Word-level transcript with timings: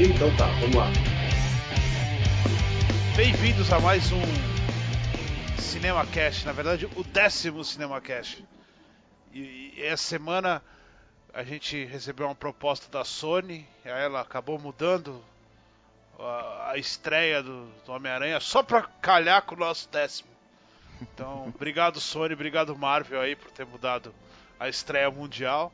Então 0.00 0.30
tá, 0.36 0.46
vamos 0.60 0.76
lá. 0.76 0.86
Bem-vindos 3.16 3.72
a 3.72 3.80
mais 3.80 4.12
um 4.12 4.22
Cinema 5.60 6.06
Cash, 6.06 6.44
na 6.44 6.52
verdade 6.52 6.86
o 6.94 7.02
décimo 7.02 7.64
Cinema 7.64 8.00
Cash. 8.00 8.40
E, 9.34 9.74
e 9.76 9.82
essa 9.82 10.04
semana 10.04 10.62
a 11.34 11.42
gente 11.42 11.84
recebeu 11.84 12.26
uma 12.26 12.34
proposta 12.36 12.88
da 12.96 13.04
Sony, 13.04 13.66
ela 13.84 14.20
acabou 14.20 14.56
mudando 14.56 15.20
a, 16.16 16.70
a 16.70 16.78
estreia 16.78 17.42
do, 17.42 17.66
do 17.84 17.90
Homem-Aranha 17.90 18.38
só 18.38 18.62
pra 18.62 18.82
calhar 19.02 19.42
com 19.42 19.56
o 19.56 19.58
nosso 19.58 19.88
décimo. 19.88 20.28
Então, 21.02 21.48
obrigado 21.52 22.00
Sony, 22.00 22.34
obrigado 22.34 22.78
Marvel 22.78 23.20
aí 23.20 23.34
por 23.34 23.50
ter 23.50 23.66
mudado 23.66 24.14
a 24.60 24.68
estreia 24.68 25.10
mundial. 25.10 25.72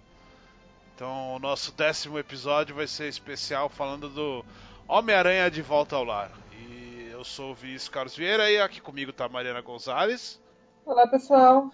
Então, 0.94 1.34
o 1.34 1.38
nosso 1.40 1.72
décimo 1.72 2.20
episódio 2.20 2.76
vai 2.76 2.86
ser 2.86 3.08
especial 3.08 3.68
falando 3.68 4.08
do 4.08 4.44
Homem-Aranha 4.86 5.50
de 5.50 5.60
Volta 5.60 5.96
ao 5.96 6.04
Lar. 6.04 6.30
E 6.52 7.08
eu 7.10 7.24
sou 7.24 7.50
o 7.50 7.54
Vinícius 7.54 7.88
Carlos 7.88 8.16
Vieira 8.16 8.48
e 8.48 8.60
aqui 8.60 8.80
comigo 8.80 9.12
tá 9.12 9.24
a 9.24 9.28
Mariana 9.28 9.60
Gonzalez. 9.60 10.40
Olá, 10.86 11.08
pessoal. 11.08 11.72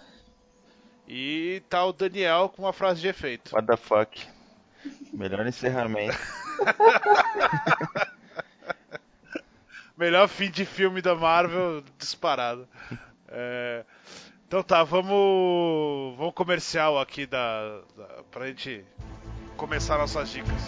E 1.07 1.63
tá 1.69 1.85
o 1.85 1.93
Daniel 1.93 2.49
com 2.49 2.63
uma 2.63 2.73
frase 2.73 3.03
de 3.03 3.09
efeito. 3.09 3.55
What 3.55 3.67
the 3.67 3.77
fuck? 3.77 4.27
Melhor 5.13 5.47
encerramento. 5.47 6.17
Melhor 9.99 10.29
fim 10.29 10.51
de 10.51 10.65
filme 10.65 11.03
da 11.03 11.15
Marvel 11.15 11.85
disparado. 11.99 12.67
É, 13.29 13.85
então 14.51 14.65
tá, 14.65 14.83
vamos. 14.83 16.17
Vamos 16.17 16.35
comercial 16.35 16.99
aqui 16.99 17.25
da, 17.25 17.83
da, 17.97 18.25
pra 18.33 18.49
gente 18.49 18.85
começar 19.57 19.97
nossas 19.97 20.29
dicas. 20.29 20.61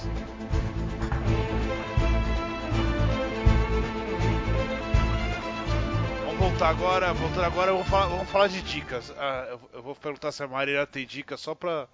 Vamos 6.25 6.39
voltar 6.39 6.69
agora. 6.69 7.13
Voltando 7.13 7.43
agora, 7.43 7.73
vou 7.73 7.83
falar, 7.83 8.07
vamos 8.07 8.31
falar 8.31 8.47
de 8.47 8.63
dicas. 8.63 9.13
Ah, 9.19 9.47
eu, 9.51 9.61
eu, 9.73 9.83
vou 9.83 9.97
perguntar 9.97 10.31
se 10.31 10.45
a 10.45 10.47
Maria 10.47 10.87
tem 10.87 11.05
dica 11.05 11.37
só 11.37 11.53
pra, 11.53 11.89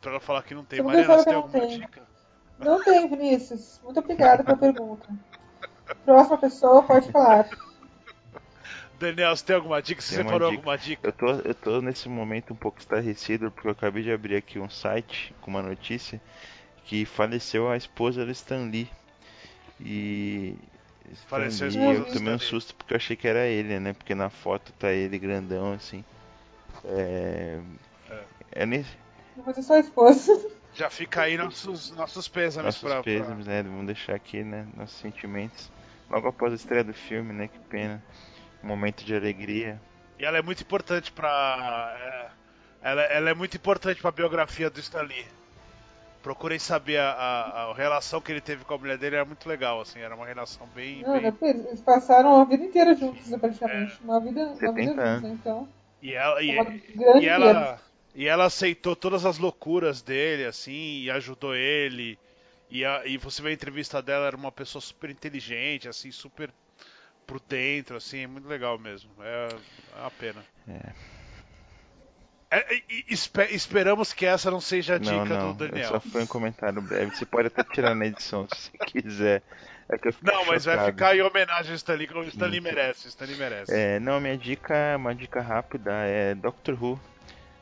pra 0.00 0.10
ela 0.10 0.20
falar 0.20 0.42
que 0.42 0.52
não 0.52 0.64
tem. 0.64 0.82
Maria, 0.82 1.06
você 1.06 1.26
tem 1.26 1.34
alguma 1.34 1.60
tem. 1.60 1.78
dica? 1.78 2.02
Não 2.58 2.82
tem, 2.82 3.08
Vinícius. 3.08 3.80
Muito 3.84 4.00
obrigada 4.00 4.42
pela 4.42 4.56
pergunta. 4.56 5.08
Próxima 6.04 6.38
pessoa 6.38 6.82
pode 6.82 7.12
falar. 7.12 7.48
Daniel, 8.98 9.36
você 9.36 9.44
tem 9.44 9.56
alguma 9.56 9.80
dica? 9.80 10.02
Você 10.02 10.16
separou 10.16 10.50
alguma 10.50 10.76
dica? 10.76 11.08
Eu 11.08 11.12
tô, 11.12 11.30
eu 11.30 11.54
tô 11.54 11.80
nesse 11.80 12.08
momento 12.08 12.52
um 12.52 12.56
pouco 12.56 12.80
estarrecido 12.80 13.50
porque 13.50 13.68
eu 13.68 13.72
acabei 13.72 14.02
de 14.02 14.10
abrir 14.10 14.36
aqui 14.36 14.58
um 14.58 14.68
site 14.68 15.34
com 15.40 15.50
uma 15.52 15.62
notícia 15.62 16.20
que 16.84 17.04
faleceu 17.04 17.70
a 17.70 17.76
esposa 17.76 18.24
do 18.24 18.32
Stan 18.32 18.64
Lee. 18.64 18.90
E. 19.80 20.56
Faleceu 21.28 21.68
Stan 21.68 21.80
Lee, 21.80 21.88
a 21.88 21.92
esposa 21.92 22.10
eu 22.10 22.18
tomei 22.18 22.34
um 22.34 22.38
susto 22.40 22.74
porque 22.74 22.92
eu 22.92 22.96
achei 22.96 23.14
que 23.14 23.28
era 23.28 23.46
ele, 23.46 23.78
né? 23.78 23.92
Porque 23.92 24.14
na 24.16 24.30
foto 24.30 24.72
tá 24.72 24.90
ele 24.90 25.16
grandão 25.18 25.72
assim. 25.74 26.04
É. 26.84 27.60
É, 28.10 28.22
é 28.50 28.66
nesse. 28.66 28.90
Mas 29.46 29.58
é 29.58 29.62
só 29.62 29.74
a 29.74 29.80
esposa. 29.80 30.50
Já 30.74 30.90
fica 30.90 31.22
aí 31.22 31.36
nossos, 31.36 31.92
nossos 31.92 32.26
pêsames 32.26 32.66
nossos 32.66 32.82
pra. 32.82 33.02
pêsames, 33.02 33.44
pra... 33.44 33.54
né? 33.54 33.62
Vamos 33.62 33.86
deixar 33.86 34.16
aqui, 34.16 34.42
né? 34.42 34.66
Nossos 34.76 34.98
sentimentos. 34.98 35.70
Logo 36.10 36.26
após 36.26 36.52
a 36.52 36.56
estreia 36.56 36.82
do 36.82 36.94
filme, 36.94 37.32
né? 37.32 37.46
Que 37.48 37.58
pena 37.60 38.02
momento 38.62 39.04
de 39.04 39.14
alegria. 39.14 39.80
E 40.18 40.24
ela 40.24 40.38
é 40.38 40.42
muito 40.42 40.62
importante 40.62 41.12
para 41.12 41.96
é, 42.82 42.88
ela, 42.90 43.02
ela, 43.02 43.30
é 43.30 43.34
muito 43.34 43.56
importante 43.56 44.00
para 44.00 44.08
a 44.08 44.12
biografia 44.12 44.70
do 44.70 44.80
Stan 44.80 45.02
Lee. 45.02 45.26
Procurei 46.22 46.58
saber 46.58 46.98
a, 46.98 47.10
a, 47.10 47.62
a, 47.70 47.74
relação 47.74 48.20
que 48.20 48.32
ele 48.32 48.40
teve 48.40 48.64
com 48.64 48.74
a 48.74 48.78
mulher 48.78 48.98
dele, 48.98 49.16
era 49.16 49.24
muito 49.24 49.48
legal, 49.48 49.80
assim, 49.80 50.00
era 50.00 50.14
uma 50.14 50.26
relação 50.26 50.66
bem. 50.74 51.02
Não, 51.02 51.12
bem... 51.12 51.34
Eles 51.42 51.80
passaram 51.80 52.40
a 52.40 52.44
vida 52.44 52.64
inteira 52.64 52.94
juntos, 52.94 53.28
né, 53.28 53.38
praticamente. 53.38 53.98
É. 54.00 54.04
Uma 54.04 54.20
vida, 54.20 54.40
uma 54.40 54.72
vida 54.72 55.16
juntos, 55.16 55.30
então. 55.30 55.68
E 56.02 56.14
ela, 56.14 56.42
e, 56.42 56.50
e, 56.50 57.20
e 57.20 57.28
ela, 57.28 57.80
e 58.14 58.26
ela 58.26 58.44
aceitou 58.46 58.96
todas 58.96 59.24
as 59.24 59.38
loucuras 59.38 60.02
dele, 60.02 60.44
assim, 60.44 61.02
e 61.02 61.10
ajudou 61.10 61.54
ele. 61.54 62.18
E, 62.70 62.84
a, 62.84 63.06
e 63.06 63.16
você 63.16 63.40
vê 63.40 63.50
a 63.50 63.52
entrevista 63.52 64.02
dela, 64.02 64.26
era 64.26 64.36
uma 64.36 64.52
pessoa 64.52 64.82
super 64.82 65.10
inteligente, 65.10 65.88
assim, 65.88 66.10
super 66.10 66.50
por 67.28 67.38
dentro, 67.46 67.98
assim, 67.98 68.24
é 68.24 68.26
muito 68.26 68.48
legal 68.48 68.78
mesmo. 68.78 69.10
É, 69.20 69.48
é 69.96 70.00
uma 70.00 70.10
pena. 70.10 70.42
É. 70.66 70.92
É, 72.50 72.82
esper, 73.10 73.54
esperamos 73.54 74.14
que 74.14 74.24
essa 74.24 74.50
não 74.50 74.58
seja 74.60 74.94
a 74.94 74.98
dica 74.98 75.24
não, 75.26 75.26
não, 75.26 75.52
do 75.52 75.68
Daniel. 75.68 75.90
Só 75.90 76.00
foi 76.00 76.22
um 76.22 76.26
comentário 76.26 76.80
breve. 76.80 77.14
Você 77.14 77.26
pode 77.26 77.48
até 77.48 77.62
tirar 77.62 77.94
na 77.94 78.06
edição 78.06 78.48
se 78.54 78.70
quiser. 78.86 79.42
É 79.90 79.96
não, 80.22 80.46
mas 80.46 80.64
chocado. 80.64 80.82
vai 80.82 80.90
ficar 80.90 81.16
em 81.16 81.20
homenagem 81.20 81.72
ao 81.72 81.76
Stanley, 81.76 82.06
como 82.06 82.20
o 82.20 82.28
Stanley 82.28 82.60
merece. 82.60 83.06
O 83.06 83.10
Stanley 83.10 83.36
merece. 83.36 83.72
É, 83.74 84.00
não, 84.00 84.18
minha 84.18 84.36
dica 84.36 84.96
uma 84.96 85.14
dica 85.14 85.42
rápida 85.42 85.92
é 85.92 86.34
Doctor 86.34 86.82
Who, 86.82 87.00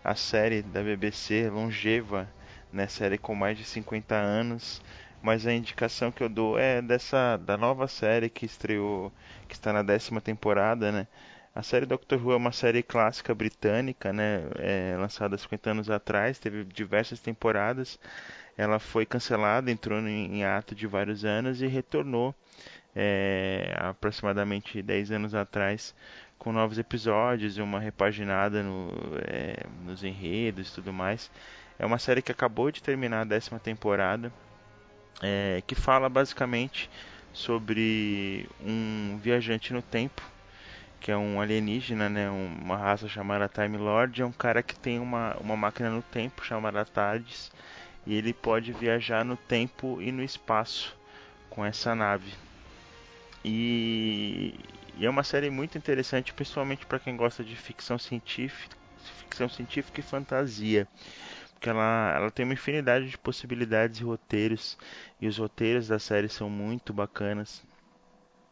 a 0.05 0.15
série 0.15 0.63
da 0.63 0.83
BBC, 0.83 1.51
longeva, 1.51 2.29
né? 2.73 2.87
Série 2.87 3.19
com 3.19 3.35
mais 3.35 3.59
de 3.59 3.65
50 3.65 4.15
anos 4.15 4.81
mas 5.27 5.45
a 5.45 5.53
indicação 5.53 6.13
que 6.13 6.23
eu 6.23 6.29
dou 6.29 6.57
é 6.57 6.81
dessa 6.81 7.37
da 7.39 7.57
nova 7.57 7.89
série 7.89 8.31
que 8.31 8.47
estreou, 8.47 9.13
que 9.49 9.55
está 9.55 9.73
na 9.73 9.83
décima 9.83 10.21
temporada, 10.21 10.93
né? 10.93 11.09
A 11.53 11.65
série 11.65 11.85
Doctor 11.85 12.25
Who 12.25 12.33
é 12.33 12.37
uma 12.37 12.53
série 12.53 12.81
clássica 12.81 13.35
britânica, 13.35 14.13
né? 14.13 14.45
É, 14.57 14.97
lançada 14.97 15.37
50 15.37 15.71
anos 15.71 15.91
atrás, 15.91 16.39
teve 16.39 16.63
diversas 16.63 17.19
temporadas. 17.19 17.99
Ela 18.57 18.79
foi 18.79 19.05
cancelada, 19.05 19.69
entrou 19.69 19.99
em, 19.99 20.37
em 20.37 20.45
ato 20.45 20.77
de 20.77 20.87
vários 20.87 21.25
anos 21.25 21.61
e 21.61 21.67
retornou 21.67 22.33
é, 22.95 23.75
aproximadamente 23.79 24.81
10 24.81 25.11
anos 25.11 25.35
atrás 25.35 25.93
com 26.39 26.53
novos 26.53 26.79
episódios 26.79 27.59
e 27.59 27.63
uma 27.63 27.81
repaginada 27.81 28.63
no, 28.63 28.93
é, 29.27 29.67
nos 29.85 30.05
enredos 30.05 30.71
e 30.71 30.75
tudo 30.77 30.93
mais. 30.93 31.33
É 31.81 31.85
uma 31.85 31.99
série 31.99 32.23
que 32.23 32.31
acabou 32.31 32.71
de 32.71 32.81
terminar 32.81 33.23
a 33.23 33.25
décima 33.25 33.59
temporada 33.59 34.33
é, 35.23 35.63
que 35.67 35.75
fala 35.75 36.09
basicamente 36.09 36.91
sobre 37.33 38.49
um 38.65 39.19
viajante 39.23 39.73
no 39.73 39.83
tempo, 39.83 40.23
que 41.01 41.11
é 41.11 41.17
um 41.17 41.41
alienígena, 41.41 42.09
né, 42.09 42.31
uma 42.31 42.77
raça 42.77 43.09
chamada 43.09 43.49
Time 43.49 43.77
Lord, 43.77 44.23
é 44.23 44.25
um 44.25 44.33
cara 44.33 44.63
que 44.63 44.75
tem 44.75 44.99
uma, 44.99 45.37
uma 45.39 45.57
máquina 45.57 45.91
no 45.91 46.03
tempo 46.03 46.45
chamada 46.45 46.85
TARDIS, 46.85 47.53
e 48.07 48.15
ele 48.15 48.33
pode 48.33 48.73
viajar 48.73 49.25
no 49.25 49.37
tempo 49.37 50.01
e 50.01 50.11
no 50.11 50.23
espaço 50.23 50.97
com 51.51 51.65
essa 51.65 51.95
nave. 51.95 52.33
E, 53.45 54.55
e 54.97 55.05
é 55.05 55.11
uma 55.11 55.23
série 55.23 55.51
muito 55.51 55.77
interessante, 55.77 56.33
principalmente 56.33 56.87
para 56.87 56.99
quem 56.99 57.17
gosta 57.17 57.45
de 57.45 57.55
ficção 57.55 57.99
científica, 57.99 58.77
ficção 59.19 59.49
científica 59.49 60.01
e 60.01 60.03
fantasia 60.03 60.89
porque 61.57 61.71
ela, 61.71 62.13
ela 62.15 62.31
tem 62.31 62.45
uma 62.45 62.53
infinidade 62.53 63.09
de 63.09 63.19
possibilidades 63.19 64.01
e 64.01 64.05
roteiros, 64.05 64.79
e 65.21 65.27
os 65.27 65.39
roteiros 65.39 65.89
da 65.89 65.99
série 65.99 66.29
são 66.29 66.51
muito 66.51 66.93
bacanas, 66.93 67.65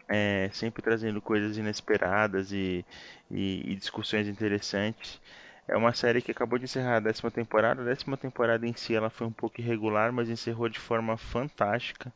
é, 0.08 0.48
sempre 0.52 0.82
trazendo 0.82 1.20
coisas 1.20 1.58
inesperadas 1.58 2.50
e, 2.50 2.84
e, 3.30 3.72
e, 3.72 3.76
discussões 3.76 4.26
interessantes. 4.26 5.20
É 5.68 5.76
uma 5.76 5.94
série 5.94 6.22
que 6.22 6.30
acabou 6.30 6.58
de 6.58 6.64
encerrar 6.64 6.96
a 6.96 7.00
décima 7.00 7.30
temporada. 7.30 7.82
A 7.82 7.84
décima 7.84 8.16
temporada 8.16 8.66
em 8.66 8.74
si 8.74 8.94
ela 8.94 9.10
foi 9.10 9.26
um 9.26 9.32
pouco 9.32 9.60
irregular, 9.60 10.12
mas 10.12 10.28
encerrou 10.28 10.68
de 10.68 10.78
forma 10.78 11.16
fantástica. 11.16 12.12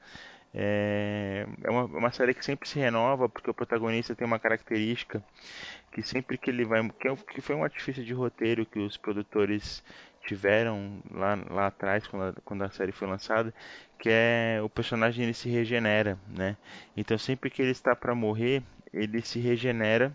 É, 0.55 1.47
é 1.65 1.71
uma, 1.71 1.85
uma, 1.85 2.13
série 2.13 2.35
que 2.35 2.45
sempre 2.45 2.69
se 2.69 2.79
renova, 2.79 3.29
porque 3.29 3.51
o 3.51 3.55
protagonista 3.55 4.15
tem 4.15 4.27
uma 4.27 4.39
característica 4.39 5.23
que 5.93 6.03
sempre 6.03 6.39
que 6.39 6.51
ele 6.51 6.65
vai. 6.65 6.87
que, 6.91 7.09
é 7.09 7.17
que 7.17 7.41
foi 7.41 7.55
um 7.55 7.65
artifício 7.65 8.05
de 8.05 8.13
roteiro 8.15 8.67
que 8.67 8.79
os 8.79 8.97
produtores 8.97 9.83
tiveram 10.29 11.01
lá, 11.11 11.39
lá 11.51 11.67
atrás, 11.69 12.07
quando 12.07 12.23
a, 12.25 12.33
quando 12.45 12.63
a 12.63 12.71
série 12.71 12.93
foi 12.93 13.09
lançada, 13.09 13.53
que 13.99 14.09
é 14.11 14.61
o 14.63 14.69
personagem 14.69 15.25
ele 15.25 15.35
se 15.35 15.49
regenera, 15.49 16.19
né? 16.29 16.57
Então 16.97 17.17
sempre 17.17 17.51
que 17.51 17.63
ele 17.63 17.71
está 17.73 17.97
para 17.97 18.15
morrer, 18.15 18.63
ele 18.93 19.23
se 19.23 19.39
regenera 19.41 20.15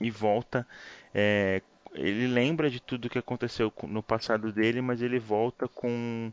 e 0.00 0.10
volta. 0.10 0.66
É, 1.14 1.62
ele 1.94 2.26
lembra 2.26 2.70
de 2.70 2.80
tudo 2.80 3.08
que 3.08 3.18
aconteceu 3.18 3.72
no 3.84 4.02
passado 4.02 4.52
dele, 4.52 4.82
mas 4.82 5.00
ele 5.02 5.18
volta 5.18 5.66
com 5.66 6.30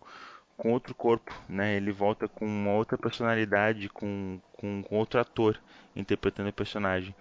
com 0.57 0.71
outro 0.71 0.95
corpo, 0.95 1.33
né? 1.49 1.75
Ele 1.75 1.91
volta 1.91 2.27
com 2.27 2.45
uma 2.45 2.71
outra 2.71 2.97
personalidade, 2.97 3.89
com, 3.89 4.39
com, 4.53 4.81
com 4.83 4.95
outro 4.95 5.19
ator 5.19 5.59
interpretando 5.95 6.49
o 6.49 6.53
personagem. 6.53 7.13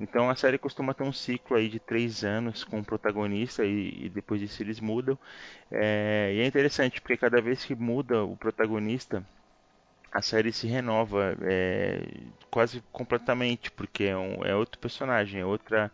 Então 0.00 0.30
a 0.30 0.34
série 0.34 0.58
costuma 0.58 0.94
ter 0.94 1.02
um 1.04 1.12
ciclo 1.12 1.56
aí 1.56 1.68
de 1.68 1.78
três 1.78 2.24
anos 2.24 2.64
com 2.64 2.80
o 2.80 2.84
protagonista 2.84 3.64
e, 3.64 4.06
e 4.06 4.08
depois 4.08 4.40
disso 4.40 4.62
eles 4.62 4.80
mudam. 4.80 5.18
É, 5.70 6.32
e 6.34 6.40
é 6.40 6.46
interessante 6.46 7.00
porque 7.00 7.16
cada 7.18 7.40
vez 7.40 7.64
que 7.64 7.74
muda 7.74 8.24
o 8.24 8.36
protagonista, 8.36 9.24
a 10.12 10.22
série 10.22 10.52
se 10.52 10.66
renova 10.66 11.36
é, 11.42 12.02
quase 12.50 12.82
completamente, 12.92 13.70
porque 13.70 14.04
é, 14.04 14.16
um, 14.16 14.44
é 14.44 14.54
outro 14.54 14.78
personagem, 14.80 15.40
é 15.40 15.46
outra 15.46 15.92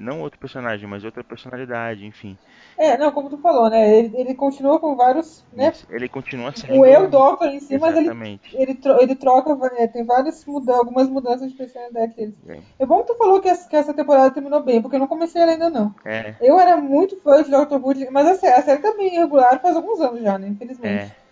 não 0.00 0.20
outro 0.20 0.38
personagem, 0.38 0.88
mas 0.88 1.04
outra 1.04 1.22
personalidade, 1.22 2.04
enfim. 2.04 2.36
É, 2.78 2.98
não, 2.98 3.10
como 3.12 3.30
tu 3.30 3.38
falou, 3.38 3.70
né? 3.70 3.88
Ele, 3.98 4.12
ele 4.16 4.34
continua 4.34 4.78
com 4.78 4.96
vários. 4.96 5.44
Né? 5.52 5.72
Ele 5.88 6.08
continua 6.08 6.52
sendo. 6.54 6.78
O 6.78 6.84
eu 6.84 7.08
Doctor 7.08 7.48
em 7.48 7.60
si, 7.60 7.78
mas 7.78 7.96
ele, 7.96 8.10
ele, 8.52 8.74
tro- 8.74 9.00
ele 9.00 9.14
troca, 9.14 9.54
né, 9.74 9.86
tem 9.86 10.04
várias 10.04 10.44
mudanças, 10.44 10.80
algumas 10.80 11.08
mudanças 11.08 11.50
de 11.50 11.56
personalidade 11.56 12.14
deles. 12.14 12.34
É. 12.48 12.58
É 12.80 12.86
bom 12.86 13.00
que 13.02 13.12
tu 13.12 13.16
falou 13.16 13.40
que 13.40 13.48
essa, 13.48 13.68
que 13.68 13.76
essa 13.76 13.94
temporada 13.94 14.30
terminou 14.32 14.62
bem, 14.62 14.82
porque 14.82 14.96
eu 14.96 15.00
não 15.00 15.06
comecei 15.06 15.40
ela 15.40 15.52
ainda 15.52 15.70
não. 15.70 15.94
É, 16.04 16.34
Eu 16.40 16.58
era 16.58 16.76
muito 16.76 17.16
fã 17.20 17.42
de 17.42 17.50
Doctor 17.50 17.80
Who, 17.82 17.94
mas 18.12 18.26
a 18.26 18.34
série, 18.34 18.54
a 18.54 18.62
série 18.62 18.82
tá 18.82 18.92
bem 18.96 19.14
irregular 19.14 19.60
faz 19.60 19.76
alguns 19.76 20.00
anos 20.00 20.20
já, 20.20 20.36
né? 20.38 20.48
Infelizmente. 20.48 21.12
é. 21.12 21.26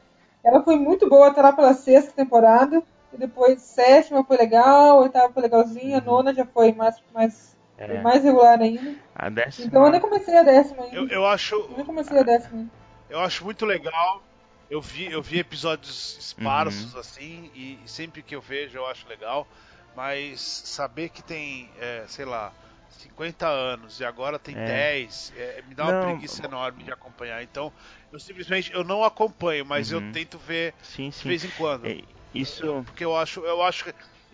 Ela 0.44 0.62
foi 0.62 0.76
muito 0.76 1.08
boa 1.08 1.28
até 1.28 1.40
lá 1.42 1.52
pela 1.52 1.72
sexta 1.74 2.12
temporada, 2.12 2.82
e 3.12 3.16
depois 3.16 3.60
sétima 3.62 4.22
foi 4.24 4.36
legal, 4.36 4.98
oitava 5.00 5.32
foi 5.32 5.42
legalzinha, 5.42 6.00
nona 6.00 6.34
já 6.34 6.44
foi 6.44 6.72
mais, 6.72 6.96
mais, 7.14 7.53
é. 7.78 8.00
mais 8.02 8.22
regular 8.24 8.60
ainda. 8.60 8.94
A 9.14 9.28
décima. 9.28 9.66
Então 9.66 9.84
eu 9.84 9.90
nem 9.90 10.00
comecei 10.00 10.36
a 10.36 10.42
décima 10.42 10.84
ainda. 10.84 10.96
Eu, 10.96 11.08
eu 11.08 11.26
acho. 11.26 11.54
Eu 11.54 11.74
nem 11.76 11.84
comecei 11.84 12.18
a 12.18 12.22
décima 12.22 12.58
ainda. 12.60 12.70
Eu 13.08 13.20
acho 13.20 13.44
muito 13.44 13.64
legal. 13.66 14.22
Eu 14.70 14.80
vi, 14.80 15.10
eu 15.12 15.22
vi 15.22 15.38
episódios 15.38 16.16
esparsos 16.18 16.96
assim, 16.96 17.50
e, 17.54 17.78
e 17.84 17.88
sempre 17.88 18.22
que 18.22 18.34
eu 18.34 18.40
vejo 18.40 18.78
eu 18.78 18.86
acho 18.86 19.06
legal. 19.08 19.46
Mas 19.94 20.40
saber 20.40 21.10
que 21.10 21.22
tem, 21.22 21.70
é, 21.78 22.04
sei 22.08 22.24
lá, 22.24 22.52
50 22.88 23.46
anos 23.46 24.00
e 24.00 24.04
agora 24.04 24.38
tem 24.38 24.56
É. 24.56 24.64
10, 24.64 25.32
é, 25.36 25.62
me 25.68 25.74
dá 25.74 25.84
uma 25.84 25.92
Não, 25.92 26.00
preguiça 26.00 26.44
enorme 26.44 26.82
de 26.82 26.90
acompanhar. 26.90 27.42
Então, 27.44 27.72
eu 28.12 28.18
simplesmente 28.18 28.72
eu 28.72 28.82
não 28.82 29.04
acompanho, 29.04 29.64
mas 29.64 29.92
Uhum. 29.92 29.98
eu 29.98 30.12
tento 30.12 30.38
ver 30.38 30.74
Sim, 30.82 31.10
de 31.10 31.16
sim. 31.16 31.28
vez 31.28 31.44
em 31.44 31.50
quando. 31.50 31.86
É, 31.86 32.00
Isso. 32.34 32.82
Porque 32.84 33.04
eu 33.04 33.16
acho, 33.16 33.40
eu 33.40 33.62
acho, 33.62 33.84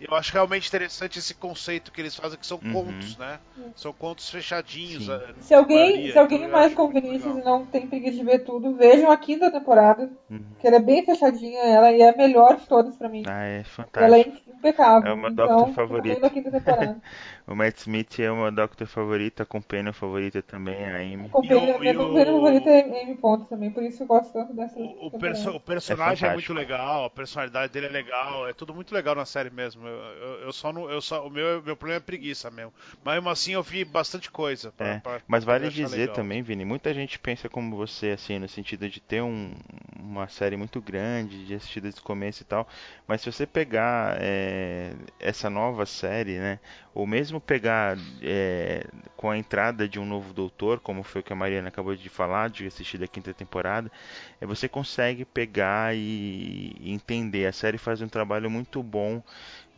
eu 0.09 0.15
acho 0.15 0.31
realmente 0.33 0.67
interessante 0.67 1.19
esse 1.19 1.33
conceito 1.35 1.91
que 1.91 2.01
eles 2.01 2.15
fazem, 2.15 2.37
que 2.37 2.45
são 2.45 2.59
Uhum. 2.63 2.73
contos, 2.73 3.17
né? 3.17 3.39
São 3.75 3.93
contos 3.93 4.29
fechadinhos. 4.29 5.09
A- 5.09 5.33
Se 5.41 5.53
alguém, 5.53 5.91
maioria, 5.93 6.11
se 6.13 6.19
alguém 6.19 6.37
então 6.39 6.49
eu 6.49 6.51
mais 6.51 6.75
muito 6.75 6.93
Vinícius 6.93 7.35
e 7.37 7.41
não 7.43 7.65
tem 7.65 7.87
preguiça 7.87 8.17
de 8.17 8.23
ver 8.23 8.39
tudo, 8.43 8.75
vejam 8.75 9.11
a 9.11 9.17
quinta 9.17 9.51
temporada, 9.51 10.11
Uhum. 10.29 10.55
que 10.59 10.67
ela 10.67 10.77
é 10.77 10.79
bem 10.79 11.03
fechadinha, 11.05 11.59
ela 11.61 11.91
e 11.91 12.01
é 12.01 12.09
a 12.09 12.17
melhor 12.17 12.57
de 12.57 12.67
todas 12.67 12.95
pra 12.97 13.09
mim. 13.09 13.23
Ah, 13.25 13.43
é 13.45 13.63
Ela 13.95 14.17
é 14.17 14.21
fantástico. 14.21 14.49
impecável. 14.57 15.09
É 15.09 15.13
o 15.13 15.17
meu 15.17 15.29
então, 15.29 15.47
Doctor 15.47 15.67
favorito. 15.73 16.07
recomendo 16.07 16.25
a 16.25 16.29
quinta 16.29 16.51
temporada. 16.51 17.01
O 17.47 17.55
Matt 17.55 17.77
Smith 17.79 18.19
é 18.19 18.31
o 18.31 18.35
meu 18.37 18.51
Doctor 18.51 18.87
favorito, 18.87 19.41
a 19.43 19.45
Companion 19.45 19.93
favorita 19.93 20.41
também, 20.41 20.85
a 20.85 20.97
Amy. 20.97 21.31
Companion, 21.31 21.63
E 21.73 21.77
o- 21.77 21.79
minha 21.79 21.93
o- 21.93 21.97
companion 21.97 22.33
favorita 22.35 22.69
é 22.69 23.03
Amy 23.03 23.15
Ponto 23.17 23.45
também, 23.45 23.71
por 23.71 23.83
isso 23.83 24.03
eu 24.03 24.07
gosto 24.07 24.31
tanto 24.33 24.53
dessa 24.53 24.79
O, 24.79 25.07
o, 25.07 25.11
perso- 25.11 25.51
o 25.51 25.59
personagem 25.59 26.27
é, 26.27 26.29
muito 26.31 26.53
fantástico. 26.53 26.53
legal, 26.53 27.05
a 27.05 27.09
personalidade 27.09 27.71
dele 27.73 27.85
é 27.87 27.89
legal, 27.89 28.47
é 28.47 28.53
tudo 28.53 28.73
muito 28.73 28.93
legal 28.93 29.13
na 29.15 29.25
série 29.25 29.49
mesmo. 29.49 29.85
Eu, 29.87 29.97
eu- 29.97 30.39
eu 30.41 30.53
só 30.53 30.71
não, 30.73 30.89
eu 30.89 31.01
só, 31.01 31.25
o 31.25 31.29
meu, 31.29 31.61
meu 31.61 31.75
problema 31.75 31.97
é 31.97 31.99
preguiça 31.99 32.49
mesmo. 32.49 32.73
Mas 33.03 33.15
mesmo 33.15 33.29
assim 33.29 33.53
eu 33.53 33.63
vi 33.63 33.83
bastante 33.85 34.29
coisa. 34.31 34.71
Pra, 34.71 34.95
É, 34.95 35.01
pra 35.03 35.21
Mas 35.27 35.43
vale 35.43 35.69
dizer 35.69 36.09
legal. 36.09 36.09
também, 36.09 36.41
Vini, 36.41 36.65
muita 36.65 36.91
gente 36.93 37.19
pensa 37.19 37.47
como 37.47 37.75
você, 37.77 38.09
assim, 38.11 38.39
no 38.39 38.49
sentido 38.49 38.89
de 38.89 38.99
ter 38.99 39.21
um- 39.21 39.53
uma 39.99 40.27
série 40.27 40.57
muito 40.57 40.81
grande, 40.81 41.45
de 41.45 41.53
assistir 41.53 41.81
desde 41.81 41.99
o 42.01 42.03
começo 42.03 42.41
e 42.41 42.45
tal. 42.45 42.67
Mas 43.07 43.21
se 43.21 43.31
você 43.31 43.45
pegar 43.45 44.17
é, 44.19 44.93
essa 45.19 45.49
nova 45.51 45.85
série, 45.85 46.39
né, 46.39 46.59
ou 46.95 47.05
mesmo 47.05 47.30
pegar 47.39 47.97
é, 48.21 48.85
com 49.15 49.29
a 49.29 49.37
entrada 49.37 49.87
de 49.87 49.99
um 49.99 50.05
novo 50.05 50.33
doutor, 50.33 50.79
como 50.79 51.03
foi 51.03 51.21
o 51.21 51.23
que 51.23 51.31
a 51.31 51.35
Mariana 51.35 51.69
acabou 51.69 51.95
de 51.95 52.09
falar, 52.09 52.49
de 52.49 52.65
assistir 52.65 52.97
da 52.97 53.07
quinta 53.07 53.33
temporada, 53.33 53.91
é, 54.39 54.45
você 54.45 54.67
consegue 54.67 55.23
pegar 55.25 55.95
e, 55.95 56.75
e 56.79 56.91
entender. 56.91 57.45
A 57.45 57.53
série 57.53 57.77
faz 57.77 58.01
um 58.01 58.07
trabalho 58.09 58.49
muito 58.49 58.81
bom 58.83 59.23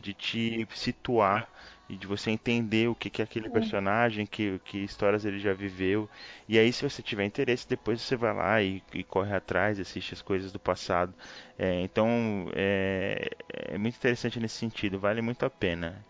de 0.00 0.12
te 0.14 0.66
situar 0.74 1.48
e 1.88 1.96
de 1.96 2.06
você 2.06 2.30
entender 2.30 2.88
o 2.88 2.94
que, 2.94 3.10
que 3.10 3.20
é 3.20 3.24
aquele 3.24 3.48
personagem, 3.50 4.26
que, 4.26 4.58
que 4.64 4.78
histórias 4.78 5.24
ele 5.24 5.38
já 5.38 5.52
viveu. 5.52 6.08
E 6.48 6.58
aí, 6.58 6.72
se 6.72 6.82
você 6.82 7.02
tiver 7.02 7.24
interesse, 7.24 7.68
depois 7.68 8.00
você 8.00 8.16
vai 8.16 8.34
lá 8.34 8.62
e, 8.62 8.82
e 8.92 9.04
corre 9.04 9.34
atrás, 9.34 9.78
assiste 9.78 10.14
as 10.14 10.22
coisas 10.22 10.50
do 10.52 10.58
passado. 10.58 11.14
É, 11.58 11.82
então, 11.82 12.48
é, 12.54 13.30
é 13.48 13.78
muito 13.78 13.96
interessante 13.96 14.40
nesse 14.40 14.56
sentido, 14.56 14.98
vale 14.98 15.20
muito 15.20 15.44
a 15.44 15.50
pena. 15.50 16.04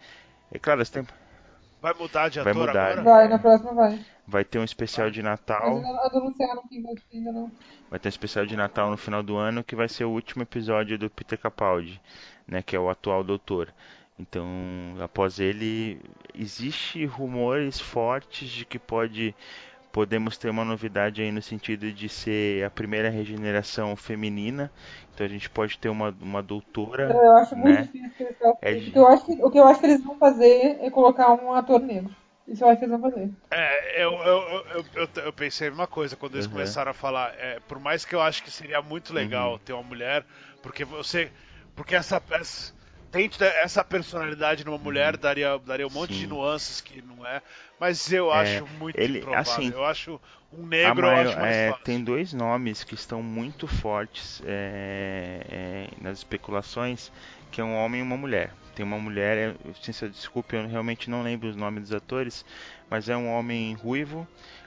É 0.53 0.59
claro, 0.59 0.81
esse 0.83 0.93
tempo 0.93 1.13
Vai 1.85 1.93
mudar 1.93 2.31
de 2.31 2.41
Vai 2.41 2.53
ator 2.53 2.67
mudar, 2.67 2.93
agora? 2.93 3.03
Vai, 3.03 3.29
na 3.29 3.39
próxima 3.39 3.75
vai. 3.75 4.01
vai 4.27 4.43
ter 4.43 4.59
um 4.59 4.65
especial 4.65 5.11
de 5.11 5.23
Natal. 5.23 5.83
anunciaram 6.15 6.63
que 6.67 6.83
ainda 7.13 7.31
não. 7.31 7.53
Vai 7.91 7.99
ter 7.99 8.09
um 8.09 8.17
especial 8.17 8.47
de 8.47 8.57
Natal 8.57 8.91
no 8.91 8.97
final 8.97 9.23
do 9.23 9.37
ano 9.37 9.63
que 9.63 9.77
vai 9.77 9.87
ser 9.87 10.05
o 10.07 10.11
último 10.11 10.45
episódio 10.45 10.99
do 10.99 11.11
Peter 11.11 11.39
Capaldi, 11.39 12.01
né, 12.49 12.63
que 12.63 12.75
é 12.75 12.81
o 12.81 12.89
atual 12.89 13.23
doutor. 13.23 13.71
Então, 14.19 14.47
após 14.99 15.39
ele, 15.39 16.01
existe 16.35 17.05
rumores 17.05 17.79
fortes 17.79 18.49
de 18.49 18.65
que 18.65 18.79
pode 18.79 19.35
podemos 19.95 20.39
ter 20.39 20.51
uma 20.51 20.67
novidade 20.67 21.23
aí 21.23 21.33
no 21.33 21.43
sentido 21.43 21.93
de 21.93 22.11
ser 22.11 22.67
a 22.67 22.71
primeira 22.71 23.11
regeneração 23.11 23.97
feminina. 23.97 24.73
Então 25.15 25.27
a 25.27 25.31
gente 25.31 25.51
pode 25.51 25.79
ter 25.79 25.91
uma, 25.91 26.11
uma 26.21 26.43
doutora, 26.43 27.23
Eu 27.25 27.37
acho 27.37 27.57
muito 27.57 27.79
né? 27.79 27.89
difícil 27.93 28.27
É 28.63 28.75
O 28.87 28.91
que 28.93 28.99
eu 28.99 29.07
acho 29.07 29.25
que- 29.27 29.43
O 29.45 29.51
que 29.51 29.59
eu 29.59 29.65
acho 29.67 29.81
que 29.81 29.87
eles 29.87 30.03
vão 30.05 30.19
fazer 30.19 30.79
é 30.81 30.91
colocar 30.91 31.33
um 31.35 31.53
ator 31.53 31.81
negro. 31.81 32.15
Isso 32.47 32.63
eu 32.65 32.69
acho 32.69 32.79
que 32.79 32.85
eles 32.85 32.99
vão 33.01 33.11
fazer. 33.11 33.35
É, 33.51 34.03
eu, 34.03 34.13
eu, 34.13 34.67
eu, 34.75 34.87
eu, 34.95 35.09
eu 35.25 35.33
pensei 35.33 35.69
a 35.69 35.71
mesma 35.71 35.87
coisa 35.87 36.17
quando 36.17 36.35
eles 36.35 36.47
Uhum. 36.47 36.47
começaram 36.47 36.91
a 36.91 36.95
falar. 36.95 37.35
É, 37.39 37.61
por 37.61 37.79
mais 37.79 38.05
que 38.05 38.15
eu 38.15 38.21
acho 38.21 38.43
que 38.43 38.51
seria 38.51 38.83
muito 38.83 39.13
legal 39.13 39.59
Uhum. 39.59 39.61
ter 39.61 39.73
uma 39.73 39.83
mulher, 39.83 40.25
porque 40.63 40.85
você. 40.85 41.31
Porque 41.77 41.95
essa 41.95 42.21
peça. 42.21 42.73
Dentro 43.15 43.39
dessa 43.39 43.85
personalidade 43.85 44.65
numa 44.65 44.77
mulher 44.77 45.17
daria, 45.17 45.57
daria 45.59 45.87
um 45.87 45.91
monte 45.91 46.11
de 46.11 46.15
Uhum. 46.17 46.21
Sim. 46.23 46.27
nuances 46.29 46.81
que 46.81 47.01
não 47.01 47.25
é. 47.25 47.41
Mas 47.79 48.13
eu 48.13 48.33
É, 48.33 48.41
acho 48.41 48.67
muito 48.67 48.99
ele- 49.01 49.19
improvável. 49.21 49.53
assim, 49.53 49.71
eu 49.71 49.85
acho 49.85 50.21
um 50.53 50.67
negro, 50.67 51.07
eu 51.07 51.11
maior- 51.13 51.29
acho 51.29 51.39
mais 51.41 51.57
é, 51.57 51.71
fácil. 51.71 51.85
tem 51.85 52.03
dois 52.03 52.33
nomes 52.33 52.83
que 52.83 52.95
estão 52.95 53.23
muito 53.23 53.69
fortes 53.69 54.43
é, 54.45 55.47
é, 55.49 56.03
nas 56.03 56.19
especulações, 56.19 57.13
que 57.53 57.61
é 57.61 57.65
um 57.65 57.75
homem 57.77 58.01
e 58.01 58.03
uma 58.03 58.17
mulher. 58.17 58.53
Tem 58.75 58.85
uma 58.85 58.99
mulher, 58.99 59.39
é, 59.39 59.55
sincer- 59.81 60.11
desculpe, 60.11 60.57
eu 60.57 60.67
realmente 60.67 61.09
não 61.09 61.23
lembro 61.23 61.49
os 61.49 61.55
nomes 61.57 61.83
dos 61.85 61.93
atores, 61.93 62.45
mas 62.91 63.09
é 63.09 63.17
um 63.17 63.29
homem 63.31 63.75
ruivo, 63.75 64.27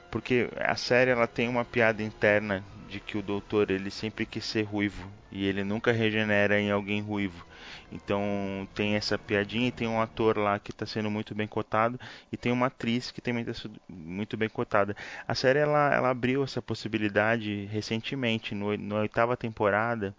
porque 0.09 0.47
a 0.57 0.75
série 0.77 1.11
ela 1.11 1.27
tem 1.27 1.49
uma 1.49 1.65
piada 1.65 2.01
interna 2.01 2.63
de 2.87 3.01
que 3.01 3.17
o 3.17 3.21
doutor 3.21 3.69
ele 3.69 3.91
sempre 3.91 4.25
quis 4.25 4.45
ser 4.45 4.63
ruivo 4.63 5.11
e 5.29 5.45
ele 5.45 5.65
nunca 5.65 5.91
regenera 5.91 6.57
em 6.59 6.71
alguém 6.71 7.01
ruivo. 7.01 7.45
Então 7.91 8.67
tem 8.73 8.95
essa 8.95 9.17
piadinha 9.17 9.67
e 9.69 9.71
tem 9.71 9.87
um 9.87 10.01
ator 10.01 10.37
lá 10.37 10.59
que 10.59 10.71
está 10.71 10.85
sendo 10.85 11.09
muito 11.09 11.33
bem 11.33 11.47
cotado 11.47 11.99
e 12.31 12.37
tem 12.37 12.51
uma 12.51 12.67
atriz 12.67 13.11
que 13.11 13.21
também 13.21 13.43
está 13.47 13.69
muito 13.87 14.35
bem 14.37 14.49
cotada. 14.49 14.95
A 15.27 15.33
série 15.35 15.59
ela, 15.59 15.93
ela 15.93 16.09
abriu 16.09 16.43
essa 16.43 16.61
possibilidade 16.61 17.65
recentemente, 17.71 18.53
no, 18.55 18.75
na 18.77 18.95
oitava 18.97 19.37
temporada. 19.37 20.13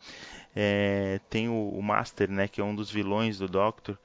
é, 0.55 1.21
tem 1.31 1.49
o, 1.49 1.71
o 1.71 1.83
Master, 1.83 2.31
né, 2.31 2.49
que 2.49 2.61
é 2.61 2.65
um 2.65 2.75
dos 2.75 2.91
vilões 2.91 3.39
do 3.39 3.49
Doctor. 3.49 3.99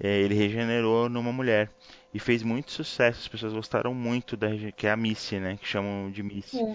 é, 0.00 0.18
ele 0.20 0.34
regenerou 0.34 1.08
numa 1.08 1.32
mulher 1.32 1.70
e 2.14 2.18
fez 2.18 2.42
muito 2.42 2.70
sucesso. 2.72 3.20
As 3.20 3.28
pessoas 3.28 3.52
gostaram 3.52 3.94
muito 3.94 4.36
da 4.36 4.48
que 4.76 4.86
é 4.86 4.90
a 4.90 4.96
Missy, 4.96 5.38
né, 5.40 5.56
que 5.60 5.66
chamam 5.66 6.10
de 6.10 6.22
Missy. 6.22 6.66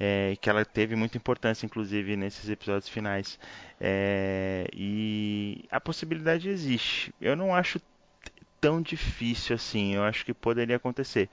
É, 0.00 0.36
que 0.40 0.50
ela 0.50 0.64
teve 0.64 0.96
muita 0.96 1.16
importância, 1.16 1.66
inclusive 1.66 2.16
nesses 2.16 2.48
episódios 2.50 2.88
finais. 2.88 3.38
É, 3.80 4.66
e 4.74 5.64
a 5.70 5.80
possibilidade 5.80 6.48
existe. 6.48 7.14
Eu 7.20 7.36
não 7.36 7.54
acho 7.54 7.80
tão 8.60 8.82
difícil 8.82 9.56
assim. 9.56 9.94
Eu 9.94 10.04
acho 10.04 10.24
que 10.24 10.34
poderia 10.34 10.76
acontecer. 10.76 11.28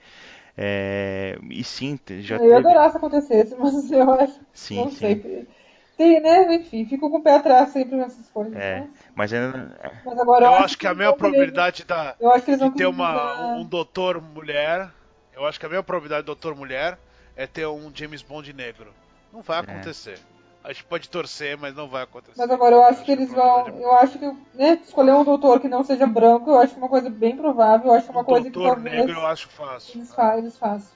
É, 0.56 1.38
e 1.50 1.64
sim, 1.64 1.98
já 2.20 2.38
eu 2.38 2.44
ia 2.46 2.56
teve. 2.56 2.58
adorar 2.58 2.90
se 2.90 2.96
acontecesse, 2.96 3.54
mas 3.58 3.90
eu 3.90 4.10
acho. 4.12 4.40
Sim, 4.54 4.86
não 4.86 4.90
sim. 4.90 5.20
sei. 5.22 5.48
Tem, 5.96 6.20
né? 6.20 6.54
Enfim, 6.56 6.86
fico 6.86 7.08
com 7.10 7.18
o 7.18 7.22
pé 7.22 7.34
atrás 7.36 7.70
sempre 7.70 7.96
nessas 7.96 8.28
coisas. 8.30 8.52
É, 8.52 8.84
Mas, 8.88 8.90
mas 9.14 9.32
ainda. 9.32 9.76
é, 9.82 9.90
mas 10.04 10.18
agora 10.18 10.46
Eu 10.46 10.54
eu, 10.54 10.54
acho 10.54 10.76
que 10.78 10.86
a 10.86 10.94
mesma 10.94 11.12
vão 11.12 11.18
querer- 11.18 11.48
probabilidade 11.48 11.84
da, 11.84 12.16
Eu 12.20 12.30
acho 12.32 12.44
que 12.44 12.50
eles 12.52 12.60
vão 12.60 12.70
de 12.70 12.76
ter 12.76 12.86
uma, 12.86 13.34
um 13.54 13.64
doutor 13.64 14.20
mulher. 14.20 14.90
Eu 15.32 15.46
acho 15.46 15.58
que 15.58 15.66
a 15.66 15.68
mesma 15.68 15.82
probabilidade 15.82 16.22
de 16.22 16.26
doutor 16.26 16.54
mulher 16.54 16.98
é 17.36 17.46
ter 17.46 17.66
um 17.66 17.90
James 17.94 18.22
Bond 18.22 18.52
negro. 18.52 18.92
Não 19.32 19.42
vai 19.42 19.58
É. 19.58 19.60
acontecer. 19.60 20.18
A 20.62 20.72
gente 20.72 20.84
pode 20.84 21.10
torcer, 21.10 21.58
mas 21.58 21.74
não 21.74 21.88
vai 21.88 22.04
acontecer. 22.04 22.38
Mas 22.38 22.50
agora 22.50 22.74
eu 22.74 22.82
acho 22.84 23.04
que 23.04 23.10
a 23.10 23.14
eles 23.14 23.30
vão. 23.30 23.66
é 23.68 23.70
Eu 23.82 23.92
acho 23.96 24.18
que 24.18 24.26
né, 24.54 24.80
escolher 24.82 25.12
um 25.12 25.22
doutor 25.24 25.60
que 25.60 25.68
não 25.68 25.84
seja 25.84 26.06
branco, 26.06 26.50
eu 26.50 26.58
acho 26.58 26.72
que 26.72 26.78
é 26.80 26.82
uma 26.82 26.88
coisa 26.88 27.10
bem 27.10 27.36
provável. 27.36 27.88
Eu 27.88 27.94
acho 27.94 28.06
que 28.06 28.10
é 28.10 28.14
uma 28.14 28.22
um 28.22 28.24
coisa 28.24 28.44
que 28.46 28.50
doutor 28.50 28.74
talvez 28.76 28.94
negro 28.96 29.12
eu 29.20 29.26
acho 29.26 29.48
fácil. 29.48 29.98
eles, 29.98 30.14
fa 30.14 30.38
eles 30.38 30.56
façam. 30.56 30.94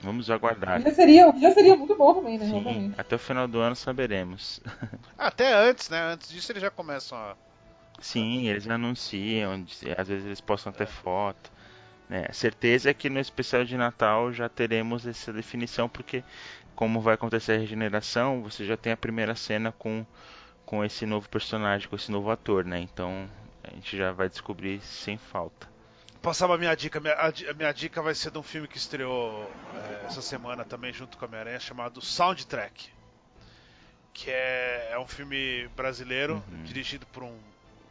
Vamos 0.00 0.28
aguardar. 0.30 0.80
Já 0.82 0.92
seria, 0.92 1.32
que 1.32 1.40
já 1.40 1.52
seria 1.52 1.76
muito 1.76 1.94
bom 1.96 2.12
também, 2.14 2.36
né? 2.36 2.46
Sim, 2.46 2.92
até 2.98 3.14
o 3.14 3.18
final 3.18 3.46
do 3.46 3.60
ano 3.60 3.76
saberemos. 3.76 4.60
Até 5.16 5.52
antes, 5.54 5.88
né? 5.88 6.00
Antes 6.00 6.28
disso 6.28 6.50
eles 6.50 6.60
já 6.62 6.70
começam 6.70 7.16
a. 7.16 7.36
Sim, 8.00 8.48
eles 8.48 8.68
anunciam, 8.68 9.64
às 9.96 10.08
vezes 10.08 10.26
eles 10.26 10.40
postam 10.40 10.70
até 10.72 10.86
foto. 10.86 11.51
Né? 12.12 12.26
A 12.28 12.32
certeza 12.34 12.90
é 12.90 12.94
que 12.94 13.08
no 13.08 13.18
especial 13.18 13.64
de 13.64 13.74
Natal 13.74 14.30
já 14.34 14.46
teremos 14.46 15.06
essa 15.06 15.32
definição, 15.32 15.88
porque 15.88 16.22
como 16.76 17.00
vai 17.00 17.14
acontecer 17.14 17.52
a 17.52 17.58
regeneração, 17.58 18.42
você 18.42 18.66
já 18.66 18.76
tem 18.76 18.92
a 18.92 18.96
primeira 18.98 19.34
cena 19.34 19.72
com, 19.72 20.04
com 20.66 20.84
esse 20.84 21.06
novo 21.06 21.26
personagem, 21.26 21.88
com 21.88 21.96
esse 21.96 22.12
novo 22.12 22.30
ator, 22.30 22.66
né? 22.66 22.80
Então 22.80 23.26
a 23.64 23.70
gente 23.70 23.96
já 23.96 24.12
vai 24.12 24.28
descobrir 24.28 24.82
sem 24.82 25.16
falta. 25.16 25.66
passava 26.20 26.54
a 26.54 26.58
minha 26.58 26.74
dica. 26.74 27.00
Minha, 27.00 27.14
a, 27.14 27.28
a, 27.28 27.54
minha 27.54 27.72
dica 27.72 28.02
vai 28.02 28.14
ser 28.14 28.30
de 28.30 28.36
um 28.36 28.42
filme 28.42 28.68
que 28.68 28.76
estreou 28.76 29.50
é, 29.74 30.04
essa 30.04 30.20
semana 30.20 30.66
também 30.66 30.92
junto 30.92 31.16
com 31.16 31.24
a 31.24 31.28
Homem-Aranha, 31.28 31.60
chamado 31.60 32.02
Soundtrack. 32.02 32.90
Que 34.12 34.30
é, 34.30 34.90
é 34.92 34.98
um 34.98 35.06
filme 35.06 35.66
brasileiro, 35.74 36.44
uhum. 36.46 36.62
dirigido 36.64 37.06
por 37.06 37.22
um, 37.22 37.38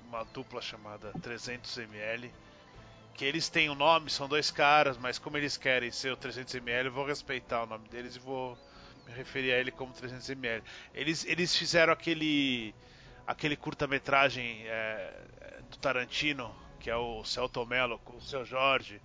uma 0.07 0.23
dupla 0.25 0.61
chamada 0.61 1.11
300ml. 1.23 2.29
Que 3.21 3.25
eles 3.25 3.49
têm 3.49 3.69
o 3.69 3.73
um 3.73 3.75
nome, 3.75 4.09
são 4.09 4.27
dois 4.27 4.49
caras, 4.49 4.97
mas 4.97 5.19
como 5.19 5.37
eles 5.37 5.55
querem 5.55 5.91
ser 5.91 6.11
o 6.11 6.17
300ml, 6.17 6.85
eu 6.85 6.91
vou 6.91 7.05
respeitar 7.05 7.61
o 7.61 7.67
nome 7.67 7.87
deles 7.87 8.15
e 8.15 8.19
vou 8.19 8.57
me 9.05 9.13
referir 9.13 9.51
a 9.51 9.59
ele 9.59 9.69
como 9.69 9.93
300ml. 9.93 10.63
Eles, 10.91 11.23
eles 11.25 11.55
fizeram 11.55 11.93
aquele 11.93 12.73
aquele 13.27 13.55
curta-metragem 13.55 14.63
é, 14.65 15.13
do 15.69 15.77
Tarantino, 15.77 16.51
que 16.79 16.89
é 16.89 16.95
o 16.95 17.23
Celto 17.23 17.63
Mello 17.63 17.99
com 17.99 18.17
o 18.17 18.21
seu 18.21 18.43
Jorge, 18.43 18.99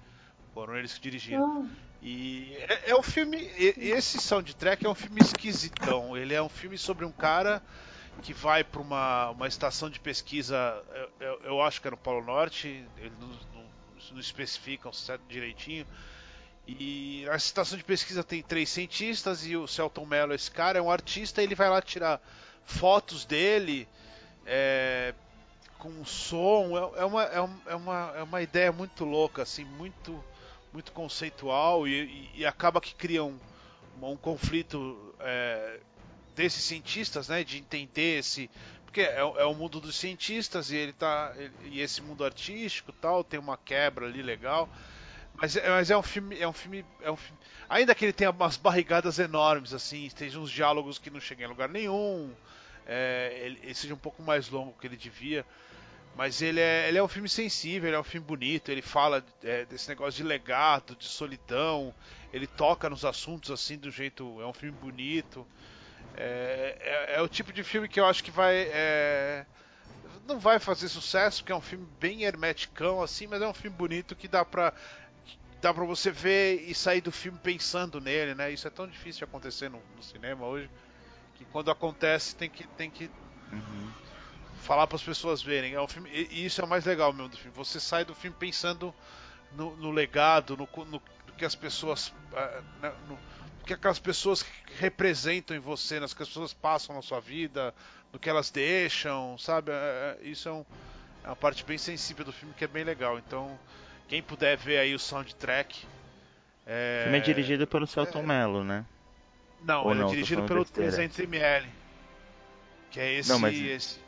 foram 0.55 0.79
eles 0.79 0.95
que 0.95 1.01
dirigiram. 1.03 1.69
Ah. 1.69 1.77
E 2.01 2.57
é, 2.57 2.93
é 2.93 2.97
um 2.97 3.03
filme. 3.03 3.37
Esse 3.59 4.19
soundtrack 4.19 4.87
é 4.87 4.89
um 4.89 4.95
filme 4.95 5.21
esquisitão. 5.21 6.17
Ele 6.17 6.33
é 6.33 6.41
um 6.41 6.49
filme 6.49 6.79
sobre 6.79 7.05
um 7.05 7.13
cara 7.13 7.63
que 8.23 8.33
vai 8.33 8.65
para 8.65 8.81
uma, 8.81 9.29
uma 9.33 9.47
estação 9.47 9.91
de 9.91 10.01
pesquisa, 10.01 10.83
eu, 11.21 11.41
eu, 11.45 11.61
acho 11.61 11.83
que 11.83 11.89
é 11.89 11.91
no 11.91 11.99
Polo 11.99 12.25
Norte, 12.25 12.83
eles 12.97 13.13
não, 14.13 14.21
especificam 14.21 14.93
certo 14.93 15.23
direitinho. 15.29 15.87
E 16.67 17.27
a 17.31 17.37
estação 17.37 17.79
de 17.79 17.85
pesquisa 17.85 18.25
tem 18.25 18.43
três 18.43 18.69
cientistas 18.69 19.47
e 19.47 19.57
o 19.57 19.69
Celton 19.69 20.05
Mello, 20.05 20.35
esse 20.35 20.51
cara, 20.51 20.79
é 20.79 20.83
um 20.83 20.91
artista, 20.91 21.43
ele 21.43 21.55
vai 21.55 21.71
lá 21.71 21.81
tirar 21.81 22.21
fotos 22.65 23.25
dele 23.25 23.89
é, 24.45 25.15
com 25.79 26.05
som. 26.05 26.77
É, 26.77 27.01
é, 27.01 27.05
uma, 27.05 27.23
é, 27.23 27.75
uma, 27.75 28.13
é 28.17 28.23
uma 28.23 28.43
ideia 28.43 28.73
muito 28.73 29.05
louca, 29.05 29.43
assim, 29.43 29.65
muito, 29.65 30.23
muito 30.73 30.91
conceitual 30.93 31.87
e, 31.87 31.93
e, 31.93 32.31
e 32.41 32.47
acaba 32.47 32.81
que 32.81 32.95
cria 32.95 33.23
um, 33.23 33.39
um 34.03 34.17
conflito 34.17 35.15
é, 35.21 35.79
desses 36.35 36.63
cientistas, 36.65 37.29
né, 37.29 37.43
de 37.43 37.59
entender 37.59 38.19
esse 38.19 38.51
porque 38.97 39.03
é, 39.03 39.19
é, 39.19 39.45
o 39.45 39.53
mundo 39.53 39.79
dos 39.79 39.95
cientistas 39.95 40.71
e 40.71 40.77
ele 40.77 40.93
tá 40.95 41.35
e 41.65 41.83
esse 41.83 42.01
mundo 42.01 42.25
artístico 42.25 42.93
tal 42.93 43.23
tem 43.23 43.39
uma 43.39 43.59
quebra 43.59 44.07
ali 44.07 44.23
legal 44.23 44.71
mas, 45.35 45.55
é, 45.55 45.69
mas 45.69 45.91
é 45.91 45.99
um 45.99 46.03
filme 46.03 46.41
é 46.41 46.49
um 46.49 46.53
filme 46.55 46.83
é 47.03 47.11
um 47.11 47.17
filme, 47.17 47.39
ainda 47.69 47.95
que 47.95 48.07
ele 48.07 48.13
tenha 48.15 48.31
umas 48.31 48.57
barrigadas 48.57 49.19
enormes 49.19 49.75
assim 49.75 50.09
tem 50.17 50.35
uns 50.39 50.51
diálogos 50.51 50.99
que 50.99 51.11
não 51.11 51.21
chegam 51.21 51.45
em 51.45 51.51
lugar 51.51 51.69
nenhum 51.69 52.33
é, 52.87 53.39
ele, 53.43 53.61
ele, 53.63 53.75
seja 53.75 53.93
um 53.93 53.99
pouco 53.99 54.23
mais 54.23 54.49
longo 54.49 54.75
que 54.81 54.87
ele 54.87 54.97
devia 54.97 55.45
mas 56.17 56.41
ele 56.41 56.61
é, 56.61 56.89
ele 56.89 56.97
é 56.97 57.03
um 57.03 57.09
filme 57.09 57.29
sensível, 57.29 57.91
ele 57.91 57.97
é 57.97 58.01
um 58.01 58.05
filme 58.05 58.27
bonito, 58.27 58.71
ele 58.71 58.81
fala 58.81 59.23
é, 59.45 59.67
desse 59.67 59.87
negócio 59.91 60.13
de 60.17 60.23
legado, 60.23 60.97
de 60.97 61.05
solidão, 61.05 61.95
ele 62.33 62.47
toca 62.47 62.89
nos 62.89 63.05
assuntos 63.05 63.51
assim 63.51 63.77
do 63.77 63.91
jeito. 63.91 64.41
É 64.41 64.47
um 64.47 64.53
filme 64.55 64.75
bonito. 64.79 65.47
É, 66.17 66.77
é, 66.81 67.17
é 67.17 67.23
o 67.23 67.29
tipo 67.29 67.53
de 67.53 67.63
filme 67.63 67.89
que 67.89 68.01
eu 68.01 68.07
acho 68.07 68.23
que 68.23 68.31
vai. 68.31 68.69
É, 68.71 69.47
não 70.27 70.39
vai 70.39 70.59
fazer 70.59 70.89
sucesso, 70.89 71.43
porque 71.43 71.53
é 71.53 71.57
um 71.57 71.61
filme 71.61 71.87
bem 72.01 72.25
hermeticão, 72.25 73.03
assim, 73.03 73.27
mas 73.27 73.41
é 73.41 73.47
um 73.47 73.55
filme 73.55 73.77
bonito 73.77 74.17
que 74.17 74.29
dá 74.29 74.45
pra. 74.45 74.73
Dá 75.61 75.73
pra 75.73 75.85
você 75.85 76.11
ver 76.11 76.63
e 76.69 76.75
sair 76.75 77.01
do 77.01 77.11
filme 77.11 77.39
pensando 77.43 78.01
nele, 78.01 78.35
né? 78.35 78.51
Isso 78.51 78.67
é 78.69 78.71
tão 78.71 78.87
difícil 78.87 79.19
de 79.19 79.25
acontecer 79.25 79.71
no, 79.71 79.83
no 79.97 80.03
cinema 80.03 80.45
hoje, 80.45 80.71
que 81.35 81.45
quando 81.47 81.71
acontece 81.71 82.37
tem 82.37 82.49
que, 82.51 82.67
tem 82.69 82.91
que 82.91 83.11
uhum 83.51 83.91
falar 84.67 84.87
para 84.89 84.97
as 84.97 85.03
pessoas 85.03 85.43
verem. 85.43 85.75
É 85.75 85.81
um 85.81 85.87
filme, 85.87 86.11
e 86.11 86.45
isso 86.45 86.61
é 86.61 86.65
o 86.65 86.69
mais 86.69 86.85
legal 86.85 87.13
mesmo 87.13 87.29
do 87.29 87.37
filme. 87.37 87.57
Você 87.57 87.79
sai 87.79 88.05
do 88.05 88.15
filme 88.15 88.37
pensando 88.39 88.93
no, 89.53 89.77
no 89.77 89.91
legado, 89.93 90.57
no, 90.57 90.69
no, 90.77 90.85
no, 90.85 91.03
que 91.39 91.45
as 91.45 91.55
pessoas. 91.55 92.09
Uh, 92.09 92.93
no, 93.09 93.19
que 93.67 93.75
aquelas 93.75 93.99
pessoas 93.99 94.47
representam 94.79 95.57
em 95.57 95.61
você, 95.61 95.99
nas 95.99 96.15
que 96.15 96.23
as 96.23 96.29
pessoas 96.29 96.55
passam 96.55 96.95
na 96.95 97.03
sua 97.03 97.21
vida, 97.21 97.75
no 98.13 98.19
que 98.19 98.31
elas 98.31 98.49
deixam, 98.49 99.37
sabe? 99.37 99.73
É, 99.73 99.75
é, 99.75 100.29
isso 100.29 100.49
é, 100.49 100.53
um, 100.53 100.65
é, 101.25 101.27
uma 101.27 101.37
parte 101.37 101.65
bem 101.65 101.77
sensível 101.77 102.25
do 102.25 102.33
filme 102.33 102.55
que 102.57 102.65
é 102.65 102.69
bem 102.69 102.85
legal. 102.85 103.19
Então, 103.19 103.59
quem 104.09 104.23
puder 104.23 104.57
ver 104.57 104.79
aí 104.79 104.95
o 104.95 104.99
soundtrack. 104.99 105.85
É, 106.65 107.01
o 107.01 107.03
filme 107.05 107.19
é 107.19 107.21
dirigido 107.21 107.67
pelo 107.67 107.87
Celton 107.89 108.21
é, 108.21 108.23
Mello, 108.23 108.63
né? 108.63 108.87
Não, 109.63 109.85
Ou 109.85 109.91
ele 109.91 109.99
é 109.99 110.03
não, 110.03 110.09
é 110.09 110.15
dirigido 110.15 110.43
pelo 110.45 110.65
300ml. 110.65 111.67
Que 112.93 113.01
é 113.01 113.15
esse, 113.15 113.29
não, 113.29 113.41
mas... 113.41 113.59
esse 113.59 114.06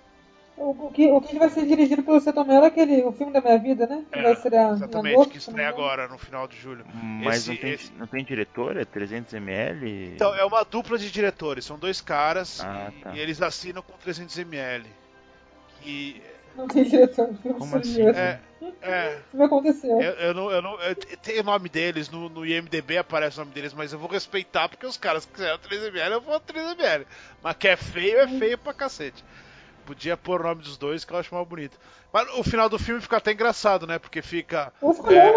o, 0.60 0.90
que, 0.92 1.10
o 1.10 1.20
que 1.20 1.38
vai 1.38 1.48
ser 1.48 1.66
dirigido 1.66 2.02
pelo 2.02 2.20
Setomelo 2.20 2.64
é 2.64 2.68
aquele, 2.68 3.02
o 3.02 3.12
filme 3.12 3.32
da 3.32 3.40
minha 3.40 3.58
vida, 3.58 3.86
né? 3.86 4.04
Que 4.10 4.18
é, 4.18 4.22
vai 4.22 4.32
estrear 4.32 4.72
exatamente, 4.72 5.14
agosto, 5.14 5.30
que 5.30 5.38
estreia 5.38 5.68
agora, 5.68 6.08
no 6.08 6.18
final 6.18 6.48
de 6.48 6.56
julho. 6.56 6.84
Mas 6.94 7.38
esse, 7.38 7.50
não, 7.50 7.56
tem, 7.56 7.72
esse... 7.72 7.92
não 7.92 8.06
tem 8.06 8.24
diretor? 8.24 8.76
É 8.76 8.84
300ml? 8.84 10.14
Então, 10.14 10.34
é 10.34 10.44
uma 10.44 10.64
dupla 10.64 10.98
de 10.98 11.10
diretores. 11.10 11.64
São 11.64 11.78
dois 11.78 12.00
caras 12.00 12.60
ah, 12.60 12.90
e, 12.90 13.00
tá. 13.00 13.14
e, 13.14 13.20
eles 13.20 13.40
assinam 13.40 13.82
com 13.82 13.92
300ml. 14.04 14.84
E... 15.84 16.20
Não 16.56 16.66
tem 16.66 16.84
diretor. 16.84 17.30
Como 17.58 17.76
assim? 17.76 18.02
É, 18.02 18.40
é, 18.82 19.12
Isso 19.12 19.36
não 19.36 19.46
aconteceu. 19.46 20.00
Eu, 20.00 20.12
eu, 20.14 20.34
não, 20.34 20.50
eu 20.50 20.62
não, 20.62 20.80
eu, 20.80 20.96
tem 20.96 21.40
o 21.40 21.44
nome 21.44 21.68
deles, 21.68 22.10
no, 22.10 22.28
no 22.28 22.44
IMDB 22.44 22.98
aparece 22.98 23.36
o 23.36 23.40
nome 23.40 23.52
deles, 23.52 23.72
mas 23.72 23.92
eu 23.92 23.98
vou 23.98 24.08
respeitar 24.08 24.68
porque 24.68 24.86
os 24.86 24.96
caras 24.96 25.24
quiseram 25.24 25.58
3ml, 25.58 26.12
eu 26.12 26.20
vou 26.20 26.40
3ml. 26.40 27.06
Mas 27.42 27.56
que 27.56 27.68
é 27.68 27.76
feio, 27.76 28.18
é 28.18 28.26
feio 28.26 28.58
pra 28.58 28.74
cacete. 28.74 29.24
Podia 29.88 30.18
pôr 30.18 30.42
o 30.42 30.44
nome 30.44 30.60
dos 30.60 30.76
dois 30.76 31.02
que 31.02 31.14
eu 31.14 31.16
acho 31.16 31.34
mais 31.34 31.48
bonito. 31.48 31.80
Mas 32.12 32.28
o 32.36 32.44
final 32.44 32.68
do 32.68 32.78
filme 32.78 33.00
fica 33.00 33.16
até 33.16 33.32
engraçado, 33.32 33.86
né? 33.86 33.98
Porque 33.98 34.20
fica. 34.20 34.70
Escolher, 34.82 35.32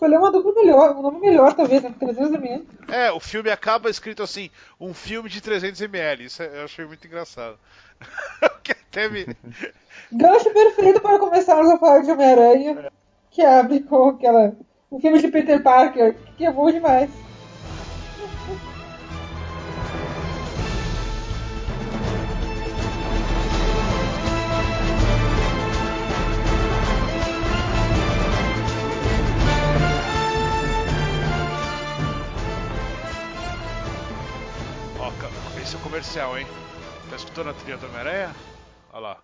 é... 0.00 0.18
uma 0.18 0.32
dupla 0.32 0.54
melhor, 0.54 0.96
um 0.96 1.02
nome 1.02 1.20
melhor, 1.20 1.52
talvez, 1.52 1.82
né? 1.82 1.94
300ml. 2.00 2.64
É, 2.88 3.12
o 3.12 3.20
filme 3.20 3.50
acaba 3.50 3.90
escrito 3.90 4.22
assim: 4.22 4.48
um 4.80 4.94
filme 4.94 5.28
de 5.28 5.42
300ml. 5.42 6.20
Isso 6.20 6.42
é, 6.42 6.60
eu 6.60 6.64
achei 6.64 6.86
muito 6.86 7.06
engraçado. 7.06 7.58
que 8.64 8.72
até 8.72 9.10
me... 9.10 9.26
Gancho 10.10 10.50
perfeito 10.50 11.02
para 11.02 11.18
começarmos 11.18 11.70
a 11.70 11.78
falar 11.78 12.00
de 12.00 12.10
Homem-Aranha, 12.10 12.86
é. 12.86 12.90
que 13.30 13.42
abre 13.42 13.80
com 13.80 14.08
aquela. 14.08 14.56
O 14.90 14.98
filme 14.98 15.20
de 15.20 15.28
Peter 15.28 15.62
Parker, 15.62 16.16
que 16.38 16.46
é 16.46 16.50
bom 16.50 16.70
demais. 16.70 17.10
Comercial, 36.12 36.38
hein? 36.38 36.46
Tá 37.08 37.16
escutando 37.16 37.48
a 37.48 37.54
trilha 37.54 37.78
do 37.78 37.86
Homem-Aranha? 37.86 38.36
Olha 38.92 39.00
lá. 39.00 39.22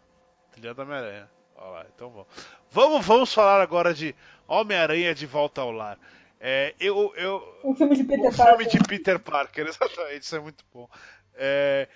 Trilha 0.53 0.73
do 0.73 0.81
Homem-Aranha. 0.81 1.29
Olha 1.57 1.71
lá, 1.71 1.87
então 1.95 2.09
vamos. 2.09 2.27
Vamos, 2.71 3.07
vamos 3.07 3.35
falar 3.35 3.61
agora 3.61 3.93
de 3.93 4.15
Homem-Aranha 4.47 5.15
de 5.15 5.27
Volta 5.27 5.61
ao 5.61 5.71
Lar. 5.71 5.99
É, 6.41 6.75
eu, 6.81 7.13
eu, 7.17 7.61
um 7.63 7.75
filme 7.75 7.95
de 7.95 8.05
Peter 8.05 8.31
um 8.31 8.35
Parker. 8.35 8.57
filme 8.57 8.71
de 8.71 8.89
Peter 8.89 9.19
Parker, 9.19 9.67
exatamente, 9.69 10.23
isso 10.23 10.37
é 10.37 10.41
muito 10.41 10.65
bom. 10.73 10.89
É, 11.35 11.89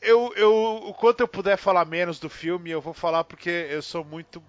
eu, 0.00 0.32
eu, 0.34 0.52
o 0.86 0.94
quanto 0.94 1.20
eu 1.20 1.28
puder 1.28 1.58
falar 1.58 1.84
menos 1.84 2.18
do 2.18 2.30
filme, 2.30 2.70
eu 2.70 2.80
vou 2.80 2.94
falar 2.94 3.24
porque 3.24 3.50
eu 3.50 3.82
sou 3.82 4.02
muito 4.02 4.42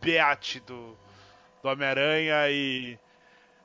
beate 0.00 0.58
do, 0.60 0.98
do 1.62 1.68
Homem-Aranha 1.68 2.50
e 2.50 2.98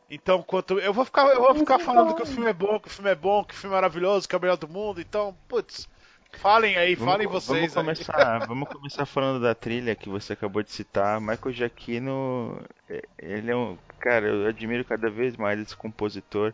então, 0.09 0.41
quanto 0.41 0.79
eu 0.79 0.91
vou 0.91 1.05
ficar, 1.05 1.27
eu 1.27 1.41
vou 1.41 1.55
ficar 1.55 1.77
falando 1.77 2.15
que 2.15 2.23
o 2.23 2.25
filme 2.25 2.49
é 2.49 2.53
bom, 2.53 2.79
que 2.79 2.87
o 2.87 2.91
filme 2.91 3.11
é 3.11 3.15
bom, 3.15 3.43
que 3.43 3.53
o 3.53 3.57
filme 3.57 3.75
é 3.75 3.77
maravilhoso, 3.77 4.27
que 4.27 4.33
é 4.33 4.37
o 4.37 4.41
melhor 4.41 4.57
do 4.57 4.67
mundo. 4.67 4.99
Então, 4.99 5.35
putz, 5.47 5.87
falem 6.33 6.77
aí, 6.77 6.95
vamos, 6.95 7.13
falem 7.13 7.27
vocês. 7.27 7.73
Vamos 7.73 7.99
começar, 7.99 8.39
vamos 8.47 8.69
começar 8.69 9.05
falando 9.05 9.39
da 9.41 9.53
trilha 9.53 9.95
que 9.95 10.09
você 10.09 10.33
acabou 10.33 10.63
de 10.63 10.71
citar. 10.71 11.21
Michael 11.21 11.51
Giacchino, 11.51 12.59
é, 12.89 13.03
ele 13.19 13.51
é 13.51 13.55
um, 13.55 13.77
cara, 13.99 14.27
eu 14.27 14.47
admiro 14.47 14.83
cada 14.83 15.09
vez 15.11 15.37
mais 15.37 15.59
esse 15.59 15.75
compositor. 15.75 16.53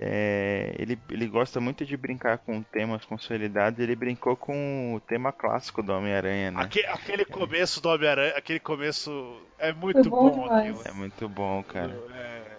É, 0.00 0.76
ele, 0.78 0.96
ele 1.10 1.26
gosta 1.26 1.60
muito 1.60 1.84
de 1.84 1.96
brincar 1.96 2.38
com 2.38 2.62
temas, 2.62 3.04
com 3.04 3.16
realidades. 3.16 3.80
Ele 3.80 3.96
brincou 3.96 4.36
com 4.36 4.94
o 4.94 5.00
tema 5.00 5.32
clássico 5.32 5.82
do 5.82 5.92
Homem-Aranha, 5.92 6.52
né? 6.52 6.62
Aquele, 6.62 6.86
aquele 6.86 7.24
começo 7.24 7.80
do 7.80 7.88
Homem-Aranha, 7.88 8.34
aquele 8.36 8.60
começo 8.60 9.40
é 9.58 9.72
muito 9.72 10.08
bom, 10.08 10.30
bom. 10.30 10.82
É 10.84 10.92
muito 10.92 11.28
bom, 11.28 11.64
cara. 11.64 11.92
É, 12.14 12.57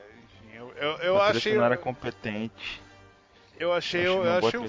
eu, 0.80 0.98
eu 0.98 1.22
achei. 1.22 1.58
era 1.58 1.78
competente. 1.78 2.82
Eu 3.60 3.74
achei. 3.74 4.06
Eu, 4.06 4.24
eu 4.24 4.48
achei 4.48 4.60
um... 4.60 4.68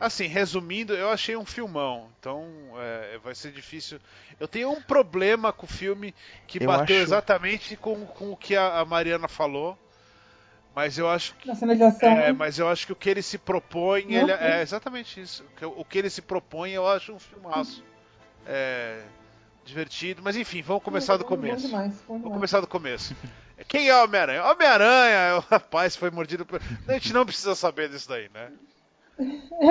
Assim, 0.00 0.26
resumindo, 0.26 0.92
eu 0.94 1.10
achei 1.10 1.36
um 1.36 1.44
filmão. 1.44 2.08
Então 2.18 2.44
é, 2.76 3.18
vai 3.22 3.34
ser 3.34 3.52
difícil. 3.52 4.00
Eu 4.40 4.48
tenho 4.48 4.70
um 4.70 4.82
problema 4.82 5.52
com 5.52 5.64
o 5.64 5.68
filme 5.68 6.12
que 6.46 6.60
eu 6.60 6.66
bateu 6.66 6.96
acho... 6.96 7.04
exatamente 7.04 7.76
com, 7.76 8.04
com 8.06 8.32
o 8.32 8.36
que 8.36 8.56
a, 8.56 8.80
a 8.80 8.84
Mariana 8.84 9.28
falou. 9.28 9.78
Mas 10.74 10.98
eu 10.98 11.08
acho 11.08 11.34
que. 11.36 11.50
É, 11.50 12.14
né? 12.14 12.32
mas 12.32 12.58
eu 12.58 12.66
acho 12.68 12.86
que 12.86 12.92
o 12.92 12.96
que 12.96 13.10
ele 13.10 13.22
se 13.22 13.38
propõe. 13.38 14.12
Ele, 14.12 14.32
é 14.32 14.62
exatamente 14.62 15.20
isso. 15.20 15.44
O 15.76 15.84
que 15.84 15.98
ele 15.98 16.10
se 16.10 16.22
propõe, 16.22 16.72
eu 16.72 16.88
acho 16.88 17.12
um 17.12 17.18
filmaço. 17.18 17.84
É, 18.46 19.02
divertido. 19.64 20.20
Mas 20.22 20.36
enfim, 20.36 20.62
vamos 20.62 20.82
começar 20.82 21.16
do 21.16 21.24
Bom 21.24 21.30
começo. 21.30 21.68
Vamos 22.08 22.32
começar 22.32 22.60
do 22.60 22.66
começo. 22.66 23.14
Quem 23.68 23.88
é 23.88 23.96
o 23.96 24.04
Homem-Aranha? 24.04 24.44
Homem-Aranha 24.44 25.16
é 25.16 25.34
o 25.38 25.40
rapaz 25.40 25.94
que 25.94 26.00
foi 26.00 26.10
mordido 26.10 26.44
por. 26.44 26.60
A 26.88 26.92
gente 26.94 27.12
não 27.12 27.24
precisa 27.24 27.54
saber 27.54 27.88
disso 27.88 28.08
daí, 28.08 28.28
né? 28.34 28.48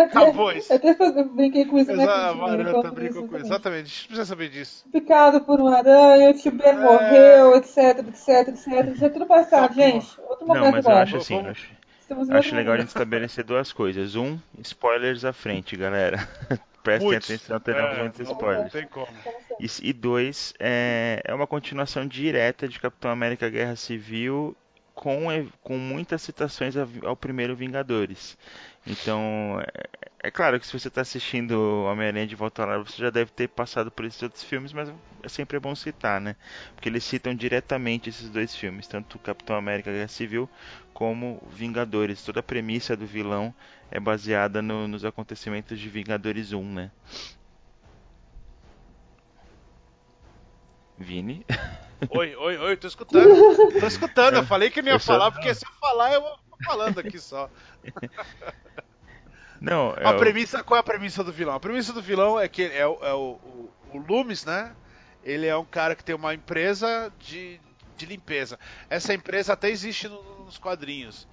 Acabou 0.05 0.51
isso. 0.51 0.71
Até 0.73 0.95
eu 0.97 1.25
brinquei 1.29 1.65
com 1.65 1.77
isso, 1.77 1.91
né? 1.91 2.03
Exa 2.03 2.13
a 2.13 2.29
Cristina, 2.29 2.47
Maranta 2.47 2.91
brincou 2.91 3.21
isso 3.21 3.27
com 3.29 3.37
isso. 3.37 3.45
Exatamente, 3.47 3.81
a 3.81 3.87
gente 3.87 4.07
precisa 4.07 4.25
saber 4.25 4.49
disso. 4.49 4.85
Picado 4.91 5.41
por 5.41 5.59
uma 5.59 5.77
aranha, 5.77 6.29
o 6.29 6.33
tio 6.33 6.51
Ben 6.51 6.67
É. 6.69 6.73
morreu, 6.73 7.55
etc, 7.57 7.77
etc, 8.07 8.47
etc. 8.49 8.95
Já 8.95 9.05
é 9.07 9.09
tudo 9.09 9.25
passado, 9.25 9.73
Calma. 9.75 9.91
gente. 9.91 10.07
Outro 10.21 10.47
Não, 10.47 10.55
momento 10.55 10.73
mas 10.75 10.85
eu 10.85 10.91
acho 10.91 11.17
assim, 11.17 11.35
eu 11.37 11.41
Vamos- 11.43 12.29
acho, 12.29 12.37
acho 12.37 12.55
legal 12.55 12.75
a 12.75 12.77
gente 12.77 12.89
estabelecer 12.89 13.43
duas 13.43 13.73
coisas. 13.73 14.15
Um, 14.15 14.37
spoilers 14.61 15.25
à 15.25 15.33
frente, 15.33 15.75
galera. 15.75 16.27
Prestem 16.83 17.07
Muitos. 17.09 17.29
atenção, 17.29 17.59
teremos 17.59 17.97
É, 17.97 17.99
muitos 17.99 18.19
não, 18.19 18.25
não 18.25 18.33
spoilers. 18.33 18.71
tem 18.71 18.87
como. 18.87 19.07
E, 19.59 19.67
e 19.83 19.93
dois, 19.93 20.53
é, 20.59 21.21
é 21.23 21.33
uma 21.33 21.45
continuação 21.47 22.07
direta 22.07 22.67
de 22.67 22.79
Capitão 22.79 23.11
América 23.11 23.49
Guerra 23.49 23.75
Civil 23.75 24.55
com, 24.93 25.27
com 25.61 25.77
muitas 25.77 26.21
citações 26.21 26.75
ao, 26.77 26.87
ao 27.03 27.15
primeiro 27.15 27.55
Vingadores. 27.55 28.37
Então, 28.85 29.59
é, 30.21 30.27
é 30.27 30.31
claro 30.31 30.59
que 30.59 30.65
se 30.67 30.77
você 30.77 30.87
está 30.87 31.01
assistindo 31.01 31.53
Homem-Aranha 31.85 32.27
de 32.27 32.35
Volta 32.35 32.61
ao 32.63 32.67
Lar, 32.69 32.79
você 32.79 33.01
já 33.01 33.09
deve 33.09 33.31
ter 33.31 33.47
passado 33.49 33.91
por 33.91 34.05
esses 34.05 34.21
outros 34.23 34.43
filmes, 34.43 34.73
mas 34.73 34.89
é 35.23 35.29
sempre 35.29 35.59
bom 35.59 35.75
citar, 35.75 36.19
né? 36.21 36.35
Porque 36.75 36.89
eles 36.89 37.03
citam 37.03 37.33
diretamente 37.35 38.09
esses 38.09 38.29
dois 38.29 38.55
filmes, 38.55 38.87
tanto 38.87 39.19
Capitão 39.19 39.55
América 39.55 39.91
Guerra 39.91 40.07
Civil 40.07 40.49
como 40.93 41.41
Vingadores. 41.51 42.23
Toda 42.23 42.39
a 42.39 42.43
premissa 42.43 42.95
do 42.95 43.05
vilão 43.05 43.53
é 43.89 43.99
baseada 43.99 44.61
no- 44.61 44.87
nos 44.87 45.05
acontecimentos 45.05 45.79
de 45.79 45.89
Vingadores 45.89 46.53
1, 46.53 46.63
né? 46.73 46.91
Vini? 51.01 51.45
Oi, 52.09 52.35
oi, 52.35 52.57
oi, 52.57 52.77
tô 52.77 52.87
escutando. 52.87 53.29
Tô 53.79 53.87
escutando, 53.87 54.35
eu 54.37 54.43
falei 54.43 54.69
que 54.69 54.81
não 54.81 54.91
ia 54.91 54.99
só- 54.99 55.13
falar, 55.13 55.31
porque 55.31 55.53
se 55.53 55.65
eu 55.65 55.71
falar, 55.79 56.13
eu 56.13 56.21
vou 56.21 56.37
falando 56.65 56.99
aqui 56.99 57.19
só. 57.19 57.49
Não, 59.59 59.93
é 59.95 60.07
A 60.07 60.13
premissa, 60.13 60.63
qual 60.63 60.77
é 60.77 60.79
a 60.79 60.83
premissa 60.83 61.23
do 61.23 61.31
vilão? 61.31 61.53
A 61.53 61.59
premissa 61.59 61.93
do 61.93 62.01
vilão 62.01 62.39
é 62.39 62.47
que 62.47 62.63
é, 62.63 62.87
o, 62.87 62.97
é 63.03 63.13
o, 63.13 63.39
o, 63.43 63.73
o 63.93 63.97
Loomis, 63.99 64.43
né? 64.43 64.75
Ele 65.23 65.45
é 65.45 65.55
um 65.55 65.65
cara 65.65 65.95
que 65.95 66.03
tem 66.03 66.15
uma 66.15 66.33
empresa 66.33 67.13
de, 67.19 67.59
de 67.95 68.05
limpeza. 68.07 68.57
Essa 68.89 69.13
empresa 69.13 69.53
até 69.53 69.69
existe 69.69 70.07
no- 70.07 70.45
nos 70.45 70.57
quadrinhos. 70.57 71.27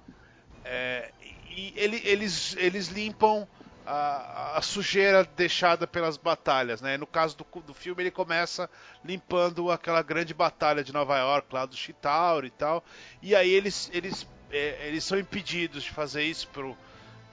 É, 0.63 1.11
e 1.49 1.73
ele- 1.75 2.01
eles, 2.05 2.55
eles 2.57 2.87
limpam 2.89 3.47
a, 3.91 4.57
a 4.59 4.61
sujeira 4.61 5.23
deixada 5.23 5.87
pelas 5.87 6.15
batalhas, 6.15 6.79
né? 6.79 6.95
No 6.95 7.07
caso 7.07 7.35
do, 7.35 7.61
do 7.61 7.73
filme, 7.73 8.03
ele 8.03 8.11
começa 8.11 8.69
limpando 9.03 9.71
aquela 9.71 10.03
grande 10.03 10.31
batalha 10.31 10.83
de 10.83 10.93
Nova 10.93 11.17
York, 11.17 11.51
lá 11.51 11.65
do 11.65 11.75
Chitauri 11.75 12.47
e 12.47 12.51
tal. 12.51 12.85
E 13.19 13.35
aí 13.35 13.49
eles, 13.49 13.89
eles, 13.91 14.27
é, 14.51 14.87
eles 14.87 15.03
são 15.03 15.17
impedidos 15.17 15.83
de 15.83 15.89
fazer 15.89 16.21
isso 16.21 16.47
pro, 16.49 16.77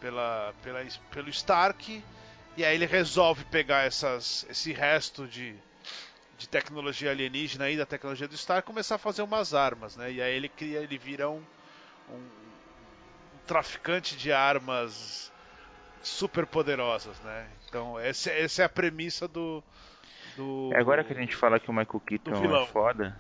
pela, 0.01 0.55
pela, 0.63 0.83
pelo 1.11 1.29
Stark. 1.29 2.03
E 2.57 2.65
aí 2.65 2.75
ele 2.75 2.87
resolve 2.87 3.45
pegar 3.45 3.83
essas, 3.83 4.47
esse 4.49 4.73
resto 4.73 5.27
de, 5.27 5.55
de 6.39 6.49
tecnologia 6.49 7.11
alienígena 7.11 7.67
aí, 7.67 7.77
da 7.77 7.85
tecnologia 7.85 8.27
do 8.27 8.35
Stark, 8.35 8.67
e 8.67 8.67
começar 8.67 8.95
a 8.95 8.99
fazer 8.99 9.21
umas 9.21 9.53
armas, 9.53 9.95
né? 9.95 10.11
E 10.11 10.23
aí 10.23 10.35
ele 10.35 10.49
cria, 10.49 10.79
ele 10.79 10.97
vira 10.97 11.29
um, 11.29 11.43
um, 12.09 12.15
um 12.15 13.39
traficante 13.47 14.17
de 14.17 14.33
armas 14.33 15.31
super 16.07 16.47
poderosas, 16.47 17.21
né? 17.21 17.47
Então 17.69 17.99
essa, 17.99 18.31
essa 18.31 18.63
é 18.63 18.65
a 18.65 18.69
premissa 18.69 19.27
do, 19.27 19.63
do 20.37 20.71
É 20.73 20.79
agora 20.79 21.03
que 21.03 21.13
a 21.13 21.17
gente 21.17 21.35
fala 21.35 21.59
que 21.59 21.69
o 21.69 21.75
Michael 21.75 22.01
Keaton 22.01 22.33
é 22.33 22.67
foda. 22.67 23.17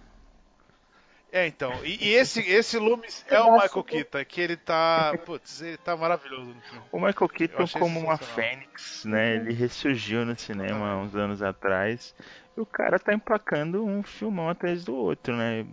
É, 1.32 1.46
então, 1.46 1.84
e, 1.84 2.02
e 2.06 2.14
esse 2.14 2.40
esse 2.40 2.78
Loomis 2.78 3.26
é 3.28 3.40
o 3.40 3.52
Michael 3.52 3.84
Keaton, 3.84 4.24
que 4.24 4.40
ele 4.40 4.56
tá, 4.56 5.18
putz, 5.26 5.60
ele 5.60 5.76
tá 5.76 5.96
maravilhoso 5.96 6.54
no 6.54 6.60
filme. 6.62 6.86
O 6.92 6.98
Michael 6.98 7.28
Keaton 7.28 7.64
como 7.78 7.98
uma 7.98 8.16
fênix, 8.16 9.04
né? 9.04 9.36
Ele 9.36 9.52
ressurgiu 9.52 10.24
no 10.24 10.36
cinema 10.38 10.92
há 10.92 10.96
uns 10.96 11.14
anos 11.16 11.42
atrás. 11.42 12.14
E 12.56 12.60
o 12.60 12.64
cara 12.64 12.98
tá 12.98 13.12
emplacando 13.12 13.84
um 13.84 14.02
filmão 14.02 14.48
atrás 14.48 14.84
do 14.84 14.94
outro, 14.94 15.36
né? 15.36 15.66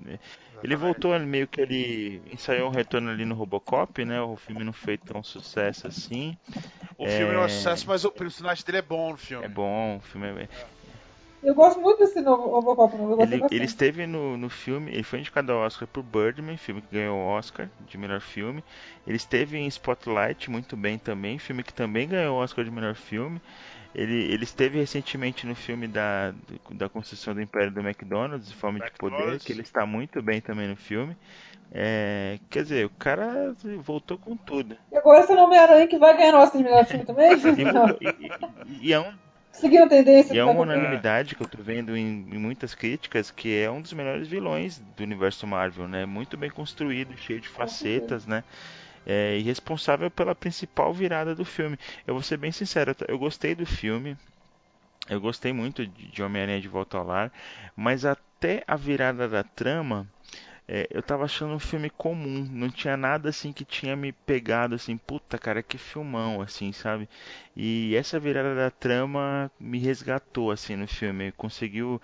Ele 0.64 0.76
voltou 0.76 1.14
ali, 1.14 1.26
meio 1.26 1.48
que 1.48 1.62
ele 1.62 2.22
ensaiou 2.32 2.70
um 2.70 2.72
retorno 2.74 3.10
ali 3.10 3.26
no 3.26 3.36
Robocop, 3.36 4.04
né? 4.06 4.22
O 4.22 4.36
filme 4.36 4.64
não 4.64 4.74
foi 4.74 4.98
tão 4.98 5.22
sucesso 5.22 5.88
assim. 5.88 6.38
O 6.98 7.06
filme 7.08 7.34
não 7.34 7.42
é 7.42 7.46
É. 7.46 7.50
sucesso, 7.50 7.86
mas 7.88 8.06
o 8.06 8.12
personagem 8.12 8.64
dele 8.66 8.78
é 8.80 8.82
bom 8.82 9.12
no 9.12 9.18
filme. 9.18 9.46
É 9.46 9.50
bom, 9.50 9.98
o 9.98 10.02
filme 10.02 10.28
é... 10.44 10.48
Eu 11.44 11.54
gosto 11.54 11.82
muito 11.82 12.00
desse 12.00 12.22
novo 12.22 12.48
Robocop 12.50 12.96
novo, 12.96 13.18
Ele, 13.18 13.32
bastante. 13.38 13.56
ele 13.56 13.66
esteve 13.66 14.08
no, 14.08 14.38
no 14.38 14.50
filme, 14.50 14.92
ele 14.92 15.04
foi 15.04 15.20
indicado 15.20 15.52
ao 15.52 15.60
Oscar 15.60 15.86
por 15.88 16.02
Birdman, 16.02 16.56
filme 16.56 16.82
que 16.82 16.96
ganhou 16.96 17.18
o 17.18 17.28
Oscar 17.28 17.70
de 17.82 17.98
melhor 17.98 18.22
filme. 18.22 18.64
Ele 19.06 19.18
esteve 19.18 19.58
em 19.58 19.68
Spotlight 19.68 20.50
muito 20.50 20.78
bem 20.78 20.98
também, 20.98 21.38
filme 21.38 21.62
que 21.64 21.74
também 21.74 22.08
ganhou 22.08 22.38
o 22.38 22.42
Oscar 22.42 22.64
de 22.64 22.72
melhor 22.72 22.96
filme. 22.96 23.42
Ele, 23.94 24.32
ele 24.34 24.44
esteve 24.44 24.80
recentemente 24.80 25.46
no 25.46 25.56
filme 25.56 25.88
da, 25.88 26.34
da 26.72 26.90
construção 26.90 27.34
do 27.34 27.42
Império 27.42 27.72
do 27.72 27.82
McDonald's, 27.82 28.52
Fome 28.52 28.82
de 28.82 28.92
Poder, 28.98 29.40
McDonald's. 29.40 29.44
que 29.44 29.52
ele 29.52 29.62
está 29.62 29.86
muito 29.86 30.22
bem 30.22 30.42
também 30.42 30.68
no 30.68 30.76
filme. 30.76 31.16
É, 31.72 32.40
quer 32.50 32.64
dizer, 32.64 32.86
o 32.86 32.92
cara 32.92 33.56
voltou 33.84 34.18
com 34.18 34.38
tudo. 34.38 34.78
E 34.92 34.98
agora 34.98 35.20
esse 35.20 35.32
é 35.34 35.36
o 35.36 35.44
Homem-Aranha 35.44 35.88
que 35.88 35.98
vai 35.98 36.16
ganhar 36.16 36.32
no 36.32 36.38
Oscar 36.38 36.58
de 36.58 36.64
melhor 36.64 36.86
filme 36.86 37.06
também? 37.06 37.36
E, 38.02 38.08
e- 38.20 38.34
e- 38.66 38.88
e 38.88 38.94
é 38.94 39.00
um 39.00 39.14
Seguindo 39.54 39.84
a 39.86 39.90
tendência 39.90 40.36
E 40.36 40.38
é 40.38 40.44
uma 40.44 40.54
Keaton. 40.54 40.64
unanimidade 40.64 41.36
que 41.36 41.42
eu 41.44 41.48
tô 41.48 41.62
vendo 41.62 41.96
em, 41.96 42.04
em 42.34 42.38
muitas 42.40 42.74
críticas 42.76 43.30
que 43.32 43.56
é 43.58 43.70
um 43.70 43.82
dos 43.82 43.94
melhores 43.94 44.28
vilões 44.28 44.80
do 44.80 45.04
universo 45.04 45.46
Marvel, 45.46 45.88
né? 45.88 46.06
Muito 46.06 46.38
bem 46.38 46.50
construído, 46.50 47.16
cheio 47.18 47.40
de 47.42 47.48
facetas, 47.50 48.26
né? 48.26 48.44
É, 49.06 49.38
e 49.38 49.42
responsável 49.42 50.10
pela 50.10 50.34
principal 50.36 50.94
virada 50.94 51.36
do 51.36 51.46
filme. 51.46 51.78
Eu 52.08 52.14
vou 52.14 52.24
ser 52.24 52.38
bem 52.38 52.52
sincero, 52.52 52.96
eu 53.08 53.18
gostei 53.18 53.54
do 53.54 53.66
filme, 53.66 54.18
eu 55.10 55.20
gostei 55.20 55.52
muito 55.52 55.86
de, 55.86 56.08
de 56.08 56.24
Homem-Aranha 56.24 56.62
de 56.62 56.68
Volta 56.68 56.98
ao 56.98 57.06
Lar, 57.06 57.32
mas 57.76 58.06
até 58.06 58.64
a 58.66 58.76
virada 58.76 59.28
da 59.28 59.44
trama, 59.44 60.08
é, 60.68 60.88
eu 60.90 61.04
tava 61.04 61.26
achando 61.26 61.54
um 61.54 61.60
filme 61.60 61.90
comum, 61.90 62.48
não 62.50 62.70
tinha 62.70 62.96
nada 62.96 63.30
assim 63.30 63.52
que 63.52 63.66
tinha 63.66 63.96
me 63.96 64.14
pegado 64.14 64.76
assim, 64.76 64.98
puta 64.98 65.38
cara, 65.38 65.62
que 65.62 65.78
filmão, 65.78 66.42
assim, 66.42 66.72
sabe? 66.72 67.10
E 67.56 67.96
essa 67.96 68.20
virada 68.20 68.56
da 68.56 68.72
trama 68.72 69.52
me 69.60 69.78
resgatou 69.78 70.52
assim 70.52 70.76
no 70.78 70.88
filme, 70.88 71.34
conseguiu, 71.34 72.02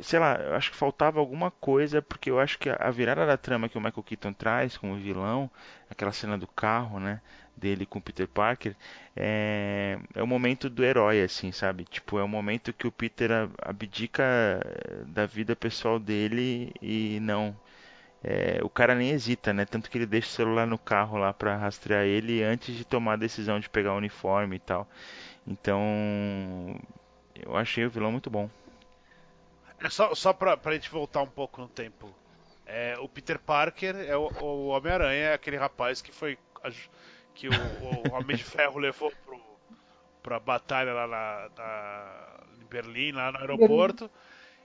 sei 0.00 0.18
lá, 0.18 0.36
eu 0.36 0.54
acho 0.54 0.70
que 0.70 0.76
faltava 0.76 1.20
alguma 1.20 1.50
coisa, 1.50 2.02
porque 2.02 2.30
eu 2.30 2.40
acho 2.40 2.58
que 2.58 2.68
a 2.70 2.90
virada 2.90 3.26
da 3.26 3.36
trama 3.36 3.68
que 3.68 3.78
o 3.78 3.80
Michael 3.80 4.02
Keaton 4.02 4.32
traz 4.32 4.76
como 4.76 4.96
vilão, 4.96 5.50
aquela 5.90 6.12
cena 6.12 6.38
do 6.38 6.46
carro, 6.46 7.00
né? 7.00 7.20
Dele 7.56 7.86
com 7.86 7.98
o 8.00 8.02
Peter 8.02 8.26
Parker, 8.26 8.74
é, 9.16 9.98
é 10.14 10.22
o 10.22 10.26
momento 10.26 10.68
do 10.68 10.84
herói, 10.84 11.22
assim, 11.22 11.52
sabe? 11.52 11.84
Tipo, 11.84 12.18
é 12.18 12.22
o 12.24 12.28
momento 12.28 12.72
que 12.72 12.86
o 12.86 12.92
Peter 12.92 13.30
abdica 13.62 14.22
eh, 14.24 15.04
da 15.06 15.24
vida 15.26 15.54
pessoal 15.54 15.98
dele 16.00 16.72
e 16.82 17.20
não. 17.20 17.56
É, 18.22 18.60
o 18.62 18.70
cara 18.70 18.94
nem 18.94 19.10
hesita, 19.10 19.52
né? 19.52 19.64
Tanto 19.66 19.90
que 19.90 19.98
ele 19.98 20.06
deixa 20.06 20.28
o 20.28 20.30
celular 20.32 20.66
no 20.66 20.78
carro 20.78 21.18
lá 21.18 21.32
pra 21.32 21.56
rastrear 21.56 22.04
ele 22.04 22.42
antes 22.42 22.74
de 22.74 22.84
tomar 22.84 23.14
a 23.14 23.16
decisão 23.16 23.60
de 23.60 23.68
pegar 23.68 23.92
o 23.94 23.98
uniforme 23.98 24.56
e 24.56 24.60
tal. 24.60 24.88
Então, 25.46 25.82
eu 27.34 27.56
achei 27.56 27.84
o 27.84 27.90
vilão 27.90 28.12
muito 28.12 28.30
bom. 28.30 28.48
É 29.84 29.90
só, 29.90 30.14
só 30.14 30.32
pra 30.32 30.72
gente 30.72 30.90
voltar 30.90 31.22
um 31.22 31.28
pouco 31.28 31.60
no 31.60 31.68
tempo. 31.68 32.14
É, 32.66 32.96
o 32.98 33.08
Peter 33.08 33.38
Parker 33.38 33.94
é 33.96 34.16
o, 34.16 34.32
o 34.40 34.66
Homem-Aranha, 34.68 35.26
é 35.28 35.34
aquele 35.34 35.56
rapaz 35.56 36.00
que 36.02 36.12
foi. 36.12 36.38
que 37.34 37.48
o, 37.48 37.52
o 37.54 38.14
Homem 38.14 38.36
de 38.36 38.44
Ferro 38.44 38.78
levou 38.78 39.12
pro, 39.24 39.40
pra 40.22 40.40
batalha 40.40 40.92
lá 40.94 41.06
na, 41.06 41.50
na- 41.56 42.40
em 42.60 42.66
Berlim, 42.66 43.12
lá 43.12 43.32
no 43.32 43.38
aeroporto. 43.38 44.10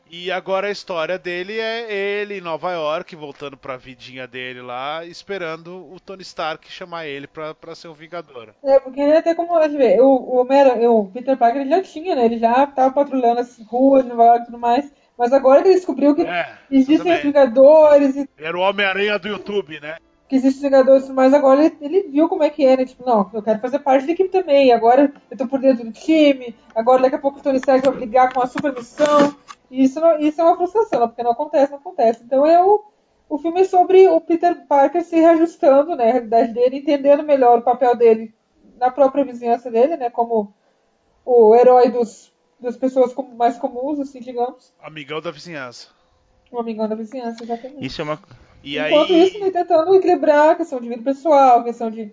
E 0.10 0.32
agora 0.32 0.68
a 0.68 0.72
história 0.72 1.20
dele 1.20 1.60
é 1.60 1.92
ele 1.94 2.36
em 2.40 2.42
Nova 2.42 2.72
York, 2.74 3.16
voltando 3.16 3.58
pra 3.58 3.78
vidinha 3.78 4.28
dele 4.28 4.62
lá, 4.62 5.06
esperando 5.06 5.92
o 5.94 6.00
Tony 6.00 6.24
Stark 6.24 6.72
chamar 6.72 7.08
ele 7.08 7.28
pra 7.28 7.76
ser 7.76 7.90
o 7.90 7.96
Vingador. 7.96 8.54
É, 8.64 8.80
porque 8.80 9.00
ele 9.00 9.16
até 9.18 9.34
como 9.36 9.54
a 9.56 9.68
vê, 9.68 10.00
o, 10.02 10.06
o, 10.06 10.46
o 11.02 11.12
Peter 11.12 11.38
Parker 11.38 11.62
ele 11.62 11.70
já 11.70 11.82
tinha, 11.82 12.16
né? 12.16 12.26
Ele 12.26 12.38
já 12.38 12.68
tava 12.68 12.94
patrulhando 12.94 13.40
as 13.40 13.58
ruas 13.60 14.04
de 14.04 14.10
Nova 14.10 14.26
York 14.26 14.42
e 14.44 14.46
tudo 14.48 14.58
mais. 14.60 14.92
Mas 15.20 15.34
agora 15.34 15.60
ele 15.60 15.76
descobriu 15.76 16.16
que 16.16 16.22
É, 16.22 16.48
existem 16.72 17.12
os. 17.14 17.20
Vingadores 17.20 18.16
e 18.16 18.28
Era 18.38 18.58
o 18.58 18.62
Homem-Aranha 18.62 19.20
do 19.20 19.28
YouTube, 19.28 19.80
né? 19.82 19.98
que 20.30 20.36
existem 20.36 20.58
os 20.58 20.62
Vingadores 20.72 21.10
mais. 21.10 21.34
Agora 21.34 21.66
ele, 21.66 21.76
ele 21.82 22.02
viu 22.04 22.30
como 22.30 22.44
é 22.44 22.50
que 22.50 22.64
é, 22.66 22.78
né? 22.78 22.86
Tipo, 22.86 23.06
não, 23.06 23.30
eu 23.34 23.42
quero 23.44 23.60
fazer 23.60 23.80
parte 23.80 24.06
da 24.06 24.14
equipe 24.14 24.30
também. 24.30 24.72
Agora 24.72 25.12
eu 25.30 25.38
tô 25.38 25.46
por 25.48 25.60
dentro 25.60 25.84
do 25.84 25.92
time. 25.92 26.56
Agora 26.74 27.02
daqui 27.02 27.16
a 27.16 27.20
pouco 27.20 27.40
o 27.40 27.42
Tony 27.42 27.58
Stark 27.58 27.86
vai 27.86 27.96
brigar 27.98 28.32
com 28.34 28.42
a 28.42 28.48
super 28.48 28.74
missão. 28.74 29.36
E 29.70 29.84
isso, 29.84 30.00
não- 30.00 30.18
isso 30.20 30.40
é 30.40 30.44
uma 30.44 30.56
frustração, 30.56 31.08
porque 31.08 31.22
não 31.24 31.32
acontece, 31.32 31.72
não 31.72 31.80
acontece. 31.80 32.24
Então 32.24 32.46
é 32.46 32.64
o, 32.64 32.84
o 33.28 33.38
filme 33.40 33.62
é 33.62 33.64
sobre 33.66 34.08
o 34.08 34.22
Peter 34.22 34.56
Parker 34.68 35.04
se 35.04 35.16
reajustando, 35.18 35.96
né? 35.96 36.10
A 36.10 36.14
realidade 36.14 36.54
dele, 36.54 36.78
entendendo 36.78 37.24
melhor 37.24 37.58
o 37.60 37.64
papel 37.64 37.96
dele 37.96 38.34
na 38.80 38.90
própria 38.90 39.26
vizinhança 39.26 39.70
dele, 39.70 39.98
né? 39.98 40.10
Como 40.10 40.54
o 41.26 41.56
herói 41.56 41.90
dos 41.90 42.32
das 42.62 42.76
pessoas 42.78 43.13
com- 43.13 43.24
mais 43.36 43.58
comuns, 43.58 44.00
assim, 44.00 44.19
digamos. 44.19 44.74
Amigão 44.82 45.22
da 45.22 45.32
vizinhança. 45.32 45.88
Um 46.52 46.60
amigão 46.60 46.88
da 46.88 46.95
vizinhança, 46.95 47.43
exatamente. 47.43 47.86
Isso 47.86 48.02
é 48.02 48.04
uma. 48.04 48.19
E 48.63 48.78
Enquanto 48.78 49.13
aí. 49.13 49.28
isso, 49.28 49.39
né, 49.39 49.52
tentando 49.52 49.95
equilibrar 49.95 50.50
a 50.50 50.56
questão 50.56 50.82
de 50.82 50.89
vida 50.89 51.02
pessoal, 51.04 51.60
a 51.60 51.63
questão 51.63 51.89
de 51.89 52.12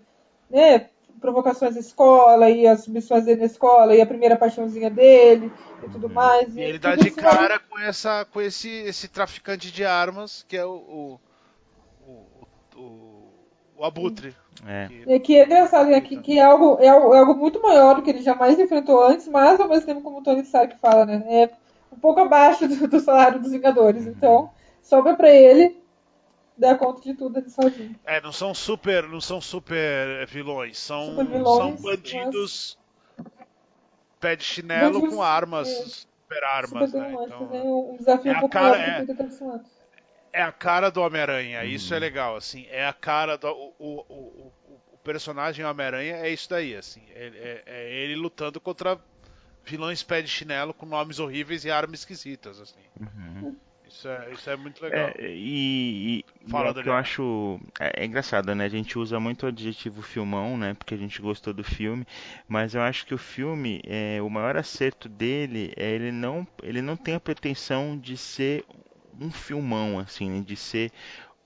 né, 0.51 0.89
provocações 1.21 1.75
na 1.75 1.81
escola, 1.81 2.49
e 2.51 2.67
as 2.67 2.81
submissões 2.85 3.25
dele 3.25 3.41
na 3.41 3.47
escola, 3.47 3.97
e 3.97 4.01
a 4.01 4.07
primeira 4.07 4.37
paixãozinha 4.37 4.91
dele, 4.91 5.51
e 5.83 5.89
tudo 5.89 6.09
mais. 6.09 6.55
E 6.55 6.61
ele 6.61 6.79
dá 6.79 6.95
de 6.95 7.09
isso 7.09 7.21
vai- 7.21 7.37
cara 7.37 7.59
com, 7.59 7.79
essa, 7.79 8.25
com 8.27 8.41
esse, 8.41 8.69
esse 8.69 9.09
traficante 9.09 9.73
de 9.73 9.85
armas, 9.85 10.45
que 10.47 10.57
é 10.57 10.65
o. 10.65 10.71
o, 10.71 11.21
o, 12.07 12.27
o, 12.77 13.16
o 13.79 13.85
Abutre. 13.85 14.35
É. 14.67 14.87
Que- 14.89 15.05
É 15.13 15.19
que 15.19 15.37
é 15.37 15.45
engraçado, 15.45 15.89
né, 15.91 16.01
que, 16.01 16.17
que 16.21 16.39
é, 16.39 16.43
algo, 16.43 16.79
é, 16.81 16.89
algo, 16.89 17.15
é 17.15 17.19
algo 17.19 17.35
muito 17.35 17.61
maior 17.63 17.95
do 17.97 18.03
que 18.03 18.11
ele 18.11 18.23
jamais 18.23 18.59
enfrentou 18.59 19.05
antes, 19.05 19.29
mas 19.29 19.61
ao 19.61 19.69
mesmo 19.69 19.87
tempo, 19.87 20.01
como 20.03 20.19
o 20.19 20.23
Tony 20.23 20.41
Stark 20.43 20.77
fala, 20.79 21.05
né, 21.05 21.23
é 21.29 21.51
um 21.93 21.99
pouco 21.99 22.21
abaixo 22.21 22.67
do, 22.67 22.89
do 22.89 23.01
salário 23.01 23.39
dos 23.41 23.53
Vingadores. 23.53 24.07
Então, 24.07 24.51
sobra 24.83 25.15
pra 25.15 25.31
ele 25.31 25.77
dar 26.57 26.79
conta 26.79 27.03
de 27.03 27.13
tudo 27.15 27.39
ele 27.39 27.51
sozinho. 27.51 27.95
É, 28.07 28.19
não 28.21 28.33
são 28.33 28.55
super, 28.55 29.03
não 29.09 29.21
são 29.21 29.41
super 29.43 30.27
vilões, 30.27 30.79
são, 30.79 31.11
Super 31.11 31.27
vilões, 31.27 31.57
são 31.59 31.73
bandidos 31.83 32.79
pé 34.19 34.35
de 34.37 34.45
chinelo 34.45 34.95
Bandidos, 34.95 35.15
com 35.15 35.23
armas, 35.23 35.69
é, 35.69 35.83
super 35.85 36.45
armas, 36.45 36.91
Super 36.91 37.03
né? 37.03 37.17
Então, 37.27 37.47
né, 37.49 37.63
um 37.63 37.97
desafio 37.99 38.33
é 38.33 38.37
um 38.37 38.41
pouco 38.41 38.53
cara- 38.53 38.71
maior 38.79 38.79
do 38.79 38.85
que 38.85 38.91
é. 38.91 38.95
o 38.95 39.07
Peter 39.07 39.17
Parker 39.17 39.51
antes. 39.51 39.71
É 40.39 40.43
a 40.43 40.53
cara 40.53 40.91
do 40.91 41.01
Homem-Aranha, 41.01 41.65
isso 41.65 41.95
é 41.95 41.99
legal, 41.99 42.37
assim, 42.37 42.67
é 42.71 42.87
a 42.87 42.93
cara 42.93 43.37
do 43.37 43.49
o, 43.49 43.75
o, 43.79 44.05
o, 44.09 44.53
o- 44.69 44.99
personagem 45.07 45.65
Homem-Aranha 45.65 46.17
é 46.17 46.31
isso 46.31 46.51
daí, 46.51 46.75
assim, 46.75 47.03
é, 47.15 47.27
é- 47.27 47.63
é 47.67 47.95
ele 47.95 48.17
lutando 48.17 48.61
contra 48.61 48.99
vilões 49.65 50.03
pé 50.03 50.21
de 50.23 50.29
chinelo 50.29 50.75
com 50.75 50.85
nomes 50.85 51.19
horríveis 51.21 51.65
e 51.65 51.71
armas 51.71 52.01
esquisitas, 52.01 52.61
assim. 52.61 52.81
Isso 53.89 54.09
é, 54.09 54.33
isso 54.33 54.51
é 54.51 54.57
muito 54.57 54.83
legal. 54.83 55.11
É, 55.17 55.31
e, 55.31 56.19
e- 56.19 56.25
e 56.47 56.51
Fala, 56.51 56.69
é 56.69 56.71
o 56.73 56.75
que 56.75 56.89
eu 56.89 56.93
acho 56.95 57.61
é, 57.79 58.03
é 58.03 58.05
engraçado, 58.05 58.53
né? 58.55 58.65
A 58.65 58.69
gente 58.69 58.99
usa 58.99 59.21
muito 59.21 59.45
o 59.45 59.49
adjetivo 59.49 60.03
filmão, 60.03 60.59
né? 60.59 60.75
Porque 60.75 60.93
a 60.95 60.99
gente 60.99 61.23
gostou 61.23 61.55
do 61.55 61.63
filme, 61.63 62.05
mas 62.49 62.75
eu 62.75 62.83
acho 62.83 63.07
que 63.07 63.15
o 63.15 63.19
filme, 63.19 63.81
é, 63.87 64.21
o 64.21 64.29
maior 64.29 64.57
acerto 64.57 65.09
dele 65.09 65.73
é 65.77 65.89
ele 65.93 66.11
não, 66.11 66.47
ele 66.63 66.83
não 66.83 66.97
tem 66.97 67.15
a 67.15 67.21
pretensão 67.21 67.97
de 67.97 68.17
ser 68.17 68.65
um 69.21 69.31
filmão, 69.31 69.99
assim, 69.99 70.31
né? 70.31 70.41
de 70.41 70.57
ser 70.57 70.93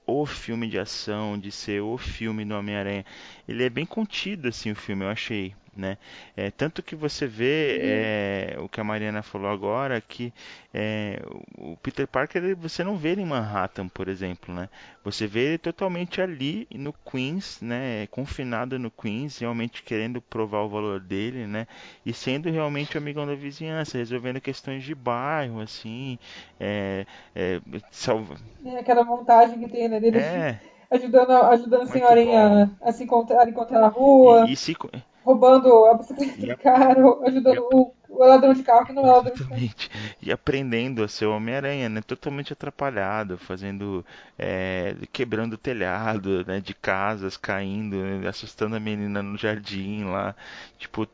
o 0.06 0.26
filme 0.26 0.68
de 0.68 0.78
ação, 0.78 1.38
de 1.38 1.52
ser 1.52 1.80
o 1.80 1.96
filme 1.96 2.44
do 2.44 2.54
Homem-Aranha. 2.54 3.04
Ele 3.46 3.64
é 3.64 3.70
bem 3.70 3.86
contido, 3.86 4.48
assim, 4.48 4.72
o 4.72 4.76
filme, 4.76 5.04
eu 5.04 5.08
achei, 5.08 5.54
né? 5.80 5.98
É, 6.36 6.50
tanto 6.50 6.82
que 6.82 6.94
você 6.94 7.26
vê 7.26 7.78
é, 7.82 8.56
o 8.60 8.68
que 8.68 8.80
a 8.80 8.84
Mariana 8.84 9.22
falou 9.22 9.50
agora, 9.50 10.00
que 10.00 10.32
é, 10.72 11.20
o 11.58 11.76
Peter 11.78 12.06
Parker, 12.06 12.54
você 12.56 12.84
não 12.84 12.96
vê 12.96 13.10
ele 13.10 13.22
em 13.22 13.26
Manhattan, 13.26 13.88
por 13.88 14.08
exemplo, 14.08 14.54
né? 14.54 14.68
Você 15.02 15.26
vê 15.26 15.40
ele 15.40 15.58
totalmente 15.58 16.20
ali 16.20 16.68
no 16.72 16.92
Queens, 16.92 17.60
né? 17.60 18.06
Confinado 18.08 18.78
no 18.78 18.90
Queens, 18.90 19.38
realmente 19.38 19.82
querendo 19.82 20.20
provar 20.20 20.60
o 20.60 20.68
valor 20.68 21.00
dele, 21.00 21.46
né? 21.46 21.66
E 22.04 22.12
sendo 22.12 22.50
realmente 22.50 22.96
o 22.96 23.00
amigão 23.00 23.26
da 23.26 23.34
vizinhança, 23.34 23.98
resolvendo 23.98 24.40
questões 24.40 24.84
de 24.84 24.94
bairro, 24.94 25.60
assim, 25.60 26.18
é, 26.58 27.06
é, 27.34 27.60
salva... 27.90 28.36
É, 28.64 28.78
aquela 28.78 29.04
montagem 29.04 29.58
que 29.58 29.68
tem, 29.68 29.88
né, 29.88 29.98
dele 29.98 30.18
É, 30.18 30.58
ajudando, 30.90 31.30
ajudando 31.30 31.82
a 31.82 31.86
senhorinha 31.86 32.70
a, 32.80 32.92
se 32.92 33.04
encontrar, 33.04 33.42
a 33.42 33.48
encontrar 33.48 33.80
na 33.80 33.88
rua, 33.88 34.46
e, 34.46 34.52
e 34.52 34.56
se... 34.56 34.74
roubando 35.22 35.86
a 35.86 35.94
bicicleta 35.94 36.40
do 36.40 36.56
cara, 36.56 37.00
ajudando 37.26 37.58
o, 37.72 37.94
o 38.08 38.18
ladrão 38.24 38.52
de 38.54 38.62
carro 38.62 38.86
que 38.86 38.92
não 38.92 39.06
é 39.06 39.12
ladrão 39.12 39.34
de 39.34 39.44
carro. 39.44 39.60
Exatamente. 39.60 39.90
E 40.20 40.32
aprendendo 40.32 41.02
a 41.02 41.08
ser 41.08 41.26
Homem-Aranha, 41.26 41.88
né? 41.88 42.02
Totalmente 42.02 42.52
atrapalhado, 42.52 43.38
fazendo, 43.38 44.04
é, 44.38 44.96
quebrando 45.12 45.54
o 45.54 45.58
telhado, 45.58 46.44
né? 46.46 46.60
De 46.60 46.74
casas, 46.74 47.36
caindo, 47.36 47.96
né, 47.96 48.28
assustando 48.28 48.76
a 48.76 48.80
menina 48.80 49.22
no 49.22 49.36
jardim 49.38 50.04
lá. 50.04 50.34
Tipo, 50.78 51.06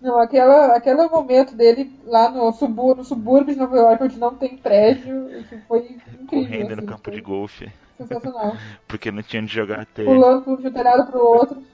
Não, 0.00 0.18
aquela, 0.20 0.76
aquele 0.76 1.06
momento 1.08 1.54
dele 1.56 1.98
lá 2.04 2.30
no, 2.30 2.52
subúrbio, 2.52 2.96
no 2.96 3.04
subúrbio 3.04 3.54
de 3.54 3.60
Nova 3.60 3.76
York, 3.76 4.02
onde 4.04 4.18
não 4.18 4.36
tem 4.36 4.56
prédio, 4.56 5.30
foi 5.66 5.80
incrível. 5.86 6.26
correndo 6.26 6.76
no 6.76 6.82
assim, 6.82 6.84
campo 6.84 7.10
foi 7.10 7.12
de 7.12 7.20
golfe, 7.20 7.72
Sensacional. 7.96 8.56
porque 8.88 9.10
não 9.10 9.22
tinha 9.22 9.42
onde 9.42 9.52
jogar 9.54 9.86
teia. 9.86 10.06
Pulando 10.06 10.56
de 10.56 10.66
um 10.68 10.72
telhado 10.72 11.10
pro 11.10 11.20
outro. 11.24 11.64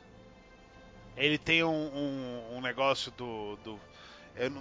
Ele 1.16 1.38
tem 1.38 1.62
um, 1.64 1.68
um, 1.70 2.56
um 2.56 2.60
negócio 2.60 3.10
do. 3.12 3.56
do 3.64 3.78
eu 4.36 4.52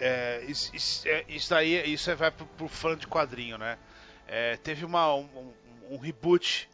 é, 0.00 0.44
isso, 0.46 0.74
isso, 0.74 1.08
é, 1.08 1.24
isso 1.28 1.52
aí 1.54 1.92
isso 1.92 2.14
vai 2.16 2.30
pro, 2.30 2.46
pro 2.46 2.68
fã 2.68 2.96
de 2.96 3.06
quadrinho, 3.06 3.58
né? 3.58 3.76
É, 4.26 4.56
teve 4.56 4.84
uma, 4.84 5.12
um, 5.14 5.24
um- 5.34 5.94
um 5.94 5.96
reboot. 5.98 6.68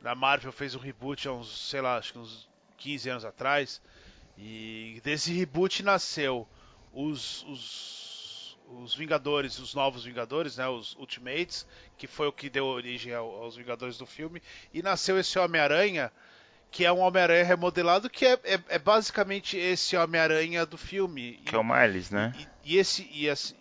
Da 0.00 0.14
Marvel 0.14 0.50
fez 0.52 0.74
um 0.74 0.78
reboot 0.78 1.28
há 1.28 1.32
uns, 1.32 1.68
sei 1.68 1.80
lá, 1.80 1.96
acho 1.96 2.12
que 2.12 2.18
uns 2.18 2.48
15 2.78 3.08
anos 3.10 3.24
atrás. 3.24 3.80
E 4.38 5.00
desse 5.04 5.32
reboot 5.32 5.82
nasceu 5.82 6.48
os, 6.92 7.44
os, 7.44 8.11
os 8.68 8.94
Vingadores, 8.94 9.58
os 9.58 9.74
novos 9.74 10.04
Vingadores, 10.04 10.56
né? 10.56 10.66
Os 10.68 10.94
Ultimates, 10.96 11.66
que 11.96 12.06
foi 12.06 12.26
o 12.26 12.32
que 12.32 12.48
deu 12.50 12.64
origem 12.66 13.12
ao- 13.14 13.42
aos 13.42 13.56
Vingadores 13.56 13.98
do 13.98 14.06
filme. 14.06 14.42
E 14.72 14.82
nasceu 14.82 15.18
esse 15.18 15.38
Homem-Aranha 15.38 16.10
que 16.70 16.86
é 16.86 16.90
um 16.92 17.00
Homem-Aranha 17.00 17.44
remodelado, 17.44 18.08
que 18.08 18.24
é, 18.24 18.32
é- 18.44 18.60
é 18.70 18.78
basicamente 18.78 19.58
esse 19.58 19.94
Homem-Aranha 19.94 20.64
do 20.64 20.78
filme. 20.78 21.34
Que 21.44 21.54
é 21.54 21.58
o 21.58 21.62
Miles, 21.62 22.10
né? 22.10 22.32
E, 22.64 22.72
e 22.74 22.78
esse. 22.78 23.06
E 23.12 23.26
esse 23.26 23.54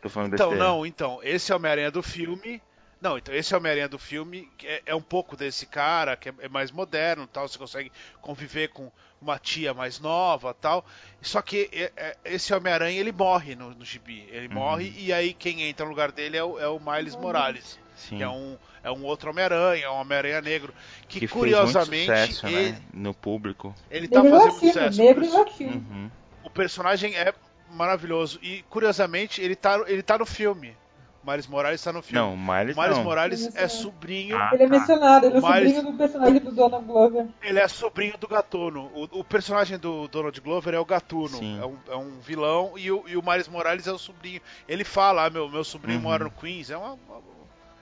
Tô 0.00 0.08
falando 0.08 0.34
então, 0.34 0.50
besteira. 0.50 0.70
não, 0.72 0.86
então, 0.86 1.18
esse 1.24 1.52
Homem-Aranha 1.52 1.90
do 1.90 2.02
filme. 2.04 2.62
Não, 3.00 3.18
então, 3.18 3.34
esse 3.34 3.52
Homem-Aranha 3.52 3.88
do 3.88 3.98
filme 3.98 4.48
é, 4.62 4.80
é 4.86 4.94
um 4.94 5.02
pouco 5.02 5.36
desse 5.36 5.66
cara, 5.66 6.16
que 6.16 6.28
é, 6.28 6.34
é 6.38 6.48
mais 6.48 6.70
moderno 6.70 7.26
tal, 7.26 7.48
você 7.48 7.58
consegue 7.58 7.90
conviver 8.20 8.68
com 8.68 8.92
uma 9.22 9.38
tia 9.38 9.72
mais 9.72 9.98
nova 10.00 10.52
tal. 10.52 10.84
Só 11.20 11.40
que 11.40 11.70
é- 11.72 11.92
é- 11.96 12.16
esse 12.24 12.52
Homem-Aranha 12.52 12.98
ele 12.98 13.12
morre 13.12 13.54
no, 13.54 13.70
no 13.70 13.84
gibi. 13.84 14.26
Ele 14.30 14.48
Uhum. 14.48 14.54
morre 14.54 14.92
e 14.98 15.12
aí 15.12 15.32
quem 15.32 15.62
entra 15.62 15.84
no 15.86 15.90
lugar 15.90 16.10
dele 16.12 16.36
é 16.36 16.44
o, 16.44 16.58
é 16.58 16.66
o 16.68 16.80
Miles 16.80 17.14
Morales. 17.16 17.78
Sim. 17.94 18.16
Que 18.16 18.22
é 18.22 18.28
um, 18.28 18.56
é 18.82 18.90
um 18.90 19.04
outro 19.04 19.30
Homem-Aranha, 19.30 19.84
é 19.84 19.90
um 19.90 19.94
Homem-Aranha 20.00 20.40
negro. 20.40 20.74
Que, 21.08 21.20
que 21.20 21.28
curiosamente 21.28 22.06
fez 22.06 22.18
muito 22.18 22.34
sucesso, 22.34 22.46
ele, 22.48 22.72
né? 22.72 22.82
No 22.92 23.14
público. 23.14 23.74
ele 23.90 24.08
tá 24.08 24.22
Negro 24.22 24.38
fazendo 24.38 24.52
latino, 24.54 24.72
sucesso. 24.72 24.98
negro 25.02 25.32
latino. 25.38 25.72
Uhum. 25.76 26.10
O 26.42 26.50
personagem 26.50 27.14
é 27.14 27.32
maravilhoso. 27.70 28.38
E 28.42 28.62
curiosamente, 28.68 29.40
ele 29.40 29.54
tá, 29.54 29.82
ele 29.86 30.02
tá 30.02 30.18
no 30.18 30.26
filme. 30.26 30.76
Miles 31.24 31.46
Morales 31.46 31.80
tá 31.82 31.92
no 31.92 32.02
filme. 32.02 32.18
Não, 32.18 32.34
o 32.34 32.36
Miles, 32.36 32.76
Miles 32.76 32.96
não. 32.96 33.04
Morales 33.04 33.54
é 33.56 33.64
é- 33.64 33.68
sobrinho. 33.68 34.36
Ah, 34.36 34.50
Ele 34.52 34.64
é 34.64 34.66
tá. 34.68 34.78
mencionado, 34.78 35.26
ele 35.26 35.36
é 35.36 35.40
Mas- 35.40 35.54
sobrinho 35.70 35.82
do 35.92 35.96
personagem 35.98 36.40
do 36.40 36.50
Donald 36.52 36.84
Glover. 36.84 37.26
Ele 37.40 37.58
é 37.60 37.68
sobrinho 37.68 38.18
do 38.18 38.26
Gatuno. 38.26 38.90
O, 38.92 39.20
o 39.20 39.24
personagem 39.24 39.78
do 39.78 40.08
Donald 40.08 40.40
Glover 40.40 40.74
é 40.74 40.80
o 40.80 40.84
Gatuno. 40.84 41.38
É 41.38 41.64
um, 41.66 41.78
é 41.92 41.96
um 41.96 42.18
vilão. 42.20 42.72
E 42.76 42.90
o, 42.90 43.04
e 43.08 43.16
o 43.16 43.22
Miles 43.22 43.46
Morales 43.46 43.86
é 43.86 43.92
o 43.92 43.98
sobrinho. 43.98 44.40
Ele 44.66 44.82
fala, 44.84 45.26
ah, 45.26 45.30
meu, 45.30 45.48
meu 45.48 45.62
sobrinho 45.62 45.98
Uhum. 45.98 46.04
mora 46.04 46.24
no 46.24 46.30
Queens. 46.30 46.70
É 46.70 46.76
uma. 46.76 46.94
uma- 46.94 47.22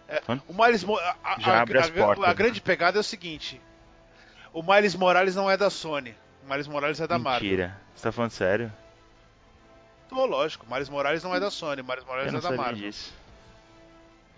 é- 0.07 0.21
o 0.47 0.53
Miles 0.53 0.85
a, 0.85 1.17
a- 1.25 1.41
Já 1.41 1.53
a- 1.55 1.61
abre 1.63 1.79
as 1.79 1.89
a- 1.89 1.93
portas, 1.93 2.25
a 2.25 2.29
né? 2.29 2.35
grande 2.35 2.61
pegada 2.61 2.99
é 2.99 3.01
o 3.01 3.05
seguinte: 3.05 3.59
o 4.53 4.63
Miles 4.63 4.95
Morales 4.95 5.35
não 5.35 5.51
é 5.51 5.57
da 5.57 5.71
Sony. 5.71 6.15
O 6.47 6.51
Miles 6.51 6.67
Morales 6.69 7.01
é 7.01 7.07
da 7.07 7.19
Marvel. 7.19 7.49
Mentira. 7.49 7.81
Você 7.95 8.03
tá 8.03 8.13
falando 8.13 8.33
sério? 8.33 8.71
Tô, 10.09 10.27
lógico. 10.27 10.67
O 10.69 10.73
Miles 10.73 10.89
Morales 10.89 11.23
não 11.23 11.35
é 11.35 11.39
da 11.41 11.51
Sony. 11.51 11.83
O 11.83 11.85
Miles 11.85 12.01
Eu 12.03 12.07
Morales 12.07 12.33
não 12.33 12.39
é 12.41 12.43
da 12.43 12.51
Marvel. 12.51 12.75
disso. 12.77 13.15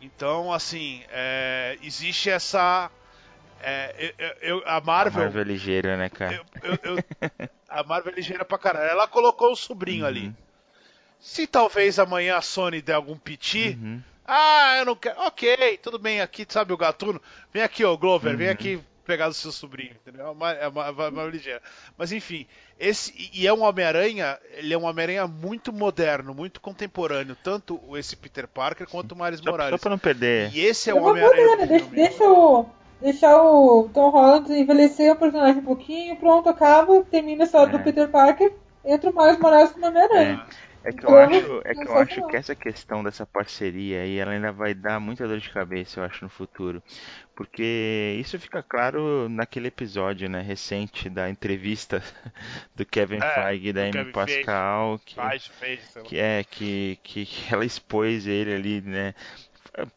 Então, 0.02 0.52
assim, 0.52 1.02
é, 1.10 1.78
existe 1.82 2.28
essa. 2.28 2.90
é, 3.60 4.12
eu- 4.18 4.56
eu- 4.58 4.62
a 4.66 4.76
A 4.76 4.80
Marvel. 4.80 5.22
Marvel 5.22 5.40
é 5.40 5.44
ligeira, 5.44 5.96
né, 5.96 6.08
cara? 6.08 6.42
eu- 6.62 7.30
a 7.68 7.82
Marvel 7.84 8.12
é 8.12 8.16
ligeira 8.16 8.44
pra 8.44 8.58
caralho. 8.58 8.90
Ela 8.90 9.06
colocou 9.06 9.52
o 9.52 9.56
sobrinho 9.56 10.04
ali. 10.04 10.26
Uhum. 10.26 10.34
Se 11.20 11.46
talvez 11.46 12.00
amanhã 12.00 12.36
a 12.36 12.42
Sony 12.42 12.82
der 12.82 12.94
algum 12.94 13.16
piti. 13.16 13.78
Uhum. 13.80 14.02
Ah, 14.26 14.76
eu 14.78 14.84
não 14.84 14.96
quero. 14.96 15.20
Ok, 15.20 15.78
tudo 15.82 15.98
bem 15.98 16.20
aqui, 16.20 16.44
sabe 16.48 16.72
o 16.72 16.76
gatuno? 16.76 17.22
Vem 17.52 17.62
aqui, 17.62 17.84
ô 17.84 17.96
Glover, 17.96 18.36
vem 18.36 18.48
Uhum. 18.48 18.52
aqui 18.52 18.80
pegar 19.04 19.28
do 19.28 19.34
seu 19.34 19.52
sobrinho, 19.52 19.92
entendeu? 19.92 20.26
É 20.26 20.30
uma, 20.30 20.50
é 20.52 20.68
uma, 20.68 20.86
é 20.86 20.90
uma- 20.90 21.08
uma 21.08 21.24
ligeira. 21.24 21.62
Mas 21.96 22.10
enfim, 22.12 22.46
esse. 22.88 23.30
E 23.32 23.46
é 23.46 23.52
um 23.52 23.62
Homem-Aranha, 23.62 24.38
ele 24.56 24.74
é 24.74 24.78
um 24.78 24.84
Homem-Aranha 24.84 25.26
muito 25.26 25.72
moderno, 25.72 26.34
muito 26.34 26.60
contemporâneo, 26.60 27.36
tanto 27.42 27.80
esse 27.96 28.16
Peter 28.16 28.46
Parker 28.48 28.86
quanto 28.88 29.12
o 29.12 29.16
Miles 29.16 29.38
Só, 29.38 29.44
só 29.44 29.50
Morales. 29.50 29.80
pra 29.80 29.90
não 29.90 29.98
perder. 29.98 30.50
E 30.54 30.60
esse 30.60 30.90
é 30.90 30.94
o 30.94 31.02
Homem-Aranha. 31.02 31.66
Deixa, 31.66 31.86
deixa 31.86 32.24
o, 32.24 32.66
deixar 33.00 33.42
o 33.42 33.88
Tom 33.94 34.10
Holland 34.10 34.52
envelhecer 34.52 35.12
o 35.12 35.16
personagem 35.16 35.60
um 35.60 35.64
pouquinho, 35.64 36.16
pronto, 36.16 36.48
acaba, 36.48 37.02
termina 37.10 37.44
a 37.44 37.46
história 37.46 37.70
É. 37.74 37.78
do 37.78 37.84
Peter 37.84 38.08
Parker, 38.08 38.52
entra 38.84 39.10
o 39.10 39.14
Miles 39.16 39.38
Morales 39.38 39.72
como 39.72 39.86
Homem-Aranha. 39.86 40.44
É 40.48 40.71
que 40.90 41.06
eu 41.06 41.16
acho, 41.16 41.62
é 41.64 41.74
que 41.74 41.88
eu 41.88 41.96
acho 41.96 42.26
que 42.26 42.36
essa 42.36 42.54
questão 42.56 43.04
dessa 43.04 43.24
parceria 43.24 44.00
aí, 44.02 44.18
ela 44.18 44.32
ainda 44.32 44.50
vai 44.50 44.74
dar 44.74 44.98
muita 44.98 45.28
dor 45.28 45.38
de 45.38 45.50
cabeça, 45.50 46.00
eu 46.00 46.04
acho, 46.04 46.24
no 46.24 46.30
futuro. 46.30 46.82
Porque 47.36 48.16
isso 48.18 48.38
fica 48.38 48.62
claro 48.62 49.28
naquele 49.28 49.68
episódio, 49.68 50.28
né, 50.28 50.40
recente 50.40 51.08
da 51.08 51.30
entrevista 51.30 52.02
do 52.74 52.84
Kevin 52.84 53.18
é, 53.22 53.34
Feige 53.34 53.68
e 53.68 53.72
da 53.72 53.82
Amy 53.82 54.12
Pascal, 54.12 55.00
que, 55.04 55.16
que 56.04 56.18
é 56.18 56.42
que, 56.42 56.98
que 57.02 57.28
ela 57.50 57.64
expôs 57.64 58.26
ele 58.26 58.52
ali, 58.52 58.80
né, 58.80 59.14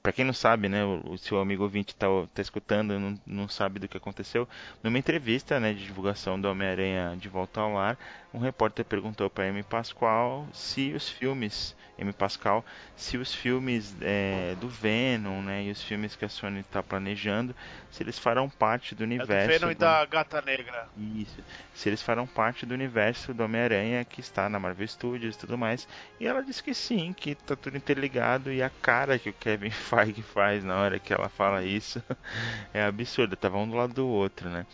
para 0.01 0.13
quem 0.13 0.23
não 0.23 0.33
sabe, 0.33 0.69
né, 0.69 0.83
o, 0.85 1.17
seu 1.17 1.39
amigo 1.39 1.63
ouvinte 1.63 1.93
está 1.93 2.07
tá 2.33 2.41
escutando, 2.41 2.97
não, 2.97 3.19
não 3.25 3.49
sabe 3.49 3.79
do 3.79 3.87
que 3.87 3.97
aconteceu, 3.97 4.47
numa 4.81 4.97
entrevista, 4.97 5.59
né, 5.59 5.73
de 5.73 5.85
divulgação 5.85 6.39
do 6.39 6.49
Homem-Aranha 6.49 7.15
de 7.19 7.27
Volta 7.27 7.59
ao 7.59 7.73
Lar, 7.73 7.97
um 8.33 8.39
repórter 8.39 8.85
perguntou 8.85 9.29
para 9.29 9.49
Amy 9.49 9.63
Pascal 9.63 10.47
se 10.53 10.93
os 10.93 11.09
filmes, 11.09 11.75
Amy 11.99 12.13
Pascal, 12.13 12.63
se 12.95 13.17
os 13.17 13.33
filmes 13.33 13.95
é, 14.01 14.55
do 14.59 14.69
Venom, 14.69 15.41
né, 15.41 15.63
e 15.63 15.71
os 15.71 15.83
filmes 15.83 16.15
que 16.15 16.25
a 16.25 16.29
Sony 16.29 16.59
está 16.59 16.81
planejando, 16.81 17.55
se 17.91 18.03
eles 18.03 18.17
farão 18.17 18.49
parte 18.49 18.95
do 18.95 19.03
universo. 19.03 19.33
É 19.33 19.47
do 19.47 19.59
Venom 19.59 19.67
do... 19.67 19.71
e 19.71 19.75
da 19.75 20.05
Gata 20.05 20.41
Negra. 20.41 20.87
Isso. 20.97 21.37
Se 21.73 21.89
eles 21.89 22.01
farão 22.01 22.25
parte 22.25 22.65
do 22.65 22.73
universo 22.73 23.33
do 23.33 23.43
Homem-Aranha 23.43 24.05
que 24.05 24.19
está 24.19 24.47
na 24.47 24.59
Marvel 24.59 24.87
Studios 24.87 25.35
e 25.35 25.37
tudo 25.37 25.57
mais. 25.57 25.87
E 26.19 26.27
ela 26.27 26.41
disse 26.41 26.61
que 26.61 26.73
sim, 26.73 27.13
que 27.13 27.31
está 27.31 27.55
tudo 27.55 27.77
interligado 27.77 28.51
e 28.51 28.61
a 28.61 28.69
cara 28.69 29.17
que 29.17 29.29
o 29.29 29.33
Kevin 29.33 29.55
Kevin 29.55 29.69
Feige 29.71 30.21
faz 30.21 30.63
na 30.63 30.77
hora 30.77 30.99
que 30.99 31.13
ela 31.13 31.29
fala 31.29 31.63
isso 31.63 32.03
é 32.73 32.83
absurda, 32.83 33.35
tava 33.35 33.57
um 33.57 33.67
do 33.67 33.75
lado 33.75 33.93
do 33.93 34.07
outro, 34.07 34.49
né? 34.49 34.65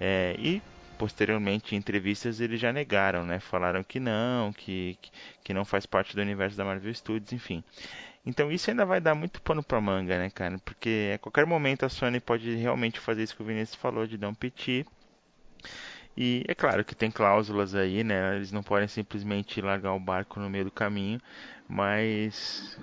É, 0.00 0.34
e 0.38 0.62
posteriormente 1.00 1.74
em 1.74 1.78
entrevistas 1.78 2.40
eles 2.40 2.60
já 2.60 2.70
negaram, 2.74 3.24
né? 3.24 3.40
Falaram 3.40 3.82
que 3.82 3.98
não, 3.98 4.52
que, 4.52 4.98
que 5.42 5.54
não 5.54 5.64
faz 5.64 5.86
parte 5.86 6.14
do 6.14 6.20
universo 6.20 6.58
da 6.58 6.64
Marvel 6.64 6.92
Studios, 6.94 7.32
enfim. 7.32 7.64
Então 8.26 8.52
isso 8.52 8.70
ainda 8.70 8.84
vai 8.84 9.00
dar 9.00 9.14
muito 9.14 9.40
pano 9.40 9.62
pra 9.62 9.80
manga, 9.80 10.18
né, 10.18 10.28
cara? 10.28 10.58
Porque 10.58 11.12
a 11.14 11.18
qualquer 11.18 11.46
momento 11.46 11.86
a 11.86 11.88
Sony 11.88 12.20
pode 12.20 12.54
realmente 12.54 13.00
fazer 13.00 13.22
isso 13.22 13.34
que 13.34 13.42
o 13.42 13.46
Vinícius 13.46 13.76
falou, 13.80 14.06
de 14.06 14.18
dar 14.18 14.28
um 14.28 14.34
piti. 14.34 14.86
E 16.16 16.44
é 16.48 16.54
claro 16.54 16.84
que 16.84 16.94
tem 16.94 17.10
cláusulas 17.10 17.74
aí, 17.74 18.04
né? 18.04 18.36
Eles 18.36 18.52
não 18.52 18.62
podem 18.62 18.88
simplesmente 18.88 19.60
largar 19.62 19.94
o 19.94 20.00
barco 20.00 20.38
no 20.38 20.50
meio 20.50 20.66
do 20.66 20.70
caminho, 20.70 21.20
mas 21.68 22.78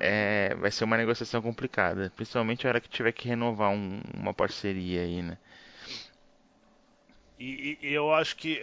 é, 0.00 0.54
vai 0.56 0.70
ser 0.70 0.84
uma 0.84 0.96
negociação 0.96 1.42
complicada, 1.42 2.12
principalmente 2.16 2.66
a 2.66 2.70
hora 2.70 2.80
que 2.80 2.88
tiver 2.88 3.12
que 3.12 3.28
renovar 3.28 3.70
um, 3.70 4.00
uma 4.14 4.34
parceria 4.34 5.02
aí, 5.02 5.22
né? 5.22 5.38
E, 7.44 7.76
e, 7.82 7.92
eu 7.92 8.14
acho 8.14 8.36
que 8.36 8.60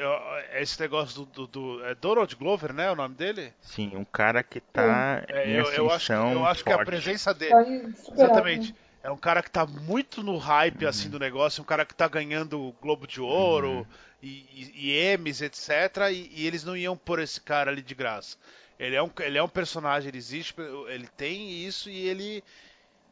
esse 0.54 0.80
negócio 0.80 1.26
do, 1.26 1.26
do, 1.26 1.48
do, 1.48 1.86
é 1.86 1.94
Donald 1.96 2.34
Glover, 2.38 2.72
né, 2.72 2.90
o 2.90 2.96
nome 2.96 3.14
dele? 3.14 3.54
Sim, 3.60 3.92
um 3.94 4.06
cara 4.06 4.42
que 4.42 4.62
tá 4.62 5.22
é, 5.28 5.50
em 5.50 5.56
eu, 5.56 5.66
eu 5.74 5.92
acho, 5.92 6.14
eu 6.14 6.46
acho 6.46 6.64
que 6.64 6.72
a 6.72 6.86
presença 6.86 7.34
dele, 7.34 7.52
tá 7.52 8.14
exatamente, 8.14 8.74
é 9.04 9.12
um 9.12 9.18
cara 9.18 9.44
que 9.44 9.52
tá 9.52 9.66
muito 9.66 10.24
no 10.24 10.38
hype 10.38 10.84
uhum. 10.84 10.90
assim 10.90 11.10
do 11.10 11.20
negócio, 11.20 11.62
um 11.62 11.66
cara 11.66 11.84
que 11.84 11.94
tá 11.94 12.08
ganhando 12.08 12.74
Globo 12.82 13.06
de 13.06 13.20
Ouro 13.20 13.80
uhum. 13.80 13.86
e, 14.24 14.46
e, 14.54 14.72
e 14.76 15.14
Emmys, 15.14 15.42
etc. 15.42 15.70
E, 16.10 16.32
e, 16.34 16.48
eles 16.48 16.64
não 16.64 16.78
iam 16.78 16.96
pôr 16.96 17.20
esse 17.20 17.42
cara 17.42 17.72
ali 17.72 17.82
de 17.82 17.94
graça. 17.94 18.38
Ele 18.80 18.96
é 18.96 19.04
um, 19.04 19.12
ele 19.20 19.38
é 19.38 19.44
um 19.44 19.50
personagem, 19.50 20.08
ele 20.08 20.18
existe, 20.18 20.56
ele 20.88 21.08
tem 21.18 21.52
isso 21.66 21.90
e 21.90 22.08
ele. 22.08 22.42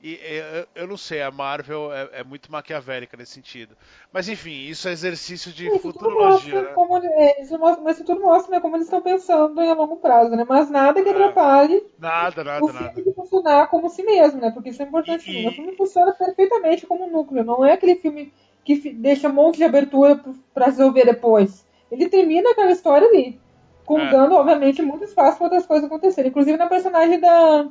E, 0.01 0.19
eu 0.75 0.86
não 0.86 0.95
sei, 0.95 1.23
a 1.23 1.31
Marvel 1.31 1.91
é, 1.91 2.10
é, 2.19 2.23
muito 2.23 2.51
maquiavélica 2.51 3.17
nesse 3.17 3.31
sentido. 3.31 3.75
Mas 4.13 4.29
enfim, 4.29 4.51
isso 4.51 4.88
é 4.88 4.91
exercício 4.91 5.51
de 5.51 5.67
isso 5.67 5.79
futurologia. 5.79 6.62
Né? 6.62 6.67
Como, 6.75 7.01
isso 7.39 7.57
mostra, 7.57 7.83
mas 7.83 7.95
isso 7.95 8.05
tudo 8.05 8.21
mostra 8.21 8.51
né, 8.51 8.62
como 8.62 8.75
eles 8.75 8.86
estão 8.86 9.01
pensando 9.01 9.60
em 9.60 9.71
a 9.71 9.73
longo 9.73 9.97
prazo, 9.97 10.36
né? 10.36 10.45
Mas 10.47 10.69
nada 10.69 11.01
que 11.01 11.10
é. 11.10 11.12
atrapalhe 11.12 11.83
nada, 11.97 12.43
nada, 12.43 12.63
o 12.63 12.67
filme 12.67 12.86
nada. 12.86 13.01
de 13.01 13.13
funcionar 13.13 13.67
como 13.69 13.89
si 13.89 14.03
mesmo, 14.03 14.39
né? 14.39 14.51
Porque 14.51 14.69
isso 14.69 14.83
é 14.83 14.86
importante. 14.86 15.31
E, 15.31 15.47
o 15.47 15.51
filme 15.51 15.75
funciona 15.75 16.12
perfeitamente 16.12 16.86
como 16.86 17.10
núcleo. 17.10 17.43
Não 17.43 17.65
é 17.65 17.73
aquele 17.73 17.95
filme 17.95 18.31
que 18.63 18.91
deixa 18.91 19.29
um 19.29 19.33
monte 19.33 19.57
de 19.57 19.63
abertura 19.63 20.23
para 20.53 20.67
resolver 20.67 21.05
depois. 21.05 21.65
Ele 21.91 22.07
termina 22.07 22.51
aquela 22.51 22.71
história 22.71 23.07
ali 23.07 23.39
com, 23.83 23.99
é. 23.99 24.12
dando, 24.12 24.36
obviamente, 24.36 24.81
muito 24.83 25.05
espaço 25.05 25.38
para 25.38 25.45
outras 25.45 25.65
coisas 25.65 25.88
acontecerem. 25.88 26.29
Inclusive 26.29 26.57
na 26.57 26.67
personagem 26.67 27.19
da, 27.19 27.67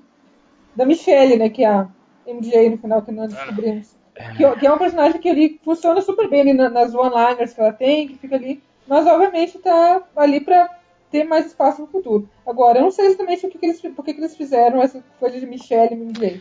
da 0.74 0.84
Michelle, 0.84 1.36
né? 1.36 1.48
Que 1.50 1.62
é 1.62 1.68
a 1.68 1.88
MJ 2.26 2.70
no 2.70 2.78
final 2.78 3.02
que 3.02 3.12
nós 3.12 3.32
é. 3.32 3.36
descobrimos. 3.36 3.96
É. 4.14 4.32
Que, 4.32 4.56
que, 4.60 4.66
é 4.66 4.72
um 4.72 4.78
personagem 4.78 5.20
que 5.20 5.28
ali 5.28 5.60
funciona 5.64 6.00
super 6.00 6.28
bem 6.28 6.40
ali 6.40 6.52
nas 6.54 6.94
one-liners 6.94 7.52
que 7.52 7.60
ela 7.60 7.72
tem, 7.72 8.08
que 8.08 8.18
fica 8.18 8.36
ali. 8.36 8.62
Mas, 8.86 9.06
obviamente, 9.06 9.58
tá 9.58 10.02
ali 10.16 10.40
para 10.40 10.70
ter 11.10 11.24
mais 11.24 11.46
espaço 11.46 11.82
no 11.82 11.86
futuro. 11.86 12.28
Agora, 12.46 12.78
eu 12.78 12.82
não 12.82 12.90
sei 12.90 13.06
exatamente 13.06 13.46
o 13.46 13.50
que, 13.50 13.58
que 13.58 13.66
eles, 13.66 13.80
por 13.80 14.04
que, 14.04 14.14
que 14.14 14.20
eles 14.20 14.36
fizeram 14.36 14.82
essa 14.82 15.04
coisa 15.18 15.38
de 15.38 15.46
Michelle 15.46 15.94
e 15.94 15.96
MJ. 15.96 16.40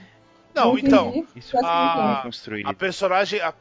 Não, 0.54 0.68
não 0.68 0.78
então, 0.78 1.26
isso 1.36 1.58
a, 1.58 2.24
a 2.64 2.74
personagem, 2.74 3.42
a, 3.42 3.54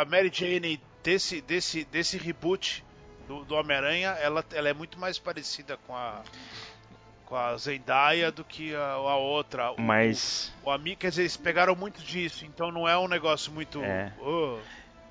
a 0.00 0.04
Mary 0.04 0.30
Jane 0.32 0.78
desse, 1.02 1.40
desse, 1.40 1.84
desse 1.84 2.18
reboot 2.18 2.84
do, 3.26 3.44
do 3.44 3.54
Homem-Aranha, 3.54 4.10
ela, 4.20 4.44
ela 4.52 4.68
é 4.68 4.74
muito 4.74 4.98
mais 4.98 5.18
parecida 5.18 5.78
com 5.86 5.96
a 5.96 6.22
com 7.32 7.36
a 7.36 7.56
Zendaya 7.56 8.30
do 8.30 8.44
que 8.44 8.74
a, 8.74 8.92
a 8.92 9.16
outra. 9.16 9.72
O, 9.72 9.80
Mas. 9.80 10.52
O, 10.62 10.68
o 10.68 10.70
amigo, 10.70 10.98
quer 10.98 11.08
dizer, 11.08 11.22
eles 11.22 11.36
pegaram 11.36 11.74
muito 11.74 12.02
disso, 12.02 12.44
então 12.44 12.70
não 12.70 12.86
é 12.86 12.98
um 12.98 13.08
negócio 13.08 13.50
muito. 13.50 13.82
É. 13.82 14.12
Oh, 14.20 14.58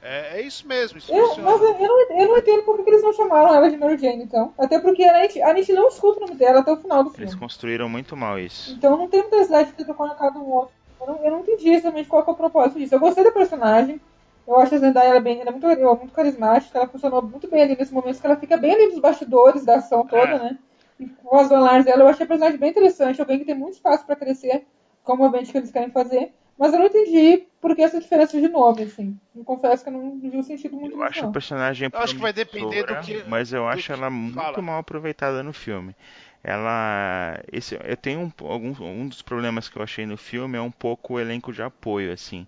é, 0.03 0.39
é, 0.39 0.41
isso 0.41 0.67
mesmo. 0.67 0.99
Isso 0.99 1.11
eu, 1.11 1.35
mas 1.37 1.61
eu, 1.61 1.69
eu, 1.69 1.87
não, 1.87 2.19
eu 2.19 2.27
não 2.27 2.37
entendo 2.37 2.61
por 2.61 2.83
que 2.83 2.89
eles 2.91 3.01
não 3.01 3.11
chamaram 3.11 3.55
ela 3.55 3.71
de 3.71 3.75
Mary 3.75 3.97
Jane, 3.97 4.23
então. 4.23 4.53
Até 4.55 4.77
porque 4.79 5.03
a 5.03 5.23
gente, 5.23 5.41
a 5.41 5.55
gente 5.55 5.73
não 5.73 5.87
escuta 5.87 6.19
o 6.19 6.21
nome 6.21 6.35
dela 6.35 6.59
até 6.59 6.71
o 6.71 6.77
final 6.77 7.03
do 7.03 7.09
filme. 7.09 7.25
Eles 7.25 7.33
construíram 7.33 7.89
muito 7.89 8.15
mal 8.15 8.37
isso. 8.37 8.71
Então 8.71 8.95
não 8.95 9.07
tem 9.07 9.23
necessidade 9.23 9.71
de 9.71 9.83
ter 9.83 9.93
colocado 9.93 10.37
um 10.37 10.51
outro. 10.51 10.75
Eu 11.01 11.07
não, 11.07 11.25
eu 11.25 11.31
não 11.31 11.39
entendi 11.39 11.69
exatamente 11.71 12.07
qual 12.07 12.23
é 12.23 12.29
o 12.29 12.35
propósito 12.35 12.77
disso. 12.77 12.93
Eu 12.93 12.99
gostei 12.99 13.23
da 13.23 13.31
personagem. 13.31 13.99
Eu 14.47 14.59
acho 14.59 14.75
a 14.75 14.77
Zendaya 14.77 15.09
ela 15.09 15.19
bem, 15.19 15.39
ela 15.39 15.49
é 15.49 15.51
muito, 15.51 15.67
é 15.67 15.75
muito 15.75 16.13
carismática, 16.13 16.77
ela 16.77 16.87
funcionou 16.87 17.21
muito 17.21 17.47
bem 17.49 17.61
ali 17.61 17.75
nesse 17.75 17.93
momento, 17.93 18.19
que 18.19 18.25
ela 18.25 18.35
fica 18.35 18.57
bem 18.57 18.73
ali 18.73 18.87
nos 18.87 18.99
bastidores 18.99 19.63
da 19.63 19.75
ação 19.75 20.05
toda, 20.05 20.33
é. 20.33 20.39
né? 20.39 20.57
E 21.01 21.07
com 21.07 21.35
as 21.37 21.49
one 21.51 21.83
dela, 21.83 22.03
eu 22.03 22.07
achei 22.07 22.25
a 22.25 22.27
personagem 22.27 22.59
bem 22.59 22.69
interessante, 22.69 23.19
alguém 23.19 23.39
que 23.39 23.45
tem 23.45 23.55
muito 23.55 23.73
espaço 23.73 24.05
para 24.05 24.15
crescer, 24.15 24.65
como 25.03 25.23
obviamente 25.25 25.51
que 25.51 25.57
eles 25.57 25.71
querem 25.71 25.91
fazer. 25.91 26.31
Mas 26.57 26.73
eu 26.73 26.79
não 26.79 26.85
entendi 26.85 27.47
por 27.59 27.75
que 27.75 27.81
essa 27.81 27.99
diferença 27.99 28.39
de 28.39 28.47
nome, 28.47 28.83
assim. 28.83 29.19
Eu 29.35 29.43
confesso 29.43 29.83
que 29.83 29.89
eu 29.89 29.93
não 29.93 30.19
vi 30.19 30.37
o 30.37 30.43
sentido 30.43 30.75
muito 30.75 30.95
Eu 30.95 31.03
acho 31.03 31.25
o 31.25 31.31
personagem 31.31 31.89
Eu 31.91 31.99
acho 31.99 32.13
que 32.13 32.21
vai 32.21 32.31
depender 32.31 32.83
do 32.83 32.95
que. 32.97 33.23
Mas 33.27 33.51
eu 33.51 33.67
acho 33.67 33.91
ela 33.91 34.11
muito 34.11 34.35
fala. 34.35 34.61
mal 34.61 34.79
aproveitada 34.79 35.41
no 35.41 35.51
filme. 35.53 35.95
Ela. 36.43 37.39
Esse, 37.51 37.79
eu 37.83 37.97
tenho 37.97 38.19
um, 38.19 38.31
algum, 38.47 38.75
um 38.79 39.07
dos 39.07 39.23
problemas 39.23 39.69
que 39.69 39.77
eu 39.77 39.81
achei 39.81 40.05
no 40.05 40.17
filme 40.17 40.57
é 40.57 40.61
um 40.61 40.71
pouco 40.71 41.15
o 41.15 41.19
elenco 41.19 41.51
de 41.51 41.63
apoio, 41.63 42.13
assim 42.13 42.45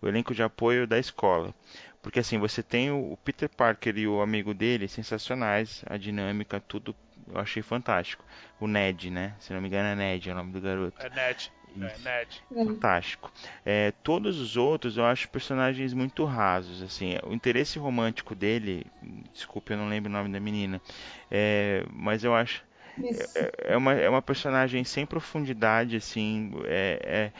o 0.00 0.08
elenco 0.08 0.34
de 0.34 0.42
apoio 0.42 0.86
da 0.86 0.98
escola. 0.98 1.54
Porque 2.02 2.20
assim, 2.20 2.38
você 2.38 2.62
tem 2.62 2.90
o 2.90 3.18
Peter 3.24 3.48
Parker 3.48 3.96
e 3.98 4.06
o 4.06 4.20
amigo 4.20 4.54
dele 4.54 4.86
sensacionais, 4.86 5.82
a 5.86 5.96
dinâmica, 5.96 6.60
tudo 6.60 6.94
eu 7.32 7.40
achei 7.40 7.62
fantástico. 7.62 8.24
O 8.60 8.66
Ned, 8.66 9.10
né? 9.10 9.34
Se 9.38 9.52
não 9.52 9.60
me 9.60 9.68
engano 9.68 9.88
é 9.88 9.94
Ned, 9.94 10.28
é 10.28 10.32
o 10.32 10.36
nome 10.36 10.52
do 10.52 10.60
garoto. 10.60 11.04
É 11.04 11.10
Ned. 11.10 11.52
É 11.78 11.98
Ned. 11.98 12.42
Fantástico. 12.50 13.30
É, 13.64 13.92
todos 14.02 14.40
os 14.40 14.56
outros 14.56 14.96
eu 14.96 15.04
acho 15.04 15.28
personagens 15.28 15.92
muito 15.92 16.24
rasos. 16.24 16.82
Assim, 16.82 17.18
o 17.24 17.32
interesse 17.32 17.78
romântico 17.78 18.34
dele, 18.34 18.86
desculpe, 19.32 19.72
eu 19.72 19.76
não 19.76 19.88
lembro 19.88 20.10
o 20.10 20.12
nome 20.12 20.30
da 20.30 20.40
menina, 20.40 20.80
é, 21.30 21.84
mas 21.92 22.24
eu 22.24 22.34
acho 22.34 22.64
é, 23.34 23.72
é, 23.72 23.76
uma, 23.76 23.92
é 23.92 24.08
uma 24.08 24.22
personagem 24.22 24.82
sem 24.84 25.04
profundidade, 25.04 25.96
assim, 25.96 26.52
é, 26.64 27.00
é 27.02 27.32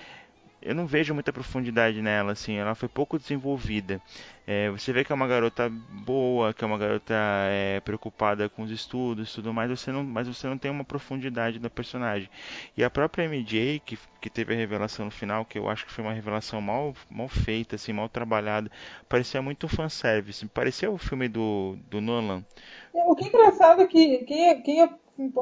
eu 0.66 0.74
não 0.74 0.84
vejo 0.84 1.14
muita 1.14 1.32
profundidade 1.32 2.02
nela, 2.02 2.32
assim, 2.32 2.56
ela 2.56 2.74
foi 2.74 2.88
pouco 2.88 3.18
desenvolvida. 3.18 4.00
É, 4.44 4.68
você 4.70 4.92
vê 4.92 5.04
que 5.04 5.12
é 5.12 5.14
uma 5.14 5.26
garota 5.26 5.68
boa, 6.04 6.52
que 6.52 6.64
é 6.64 6.66
uma 6.66 6.76
garota 6.76 7.14
é, 7.14 7.80
preocupada 7.80 8.48
com 8.48 8.62
os 8.62 8.70
estudos, 8.70 9.32
tudo 9.32 9.54
mais, 9.54 9.70
você 9.70 9.92
não, 9.92 10.02
mas 10.02 10.26
você 10.26 10.48
não 10.48 10.58
tem 10.58 10.70
uma 10.70 10.84
profundidade 10.84 11.60
da 11.60 11.70
personagem. 11.70 12.28
E 12.76 12.82
a 12.82 12.90
própria 12.90 13.24
MJ, 13.24 13.80
que, 13.84 13.96
que 14.20 14.28
teve 14.28 14.54
a 14.54 14.56
revelação 14.56 15.04
no 15.04 15.10
final, 15.10 15.44
que 15.44 15.56
eu 15.56 15.68
acho 15.68 15.86
que 15.86 15.92
foi 15.92 16.02
uma 16.02 16.12
revelação 16.12 16.60
mal, 16.60 16.94
mal 17.08 17.28
feita, 17.28 17.76
assim, 17.76 17.92
mal 17.92 18.08
trabalhada, 18.08 18.68
parecia 19.08 19.40
muito 19.40 19.68
fanservice, 19.68 20.46
parecia 20.46 20.90
o 20.90 20.98
filme 20.98 21.28
do, 21.28 21.76
do 21.88 22.00
Nolan. 22.00 22.44
O 22.92 23.14
que 23.14 23.26
é 23.26 23.28
engraçado 23.28 23.82
é 23.82 23.86
que 23.86 24.18
quem, 24.24 24.62
quem 24.62 24.90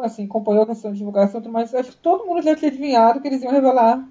assim, 0.03 0.27
acompanhou 0.27 0.65
a 0.65 0.67
questão 0.67 0.93
de 0.93 0.99
divulgação, 0.99 1.43
mas 1.49 1.75
acho 1.75 1.93
que 1.93 1.97
todo 1.97 2.27
mundo 2.27 2.43
já 2.43 2.55
tinha 2.55 2.71
adivinhado 2.71 3.21
que 3.21 3.29
eles 3.29 3.43
iam 3.43 3.53
revelar 3.53 4.07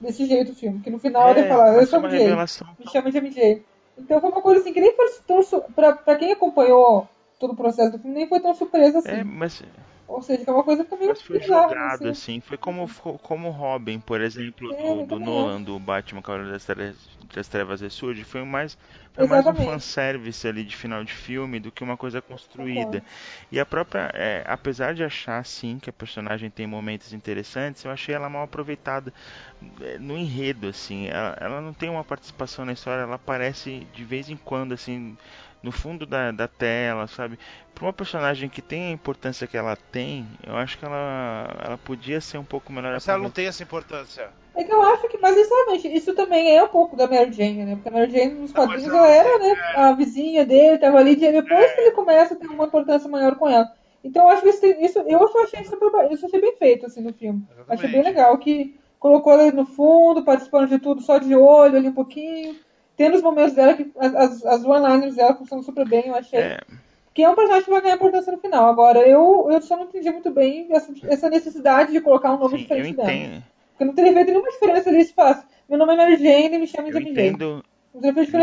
desse 0.00 0.26
jeito 0.26 0.52
o 0.52 0.54
filme. 0.54 0.80
Que 0.80 0.90
no 0.90 0.98
final 0.98 1.28
é, 1.28 1.30
ele 1.32 1.48
fala, 1.48 1.74
eu 1.74 1.86
sou 1.86 2.00
MJ, 2.00 2.36
me 2.78 2.90
chama 2.90 3.10
de 3.10 3.20
MJ. 3.20 3.62
Então 3.98 4.20
foi 4.20 4.30
uma 4.30 4.42
coisa 4.42 4.60
assim 4.60 4.72
que 4.72 4.80
nem 4.80 4.94
foi 4.94 5.06
tão. 5.26 5.40
Pra, 5.74 5.92
pra 5.92 6.16
quem 6.16 6.32
acompanhou 6.32 7.08
todo 7.38 7.52
o 7.52 7.56
processo 7.56 7.92
do 7.92 7.98
filme, 7.98 8.16
nem 8.16 8.28
foi 8.28 8.40
tão 8.40 8.54
surpresa 8.54 8.98
assim. 8.98 9.08
É, 9.08 9.24
mas. 9.24 9.62
Ou 10.08 10.20
seja, 10.22 10.42
que 10.44 10.50
é 10.50 10.52
uma 10.52 10.64
coisa 10.64 10.82
que 10.84 10.90
também 10.90 11.08
Mas 11.08 11.22
foi 11.22 11.38
bizarra, 11.38 11.76
jogado, 11.78 12.08
assim. 12.08 12.08
assim. 12.08 12.40
Foi 12.40 12.58
como, 12.58 12.86
como 13.22 13.50
Robin, 13.50 13.98
por 14.00 14.20
exemplo, 14.20 14.72
É, 14.72 14.74
do, 14.74 15.02
do 15.02 15.18
Nolan, 15.18 15.62
do 15.62 15.78
Batman 15.78 16.20
Cavaleiro 16.20 16.52
das 16.52 16.64
Trevas, 16.64 16.96
das 17.32 17.48
Trevas 17.48 17.80
Ressurge. 17.80 18.24
Foi 18.24 18.44
mais, 18.44 18.76
foi 19.14 19.24
mais 19.24 19.46
um 19.46 19.54
fanservice 19.54 20.46
ali 20.46 20.64
de 20.64 20.76
final 20.76 21.02
de 21.04 21.12
filme 21.14 21.58
do 21.60 21.72
que 21.72 21.82
uma 21.84 21.96
coisa 21.96 22.20
construída. 22.20 23.02
E 23.50 23.58
a 23.58 23.64
própria, 23.64 24.10
é, 24.14 24.42
apesar 24.46 24.92
de 24.94 25.02
achar, 25.04 25.44
sim, 25.46 25.78
que 25.78 25.88
a 25.88 25.92
personagem 25.92 26.50
tem 26.50 26.66
momentos 26.66 27.12
interessantes, 27.12 27.84
eu 27.84 27.90
achei 27.90 28.14
ela 28.14 28.28
mal 28.28 28.42
aproveitada 28.42 29.12
é, 29.80 29.98
no 29.98 30.16
enredo, 30.16 30.68
assim. 30.68 31.06
Ela, 31.08 31.36
ela 31.40 31.60
não 31.60 31.72
tem 31.72 31.88
uma 31.88 32.04
participação 32.04 32.64
na 32.64 32.72
história, 32.72 33.02
ela 33.02 33.16
aparece 33.16 33.86
de 33.92 34.04
vez 34.04 34.28
em 34.28 34.36
quando, 34.36 34.72
assim, 34.74 35.16
no 35.62 35.72
fundo 35.72 36.06
da, 36.06 36.30
da 36.30 36.48
tela, 36.48 37.06
sabe? 37.06 37.38
Para 37.74 37.84
uma 37.84 37.92
personagem 37.92 38.48
que 38.48 38.62
tem 38.62 38.88
a 38.88 38.90
importância 38.90 39.46
que 39.46 39.56
ela 39.56 39.76
tem, 39.76 40.26
eu 40.46 40.56
acho 40.56 40.78
que 40.78 40.84
ela, 40.84 41.48
ela 41.64 41.78
podia 41.78 42.20
ser 42.20 42.38
um 42.38 42.44
pouco 42.44 42.72
melhor 42.72 42.94
Mas 42.94 43.08
ela 43.08 43.18
não 43.18 43.30
tem 43.30 43.46
essa 43.46 43.62
importância. 43.62 44.30
É 44.54 44.64
que 44.64 44.72
eu 44.72 44.82
acho 44.82 45.08
que, 45.08 45.18
mas 45.18 45.36
sinceramente, 45.36 45.88
isso 45.88 46.14
também 46.14 46.56
é 46.56 46.62
um 46.62 46.68
pouco 46.68 46.96
da 46.96 47.06
Mary 47.06 47.32
Jane, 47.32 47.64
né? 47.64 47.74
Porque 47.76 47.88
a 47.88 47.92
Mary 47.92 48.10
Jane 48.10 48.34
nos 48.34 48.52
mas 48.52 48.66
quadrinhos 48.66 48.92
ela 48.92 49.08
era, 49.08 49.38
né? 49.38 49.56
A 49.76 49.92
vizinha 49.92 50.44
dele, 50.44 50.78
tava 50.78 50.98
ali, 50.98 51.12
e 51.12 51.16
depois 51.32 51.72
que 51.74 51.80
ele 51.80 51.90
começa 51.92 52.34
a 52.34 52.36
ter 52.36 52.48
uma 52.48 52.64
importância 52.64 53.08
maior 53.08 53.36
com 53.36 53.48
ela. 53.48 53.70
Então 54.02 54.24
eu 54.24 54.28
acho 54.30 54.42
que 54.42 54.48
isso, 54.48 54.60
tem- 54.60 54.84
isso 54.84 54.98
eu 54.98 55.24
acho- 55.24 55.38
achei 55.38 55.60
isso, 55.60 55.76
isso 56.10 56.26
achei 56.26 56.40
bem 56.40 56.56
feito, 56.56 56.86
assim, 56.86 57.00
no 57.02 57.12
filme. 57.12 57.42
Exatamente. 57.50 57.72
Achei 57.84 57.88
bem 57.90 58.02
legal, 58.02 58.36
que 58.38 58.74
colocou 58.98 59.32
ela 59.32 59.42
ali 59.44 59.52
no 59.52 59.64
fundo, 59.66 60.24
participando 60.24 60.68
de 60.68 60.78
tudo, 60.80 61.02
só 61.02 61.18
de 61.18 61.34
olho 61.36 61.76
ali 61.76 61.88
um 61.88 61.94
pouquinho. 61.94 62.56
Tendo 62.98 63.16
os 63.16 63.22
momentos 63.22 63.54
dela, 63.54 63.74
que 63.74 63.88
as, 63.96 64.44
as, 64.44 64.64
one-liners 64.64 65.14
dela 65.14 65.32
funcionam 65.36 65.62
super 65.62 65.88
bem, 65.88 66.08
eu 66.08 66.16
achei. 66.16 66.40
É, 66.40 66.60
Que 67.14 67.22
é 67.22 67.30
um 67.30 67.34
personagem 67.36 67.64
que 67.64 67.70
vai 67.70 67.80
ganhar 67.80 67.94
importância 67.94 68.32
no 68.32 68.38
final. 68.38 68.68
Agora, 68.68 68.98
eu, 68.98 69.48
eu 69.50 69.62
só 69.62 69.76
não 69.76 69.84
entendi 69.84 70.10
muito 70.10 70.32
bem 70.32 70.66
essa, 70.72 70.92
essa 71.04 71.30
necessidade 71.30 71.92
de 71.92 72.00
colocar 72.00 72.34
um 72.34 72.38
nome 72.38 72.50
sim, 72.50 72.56
eu 72.56 72.62
diferente 72.62 72.96
dela. 72.96 73.12
entendo, 73.12 73.44
Porque 73.70 73.84
não 73.84 73.94
teria 73.94 74.12
feito 74.12 74.26
nenhuma 74.32 74.50
diferença 74.50 74.90
ali 74.90 75.04
se 75.04 75.14
faz. 75.14 75.46
Meu 75.68 75.78
nome 75.78 75.94
é 75.94 75.96
Mary 75.96 76.16
Jane 76.16 76.56
e 76.56 76.58
me 76.58 76.66
chama 76.66 76.90
de 76.90 76.96
MJ. 76.96 77.12
entendo, 77.12 77.64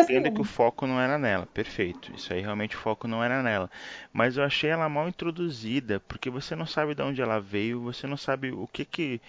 Eu 0.09 0.17
entendo 0.17 0.33
que 0.33 0.41
o 0.41 0.45
foco 0.45 0.87
não 0.87 0.99
era 0.99 1.17
nela, 1.17 1.45
perfeito. 1.45 2.11
Isso 2.15 2.33
aí 2.33 2.41
realmente 2.41 2.75
o 2.75 2.79
foco 2.79 3.07
não 3.07 3.23
era 3.23 3.43
nela. 3.43 3.69
Mas 4.11 4.37
eu 4.37 4.43
achei 4.43 4.69
ela 4.69 4.87
mal 4.89 5.07
introduzida, 5.07 6.01
porque 6.07 6.29
você 6.29 6.55
não 6.55 6.65
sabe 6.65 6.95
de 6.95 7.01
onde 7.01 7.21
ela 7.21 7.39
veio, 7.39 7.81
você 7.81 8.07
não 8.07 8.17
sabe 8.17 8.51
o 8.51 8.67
que 8.67 8.85
que. 8.85 9.21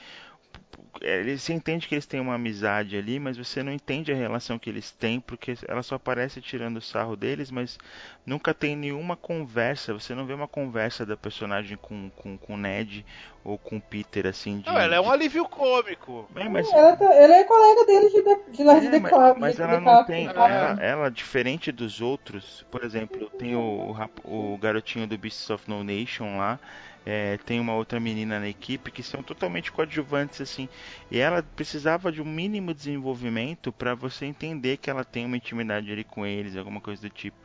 É, 1.01 1.37
Você 1.37 1.53
entende 1.53 1.87
que 1.89 1.95
eles 1.95 2.07
têm 2.07 2.21
uma 2.21 2.35
amizade 2.35 2.97
ali, 2.97 3.19
mas 3.19 3.37
você 3.37 3.63
não 3.63 3.73
entende 3.73 4.13
a 4.13 4.17
relação 4.17 4.59
que 4.59 4.69
eles 4.71 4.91
têm, 4.93 5.21
porque 5.21 5.55
ela 5.69 5.83
só 5.83 5.95
aparece 5.97 6.41
tirando 6.41 6.79
o 6.79 6.83
sarro 6.83 7.17
deles, 7.17 7.51
mas 7.51 7.79
nunca 8.25 8.55
tem 8.55 8.77
nenhuma 8.77 9.17
conversa. 9.17 9.93
Você 9.93 10.15
não 10.15 10.27
vê 10.27 10.33
uma 10.35 10.49
conversa 10.49 11.05
da 11.07 11.17
personagem 11.17 11.77
com, 11.77 12.11
com, 12.17 12.37
com 12.39 12.55
o 12.55 12.57
Ned 12.57 13.05
ou 13.47 13.59
com 13.59 13.77
o 13.79 13.83
Peter, 13.83 14.27
assim. 14.27 14.61
De, 14.61 14.73
Não, 14.73 14.79
ela 14.79 14.97
é 14.97 15.01
um 15.01 15.11
de- 15.11 15.11
alívio 15.11 15.47
cômico. 15.49 16.29
É, 16.37 16.49
mas 16.49 16.75
Ela, 16.75 16.97
tá- 16.97 17.13
ela 17.15 17.37
é 17.37 17.45
colega 17.45 17.85
dele 17.87 18.09
de, 18.11 18.23
de, 18.23 18.51
de 18.57 18.65
lá 18.65 18.79
de 18.79 18.89
É, 18.89 18.91
The 18.91 19.01
mas, 19.01 19.15
Club. 19.15 19.37
mas 19.37 19.61
de 19.61 19.61
ela 19.61 19.81
não 19.81 19.97
Club, 19.97 20.07
tem. 20.07 20.33
Ela, 20.35 20.75
ela, 20.79 21.09
diferente 21.11 21.71
dos 21.71 22.01
outros, 22.01 22.65
por 22.71 22.83
exemplo, 22.83 23.31
tem 23.39 23.55
o, 23.55 23.95
o, 24.25 24.55
o 24.55 24.59
garotinho 24.59 25.07
do 25.07 25.17
Beasts 25.17 25.49
of 25.51 25.69
No 25.71 25.85
Nation 25.85 26.37
lá. 26.37 26.59
é, 27.05 27.39
tem 27.39 27.61
uma 27.61 27.75
outra 27.75 28.01
menina 28.01 28.41
na 28.41 28.49
equipe 28.49 28.91
que 28.91 29.03
são 29.05 29.23
totalmente 29.23 29.71
coadjuvantes 29.71 30.41
assim 30.41 30.69
e 31.09 31.19
ela 31.21 31.41
precisava 31.41 32.11
de 32.11 32.21
um 32.21 32.25
mínimo 32.25 32.75
desenvolvimento 32.75 33.73
para 33.73 33.95
você 33.95 34.27
entender 34.27 34.77
que 34.79 34.91
ela 34.91 35.05
tem 35.05 35.25
uma 35.25 35.37
intimidade 35.37 35.91
ali 35.93 36.03
com 36.03 36.27
eles 36.27 36.57
alguma 36.57 36.81
coisa 36.81 37.01
do 37.03 37.09
tipo 37.11 37.37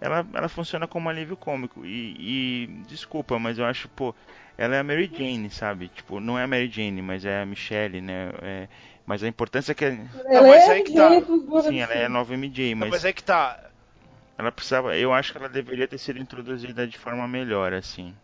ela, 0.00 0.24
ela 0.34 0.48
funciona 0.48 0.86
como 0.86 1.08
alívio 1.08 1.36
cômico 1.36 1.84
e, 1.84 2.64
e 2.64 2.66
desculpa 2.86 3.38
mas 3.40 3.58
eu 3.58 3.64
acho 3.64 3.88
pô 3.88 4.14
ela 4.58 4.76
é 4.76 4.80
a 4.80 4.84
Mary 4.84 5.10
Jane 5.12 5.48
sabe 5.50 5.88
tipo 5.88 6.20
não 6.20 6.38
é 6.38 6.42
a 6.44 6.46
Mary 6.48 6.68
Jane 6.70 7.00
mas 7.00 7.24
é 7.24 7.40
a 7.42 7.46
Michelle 7.46 8.00
né 8.02 8.30
é, 8.42 8.68
mas 9.06 9.22
a 9.22 9.28
importância 9.28 9.72
é 9.72 9.74
que 9.74 9.84
Ela 10.26 10.48
mas 10.48 10.68
é 10.68 10.72
aí 10.72 10.82
que 10.82 10.92
MJ 10.92 11.20
tá. 11.22 11.62
Sim, 11.62 11.80
ela 11.80 11.94
é 11.94 12.04
a 12.04 12.08
MCs. 12.08 12.12
nova 12.12 12.34
MJ, 12.34 12.74
Não, 12.74 12.88
mas 12.88 12.90
mas 12.90 13.04
é 13.04 13.12
que 13.12 13.22
tá. 13.24 13.58
ela 14.38 14.50
precisava. 14.52 14.96
Eu 14.96 15.12
acho 15.12 15.32
que 15.32 15.38
ela 15.38 15.48
deveria 15.48 15.86
ter 15.88 15.98
sido 15.98 16.18
introduzida 16.18 16.86
de 16.86 16.98
forma 16.98 17.26
melhor, 17.28 17.72
assim. 17.72 18.14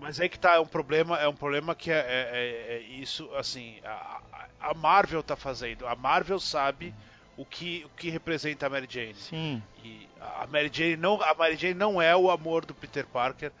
Mas 0.00 0.20
aí 0.20 0.28
que 0.28 0.38
tá, 0.38 0.54
é 0.54 0.60
um 0.60 0.66
problema, 0.66 1.18
é 1.18 1.26
um 1.28 1.34
problema 1.34 1.74
que 1.74 1.90
é, 1.90 1.96
é- 1.96 2.30
é- 2.32 2.76
é 2.76 2.80
isso, 2.82 3.28
assim, 3.34 3.80
a, 3.84 4.20
a- 4.60 4.70
a 4.70 4.74
Marvel 4.74 5.22
tá 5.22 5.34
fazendo. 5.36 5.86
A 5.86 5.96
Marvel 5.96 6.38
sabe 6.38 6.94
o 7.36 7.44
que, 7.44 7.84
o 7.84 7.88
que 7.90 8.08
representa 8.10 8.66
a 8.66 8.70
Mary 8.70 8.86
Jane. 8.88 9.14
Sim, 9.14 9.62
E 9.82 10.08
a 10.20 10.46
Mary 10.46 10.70
Jane 10.72 10.96
não, 10.96 11.20
a 11.22 11.34
Mary 11.34 11.56
Jane 11.56 11.74
não 11.74 12.00
é 12.00 12.14
o 12.16 12.30
amor 12.30 12.64
do 12.64 12.74
Peter 12.74 13.06
Parker. 13.06 13.52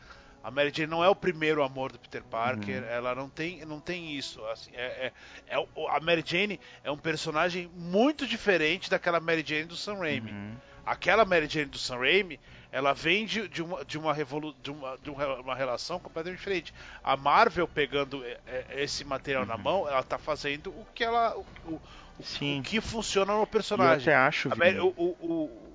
A 0.48 0.50
Mary 0.50 0.72
Jane 0.74 0.90
não 0.90 1.04
é 1.04 1.08
o 1.10 1.14
primeiro 1.14 1.62
amor 1.62 1.92
do 1.92 1.98
Peter 1.98 2.22
Parker. 2.24 2.82
Ela 2.84 3.14
não 3.14 3.28
tem, 3.28 3.62
não 3.66 3.80
tem 3.80 4.16
isso. 4.16 4.42
Assim, 4.46 4.70
é, 4.72 5.12
é- 5.46 5.54
é 5.58 5.66
a 5.90 6.00
Mary 6.00 6.24
Jane 6.26 6.58
é 6.82 6.90
um 6.90 6.96
personagem 6.96 7.70
muito 7.74 8.26
diferente 8.26 8.88
daquela 8.88 9.20
Mary 9.20 9.44
Jane 9.46 9.64
do 9.66 9.76
Sam 9.76 9.98
Raimi. 9.98 10.30
uhum, 10.30 10.54
Aquela 10.86 11.26
Mary 11.26 11.46
Jane 11.46 11.66
do 11.66 11.76
Sam 11.76 11.98
Raimi, 11.98 12.40
ela 12.72 12.94
vem 12.94 13.26
de, 13.26 13.46
de 13.46 13.62
uma, 13.62 13.84
de, 13.84 13.98
uma, 13.98 14.14
revolu 14.14 14.54
de, 14.62 14.70
uma, 14.70 14.96
de 14.96 15.10
uma 15.10 15.54
relação 15.54 16.00
completamente 16.00 16.38
diferente. 16.38 16.72
A 17.04 17.14
Marvel 17.14 17.68
pegando 17.68 18.24
é, 18.24 18.38
é, 18.46 18.82
esse 18.82 19.04
material 19.04 19.42
Uhum. 19.42 19.48
na 19.48 19.58
mão, 19.58 19.86
ela 19.86 20.02
tá 20.02 20.16
fazendo 20.16 20.70
o 20.70 20.86
que 20.94 21.04
ela, 21.04 21.36
o, 21.36 21.44
o- 21.66 21.80
o- 22.20 22.62
que 22.62 22.80
funciona 22.80 23.34
no 23.34 23.40
E 23.40 23.42
eu 23.42 23.46
personagem. 23.46 24.02
até 24.08 24.14
acho, 24.16 24.48
Mary, 24.56 24.80
o, 24.80 24.86
o 24.96 25.67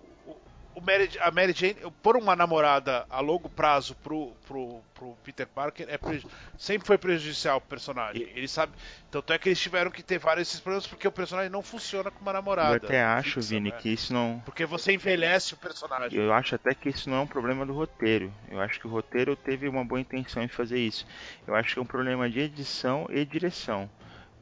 Mary, 0.81 1.09
a 1.19 1.29
Mary 1.31 1.53
Jane, 1.53 1.75
por 2.01 2.17
uma 2.17 2.35
namorada 2.35 3.05
a 3.09 3.19
longo 3.19 3.47
prazo 3.49 3.95
pro, 4.03 4.31
pro, 4.47 4.81
pro 4.93 5.15
Peter 5.23 5.45
Parker, 5.47 5.85
é 5.89 5.97
preju- 5.97 6.27
sempre 6.57 6.87
foi 6.87 6.97
prejudicial 6.97 7.59
pro 7.61 7.69
personagem. 7.69 8.23
Ele 8.35 8.47
sabe. 8.47 8.73
Tanto 9.11 9.31
é 9.33 9.37
que 9.37 9.49
eles 9.49 9.59
tiveram 9.59 9.91
que 9.91 10.01
ter 10.01 10.17
vários 10.17 10.47
desses 10.47 10.59
problemas 10.59 10.87
porque 10.87 11.07
o 11.07 11.11
personagem 11.11 11.49
não 11.51 11.61
funciona 11.61 12.09
com 12.09 12.21
uma 12.21 12.31
eu 12.31 12.33
namorada. 12.33 12.75
até 12.77 13.03
acho, 13.03 13.35
fixa, 13.35 13.49
Vini, 13.49 13.69
né? 13.69 13.77
que 13.79 13.89
isso 13.89 14.11
não. 14.13 14.41
Porque 14.45 14.65
você 14.65 14.93
envelhece 14.93 15.53
o 15.53 15.57
personagem. 15.57 16.19
Eu 16.19 16.33
acho 16.33 16.55
até 16.55 16.73
que 16.73 16.89
isso 16.89 17.09
não 17.09 17.17
é 17.17 17.21
um 17.21 17.27
problema 17.27 17.65
do 17.65 17.73
roteiro. 17.73 18.33
Eu 18.49 18.59
acho 18.59 18.79
que 18.79 18.87
o 18.87 18.89
roteiro 18.89 19.35
teve 19.35 19.67
uma 19.67 19.85
boa 19.85 20.01
intenção 20.01 20.41
em 20.41 20.47
fazer 20.47 20.79
isso. 20.79 21.05
Eu 21.47 21.53
acho 21.55 21.73
que 21.73 21.79
é 21.79 21.81
um 21.81 21.85
problema 21.85 22.29
de 22.29 22.39
edição 22.39 23.07
e 23.11 23.23
direção. 23.25 23.89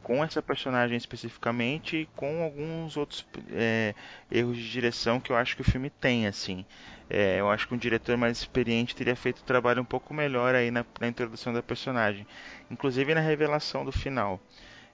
Com 0.04 0.24
essa 0.24 0.42
personagem 0.42 0.98
especificamente 0.98 1.98
e 1.98 2.06
com 2.16 2.44
alguns 2.44 2.98
outros 2.98 3.26
é, 3.52 3.94
erros 4.32 4.58
de 4.58 4.72
direção 4.72 5.20
que 5.20 5.32
eu 5.32 5.36
acho 5.36 5.56
que 5.56 5.62
o 5.62 5.66
filme 5.66 5.90
tem, 5.90 6.28
assim. 6.28 6.66
É, 7.10 7.40
eu 7.40 7.50
acho 7.50 7.68
que 7.68 7.74
um 7.74 7.78
diretor 7.78 8.18
mais 8.18 8.38
experiente 8.38 8.96
teria 8.96 9.16
feito 9.16 9.40
o 9.40 9.44
trabalho 9.44 9.82
um 9.82 9.86
pouco 9.86 10.14
melhor 10.14 10.56
aí 10.56 10.72
na, 10.72 10.86
na 11.00 11.08
introdução 11.08 11.54
da 11.54 11.62
personagem. 11.62 12.26
Inclusive 12.70 13.14
na 13.14 13.22
revelação 13.22 13.86
do 13.86 13.92
final. 13.92 14.40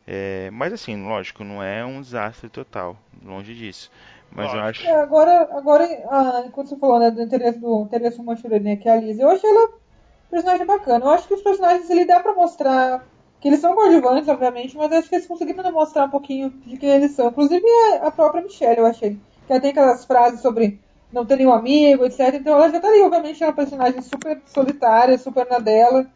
É, 0.06 0.50
mas 0.52 0.72
assim, 0.72 1.06
lógico, 1.06 1.44
não 1.44 1.62
é 1.62 1.86
um 1.86 2.02
desastre 2.02 2.50
total. 2.50 2.98
Longe 3.24 3.54
disso. 3.54 3.92
Mas 4.32 4.54
eu 4.54 4.60
Lógico. 4.60 4.88
acho. 4.88 4.88
É, 4.88 5.02
agora, 5.02 5.50
agora 5.52 5.84
ah, 6.10 6.44
enquanto 6.46 6.70
você 6.70 6.78
falou 6.78 7.00
né, 7.00 7.12
do 7.12 7.22
interesse 7.22 7.60
do 7.60 7.84
interesse 7.84 8.22
dele, 8.44 8.60
né, 8.60 8.76
que 8.78 8.88
é 8.88 8.94
a 8.94 8.96
Liz, 9.00 9.20
eu 9.20 9.30
achei 9.30 9.50
ela 9.50 9.66
um 9.68 10.30
personagem 10.30 10.66
bacana. 10.66 11.06
Eu 11.06 11.10
acho 11.10 11.28
que 11.28 11.34
os 11.34 11.42
personagens 11.42 11.90
ele 11.90 12.06
dá 12.06 12.20
pra 12.20 12.34
mostrar 12.34 13.04
que 13.40 13.48
eles 13.48 13.60
são 13.60 13.76
coadjuvantes, 13.76 14.28
obviamente, 14.28 14.76
mas 14.76 14.92
acho 14.92 15.10
que 15.10 15.16
eles 15.16 15.28
conseguiram 15.28 15.64
demonstrar 15.64 16.08
um 16.08 16.12
pouquinho 16.12 16.50
de 16.66 16.78
quem 16.78 16.90
eles 16.90 17.12
são. 17.12 17.28
Inclusive 17.28 17.66
a, 17.66 18.08
a 18.08 18.12
própria 18.12 18.44
Michelle, 18.44 18.80
eu 18.80 18.86
achei. 18.86 19.20
Que 19.46 19.54
ela 19.54 19.62
tem 19.62 19.72
aquelas 19.72 20.06
frases 20.06 20.42
sobre 20.42 20.80
não 21.12 21.26
ter 21.26 21.38
nenhum 21.38 21.54
amigo, 21.54 22.06
etc. 22.06 22.34
Então 22.34 22.54
ela 22.54 22.70
já 22.70 22.80
tá 22.80 22.88
ali, 22.88 23.02
obviamente, 23.02 23.44
é 23.44 23.48
uma 23.48 23.54
personagem 23.54 24.02
super 24.02 24.42
solitária, 24.46 25.18
super 25.18 25.48
na 25.48 25.60
dela. 25.60 26.08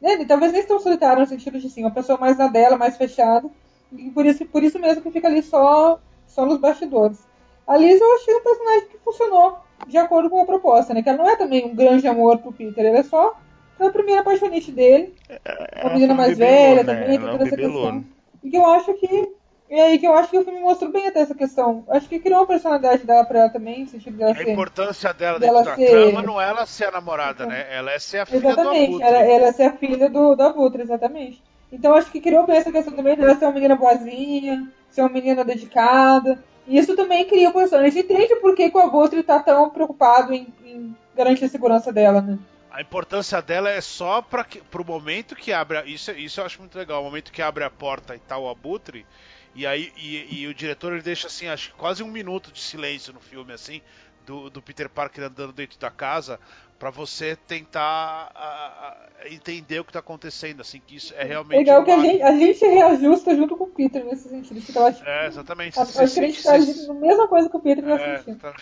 Né, 0.00 0.24
talvez 0.26 0.52
nem 0.52 0.64
tão 0.64 0.78
solitária 0.78 1.20
no 1.20 1.26
sentido 1.26 1.58
de, 1.58 1.66
assim, 1.66 1.82
uma 1.82 1.90
pessoa 1.90 2.18
mais 2.18 2.36
na 2.36 2.48
dela, 2.48 2.76
mais 2.76 2.96
fechada. 2.96 3.48
E 3.92 4.10
por 4.10 4.26
isso, 4.26 4.44
por 4.44 4.62
isso 4.62 4.78
mesmo 4.78 5.02
que 5.02 5.10
fica 5.10 5.28
ali 5.28 5.42
só, 5.42 5.98
só 6.26 6.44
nos 6.44 6.58
bastidores. 6.58 7.18
A 7.66 7.76
Liz 7.76 8.00
eu 8.00 8.14
achei 8.14 8.34
um 8.34 8.42
personagem 8.42 8.88
que 8.88 8.98
funcionou 8.98 9.58
de 9.86 9.96
acordo 9.96 10.28
com 10.30 10.40
a 10.40 10.44
proposta, 10.44 10.92
né? 10.92 11.02
Que 11.02 11.08
ela 11.08 11.18
não 11.18 11.28
é 11.28 11.36
também 11.36 11.64
um 11.64 11.74
grande 11.74 12.06
amor 12.06 12.38
pro 12.38 12.52
Peter, 12.52 12.84
ela 12.84 12.98
é 12.98 13.02
só 13.02 13.34
a 13.78 13.90
primeira 13.90 14.20
apaixonite 14.22 14.72
dele. 14.72 15.14
Ela 15.28 15.84
Uma 15.84 15.94
menina 15.94 16.14
foi 16.14 16.14
um 16.14 16.16
mais 16.26 16.38
velha 16.38 16.82
né? 16.84 16.94
também, 16.94 17.16
é 17.16 17.18
toda 17.18 17.44
essa 17.44 17.56
questão. 17.56 18.04
E 18.42 18.50
que 18.50 18.56
eu 18.56 18.66
acho 18.66 18.94
que. 18.94 19.28
E 19.68 19.80
aí 19.80 19.98
que 19.98 20.06
eu 20.06 20.14
acho 20.14 20.30
que 20.30 20.38
o 20.38 20.44
filme 20.44 20.60
mostrou 20.60 20.92
bem 20.92 21.08
até 21.08 21.20
essa 21.20 21.34
questão. 21.34 21.84
Acho 21.88 22.08
que 22.08 22.20
criou 22.20 22.38
uma 22.40 22.46
personalidade 22.46 23.04
dela 23.04 23.24
pra 23.24 23.40
ela 23.40 23.48
também, 23.50 23.80
no 23.80 23.88
sentido 23.88 24.16
dela 24.16 24.30
A 24.30 24.34
ser. 24.36 24.52
importância 24.52 25.12
dela 25.12 25.40
dela 25.40 25.64
dentro 25.64 25.70
da 25.72 25.76
ser- 25.76 25.90
trama 25.90 26.22
não 26.22 26.40
é 26.40 26.48
ela 26.48 26.64
ser 26.66 26.84
a 26.84 26.90
namorada, 26.92 27.46
né? 27.46 27.66
Ela 27.70 27.90
é 27.92 27.98
ser 27.98 28.18
a 28.18 28.26
filha 28.26 28.42
do 28.42 28.48
Exatamente, 28.50 28.86
Abutre. 28.90 29.06
ela, 29.08 29.18
ela 29.18 29.52
ser 29.52 29.62
a 29.64 29.72
filha 29.72 30.08
do, 30.08 30.36
do 30.36 30.42
Abutre, 30.42 30.82
exatamente. 30.82 31.42
Então 31.72 31.94
acho 31.94 32.12
que 32.12 32.20
criou 32.20 32.46
bem 32.46 32.56
essa 32.58 32.70
questão 32.70 32.92
também 32.94 33.16
dela 33.16 33.34
ser 33.34 33.44
uma 33.44 33.52
menina 33.54 33.74
boazinha, 33.74 34.68
ser 34.88 35.00
uma 35.00 35.10
menina 35.10 35.44
dedicada. 35.44 36.38
E 36.68 36.78
isso 36.78 36.94
também 36.94 37.24
cria 37.26 37.48
o 37.50 37.52
personagem. 37.52 37.90
A 37.90 37.92
gente 38.02 38.12
entende 38.12 38.36
por 38.36 38.54
que, 38.54 38.70
que 38.70 38.76
o 38.76 38.80
Abutre 38.80 39.22
tá 39.24 39.40
tão 39.40 39.68
preocupado 39.70 40.32
em, 40.32 40.46
em 40.64 40.94
garantir 41.16 41.44
a 41.44 41.48
segurança 41.48 41.92
dela, 41.92 42.20
né? 42.20 42.38
A 42.76 42.82
importância 42.82 43.40
dela 43.40 43.70
é 43.70 43.80
só 43.80 44.20
para 44.20 44.44
pro 44.70 44.84
momento 44.84 45.34
que 45.34 45.52
abre. 45.52 45.78
a- 45.78 45.84
Isso, 45.86 46.10
isso 46.12 46.40
eu 46.40 46.44
acho 46.44 46.60
muito 46.60 46.76
legal. 46.76 47.00
O 47.00 47.04
momento 47.04 47.32
que 47.32 47.40
abre 47.40 47.64
a 47.64 47.70
porta 47.70 48.14
e 48.14 48.18
tá 48.20 48.36
o 48.36 48.48
Abutre. 48.50 49.06
E 49.54 49.66
aí 49.66 49.90
e, 49.96 50.42
e 50.42 50.46
o 50.46 50.52
diretor 50.54 50.92
ele 50.92 51.02
deixa 51.02 51.26
assim, 51.28 51.46
acho 51.48 51.70
que 51.70 51.76
quase 51.76 52.02
um 52.02 52.10
minuto 52.10 52.52
de 52.52 52.60
silêncio 52.60 53.12
no 53.14 53.20
filme, 53.20 53.52
assim, 53.54 53.80
do, 54.26 54.50
do 54.50 54.60
Peter 54.60 54.88
Parker 54.88 55.24
andando 55.24 55.52
dentro 55.52 55.78
da 55.78 55.90
casa 55.90 56.38
para 56.78 56.90
você 56.90 57.36
tentar 57.46 58.30
a, 58.34 58.96
a, 59.24 59.28
entender 59.30 59.80
o 59.80 59.84
que 59.84 59.90
está 59.90 60.00
acontecendo, 60.00 60.60
assim, 60.60 60.80
que 60.86 60.96
isso 60.96 61.14
é 61.16 61.24
realmente. 61.24 61.58
Legal 61.58 61.82
que 61.82 61.90
a 61.90 61.98
gente, 61.98 62.22
a 62.22 62.32
gente 62.32 62.66
reajusta 62.66 63.34
junto 63.34 63.56
com 63.56 63.64
o 63.64 63.68
Peter 63.68 64.04
nesse 64.04 64.28
sentido. 64.28 64.60
Que 64.60 64.76
eu 64.76 64.86
acho, 64.86 65.02
é, 65.04 65.26
exatamente. 65.26 65.78
Acho 65.78 65.92
que 65.92 66.00
a 66.00 66.06
gente 66.06 66.42
faz 66.42 66.88
a 66.88 66.94
mesma 66.94 67.28
coisa 67.28 67.48
que 67.48 67.56
o 67.56 67.60
Peter 67.60 67.82
nessa 67.82 68.04
é, 68.04 68.18
sentido. 68.18 68.54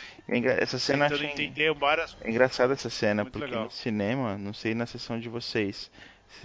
Essa 0.60 0.78
cena 0.78 1.06
achei... 1.06 1.26
entender 1.26 1.74
várias... 1.74 2.16
É 2.20 2.30
engraçada 2.30 2.74
essa 2.74 2.90
cena, 2.90 3.24
Muito 3.24 3.32
porque 3.32 3.50
legal. 3.50 3.64
no 3.64 3.70
cinema, 3.70 4.38
não 4.38 4.54
sei 4.54 4.74
na 4.74 4.86
sessão 4.86 5.18
de 5.18 5.28
vocês, 5.28 5.90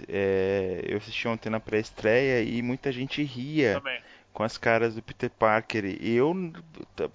é, 0.08 0.82
eu 0.88 0.96
assisti 0.96 1.28
ontem 1.28 1.50
na 1.50 1.60
pré-estreia 1.60 2.42
e 2.42 2.60
muita 2.62 2.90
gente 2.90 3.22
ria. 3.22 3.74
Também 3.74 4.00
com 4.32 4.42
as 4.42 4.56
caras 4.56 4.94
do 4.94 5.02
Peter 5.02 5.30
Parker. 5.30 5.84
E 5.84 6.14
eu, 6.14 6.34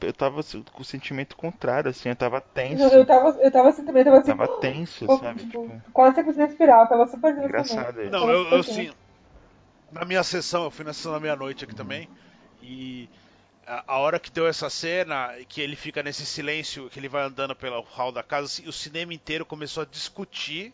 eu 0.02 0.14
tava 0.14 0.42
com 0.72 0.82
o 0.82 0.86
sentimento 0.86 1.36
contrário, 1.36 1.90
assim, 1.90 2.10
eu 2.10 2.16
tava 2.16 2.42
tenso. 2.42 2.84
Eu, 2.84 2.90
eu, 2.90 3.06
tava, 3.06 3.30
eu 3.42 3.52
tava 3.52 3.70
assim 3.70 3.86
também, 3.86 4.02
eu 4.02 4.06
tava 4.06 4.18
assim. 4.18 4.36
Tava 4.36 4.60
tenso, 4.60 5.06
eu, 5.06 5.18
sabe? 5.18 5.40
Tipo, 5.40 5.82
quase 5.94 6.24
que 6.24 6.32
respirar, 6.32 6.82
eu 6.82 6.88
tava 6.88 7.08
super 7.08 7.34
tenso 7.34 7.48
Engraçado. 7.48 7.96
também. 7.96 8.10
Não, 8.10 8.30
eu, 8.30 8.50
eu 8.50 8.60
assim, 8.60 8.92
na 9.92 10.06
minha 10.06 10.24
sessão, 10.24 10.64
eu 10.66 10.72
fui 10.72 10.86
na 10.86 10.94
sessão 10.94 11.14
da 11.14 11.20
meia-noite 11.20 11.64
aqui 11.64 11.76
também, 11.76 12.10
e 12.62 13.10
a, 13.66 13.84
a, 13.88 13.98
hora 13.98 14.20
que 14.20 14.32
deu 14.32 14.48
essa 14.48 14.70
cena, 14.70 15.34
que 15.48 15.62
ele 15.62 15.76
fica 15.76 16.04
nesse 16.04 16.26
silêncio, 16.26 16.90
que 16.90 17.00
ele 17.00 17.10
vai 17.10 17.24
andando 17.24 17.56
pelo 17.56 17.82
hall 17.82 18.12
da 18.12 18.22
casa, 18.22 18.46
assim, 18.46 18.68
o 18.68 18.74
cinema 18.74 19.14
inteiro 19.14 19.46
começou 19.46 19.84
a 19.84 19.86
discutir 19.86 20.74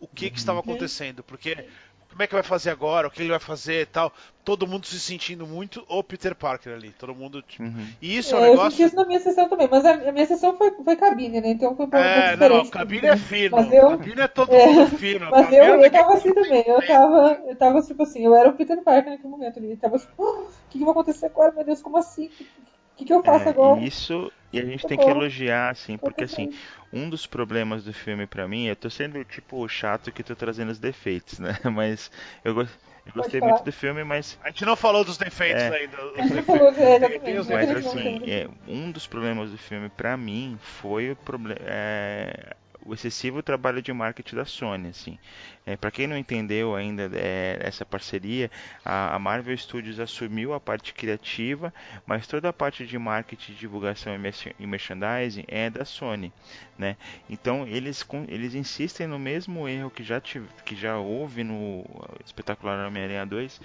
o 0.00 0.06
que, 0.06 0.26
uhum. 0.26 0.32
que 0.32 0.38
estava 0.38 0.60
acontecendo, 0.60 1.22
porque 1.22 1.66
como 2.10 2.22
é 2.22 2.26
que 2.26 2.34
vai 2.34 2.42
fazer 2.42 2.70
agora, 2.70 3.06
o 3.06 3.10
que 3.10 3.22
ele 3.22 3.30
vai 3.30 3.38
fazer 3.38 3.82
e 3.82 3.86
tal. 3.86 4.12
Todo 4.44 4.66
mundo 4.66 4.86
se 4.86 4.98
sentindo 4.98 5.46
muito 5.46 5.84
o 5.88 6.02
Peter 6.02 6.34
Parker 6.34 6.72
ali. 6.72 6.90
Todo 6.90 7.14
mundo, 7.14 7.42
tipo. 7.42 7.62
Uhum. 7.62 7.86
E 8.00 8.16
isso 8.16 8.34
é 8.34 8.38
um 8.38 8.44
é, 8.44 8.50
negócio. 8.50 8.66
Eu 8.66 8.70
senti 8.70 8.82
isso 8.84 8.96
na 8.96 9.04
minha 9.04 9.20
sessão 9.20 9.48
também, 9.48 9.68
mas 9.70 9.84
a, 9.84 9.92
a 9.92 10.12
minha 10.12 10.26
sessão 10.26 10.56
foi, 10.56 10.70
foi 10.72 10.96
cabine, 10.96 11.40
né? 11.40 11.50
Então 11.50 11.76
foi 11.76 11.86
um 11.86 11.90
pouco 11.90 12.04
é, 12.04 12.32
diferente. 12.32 12.64
Não, 12.64 12.70
cabine 12.70 13.06
é 13.06 13.16
fino. 13.16 13.56
Mas 13.56 13.72
eu, 13.72 13.90
cabine 13.90 14.20
é 14.20 14.28
todo 14.28 14.54
é, 14.54 14.66
mundo 14.66 14.96
fino. 14.96 15.30
Mas 15.30 15.52
eu, 15.52 15.64
eu 15.82 15.90
tava 15.90 16.14
assim 16.14 16.34
também. 16.34 16.64
Eu 16.66 16.86
tava, 16.86 17.40
eu 17.46 17.56
tava 17.56 17.82
tipo 17.82 18.02
assim, 18.02 18.24
eu 18.24 18.34
era 18.34 18.48
o 18.48 18.54
Peter 18.54 18.82
Parker 18.82 19.12
naquele 19.12 19.28
momento 19.28 19.58
ali. 19.58 19.70
Eu 19.72 19.76
tava 19.76 19.96
assim, 19.96 20.08
o 20.16 20.46
que, 20.70 20.78
que 20.78 20.84
vai 20.84 20.90
acontecer 20.90 21.26
agora? 21.26 21.52
Meu 21.52 21.64
Deus, 21.64 21.82
como 21.82 21.98
assim? 21.98 22.26
O 22.26 22.96
que, 22.96 23.04
que 23.04 23.12
eu 23.12 23.22
faço 23.22 23.46
é, 23.46 23.50
agora? 23.50 23.80
Isso, 23.80 24.32
e 24.52 24.58
a 24.58 24.64
gente 24.64 24.86
tem 24.86 24.98
que 24.98 25.08
elogiar, 25.08 25.70
assim, 25.70 25.96
porque 25.96 26.24
assim, 26.24 26.52
um 26.92 27.08
dos 27.08 27.26
problemas 27.26 27.84
do 27.84 27.92
filme 27.92 28.26
para 28.26 28.48
mim, 28.48 28.66
eu 28.66 28.76
tô 28.76 28.88
sendo 28.88 29.22
tipo 29.24 29.66
chato 29.68 30.10
que 30.10 30.22
tô 30.22 30.34
trazendo 30.34 30.70
os 30.70 30.78
defeitos, 30.78 31.38
né? 31.38 31.58
Mas 31.72 32.10
eu, 32.44 32.54
go 32.54 32.62
eu 32.62 33.12
gostei 33.14 33.40
muito 33.40 33.64
do 33.64 33.72
filme, 33.72 34.04
mas 34.04 34.38
a 34.42 34.48
gente 34.48 34.66
não 34.66 34.76
falou 34.76 35.02
dos 35.02 35.16
defeitos 35.16 35.62
é, 35.62 35.76
ainda. 35.76 35.96
É, 35.96 37.30
exatamente. 37.30 37.50
Mas 37.50 37.86
assim, 37.86 38.30
é, 38.30 38.46
um 38.66 38.90
dos 38.90 39.06
problemas 39.06 39.50
do 39.50 39.56
filme 39.56 39.88
para 39.88 40.14
mim 40.14 40.58
foi 40.60 41.12
o 41.12 41.16
problema 41.16 41.58
é, 41.64 42.54
o 42.88 42.94
excessivo 42.94 43.42
trabalho 43.42 43.82
de 43.82 43.92
marketing 43.92 44.36
da 44.36 44.46
Sony, 44.46 44.88
assim. 44.88 45.18
É, 45.66 45.76
para 45.76 45.90
quem 45.90 46.06
não 46.06 46.16
entendeu 46.16 46.74
ainda 46.74 47.10
é, 47.14 47.58
essa 47.60 47.84
parceria, 47.84 48.50
a, 48.82 49.14
a, 49.14 49.18
Marvel 49.18 49.56
Studios 49.58 50.00
assumiu 50.00 50.54
a 50.54 50.60
parte 50.60 50.94
criativa, 50.94 51.72
mas 52.06 52.26
toda 52.26 52.48
a 52.48 52.52
parte 52.52 52.86
de 52.86 52.98
marketing, 52.98 53.52
divulgação 53.52 54.14
e 54.58 54.66
merchandising 54.66 55.44
é 55.46 55.68
da 55.68 55.84
Sony, 55.84 56.32
né? 56.78 56.96
Então 57.28 57.66
eles 57.66 58.06
eles 58.28 58.54
insistem 58.54 59.06
no 59.06 59.18
mesmo 59.18 59.68
erro 59.68 59.90
que 59.90 60.02
já 60.02 60.18
tive, 60.18 60.48
que 60.64 60.74
já 60.74 60.96
houve 60.96 61.44
no 61.44 61.84
espetacular 62.24 62.86
Homem-Aranha 62.86 63.26
2 63.26 63.60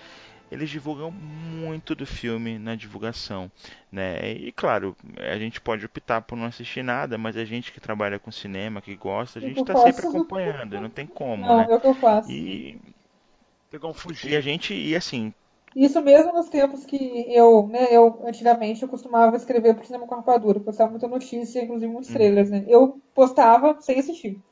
eles 0.51 0.69
divulgam 0.69 1.11
muito 1.11 1.95
do 1.95 2.05
filme 2.05 2.59
na 2.59 2.75
divulgação, 2.75 3.51
né? 3.91 4.31
E 4.33 4.51
claro, 4.51 4.95
a 5.17 5.37
gente 5.39 5.59
pode 5.61 5.85
optar 5.85 6.21
por 6.21 6.35
não 6.37 6.45
assistir 6.45 6.83
nada, 6.83 7.17
mas 7.17 7.37
a 7.37 7.45
gente 7.45 7.71
que 7.71 7.79
trabalha 7.79 8.19
com 8.19 8.31
cinema, 8.31 8.81
que 8.81 8.95
gosta, 8.95 9.39
a 9.39 9.41
gente 9.41 9.57
está 9.57 9.75
sempre 9.75 10.03
acompanhando, 10.05 10.79
não 10.79 10.89
tem 10.89 11.07
como, 11.07 11.53
não, 11.53 11.55
né? 11.55 11.69
É 11.69 11.75
o 11.75 11.79
que 11.79 11.85
eu 11.87 11.93
faço. 11.95 12.29
E 12.29 12.77
tem 13.69 13.79
como 13.79 13.93
fugir. 13.93 14.31
E 14.31 14.35
a 14.37 14.41
gente, 14.41 14.73
e 14.73 14.95
assim, 14.95 15.33
isso 15.75 16.01
mesmo 16.01 16.31
nos 16.33 16.49
tempos 16.49 16.85
que 16.85 16.95
eu, 17.33 17.67
né, 17.67 17.87
eu 17.91 18.21
antigamente 18.27 18.83
eu 18.83 18.89
costumava 18.89 19.35
escrever 19.35 19.73
pro 19.75 19.85
cinema 19.85 20.05
com 20.07 20.15
rapadura, 20.15 20.59
postava 20.59 20.91
muita 20.91 21.07
notícia, 21.07 21.63
inclusive 21.63 21.91
muitos 21.91 22.09
Hum. 22.09 22.11
trailers, 22.11 22.49
né? 22.49 22.63
Eu 22.67 23.01
postava 23.13 23.79
sem 23.81 23.99
assistir. 23.99 24.43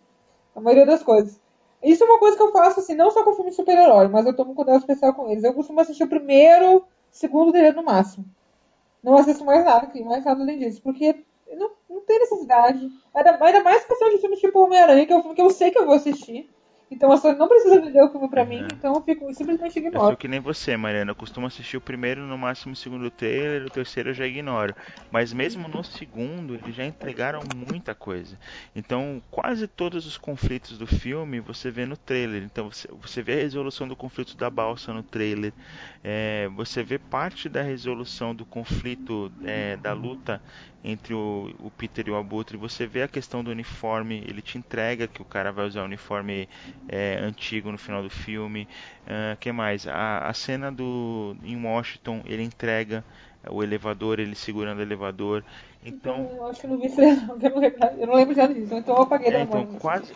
A 0.56 0.62
maioria 0.62 0.86
das 0.88 1.04
coisas. 1.04 1.41
Isso 1.84 2.04
é 2.04 2.08
uma 2.08 2.20
coisa 2.20 2.38
que 2.38 2.44
eu 2.44 2.52
faço, 2.52 2.80
assim, 2.80 2.96
não 2.96 3.10
só 3.10 3.24
com 3.24 3.34
filme 3.34 3.50
de 3.50 3.56
super-herói, 3.56 4.08
mas 4.08 4.26
eu 4.26 4.36
tomo 4.36 4.52
um 4.52 4.56
cuidado 4.56 4.80
especial 4.80 5.14
com 5.14 5.30
eles. 5.30 5.44
Eu 5.44 5.54
costumo 5.54 5.80
assistir 5.80 6.04
o 6.04 6.10
primeiro, 6.10 6.86
segundo 7.10 7.52
dele 7.52 7.72
no 7.72 7.84
máximo. 7.84 8.26
Não 9.04 9.18
assisto 9.18 9.44
mais 9.44 9.66
nada, 9.66 9.90
mais 10.06 10.24
nada 10.24 10.42
além 10.42 10.60
disso, 10.60 10.82
porque 10.84 11.24
não, 11.58 11.72
não 11.90 12.02
tem 12.02 12.20
necessidade. 12.20 12.88
Ainda, 13.14 13.44
ainda 13.44 13.64
mais 13.64 13.84
questão 13.86 14.10
de 14.10 14.20
filmes 14.20 14.40
tipo 14.40 14.60
Homem-Aranha, 14.60 15.06
que 15.06 15.14
é 15.14 15.16
um 15.16 15.22
filme 15.22 15.36
que 15.36 15.42
eu 15.42 15.50
sei 15.50 15.72
que 15.72 15.80
eu 15.80 15.86
vou 15.86 15.96
assistir. 15.96 16.50
Então 16.92 17.12
a 17.12 17.18
Sony 17.18 17.38
não 17.38 17.48
precisa 17.48 17.80
vender 17.82 18.04
o 18.04 18.12
filme 18.12 18.30
pra 18.30 18.46
mim, 18.46 18.68
então 18.74 18.94
eu 18.96 19.02
fico 19.02 19.34
simplesmente 19.34 19.78
eu 19.78 19.88
ignoro. 19.88 20.08
sou 20.08 20.18
que 20.18 20.28
nem 20.28 20.40
você, 20.40 20.78
Mariana. 20.78 21.12
Eu 21.12 21.16
costumo 21.16 21.48
assistir 21.48 21.78
o 21.78 21.82
primeiro, 21.82 22.22
no 22.28 22.38
máximo 22.38 22.74
o 22.74 22.76
segundo 22.76 23.10
trailer, 23.12 23.66
o 23.66 23.70
terceiro 23.70 24.10
eu 24.10 24.14
já 24.14 24.26
ignoro. 24.26 24.76
Mas 25.10 25.34
mesmo 25.34 25.68
no 25.68 25.84
segundo, 25.84 26.56
eles 26.56 26.76
já 26.76 26.86
entregaram 26.86 27.44
muita 27.44 27.96
coisa. 27.96 28.38
Então, 28.76 29.22
quase 29.30 29.68
todos 29.68 30.06
os 30.06 30.18
conflitos 30.18 30.78
do 30.78 30.88
filme 30.88 31.40
você 31.40 31.72
vê 31.72 31.86
no 31.86 31.98
trailer. 31.98 32.44
Então, 32.44 32.70
você, 32.72 32.88
você 32.90 33.22
vê 33.22 33.34
a 33.34 33.44
resolução 33.44 33.88
do 33.88 33.96
conflito 33.96 34.38
da 34.38 34.50
balsa 34.50 34.94
no 34.94 35.04
trailer. 35.04 35.54
É, 36.04 36.48
você 36.56 36.84
vê 36.84 36.98
parte 36.98 37.50
da 37.50 37.62
resolução 37.62 38.34
do 38.36 38.46
conflito 38.46 39.32
é, 39.44 39.78
da 39.78 39.94
luta 39.94 40.42
entre 40.84 41.14
o, 41.14 41.54
o, 41.60 41.70
Peter 41.72 42.08
e 42.08 42.12
o 42.12 42.16
Abutre, 42.16 42.58
você 42.58 42.88
vê 42.88 43.04
a 43.04 43.08
questão 43.08 43.44
do 43.44 43.52
uniforme, 43.52 44.24
ele 44.28 44.42
te 44.42 44.58
entrega 44.58 45.08
que 45.08 45.22
o 45.22 45.26
cara 45.26 45.52
vai 45.52 45.66
usar 45.66 45.82
o 45.82 45.86
uniforme 45.86 46.50
é, 46.88 47.18
antigo 47.20 47.72
no 47.72 47.78
final 47.78 48.02
do 48.02 48.10
filme. 48.10 48.68
Uh, 49.06 49.38
que 49.40 49.52
mais? 49.52 49.88
A, 49.88 50.28
a 50.28 50.34
cena 50.34 50.72
do 50.72 51.36
em 51.44 51.64
Washington, 51.64 52.22
ele 52.26 52.44
entrega 52.44 53.06
o 53.50 53.64
elevador, 53.64 54.20
ele 54.20 54.36
segurando 54.36 54.80
o 54.80 54.82
elevador. 54.82 55.44
Então, 55.84 56.30
eu 56.36 56.46
acho 56.46 56.62
que 56.62 56.68
não 56.68 56.78
vi 56.78 56.86
isso, 56.88 57.02
não, 57.02 57.38
eu 57.98 58.08
não 58.08 58.14
lembro, 58.16 58.36
já 58.36 58.46
disso, 58.46 58.76
então 58.76 58.96
eu 58.96 59.02
apaguei 59.02 59.30
é, 59.30 59.32
da 59.32 59.40
então, 59.42 59.62
memória. 59.62 59.80
quase 59.80 60.14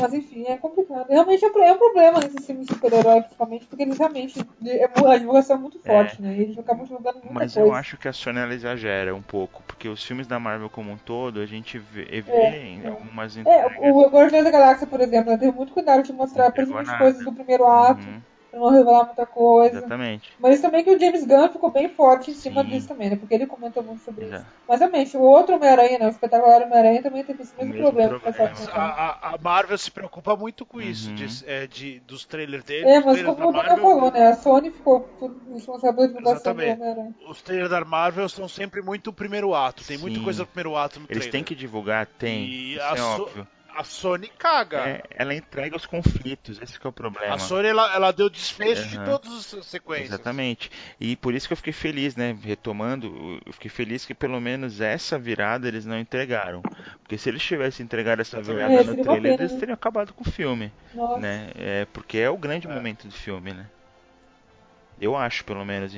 Mas 0.00 0.14
enfim, 0.14 0.44
é 0.46 0.56
complicado. 0.56 1.08
Realmente 1.08 1.44
é 1.44 1.48
um 1.72 1.78
problema 1.78 2.20
nesses 2.20 2.46
filmes 2.46 2.66
de 2.68 2.74
super-herói, 2.74 3.22
principalmente, 3.22 3.66
porque 3.66 3.82
eles 3.82 3.98
realmente. 3.98 4.38
A 4.38 5.16
divulgação 5.18 5.56
é 5.56 5.58
muito 5.58 5.80
forte, 5.80 6.22
né? 6.22 6.36
E 6.36 6.42
eles 6.42 6.58
acabam 6.58 6.84
divulgando 6.84 7.18
muita 7.18 7.34
Mas 7.34 7.54
coisa. 7.54 7.68
eu 7.68 7.74
acho 7.74 7.96
que 7.96 8.06
a 8.06 8.12
Sony 8.12 8.38
ela 8.38 8.54
exagera 8.54 9.14
um 9.14 9.22
pouco, 9.22 9.62
porque 9.66 9.88
os 9.88 10.04
filmes 10.04 10.26
da 10.26 10.38
Marvel 10.38 10.70
como 10.70 10.92
um 10.92 10.96
todo, 10.98 11.40
a 11.40 11.46
gente 11.46 11.78
vê, 11.78 12.04
vê 12.20 12.30
É, 12.30 12.66
em 12.66 12.84
é. 12.84 12.88
algumas 12.88 13.36
É, 13.36 13.40
entregas. 13.40 13.78
o 13.92 14.08
Guardiões 14.08 14.44
da 14.44 14.50
Galáxia, 14.50 14.86
por 14.86 15.00
exemplo, 15.00 15.30
né, 15.32 15.36
teve 15.38 15.52
muito 15.52 15.72
cuidado 15.72 16.02
de 16.02 16.12
mostrar 16.12 16.50
principalmente 16.52 16.96
coisas 16.96 17.24
do 17.24 17.32
primeiro 17.32 17.66
ato, 17.66 18.06
Uhum, 18.06 18.20
não 18.58 18.70
revelar 18.70 19.06
muita 19.06 19.24
coisa. 19.26 19.78
exatamente. 19.78 20.30
Mas 20.38 20.60
também 20.60 20.84
que 20.84 20.90
o 20.90 20.98
James 20.98 21.24
Gunn 21.24 21.48
ficou 21.48 21.70
bem 21.70 21.88
forte 21.88 22.30
em 22.30 22.34
cima 22.34 22.62
Sim. 22.62 22.68
disso 22.70 22.88
também, 22.88 23.10
né? 23.10 23.16
Porque 23.16 23.34
ele 23.34 23.46
comentou 23.46 23.82
muito 23.82 24.02
sobre 24.04 24.24
Exato. 24.26 24.42
isso. 24.42 24.52
Mas 24.68 24.80
realmente, 24.80 25.16
o 25.16 25.20
outro 25.22 25.54
Homem-Aranha, 25.56 25.98
né? 25.98 26.06
O 26.06 26.10
espetacular 26.10 26.62
Homem-Aranha 26.62 27.02
também 27.02 27.24
teve 27.24 27.42
esse 27.42 27.52
mesmo, 27.56 27.72
mesmo 27.72 27.82
problema. 27.86 28.20
problema. 28.20 28.52
A, 28.72 29.34
a- 29.34 29.38
Marvel 29.40 29.78
se 29.78 29.90
preocupa 29.90 30.36
muito 30.36 30.66
com 30.66 30.80
isso, 30.80 31.08
Uhum. 31.10 31.14
de, 31.14 31.44
é, 31.46 31.66
de- 31.66 32.00
dos 32.00 32.24
trailers 32.24 32.64
dele. 32.64 32.86
É, 32.88 33.00
mas 33.00 33.22
como 33.22 33.48
o 33.48 33.52
da 33.52 33.62
Daniel 33.62 33.76
falou, 33.78 34.10
né? 34.10 34.26
A 34.28 34.34
Sony 34.36 34.70
ficou 34.70 35.00
por- 35.00 35.34
responsável 35.52 36.08
do 36.12 36.18
Exatamente. 36.20 36.80
Homem-Aranha. 36.80 37.14
Os 37.28 37.40
trailers 37.42 37.70
da 37.70 37.84
Marvel 37.84 38.28
são 38.28 38.48
sempre 38.48 38.82
muito 38.82 39.10
o 39.10 39.12
primeiro 39.12 39.54
ato. 39.54 39.84
Tem 39.84 39.96
muita 39.98 40.18
Sim. 40.18 40.24
coisa 40.24 40.42
do 40.44 40.46
primeiro 40.46 40.76
ato 40.76 40.98
no 41.00 41.06
Eles 41.06 41.18
trailer. 41.18 41.32
têm 41.32 41.44
que 41.44 41.54
divulgar, 41.54 42.06
tem. 42.06 42.44
E 42.44 42.74
Isso 42.74 42.82
a 42.82 42.92
é 42.92 42.96
So- 42.96 43.22
óbvio. 43.22 43.46
A 43.78 43.84
Sony 43.84 44.26
caga. 44.36 44.88
É, 44.88 45.02
ela 45.10 45.32
entrega 45.32 45.76
os 45.76 45.86
conflitos, 45.86 46.60
esse 46.60 46.80
que 46.80 46.84
é 46.84 46.90
o 46.90 46.92
problema. 46.92 47.32
A 47.32 47.38
Sony 47.38 47.68
ela, 47.68 47.94
ela 47.94 48.10
deu 48.10 48.28
desfecho 48.28 48.88
de 48.88 48.96
Aham. 48.96 49.04
todas 49.04 49.54
as 49.54 49.66
sequências. 49.66 50.08
Exatamente. 50.08 50.68
E 50.98 51.14
por 51.14 51.32
isso 51.32 51.46
que 51.46 51.52
eu 51.52 51.56
fiquei 51.56 51.72
feliz, 51.72 52.16
né? 52.16 52.36
Retomando, 52.42 53.40
eu 53.46 53.52
fiquei 53.52 53.70
feliz 53.70 54.04
que 54.04 54.14
pelo 54.14 54.40
menos 54.40 54.80
essa 54.80 55.16
virada 55.16 55.68
eles 55.68 55.86
não 55.86 55.96
entregaram. 55.96 56.60
Porque 57.02 57.16
se 57.16 57.28
eles 57.28 57.40
tivessem 57.40 57.84
entregado 57.84 58.20
essa 58.20 58.42
virada 58.42 58.74
É, 58.74 58.82
no 58.82 58.96
trailer, 59.00 59.34
eles 59.34 59.52
né? 59.52 59.60
teriam 59.60 59.74
acabado 59.74 60.12
com 60.12 60.22
o 60.28 60.30
filme, 60.32 60.72
Nossa. 60.92 61.20
né? 61.20 61.50
É, 61.54 61.84
porque 61.92 62.18
é 62.18 62.28
o 62.28 62.36
grande 62.36 62.66
É. 62.66 62.74
momento 62.74 63.06
do 63.06 63.14
filme, 63.14 63.52
né? 63.52 63.66
Eu 65.00 65.14
acho, 65.16 65.44
pelo 65.44 65.64
menos. 65.64 65.92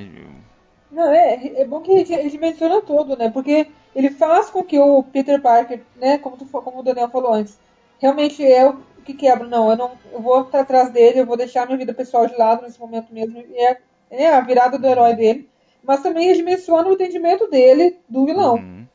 Não, 0.91 1.11
é, 1.11 1.61
é 1.63 1.65
bom 1.65 1.81
que 1.81 1.91
ele, 1.93 2.13
ele 2.15 2.37
menciona 2.37 2.83
tudo, 2.83 3.17
né? 3.17 3.31
Porque 3.31 3.69
ele 3.95 4.11
faz 4.11 4.51
com 4.51 4.63
que 4.63 4.79
o 4.79 5.03
Peter 5.03 5.41
Parker, 5.41 5.81
né, 5.97 6.19
como, 6.19 6.37
tu, 6.37 6.45
como 6.45 6.81
o 6.81 6.83
Daniel 6.83 7.09
falou 7.09 7.33
antes, 7.33 7.59
realmente 8.01 8.45
é 8.45 8.69
o 8.69 8.79
que 9.05 9.15
quebra. 9.15 9.47
Não, 9.47 9.71
eu 9.71 9.77
não 9.77 9.93
eu 10.13 10.21
vou 10.21 10.43
estar 10.43 10.61
atrás 10.61 10.91
dele, 10.91 11.21
eu 11.21 11.27
vou 11.27 11.37
deixar 11.37 11.67
minha 11.67 11.79
vida 11.79 11.95
pessoal 11.95 12.27
de 12.27 12.37
lado 12.37 12.63
nesse 12.63 12.81
momento 12.81 13.13
mesmo. 13.15 13.39
E 13.39 13.57
é, 13.59 13.79
é 14.11 14.29
a 14.35 14.41
virada 14.41 14.79
do 14.79 14.87
herói 14.87 15.15
dele. 15.15 15.49
Mas 15.83 16.03
também 16.03 16.29
ele 16.29 16.43
menciona 16.43 16.89
o 16.89 16.93
entendimento 16.95 17.49
dele 17.49 17.99
do 18.09 18.27
vilão. 18.27 18.57
Uhum. 18.57 18.87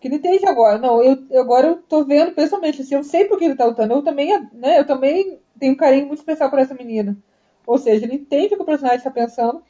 Que 0.00 0.08
ele 0.08 0.16
entende 0.16 0.46
agora. 0.46 0.78
Não, 0.78 1.02
eu, 1.02 1.18
agora 1.40 1.68
eu 1.68 1.76
tô 1.82 2.04
vendo 2.04 2.32
pessoalmente, 2.32 2.82
assim, 2.82 2.94
eu 2.94 3.04
sei 3.04 3.24
por 3.26 3.38
que 3.38 3.44
ele 3.44 3.56
tá 3.56 3.64
lutando. 3.66 3.94
Eu 3.94 4.02
também, 4.02 4.30
né, 4.52 4.78
eu 4.78 4.86
também 4.86 5.40
tenho 5.58 5.72
um 5.74 5.76
carinho 5.76 6.06
muito 6.06 6.20
especial 6.20 6.50
por 6.50 6.58
essa 6.58 6.74
menina. 6.74 7.16
Ou 7.66 7.78
seja, 7.78 8.04
ele 8.06 8.16
entende 8.16 8.54
o 8.54 8.56
que 8.56 8.62
o 8.62 8.66
personagem 8.66 8.98
está 8.98 9.10
pensando 9.10 9.62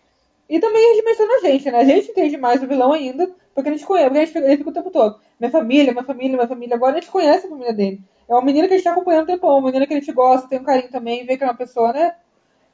E 0.48 0.60
também 0.60 0.92
a 0.92 0.94
gente 0.94 1.04
menciona 1.04 1.34
a 1.36 1.40
gente, 1.40 1.70
né? 1.70 1.78
A 1.80 1.84
gente 1.84 2.10
entende 2.10 2.36
mais 2.36 2.62
o 2.62 2.66
vilão 2.66 2.92
ainda, 2.92 3.30
porque 3.54 3.68
a 3.68 3.72
gente 3.72 3.86
conhece, 3.86 4.06
porque 4.08 4.18
a 4.18 4.24
gente, 4.26 4.38
ele 4.38 4.56
fica 4.58 4.70
o 4.70 4.72
tempo 4.72 4.90
todo. 4.90 5.20
Minha 5.38 5.50
família, 5.52 5.92
minha 5.92 6.04
família, 6.04 6.36
minha 6.36 6.48
família. 6.48 6.76
Agora 6.76 6.96
a 6.96 7.00
gente 7.00 7.10
conhece 7.10 7.46
a 7.46 7.50
família 7.50 7.72
dele. 7.74 8.00
É 8.28 8.32
uma 8.32 8.42
menina 8.42 8.68
que 8.68 8.74
a 8.74 8.76
gente 8.76 8.84
tá 8.84 8.92
acompanhando 8.92 9.24
um 9.24 9.26
tempão, 9.26 9.58
uma 9.58 9.66
menina 9.66 9.86
que 9.86 9.94
a 9.94 9.98
gente 9.98 10.12
gosta, 10.12 10.48
tem 10.48 10.58
um 10.58 10.64
carinho 10.64 10.90
também, 10.90 11.24
vê 11.24 11.36
que 11.36 11.44
é 11.44 11.46
uma 11.46 11.56
pessoa, 11.56 11.92
né? 11.92 12.14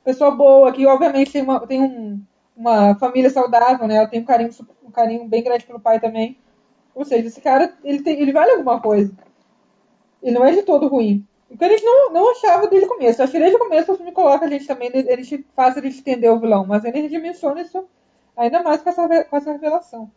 Pessoa 0.02 0.30
boa, 0.32 0.72
que 0.72 0.84
obviamente 0.86 1.32
tem, 1.32 1.42
uma, 1.42 1.66
tem 1.66 1.80
um, 1.80 2.20
uma 2.56 2.94
família 2.96 3.30
saudável, 3.30 3.86
né? 3.86 3.96
Ela 3.96 4.08
tem 4.08 4.20
um 4.20 4.24
carinho, 4.24 4.50
um 4.82 4.90
carinho 4.90 5.24
bem 5.26 5.42
grande 5.42 5.64
pelo 5.64 5.78
pai 5.78 6.00
também. 6.00 6.36
Ou 6.94 7.04
seja, 7.04 7.28
esse 7.28 7.40
cara, 7.40 7.72
ele, 7.84 8.02
tem, 8.02 8.20
ele 8.20 8.32
vale 8.32 8.50
alguma 8.50 8.80
coisa. 8.80 9.12
Ele 10.22 10.34
não 10.34 10.44
é 10.44 10.52
de 10.52 10.62
todo 10.62 10.88
ruim. 10.88 11.26
O 11.48 11.56
que 11.56 11.64
a 11.64 11.68
gente 11.68 11.84
não, 11.84 12.12
não 12.12 12.32
achava 12.32 12.66
desde 12.66 12.86
o 12.86 12.90
começo. 12.90 13.22
Acho 13.22 13.32
que 13.32 13.38
desde 13.38 13.56
o 13.56 13.60
começo 13.60 13.92
o 13.92 13.96
filme 13.96 14.12
coloca 14.12 14.44
a 14.44 14.48
gente 14.48 14.66
também, 14.66 14.90
a 14.92 15.16
gente 15.16 15.46
faz 15.54 15.74
gente 15.76 16.00
entender 16.00 16.28
o 16.28 16.40
vilão, 16.40 16.66
mas 16.66 16.84
ele 16.84 17.08
dimensiona 17.08 17.60
isso 17.60 17.86
ainda 18.36 18.62
mais 18.62 18.82
com 18.82 18.90
essa, 18.90 19.24
com 19.24 19.36
essa 19.36 19.52
revelação. 19.52 20.10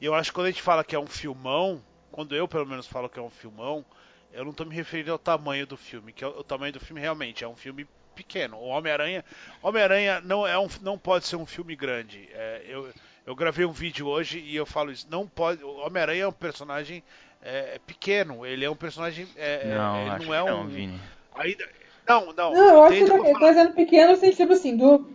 E 0.00 0.04
eu 0.04 0.14
acho 0.14 0.30
que 0.30 0.34
quando 0.36 0.46
a 0.46 0.50
gente 0.50 0.62
fala 0.62 0.84
que 0.84 0.94
é 0.94 0.98
um 0.98 1.06
filmão, 1.06 1.82
quando 2.12 2.34
eu 2.36 2.46
pelo 2.46 2.66
menos 2.66 2.86
falo 2.86 3.08
que 3.08 3.18
é 3.18 3.22
um 3.22 3.30
filmão, 3.30 3.84
eu 4.32 4.44
não 4.44 4.50
estou 4.50 4.66
me 4.66 4.74
referindo 4.74 5.12
ao 5.12 5.18
tamanho 5.18 5.66
do 5.66 5.76
filme, 5.76 6.12
que 6.12 6.24
é 6.24 6.26
o, 6.26 6.40
o 6.40 6.44
tamanho 6.44 6.72
do 6.72 6.80
filme 6.80 7.00
realmente 7.00 7.44
é 7.44 7.48
um 7.48 7.56
filme 7.56 7.86
pequeno. 8.14 8.56
O 8.56 8.66
Homem-Aranha, 8.66 9.24
Homem-Aranha 9.62 10.20
não 10.20 10.46
é 10.46 10.58
um, 10.58 10.68
não 10.82 10.98
pode 10.98 11.26
ser 11.26 11.36
um 11.36 11.46
filme 11.46 11.74
grande. 11.74 12.28
É, 12.32 12.62
eu, 12.68 12.88
eu 13.26 13.34
gravei 13.34 13.64
um 13.64 13.72
vídeo 13.72 14.06
hoje 14.06 14.38
e 14.38 14.54
eu 14.54 14.66
falo 14.66 14.90
isso. 14.92 15.06
Não 15.10 15.26
pode. 15.26 15.62
O 15.64 15.86
Homem-Aranha 15.86 16.24
é 16.24 16.28
um 16.28 16.32
personagem 16.32 17.02
é, 17.42 17.78
pequeno. 17.86 18.44
Ele 18.44 18.64
é 18.64 18.70
um 18.70 18.76
personagem. 18.76 19.26
É, 19.36 19.62
é 19.62 19.74
não, 19.74 20.00
ele 20.00 20.10
acho 20.10 20.26
não 20.26 20.34
é 20.34 20.44
que 20.44 20.50
um. 20.50 20.56
não, 20.56 20.68
Vini. 20.68 21.00
Ainda, 21.34 21.68
não, 22.06 22.32
não. 22.32 22.52
Não, 22.52 22.68
eu 22.68 22.82
acho 22.84 22.96
que 22.96 23.02
ele 23.02 23.10
tá 23.10 23.38
falo? 23.38 23.48
dizendo 23.48 23.74
pequeno 23.74 24.12
no 24.12 24.18
sentido 24.18 24.52
assim, 24.52 24.76
do, 24.76 25.10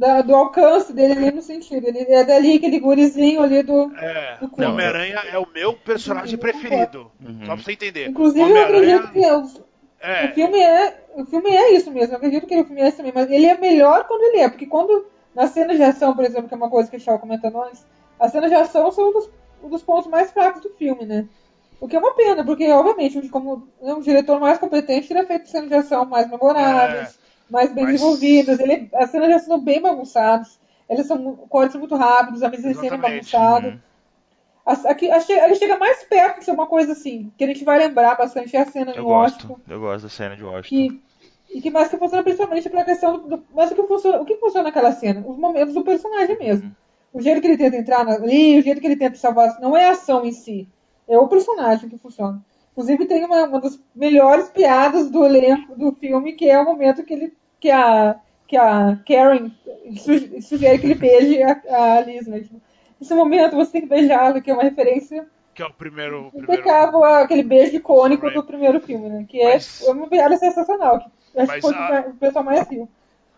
da- 0.00 0.22
do 0.22 0.34
alcance 0.34 0.92
dele 0.92 1.12
ali 1.12 1.30
no 1.30 1.42
sentido. 1.42 1.86
Ele 1.86 1.98
é 2.00 2.24
dali, 2.24 2.56
aquele 2.56 2.80
gurizinho 2.80 3.42
ali 3.42 3.62
do. 3.62 3.92
É, 3.96 4.38
do. 4.40 4.64
Homem-Aranha 4.66 5.20
é 5.30 5.38
o 5.38 5.46
meu 5.54 5.74
personagem 5.74 6.34
Uhum. 6.34 6.40
preferido. 6.40 7.10
Uhum. 7.24 7.40
Só 7.40 7.54
pra 7.54 7.56
você 7.62 7.72
entender. 7.72 8.08
Inclusive, 8.08 8.50
eu 8.50 8.62
acredito 8.64 9.12
que 9.12 9.26
os- 9.30 9.60
É, 10.02 10.26
o 10.30 10.32
filme 10.34 10.58
é. 10.58 11.04
O 11.16 11.24
filme 11.26 11.50
é 11.50 11.74
isso 11.74 11.90
mesmo, 11.90 12.14
eu 12.14 12.16
acredito 12.16 12.46
que 12.46 12.58
o 12.58 12.64
filme 12.64 12.80
é 12.80 12.88
isso 12.88 12.96
também, 12.96 13.12
mas 13.14 13.30
ele 13.30 13.44
é 13.44 13.58
melhor 13.58 14.04
quando 14.04 14.22
ele 14.22 14.38
é, 14.38 14.48
porque 14.48 14.64
quando. 14.66 15.06
Nas 15.34 15.50
cenas 15.50 15.76
de 15.76 15.82
ação, 15.84 16.14
por 16.16 16.24
exemplo, 16.24 16.48
que 16.48 16.54
é 16.54 16.56
uma 16.56 16.68
coisa 16.70 16.88
que 16.90 16.96
a 16.96 16.98
gente 16.98 17.06
estava 17.06 17.18
comentando 17.20 17.62
antes, 17.62 17.86
as 18.18 18.32
cenas 18.32 18.50
de 18.50 18.56
ação 18.56 18.90
são 18.90 19.10
um 19.10 19.12
dos, 19.12 19.30
um 19.62 19.68
dos 19.68 19.80
pontos 19.82 20.10
mais 20.10 20.32
fracos 20.32 20.60
do 20.62 20.70
filme, 20.70 21.04
né? 21.06 21.24
O 21.80 21.86
que 21.86 21.94
é 21.94 21.98
uma 22.00 22.14
pena, 22.14 22.44
porque, 22.44 22.68
obviamente, 22.70 23.28
como 23.28 23.68
um 23.80 24.00
diretor 24.00 24.40
mais 24.40 24.58
competente 24.58 25.06
teria 25.06 25.24
feito 25.24 25.48
cenas 25.48 25.68
de 25.68 25.74
ação 25.76 26.04
mais 26.04 26.28
memoráveis, 26.28 27.16
mais 27.50 27.72
bem 27.72 27.84
mas- 27.84 27.94
desenvolvidas. 27.94 28.58
Ele, 28.60 28.88
as 28.94 29.10
cenas 29.10 29.28
de 29.28 29.34
ação 29.34 29.56
são 29.56 29.60
bem 29.64 29.80
bagunçadas, 29.80 30.58
eles 30.88 31.06
são, 31.06 31.34
cortes 31.48 31.76
muito 31.76 31.94
rápidos, 31.96 32.42
a 32.42 32.48
mise-en-scène 32.48 32.86
é 32.88 32.94
Exatamente. 32.94 33.32
bagunçada. 33.32 33.68
Uhum. 33.68 33.78
As- 34.66 34.84
Aqui, 34.86 35.10
a 35.10 35.20
che- 35.20 35.32
ele 35.32 35.54
chega 35.54 35.78
mais 35.78 36.02
perto 36.04 36.38
de 36.40 36.44
ser 36.44 36.52
uma 36.52 36.66
coisa 36.66 36.92
assim, 36.92 37.32
que 37.36 37.44
a 37.44 37.46
gente 37.46 37.64
vai 37.64 37.78
lembrar 37.78 38.14
bastante, 38.16 38.56
é 38.56 38.60
a 38.60 38.66
cena 38.66 38.92
Eu 38.92 39.06
Washington 39.06 39.48
gosto, 39.48 39.62
eu 39.68 39.80
gosto 39.80 40.02
da 40.04 40.08
cena 40.10 40.36
de 40.36 40.44
Washington. 40.44 40.68
que 40.68 41.10
e 41.52 41.60
que 41.60 41.68
mais 41.70 41.88
que 41.88 41.96
funciona 41.98 42.22
principalmente 42.22 42.68
pela 42.70 42.84
questão 42.84 43.18
do, 43.26 43.42
mas 43.52 43.72
o 43.72 43.74
que 43.74 43.82
funciona 43.82 44.20
o 44.20 44.24
que 44.24 44.36
funciona 44.36 44.64
naquela 44.68 44.92
cena 44.92 45.24
os 45.26 45.36
momentos 45.36 45.74
do 45.74 45.82
personagem 45.82 46.38
mesmo 46.38 46.70
o 47.12 47.20
jeito 47.20 47.40
que 47.40 47.46
ele 47.48 47.56
tenta 47.56 47.76
entrar 47.76 48.06
ali 48.08 48.56
o 48.60 48.62
jeito 48.62 48.80
que 48.80 48.86
ele 48.86 48.94
tenta 48.94 49.16
salvar 49.18 49.58
não 49.60 49.76
é 49.76 49.86
a 49.86 49.90
ação 49.90 50.24
em 50.24 50.30
si 50.30 50.68
é 51.08 51.18
o 51.18 51.26
personagem 51.26 51.88
que 51.90 51.98
funciona 51.98 52.40
inclusive 52.70 53.04
tem 53.04 53.24
uma, 53.24 53.46
uma 53.48 53.60
das 53.60 53.80
melhores 53.92 54.48
piadas 54.48 55.10
do 55.10 55.24
elenco 55.24 55.74
do 55.74 55.90
filme 55.90 56.34
que 56.34 56.48
é 56.48 56.56
o 56.56 56.64
momento 56.64 57.02
que 57.02 57.12
ele 57.12 57.32
que 57.60 57.70
a 57.70 58.16
que 58.46 58.56
a 58.56 58.98
Karen 59.06 59.50
su- 59.96 60.42
sugere 60.42 60.78
que 60.78 60.86
ele 60.86 60.94
beije 60.96 61.42
a, 61.42 61.96
a 61.96 62.00
Liz 62.00 62.26
né? 62.26 62.40
Tipo, 62.40 62.60
Nesse 63.00 63.14
momento 63.14 63.56
você 63.56 63.72
tem 63.72 63.80
que 63.82 63.86
beijá-la, 63.86 64.40
que 64.40 64.50
é 64.50 64.54
uma 64.54 64.62
referência 64.62 65.26
que 65.54 65.62
é 65.62 65.66
o 65.66 65.72
primeiro. 65.72 66.26
o 66.26 66.30
primeiro 66.30 66.52
impecável 66.54 67.04
aquele 67.04 67.42
beijo 67.42 67.76
icônico 67.76 68.30
do 68.30 68.42
primeiro 68.44 68.80
filme, 68.80 69.08
né? 69.08 69.24
Que 69.28 69.40
é, 69.40 69.54
Mas- 69.54 69.82
é 69.86 69.90
uma 69.92 70.08
piada 70.08 70.36
sensacional. 70.36 70.98
Que 71.32 71.40
acho 71.40 71.52
que 71.52 71.60
foi 71.60 71.74
a- 71.74 72.04
o 72.08 72.14
pessoal 72.14 72.44
mais 72.44 72.68
riu. 72.68 72.88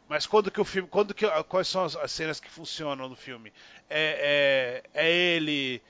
Mas 0.09 0.27
quando 0.27 0.51
que 0.51 0.61
o 0.61 0.65
filme. 0.65 0.89
Quando 0.91 1.15
que, 1.15 1.27
quais 1.49 1.69
são 1.69 1.85
as, 1.85 1.97
as 1.97 2.13
cenas 2.13 2.39
que 2.41 2.51
funcionam 2.51 3.09
no 3.09 3.17
filme? 3.17 3.53
É, 3.89 4.83
é, 4.95 5.07
é 5.07 5.11
ele 5.11 5.81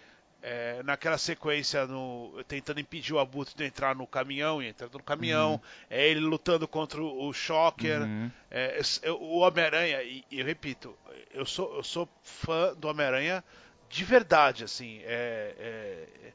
é, 0.42 0.82
naquela 0.82 1.16
sequência 1.18 1.86
no, 1.86 2.42
tentando 2.48 2.80
impedir 2.80 3.12
o 3.14 3.18
Abutre 3.20 3.54
de 3.56 3.64
entrar 3.64 3.94
no 3.94 4.06
caminhão 4.06 4.60
e 4.62 4.66
entrando 4.68 4.94
no 4.98 5.02
caminhão. 5.04 5.60
É 5.88 6.08
ele 6.08 6.20
lutando 6.20 6.66
contra 6.66 7.00
o, 7.02 7.32
Shocker. 7.32 8.02
Uhum. 8.02 8.30
É, 8.50 8.80
eu- 9.02 9.20
o 9.20 9.38
Homem-Aranha, 9.38 10.02
e, 10.02 10.24
e 10.30 10.40
eu 10.40 10.44
repito, 10.46 10.96
eu 11.32 11.46
sou, 11.46 11.76
eu 11.76 11.82
sou 11.84 12.08
fã 12.22 12.74
do 12.74 12.88
Homem-Aranha 12.88 13.42
de 13.88 14.04
verdade, 14.04 14.64
assim. 14.64 15.00
É, 15.04 15.54
é, 15.58 16.32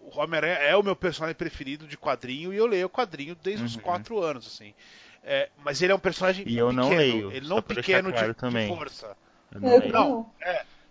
o 0.00 0.18
Homem-Aranha 0.18 0.54
é 0.56 0.76
o 0.76 0.82
meu 0.82 0.96
personagem 0.96 1.34
preferido 1.36 1.86
de 1.86 1.96
quadrinho 1.96 2.52
e 2.52 2.56
eu 2.56 2.66
leio 2.66 2.86
o 2.86 2.90
quadrinho 2.90 3.34
desde 3.42 3.64
os 3.64 3.76
Uhum. 3.76 3.82
4 3.82 4.18
anos, 4.22 4.46
assim. 4.46 4.74
É, 5.22 5.50
mas 5.58 5.80
ele 5.82 5.92
é 5.92 5.94
um 5.94 5.98
personagem 6.00 6.46
E 6.48 6.56
eu 6.56 6.68
pequeno, 6.68 6.82
não 6.88 6.96
leio, 6.96 7.30
ele 7.32 7.46
não 7.48 7.60
pequeno 7.62 8.08
de, 8.08 8.14
claro 8.18 8.32
de 8.34 8.38
também. 8.40 8.68
força. 8.68 9.16
Eu 9.52 9.58
É, 9.58 9.60
não. 9.60 9.78
Não, 9.80 9.88
não. 9.88 10.30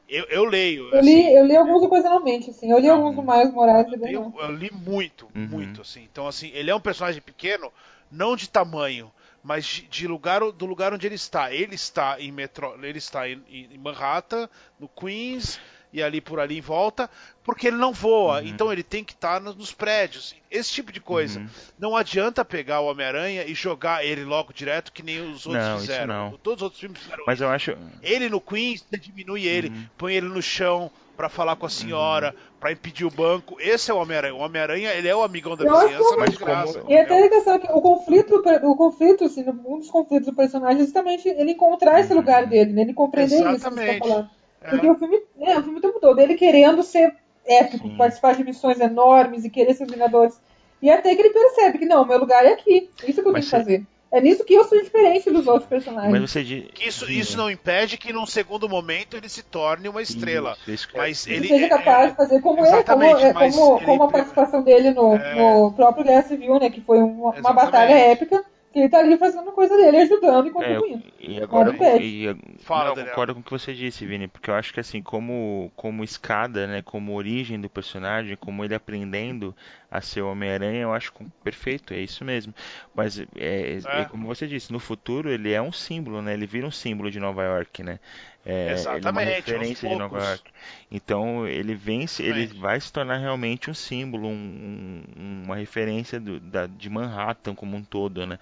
Eu, 0.10 0.26
eu 0.26 0.45
leio. 0.45 0.89
Eu 0.91 0.99
assim, 0.99 1.05
li, 1.30 1.34
eu 1.36 1.45
li 1.45 1.55
alguns 1.55 1.84
ocasionalmente, 1.84 2.49
assim. 2.49 2.72
Eu 2.72 2.80
li 2.80 2.88
Não. 2.88 2.95
alguns 2.95 3.16
do 3.16 3.22
Miles 3.22 3.53
Morales 3.53 3.93
e 3.93 3.97
bem 3.97 4.12
eu, 4.14 4.22
não. 4.24 4.39
eu 4.41 4.51
li 4.51 4.72
muito, 4.74 5.26
Uhum. 5.36 5.47
muito, 5.47 5.82
assim. 5.82 6.03
Então, 6.12 6.28
assim, 6.28 6.49
ele 6.53 6.72
é 6.72 6.76
um 6.76 6.80
personagem 6.82 7.22
pequeno, 7.22 7.72
não 8.12 8.36
de 8.36 8.49
tamanho, 8.49 9.12
mas 9.43 9.66
de, 9.66 9.82
de 9.84 10.07
lugar, 10.07 10.39
do 10.51 10.66
lugar 10.66 10.93
onde 10.93 11.05
ele 11.05 11.16
está. 11.16 11.53
Ele 11.53 11.76
está 11.76 12.20
em 12.20 12.32
metro, 12.32 12.74
ele 12.84 12.97
está 12.97 13.30
em, 13.30 13.41
em 13.49 13.78
Manhattan, 13.78 14.49
no 14.80 14.88
Queens 14.89 15.60
e 15.91 16.03
ali 16.03 16.21
por 16.21 16.39
ali 16.39 16.57
em 16.57 16.61
volta, 16.61 17.09
porque 17.43 17.67
ele 17.67 17.77
não 17.77 17.91
voa. 17.91 18.41
Uhum. 18.41 18.47
Então 18.47 18.71
ele 18.71 18.83
tem 18.83 19.03
que 19.03 19.13
estar 19.13 19.41
no- 19.41 19.53
nos 19.55 19.71
prédios. 19.73 20.35
Esse 20.51 20.71
tipo 20.71 20.91
de 20.91 20.99
coisa. 20.99 21.39
Uhum. 21.39 21.47
Não 21.79 21.95
adianta 21.95 22.45
pegar 22.45 22.79
o 22.81 22.85
Homem-Aranha 22.87 23.43
e 23.45 23.53
jogar 23.55 24.05
ele 24.05 24.23
logo 24.23 24.53
direto 24.53 24.91
que 24.93 25.01
nem 25.01 25.19
os 25.19 25.45
outros 25.47 25.65
Não, 25.65 25.75
isso 25.77 25.85
fizeram. 25.87 26.07
não. 26.31 26.31
Todos 26.43 26.57
os 26.57 26.63
outros 26.63 26.79
filmes 26.79 26.99
fizeram 27.01 27.23
Mas 27.25 27.41
eu 27.41 27.49
acho. 27.49 27.75
ele 28.03 28.29
no 28.29 28.39
Queens, 28.39 28.85
você 28.87 28.97
diminui 28.97 29.45
ele, 29.47 29.69
Uhum. 29.69 29.83
põe 29.97 30.13
ele 30.15 30.27
no 30.27 30.41
chão 30.41 30.91
pra 31.17 31.27
falar 31.27 31.57
com 31.57 31.65
a 31.65 31.69
senhora, 31.69 32.33
pra 32.61 32.71
impedir 32.71 33.03
o 33.05 33.09
banco. 33.11 33.57
Esse 33.59 33.91
é 33.91 33.93
o 33.93 33.97
Homem-Aranha. 33.97 34.33
O 34.35 34.39
Homem-Aranha, 34.39 34.91
ele 34.93 35.07
é 35.07 35.13
o 35.15 35.21
amigão 35.21 35.53
da 35.57 35.65
Eu 35.65 35.77
vizinhança, 35.79 36.15
mas 36.17 36.37
graça. 36.37 36.79
como- 36.79 36.91
E 36.93 36.97
até 36.97 37.25
a 37.25 37.29
questão 37.29 37.59
que 37.59 37.67
o 37.69 37.81
conflito, 37.81 38.35
o 38.63 38.75
conflito, 38.77 39.25
assim, 39.25 39.43
um 39.65 39.79
dos 39.79 39.89
conflitos 39.89 40.27
do 40.27 40.33
personagem 40.33 40.77
é 40.81 40.83
justamente 40.85 41.27
ele 41.27 41.51
encontrar 41.51 41.99
esse 41.99 42.13
lugar 42.13 42.45
dele, 42.45 42.71
né? 42.71 42.83
Ele 42.83 42.93
compreender 42.93 43.35
isso 43.35 43.43
que 43.43 43.49
você 43.51 43.59
tá 43.59 43.67
Exatamente. 43.69 44.29
Falando. 44.62 44.68
É. 44.68 44.70
Porque 44.70 44.89
o 44.89 44.95
filme, 44.95 45.22
né, 45.38 45.57
o 45.57 45.64
filme 45.64 45.80
o 45.80 45.82
tempo 45.82 45.99
todo, 45.99 46.20
ele 46.20 46.36
querendo 46.36 46.84
ser 46.84 47.16
épico, 47.45 47.88
Sim. 47.88 47.97
participar 47.97 48.36
de 48.36 48.43
missões 48.43 48.80
enormes 48.80 49.43
e 49.45 49.49
querer 49.49 49.74
ser 49.74 49.86
os 49.86 49.91
Vingadores. 49.91 50.39
E 50.82 50.89
até 50.89 51.14
que 51.16 51.22
ele 51.22 51.34
percebe 51.34 51.78
que 51.80 51.86
não, 51.86 52.05
meu 52.05 52.18
lugar 52.20 52.45
é 52.45 52.53
aqui. 52.53 52.89
Isso 53.05 53.22
que 53.22 53.28
eu 53.28 53.34
Mas 53.34 53.49
tenho 53.49 53.64
que 53.64 53.70
fazer. 53.70 53.86
É 54.12 54.20
nisso 54.20 54.43
que 54.43 54.55
eu 54.55 54.64
sou 54.64 54.82
diferente 54.82 55.30
dos 55.30 55.45
outros 55.45 55.70
personagens. 55.70 56.12
Mas 56.12 56.32
você 56.32 56.43
diz. 56.43 56.66
Que 56.74 56.88
Isso, 56.88 57.12
isso 57.12 57.38
não 57.38 57.51
impede 57.51 57.95
que 57.95 58.12
num 58.12 58.26
segundo 58.26 58.68
momento 58.68 59.16
ele 59.16 59.30
se 59.30 59.43
torne 59.43 59.88
uma 59.88 60.01
estrela. 60.01 60.53
Isso, 60.62 60.72
isso 60.72 60.88
que- 60.89 60.97
Mas 60.97 61.28
ele 61.28 61.36
ele 61.38 61.47
seja 61.49 61.66
é- 61.66 61.70
capaz 61.70 62.10
de 62.10 62.16
fazer 62.18 62.41
como 62.41 62.66
ele, 62.66 62.84
como, 62.84 63.03
é, 63.03 63.34
mas 63.34 63.55
como, 63.55 63.78
ele- 63.78 63.86
como 63.86 64.03
a 64.03 64.07
participação 64.07 64.64
dele 64.64 64.91
no, 64.91 65.16
É. 65.16 65.36
no 65.36 65.72
próprio 65.74 66.03
Guerra 66.03 66.24
Civil, 66.24 66.60
né? 66.60 66.72
Que 66.72 66.82
foi 66.82 66.97
uma, 66.99 67.32
uma 67.36 67.53
batalha 67.53 67.93
épica, 67.93 68.43
que 68.72 68.80
ele 68.80 68.89
tá 68.89 68.99
ali 68.99 69.17
fazendo 69.17 69.49
a 69.49 69.53
coisa 69.53 69.76
dele, 69.78 69.97
ajudando 69.97 70.47
e 70.47 70.51
É, 70.61 70.84
contribuindo. 70.91 71.03
e 71.17 71.41
agora 71.41 71.70
impede. 71.72 72.09
e, 72.22 72.26
Fala, 72.57 72.89
eu 72.89 72.97
concordo 72.97 73.34
com 73.34 73.39
o 73.39 73.43
que 73.43 73.49
você 73.51 73.74
disse, 73.74 74.05
Vini, 74.05 74.28
porque 74.28 74.49
eu 74.49 74.55
acho 74.55 74.74
que 74.74 74.80
assim, 74.82 75.01
como 75.01 75.72
como 75.76 76.03
escada, 76.03 76.67
né, 76.67 76.82
como 76.82 77.13
origem 77.15 77.59
do 77.61 77.70
personagem, 77.70 78.36
como 78.36 78.63
ele 78.65 78.76
aprendendo 78.76 79.55
a 79.89 80.01
ser 80.01 80.22
Homem-Aranha, 80.22 80.82
eu 80.82 80.93
acho 80.93 81.13
perfeito, 81.41 81.93
é 81.93 81.99
isso 82.01 82.26
mesmo. 82.26 82.53
Mas 82.93 83.17
é, 83.20 83.26
é- 83.38 83.80
É. 83.84 84.01
é 84.01 84.05
como 84.05 84.28
você 84.28 84.45
disse, 84.47 84.72
no 84.74 84.80
futuro 84.80 85.30
ele 85.32 85.51
é 85.53 85.61
um 85.61 85.72
símbolo, 85.72 86.22
né? 86.22 86.34
Ele 86.34 86.45
vira 86.45 86.67
um 86.67 86.72
símbolo 86.72 87.09
de 87.09 87.20
Nova 87.22 87.41
York, 87.43 87.82
né? 87.84 87.99
É, 88.45 88.89
ele 88.91 89.09
é 89.09 89.11
Exatamente, 89.11 89.25
referência 89.25 89.87
de 89.89 89.95
Nova. 89.95 90.19
York. 90.19 90.51
Então 90.91 91.47
ele 91.47 91.75
vence, 91.75 92.23
ele 92.23 92.47
Exatamente. 92.47 92.55
vai 92.59 92.79
se 92.79 92.91
tornar 92.91 93.17
realmente 93.17 93.69
um 93.69 93.73
símbolo, 93.73 94.27
um- 94.29 95.03
um- 95.17 95.43
uma 95.45 95.55
referência 95.55 96.19
do- 96.19 96.39
da, 96.39 96.67
de 96.67 96.89
Manhattan 96.89 97.53
como 97.55 97.75
um 97.77 97.83
todo, 97.83 98.25
né? 98.25 98.39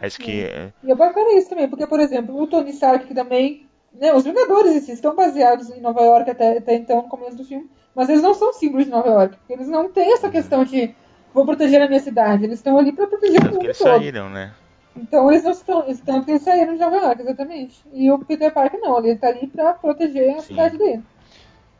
Mas 0.00 0.16
que 0.18 0.44
é, 0.44 0.72
E 0.82 0.90
é 0.90 0.94
bacana 0.94 1.32
isso 1.38 1.48
também, 1.50 1.68
porque, 1.68 1.86
por 1.86 2.00
exemplo, 2.00 2.38
o 2.40 2.46
Tony 2.46 2.70
Stark, 2.70 3.06
que 3.06 3.14
também. 3.14 3.68
Né, 3.92 4.14
os 4.14 4.22
Vingadores 4.24 4.84
si 4.84 4.92
estão 4.92 5.16
baseados 5.16 5.68
em 5.70 5.80
Nova 5.80 6.00
York 6.02 6.30
até, 6.30 6.58
até 6.58 6.74
então, 6.76 7.02
no 7.02 7.08
começo 7.08 7.36
do 7.36 7.44
filme, 7.44 7.68
mas 7.92 8.08
eles 8.08 8.22
não 8.22 8.34
são 8.34 8.52
símbolos 8.52 8.84
de 8.84 8.90
Nova 8.92 9.08
York. 9.08 9.36
porque 9.38 9.52
Eles 9.52 9.66
não 9.68 9.90
têm 9.90 10.12
essa 10.12 10.30
questão 10.30 10.64
de 10.64 10.94
vou 11.34 11.44
proteger 11.44 11.82
a 11.82 11.88
minha 11.88 11.98
cidade. 12.00 12.44
Eles 12.44 12.60
estão 12.60 12.78
ali 12.78 12.92
para 12.92 13.08
proteger 13.08 13.42
o 13.42 13.42
tanto 13.42 13.58
que 13.58 13.66
mundo 13.66 13.66
eles 13.66 13.76
todo. 13.76 14.14
saíram, 14.16 14.30
né? 14.30 14.54
Então 14.96 15.30
eles 15.30 15.44
não 15.44 15.52
estão. 15.52 15.82
Tanto 16.04 16.24
que 16.24 16.30
eles 16.32 16.42
saíram 16.42 16.74
de 16.74 16.80
Nova 16.80 16.96
York, 16.96 17.22
exatamente. 17.22 17.82
E 17.92 18.10
o 18.10 18.18
Peter 18.18 18.52
Parker 18.52 18.80
não, 18.80 18.98
ele 18.98 19.16
tá 19.16 19.28
ali 19.28 19.46
pra 19.46 19.74
proteger 19.74 20.30
a 20.36 20.40
Sim. 20.40 20.48
cidade 20.48 20.76
dele. 20.78 21.02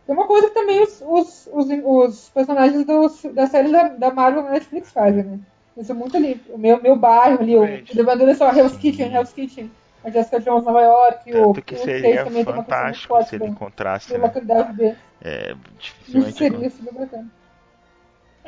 Tem 0.06 0.16
uma 0.16 0.26
coisa 0.26 0.48
que 0.48 0.54
também 0.54 0.82
os, 0.82 1.02
os, 1.06 1.48
os, 1.52 1.68
os 1.84 2.30
personagens 2.30 2.84
dos, 2.84 3.22
da 3.32 3.46
série 3.46 3.70
da, 3.70 3.88
da 3.88 4.10
Marvel 4.12 4.42
na 4.42 4.50
Netflix 4.50 4.90
fazem, 4.92 5.22
né? 5.22 5.38
Eles 5.76 5.86
são 5.86 5.96
muito 5.96 6.16
ali. 6.16 6.40
O 6.48 6.58
meu, 6.58 6.82
meu 6.82 6.96
bairro 6.96 7.40
ali, 7.40 7.56
o, 7.56 7.62
Exatamente. 7.62 7.92
o 7.92 7.96
Devandura 7.96 8.30
é 8.32 8.34
só 8.34 8.52
Hell's. 8.52 8.76
Kitchen, 8.76 9.14
Hell's 9.14 9.32
Kitchen. 9.32 9.70
a 10.04 10.10
Jessica 10.10 10.40
Jones 10.40 10.64
Nova 10.64 10.80
York, 10.80 11.30
Tanto 11.30 11.60
o 11.60 11.62
que 11.62 11.74
o 11.74 11.78
seria 11.78 12.14
Chase 12.16 12.24
também 12.24 12.44
tem 12.44 12.54
uma 12.54 12.64
questão 12.64 12.64
muito 12.64 12.66
fantástico 12.66 13.14
forte 13.14 13.28
se 13.28 13.36
ele 13.36 13.46
encontrasse. 13.46 14.12
Né? 14.18 14.96
É, 15.22 15.52
Isso 15.52 15.58
dificilmente. 15.78 16.38
seria 16.38 16.70
super 16.70 16.94
bacana. 16.94 17.30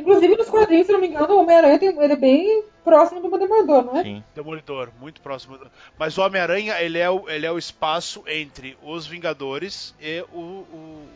Inclusive 0.03 0.37
nos 0.37 0.49
quadrinhos, 0.51 0.87
se 0.87 0.93
não 0.93 1.01
me 1.01 1.09
engano, 1.09 1.35
o 1.35 1.41
Homem-Aranha 1.43 1.79
ele 1.83 2.13
é 2.13 2.17
bem 2.17 2.65
próximo 2.85 3.21
do 3.21 3.39
Demolidor, 3.39 3.85
não 3.85 3.97
é? 3.97 4.03
Sim. 4.03 4.25
Demolidor, 4.35 4.91
muito 5.01 5.21
próximo. 5.21 5.59
Mas 5.99 6.19
o 6.19 6.23
Homem-Aranha, 6.23 6.81
ele, 6.81 6.99
é 6.99 7.09
o, 7.09 7.29
ele 7.31 7.47
é 7.47 7.53
o 7.53 7.57
espaço 7.59 8.23
entre 8.27 8.77
os 8.83 9.07
Vingadores 9.07 9.95
e 10.01 10.23
o, 10.33 10.39
o- 10.39 11.09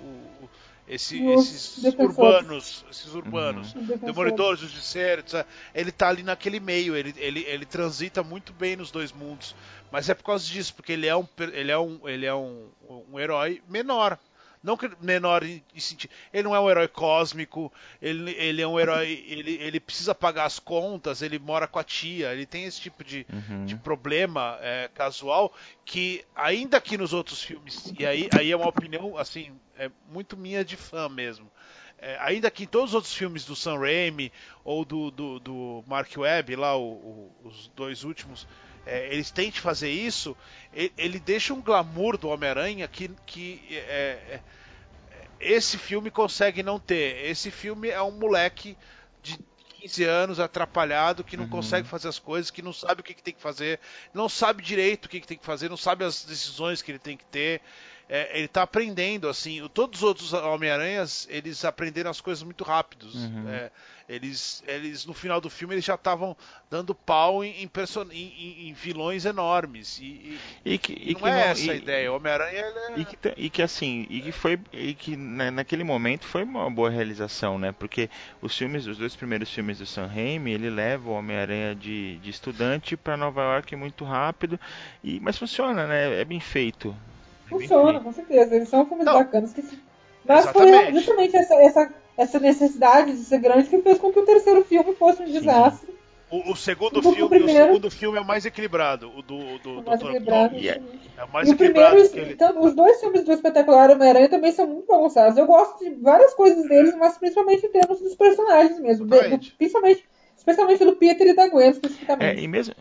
o- 0.42 0.48
esse- 0.88 1.20
esses 1.30 1.82
defensores. 1.82 2.16
urbanos. 2.16 2.84
Esses 2.88 3.12
urbanos. 3.12 3.66
Os 3.68 3.72
defensores. 3.74 4.00
Demolidor, 4.02 4.56
Justiceiro, 4.56 5.20
etc. 5.22 5.44
ele 5.74 5.90
tá 5.90 6.08
ali 6.08 6.22
naquele 6.22 6.60
meio, 6.60 6.94
ele, 6.94 7.12
ele, 7.18 7.40
ele 7.48 7.66
transita 7.66 8.22
muito 8.22 8.52
bem 8.52 8.76
nos 8.76 8.92
dois 8.92 9.10
mundos. 9.10 9.54
Mas 9.90 10.08
é 10.08 10.14
por 10.14 10.22
causa 10.24 10.46
disso, 10.46 10.72
porque 10.74 10.92
ele 10.92 11.08
é 11.08 11.16
um, 11.16 11.26
ele 11.52 11.72
é 11.72 11.78
um, 11.78 12.08
ele 12.08 12.26
é 12.26 12.34
um, 12.34 12.68
um 13.12 13.18
herói 13.18 13.60
menor. 13.68 14.16
Não 14.62 14.76
que 14.76 14.90
menor 15.00 15.42
em, 15.44 15.62
em 15.74 15.80
sentido. 15.80 16.10
Ele 16.32 16.42
não 16.44 16.54
é 16.54 16.60
um 16.60 16.68
herói 16.68 16.88
cósmico, 16.88 17.72
ele, 18.02 18.32
ele 18.32 18.62
é 18.62 18.66
um 18.66 18.78
herói. 18.80 19.24
Ele, 19.28 19.54
ele 19.60 19.78
precisa 19.80 20.14
pagar 20.14 20.44
as 20.44 20.58
contas, 20.58 21.20
ele 21.22 21.38
mora 21.38 21.66
com 21.66 21.78
a 21.78 21.84
tia, 21.84 22.32
ele 22.32 22.46
tem 22.46 22.64
esse 22.64 22.80
tipo 22.80 23.02
de, 23.04 23.26
Uhum. 23.32 23.64
de 23.64 23.76
problema 23.76 24.58
é, 24.60 24.88
casual 24.94 25.52
que, 25.84 26.24
ainda 26.34 26.80
que 26.80 26.96
nos 26.96 27.12
outros 27.12 27.42
filmes, 27.42 27.92
e 27.98 28.04
aí, 28.06 28.28
aí 28.32 28.50
é 28.50 28.56
uma 28.56 28.68
opinião 28.68 29.16
assim, 29.18 29.52
é 29.78 29.90
muito 30.10 30.36
minha 30.36 30.64
de 30.64 30.76
fã 30.76 31.08
mesmo. 31.08 31.50
É, 31.98 32.18
ainda 32.20 32.50
que 32.50 32.64
em 32.64 32.66
todos 32.66 32.90
os 32.90 32.94
outros 32.94 33.14
filmes 33.14 33.44
do 33.44 33.56
Sam 33.56 33.78
Raimi 33.78 34.30
ou 34.64 34.84
do, 34.84 35.10
do, 35.10 35.38
do 35.40 35.84
Mark 35.86 36.10
Webb, 36.16 36.54
lá 36.56 36.76
o- 36.76 36.82
o- 36.92 37.36
os 37.44 37.68
dois 37.74 38.04
últimos, 38.04 38.46
é, 38.86 39.12
eles 39.12 39.30
tentem 39.30 39.60
fazer 39.60 39.90
isso, 39.90 40.36
ele, 40.72 40.92
ele 40.96 41.18
deixa 41.18 41.52
um 41.52 41.60
glamour 41.60 42.16
do 42.16 42.28
Homem-Aranha 42.28 42.86
que, 42.86 43.10
que 43.26 43.60
é, 43.70 43.80
é, 44.30 44.40
esse 45.40 45.76
filme 45.76 46.10
consegue 46.10 46.62
não 46.62 46.78
ter. 46.78 47.26
Esse 47.26 47.50
filme 47.50 47.88
é 47.88 48.00
um 48.00 48.12
moleque 48.12 48.76
de 49.22 49.38
15 49.80 50.04
anos 50.04 50.40
atrapalhado 50.40 51.22
que 51.24 51.36
não 51.36 51.44
Uhum. 51.44 51.50
consegue 51.50 51.86
fazer 51.88 52.08
as 52.08 52.18
coisas, 52.18 52.50
que 52.50 52.62
não 52.62 52.72
sabe 52.72 53.00
o 53.00 53.04
que, 53.04 53.14
que 53.14 53.22
tem 53.22 53.34
que 53.34 53.42
fazer, 53.42 53.78
não 54.14 54.28
sabe 54.28 54.62
direito 54.62 55.06
o 55.06 55.08
que, 55.08 55.20
que 55.20 55.26
tem 55.26 55.36
que 55.36 55.44
fazer, 55.44 55.68
não 55.68 55.76
sabe 55.76 56.04
as 56.04 56.24
decisões 56.24 56.80
que 56.80 56.90
ele 56.90 56.98
tem 56.98 57.16
que 57.16 57.24
ter. 57.26 57.60
É, 58.08 58.38
ele 58.38 58.46
tá 58.46 58.62
aprendendo, 58.62 59.28
assim. 59.28 59.68
Todos 59.74 60.00
os 60.00 60.04
outros 60.04 60.32
Homem-Aranhas, 60.32 61.26
eles 61.28 61.64
aprenderam 61.64 62.08
as 62.08 62.20
coisas 62.20 62.44
muito 62.44 62.62
rápidos. 62.62 63.16
Uhum. 63.16 63.48
É, 63.48 63.70
eles, 64.08 64.62
eles, 64.66 65.04
no 65.04 65.12
final 65.12 65.40
do 65.40 65.50
filme, 65.50 65.74
eles 65.74 65.84
já 65.84 65.94
estavam 65.96 66.36
dando 66.70 66.94
pau 66.94 67.42
em, 67.44 67.62
em, 67.62 67.66
person- 67.68 68.06
em- 68.12 68.32
em- 68.38 68.68
em 68.68 68.72
vilões 68.72 69.24
enormes. 69.24 69.98
E, 69.98 70.04
e- 70.04 70.38
E 70.74 70.78
que, 70.78 70.92
e 70.92 71.10
e 71.10 71.12
não 71.14 71.20
que 71.20 71.26
é 71.28 71.30
não- 71.32 71.38
essa 71.38 71.72
a 71.72 71.74
ideia. 71.74 72.12
O 72.12 72.16
Homem-Aranha, 72.16 72.58
ele 72.60 72.78
é... 72.78 73.00
E 73.00 73.04
que, 73.04 73.18
e 73.36 73.50
que 73.50 73.62
assim, 73.62 74.06
e 74.08 74.20
que 74.20 74.32
foi, 74.32 74.58
e 74.72 74.94
que 74.94 75.16
na- 75.16 75.50
naquele 75.50 75.82
momento 75.84 76.24
foi 76.26 76.44
uma 76.44 76.70
boa 76.70 76.88
realização, 76.90 77.58
né? 77.58 77.72
Porque 77.72 78.08
os 78.40 78.56
filmes, 78.56 78.86
os 78.86 78.96
dois 78.98 79.16
primeiros 79.16 79.50
filmes 79.50 79.78
do 79.78 79.86
Sam 79.86 80.06
Raimi, 80.06 80.52
ele 80.52 80.70
leva 80.70 81.10
o 81.10 81.12
Homem-Aranha 81.14 81.74
de, 81.74 82.16
de 82.18 82.30
estudante 82.30 82.96
para 82.96 83.16
Nova 83.16 83.42
York 83.42 83.74
muito 83.76 84.04
rápido, 84.04 84.58
e 85.02 85.18
mas 85.20 85.36
funciona, 85.36 85.86
né? 85.86 86.20
É 86.20 86.24
bem 86.24 86.38
feito. 86.40 86.88
É 87.46 87.50
bem 87.50 87.60
Funciona, 87.60 87.90
feito. 87.92 88.02
com 88.04 88.12
certeza. 88.12 88.54
Eles 88.54 88.68
são 88.68 88.86
filmes 88.86 89.04
Não. 89.04 89.14
bacanas. 89.14 89.52
Que... 89.52 89.62
Mas 90.24 90.46
foi 90.50 90.68
Exatamente. 90.68 90.94
justamente 90.98 91.36
essa, 91.36 91.54
essa, 91.54 91.94
essa 92.16 92.38
necessidade 92.38 93.12
de 93.12 93.18
ser 93.24 93.38
grande 93.38 93.68
que 93.68 93.80
fez 93.82 93.98
com 93.98 94.12
que 94.12 94.18
o 94.18 94.24
terceiro 94.24 94.64
filme 94.64 94.94
fosse 94.94 95.22
um 95.22 95.26
desastre. 95.26 95.94
O, 96.28 96.50
o 96.52 96.56
segundo 96.56 97.00
filme, 97.00 97.28
primeiro. 97.28 97.62
o 97.62 97.66
segundo 97.66 97.90
filme 97.90 98.18
é 98.18 98.20
o 98.20 98.24
mais 98.24 98.44
equilibrado, 98.44 99.12
o 99.16 99.22
do, 99.22 99.58
do, 99.58 99.78
O 99.78 99.84
mais 99.84 100.00
Dr. 100.00 100.54
E 100.54 100.68
é- 100.68 100.82
É 101.16 101.24
o 101.24 101.28
mais 101.32 101.48
E 101.48 101.52
o 101.52 101.54
equilibrado 101.54 101.94
primeiro, 101.94 102.18
ele. 102.18 102.32
então, 102.32 102.60
os 102.64 102.74
dois 102.74 102.98
filmes 102.98 103.22
do 103.24 103.32
Espetacular 103.32 103.90
Homem-Aranha 103.92 104.28
também 104.28 104.50
são 104.50 104.66
muito 104.66 104.86
bagunçados. 104.88 105.38
Eu 105.38 105.46
gosto 105.46 105.78
de 105.84 105.90
várias 105.94 106.34
coisas 106.34 106.68
deles, 106.68 106.96
mas 106.96 107.16
principalmente 107.16 107.64
em 107.66 107.70
termos 107.70 108.00
dos 108.00 108.16
personagens 108.16 108.80
mesmo. 108.80 109.06
De- 109.06 109.28
do- 109.36 109.52
principalmente, 109.56 110.04
especialmente 110.36 110.84
do 110.84 110.96
Peter 110.96 111.28
e 111.28 111.32
da 111.34 111.46
Gwen, 111.48 111.66
É, 111.66 111.70
especificamente. 111.70 112.42
e 112.42 112.48
mesmo, 112.48 112.74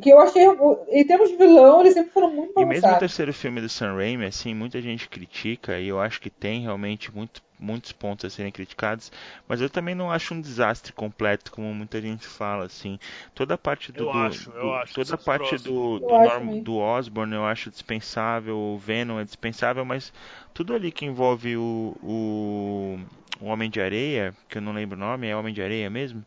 Que 0.00 0.10
eu 0.10 0.18
achei, 0.18 0.46
em 0.90 1.04
termos 1.06 1.28
de 1.30 1.36
vilão, 1.36 1.80
eles 1.82 1.92
sempre 1.94 2.10
foram 2.12 2.30
muito 2.30 2.58
E 2.58 2.64
mesmo 2.64 2.90
o 2.90 2.98
terceiro 2.98 3.32
filme 3.32 3.60
do 3.60 3.68
Sam 3.68 3.94
Raimi, 3.94 4.24
assim, 4.26 4.54
muita 4.54 4.80
gente 4.80 5.06
critica, 5.08 5.78
e 5.78 5.88
eu 5.88 6.00
acho 6.00 6.18
que 6.20 6.30
tem 6.30 6.62
realmente 6.62 7.14
muito, 7.14 7.42
muitos 7.58 7.92
pontos 7.92 8.24
a 8.24 8.30
serem 8.30 8.52
criticados, 8.52 9.10
mas 9.48 9.60
eu 9.60 9.70
também 9.70 9.94
não 9.94 10.10
acho 10.10 10.34
um 10.34 10.40
desastre 10.40 10.92
completo, 10.92 11.50
como 11.52 11.72
muita 11.74 12.00
gente 12.00 12.26
fala, 12.26 12.64
assim. 12.66 12.98
Toda 13.34 13.54
a 13.54 13.58
parte 13.58 13.92
do, 13.92 14.04
Eu 14.04 14.12
do- 14.12 14.18
acho, 14.18 14.50
eu 14.50 14.62
do- 14.62 14.72
acho 14.74 14.94
toda 14.94 15.14
a 15.14 15.18
parte 15.18 15.56
do, 15.58 15.98
do, 15.98 16.04
Eu 16.10 16.22
Norm- 16.22 16.60
do 16.62 16.76
Osborn 16.76 17.34
eu 17.34 17.44
acho 17.46 17.70
dispensável, 17.70 18.56
o 18.56 18.78
Venom 18.78 19.18
é 19.20 19.24
dispensável, 19.24 19.84
mas 19.84 20.12
tudo 20.52 20.74
ali 20.74 20.90
que 20.92 21.04
envolve 21.06 21.56
o, 21.56 21.96
o, 22.02 22.98
o 23.40 23.46
Homem 23.46 23.68
de 23.70 23.80
Areia, 23.80 24.34
que 24.48 24.58
eu 24.58 24.62
não 24.62 24.72
lembro 24.72 24.96
o 24.96 25.00
nome, 25.00 25.26
é 25.28 25.36
Homem 25.36 25.52
de 25.54 25.62
Areia 25.62 25.88
mesmo, 25.90 26.24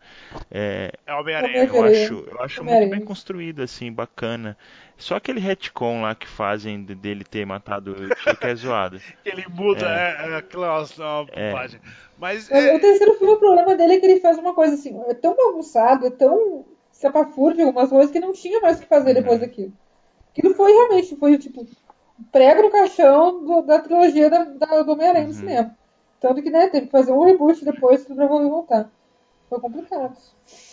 é, 0.51 0.91
É 1.05 1.13
Homem-Aranha. 1.13 1.63
Homem-Aranha. 1.63 1.77
eu 1.77 1.83
Areia. 1.83 2.03
acho, 2.05 2.13
eu 2.31 2.41
acho 2.41 2.63
muito 2.63 2.89
bem 2.89 3.01
construído, 3.01 3.61
assim, 3.61 3.91
bacana. 3.91 4.57
Só 4.97 5.15
aquele 5.15 5.39
retcon 5.39 6.01
lá 6.01 6.13
que 6.13 6.27
fazem 6.27 6.83
de- 6.83 6.93
dele 6.93 7.23
ter 7.23 7.45
matado 7.45 7.93
o 7.93 8.35
que 8.37 8.45
é 8.45 8.53
zoado. 8.55 8.99
Ele 9.23 9.45
muda, 9.49 9.85
É. 9.87 10.27
é, 10.27 10.31
é, 10.31 10.35
aquilo 10.35 10.65
é 10.65 10.69
uma, 11.21 11.29
É. 11.33 11.53
Mas 11.53 11.79
Mas 12.17 12.51
é, 12.51 12.75
O 12.75 12.79
terceiro 12.79 13.13
filme, 13.17 13.33
o 13.33 13.39
problema 13.39 13.75
dele 13.75 13.93
é 13.95 13.99
que 13.99 14.05
ele 14.05 14.19
faz 14.19 14.37
uma 14.37 14.53
coisa 14.53 14.73
assim, 14.75 14.99
é 15.07 15.13
tão 15.13 15.35
bagunçado, 15.35 16.07
é 16.07 16.09
tão 16.11 16.65
sapafúrdio 16.91 17.65
algumas 17.65 17.89
coisas 17.89 18.11
que 18.11 18.19
não 18.19 18.33
tinha 18.33 18.59
mais 18.59 18.77
o 18.77 18.81
que 18.81 18.87
fazer 18.87 19.13
depois 19.13 19.39
daquilo. 19.39 19.71
Aquilo 20.31 20.53
foi 20.55 20.71
realmente, 20.71 21.15
foi 21.15 21.37
tipo, 21.37 21.65
prego 22.31 22.63
no 22.63 22.71
caixão 22.71 23.43
do- 23.43 23.61
da 23.61 23.79
trilogia 23.79 24.29
da, 24.29 24.43
da- 24.43 24.81
do 24.83 24.91
Homem-Aranha 24.91 25.25
no 25.27 25.33
Uhum. 25.33 25.39
cinema. 25.39 25.75
Tanto 26.19 26.41
que, 26.43 26.49
né, 26.49 26.67
teve 26.67 26.87
que 26.87 26.91
fazer 26.91 27.11
um 27.13 27.23
reboot 27.23 27.63
depois 27.63 28.03
pra 28.03 28.15
poder 28.27 28.49
voltar. 28.49 28.91
Foi 29.47 29.59
complicado. 29.59 30.15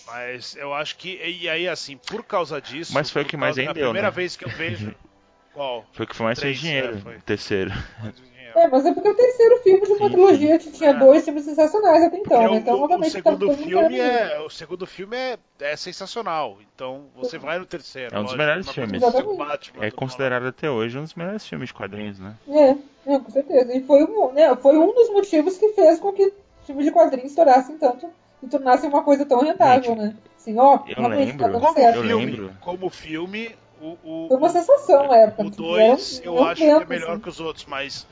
Mas 0.07 0.55
eu 0.57 0.75
acho 0.75 0.97
que. 0.99 1.17
E 1.25 1.49
aí, 1.49 1.69
assim, 1.69 1.97
por 1.97 2.25
causa 2.25 2.61
disso. 2.61 2.93
Mas 2.93 3.11
foi 3.11 3.23
o 3.23 3.27
que 3.27 3.37
mais 3.37 3.57
rendeu, 3.57 3.71
A 3.71 3.75
primeira 3.75 4.09
né? 4.09 4.15
vez 4.15 4.37
que 4.37 4.45
eu 4.45 4.49
vejo. 4.51 4.95
Qual? 5.55 5.87
Foi 5.93 6.05
o 6.05 6.09
que 6.09 6.15
foi 6.17 6.27
mais 6.27 6.39
Três, 6.39 6.59
fez 6.61 6.61
dinheiro, 6.69 6.97
é, 6.97 7.01
foi. 7.01 7.17
o 7.17 7.23
terceiro. 7.23 7.71
É, 8.57 8.69
mas 8.69 8.87
é 8.87 8.93
porque 8.95 9.09
o 9.11 9.15
terceiro 9.15 9.59
filme 9.59 9.83
de 9.83 9.93
uma 9.93 10.07
Sim, 10.07 10.11
trilogia 10.13 10.59
que 10.59 10.71
tinha 10.71 10.91
É. 10.91 10.95
dois 10.95 11.25
filmes 11.25 11.45
sensacionais 11.45 12.03
até 12.05 12.17
então, 12.17 12.39
Porque 12.39 12.45
né? 12.45 12.51
o- 12.53 12.57
Então, 12.57 12.75
o, 12.75 12.79
o 12.79 12.83
obviamente, 12.85 13.11
segundo 13.11 13.47
mundo 13.49 13.57
filme 13.59 13.99
é. 13.99 14.41
O 14.41 14.51
segundo 14.51 14.87
filme 14.87 15.17
é, 15.17 15.39
é 15.61 15.77
sensacional. 15.77 16.59
Então 16.75 17.05
você 17.15 17.37
vai 17.39 17.59
no 17.59 17.67
terceiro. 17.67 18.15
É 18.17 18.19
um 18.19 18.23
dos 18.23 18.33
lógico, 18.33 18.39
melhores 18.39 18.71
filmes. 18.71 19.03
Batman 19.37 19.85
É 19.85 19.91
do 19.91 19.97
considerado 19.97 20.47
até 20.47 20.71
hoje 20.71 20.99
um 20.99 21.03
dos 21.03 21.15
melhores 21.15 21.47
filmes 21.47 21.69
de 21.69 21.75
quadrinhos, 21.75 22.19
né? 22.19 22.35
É, 22.49 22.77
não, 23.05 23.21
com 23.21 23.31
certeza. 23.31 23.75
E 23.75 23.83
foi 23.83 24.05
um, 24.05 24.33
né, 24.33 24.57
foi 24.57 24.79
um 24.79 24.93
dos 24.95 25.11
motivos 25.11 25.59
que 25.59 25.73
fez 25.75 25.99
com 26.01 26.13
que 26.13 26.33
filmes 26.65 26.87
de 26.87 26.93
quadrinhos 26.93 27.31
estourassem 27.31 27.77
tanto 27.77 28.09
e 28.43 28.47
tornassem 28.49 28.89
uma 28.89 29.03
coisa 29.03 29.25
tão 29.27 29.41
rentável, 29.41 29.95
Gente, 29.95 29.99
né? 29.99 30.17
Assim, 30.37 30.59
ó, 30.59 30.79
eu 30.89 30.95
realmente 30.97 31.27
lembro. 31.27 31.45
tá 31.53 31.61
Como 31.61 31.73
certo. 31.75 31.97
Eu 31.97 32.03
filme, 32.05 32.25
lembro. 32.27 32.53
como 32.61 32.91
filme, 32.91 33.57
o, 33.81 33.97
o, 34.05 34.29
Foi 34.29 34.37
uma 34.39 34.49
sensação 34.49 35.09
na 35.09 35.17
época. 35.17 35.43
o 35.43 35.47
assim, 35.49 35.57
2 35.57 36.21
era 36.21 36.31
um- 36.31 36.35
eu 36.35 36.39
era 36.39 36.47
um 36.47 36.51
acho 36.51 36.63
que 36.63 36.69
é 36.69 36.85
melhor 36.87 37.11
assim. 37.13 37.21
que 37.21 37.29
os 37.29 37.41
outros, 37.41 37.65
mas 37.67 38.07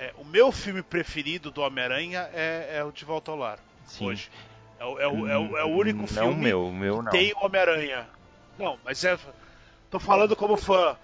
é, 0.00 0.12
o 0.18 0.24
meu 0.24 0.50
filme 0.50 0.82
preferido 0.82 1.50
do 1.50 1.60
Homem-Aranha 1.60 2.28
é, 2.32 2.78
é 2.78 2.84
o 2.84 2.90
De 2.90 3.04
Volta 3.04 3.30
ao 3.30 3.36
Lar. 3.36 3.58
Sim. 3.86 4.06
Hoje. 4.06 4.30
É, 4.78 4.84
o- 4.84 4.98
é 4.98 5.06
o- 5.08 5.28
é 5.28 5.38
o- 5.38 5.56
é 5.58 5.64
o 5.64 5.68
único 5.68 6.00
não 6.00 6.06
filme 6.08 6.34
meu, 6.42 6.72
meu 6.72 7.02
não. 7.02 7.10
tem 7.12 7.32
o 7.34 7.44
Homem-Aranha. 7.44 8.08
Não, 8.58 8.78
mas 8.84 9.04
é. 9.04 9.18
Tô 9.90 9.98
falando 10.00 10.34
como 10.34 10.56
fã. 10.56 10.96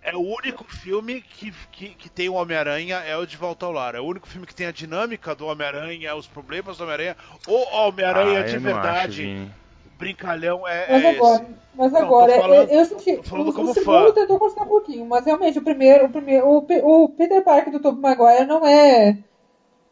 É 0.00 0.14
o 0.14 0.20
único 0.20 0.64
filme 0.64 1.20
que, 1.20 1.52
que, 1.72 1.88
que 1.90 2.08
tem 2.08 2.28
o 2.28 2.34
Homem-Aranha 2.34 2.98
é 2.98 3.16
o 3.16 3.26
De 3.26 3.36
Volta 3.36 3.66
ao 3.66 3.72
Lar. 3.72 3.94
É 3.94 4.00
o 4.00 4.04
único 4.04 4.28
filme 4.28 4.46
que 4.46 4.54
tem 4.54 4.66
a 4.66 4.72
dinâmica 4.72 5.34
do 5.34 5.46
Homem-Aranha, 5.46 6.14
os 6.14 6.26
problemas 6.26 6.78
do 6.78 6.84
Homem-Aranha. 6.84 7.16
O 7.46 7.76
Homem-Aranha 7.76 8.40
Ah, 8.40 8.42
de 8.44 8.54
acho, 8.56 8.60
verdade, 8.60 9.22
Vini. 9.22 9.52
Brincalhão 9.98 10.66
é, 10.66 10.86
Mas 10.92 11.04
é 11.04 11.08
agora, 11.10 11.42
esse. 11.42 11.54
mas 11.74 11.92
Não, 11.92 12.00
agora, 12.00 12.32
é- 12.32 12.36
falando- 12.36 12.70
eu 12.70 12.84
senti. 12.84 13.22
falando 13.24 13.48
o, 13.48 13.52
como 13.52 13.70
o 13.70 13.74
segundo 13.74 14.06
fã. 14.06 14.12
tentou 14.12 14.38
constar 14.38 14.64
um 14.64 14.68
pouquinho, 14.68 15.06
mas 15.06 15.24
realmente 15.26 15.58
o 15.58 15.62
primeiro, 15.62 16.06
o 16.06 16.10
primeiro, 16.10 16.46
o, 16.46 16.58
o 17.04 17.08
Peter 17.10 17.42
Parker 17.42 17.72
do 17.72 17.80
Tobey 17.80 18.00
Maguire 18.00 18.46
não 18.46 18.64
é 18.66 19.18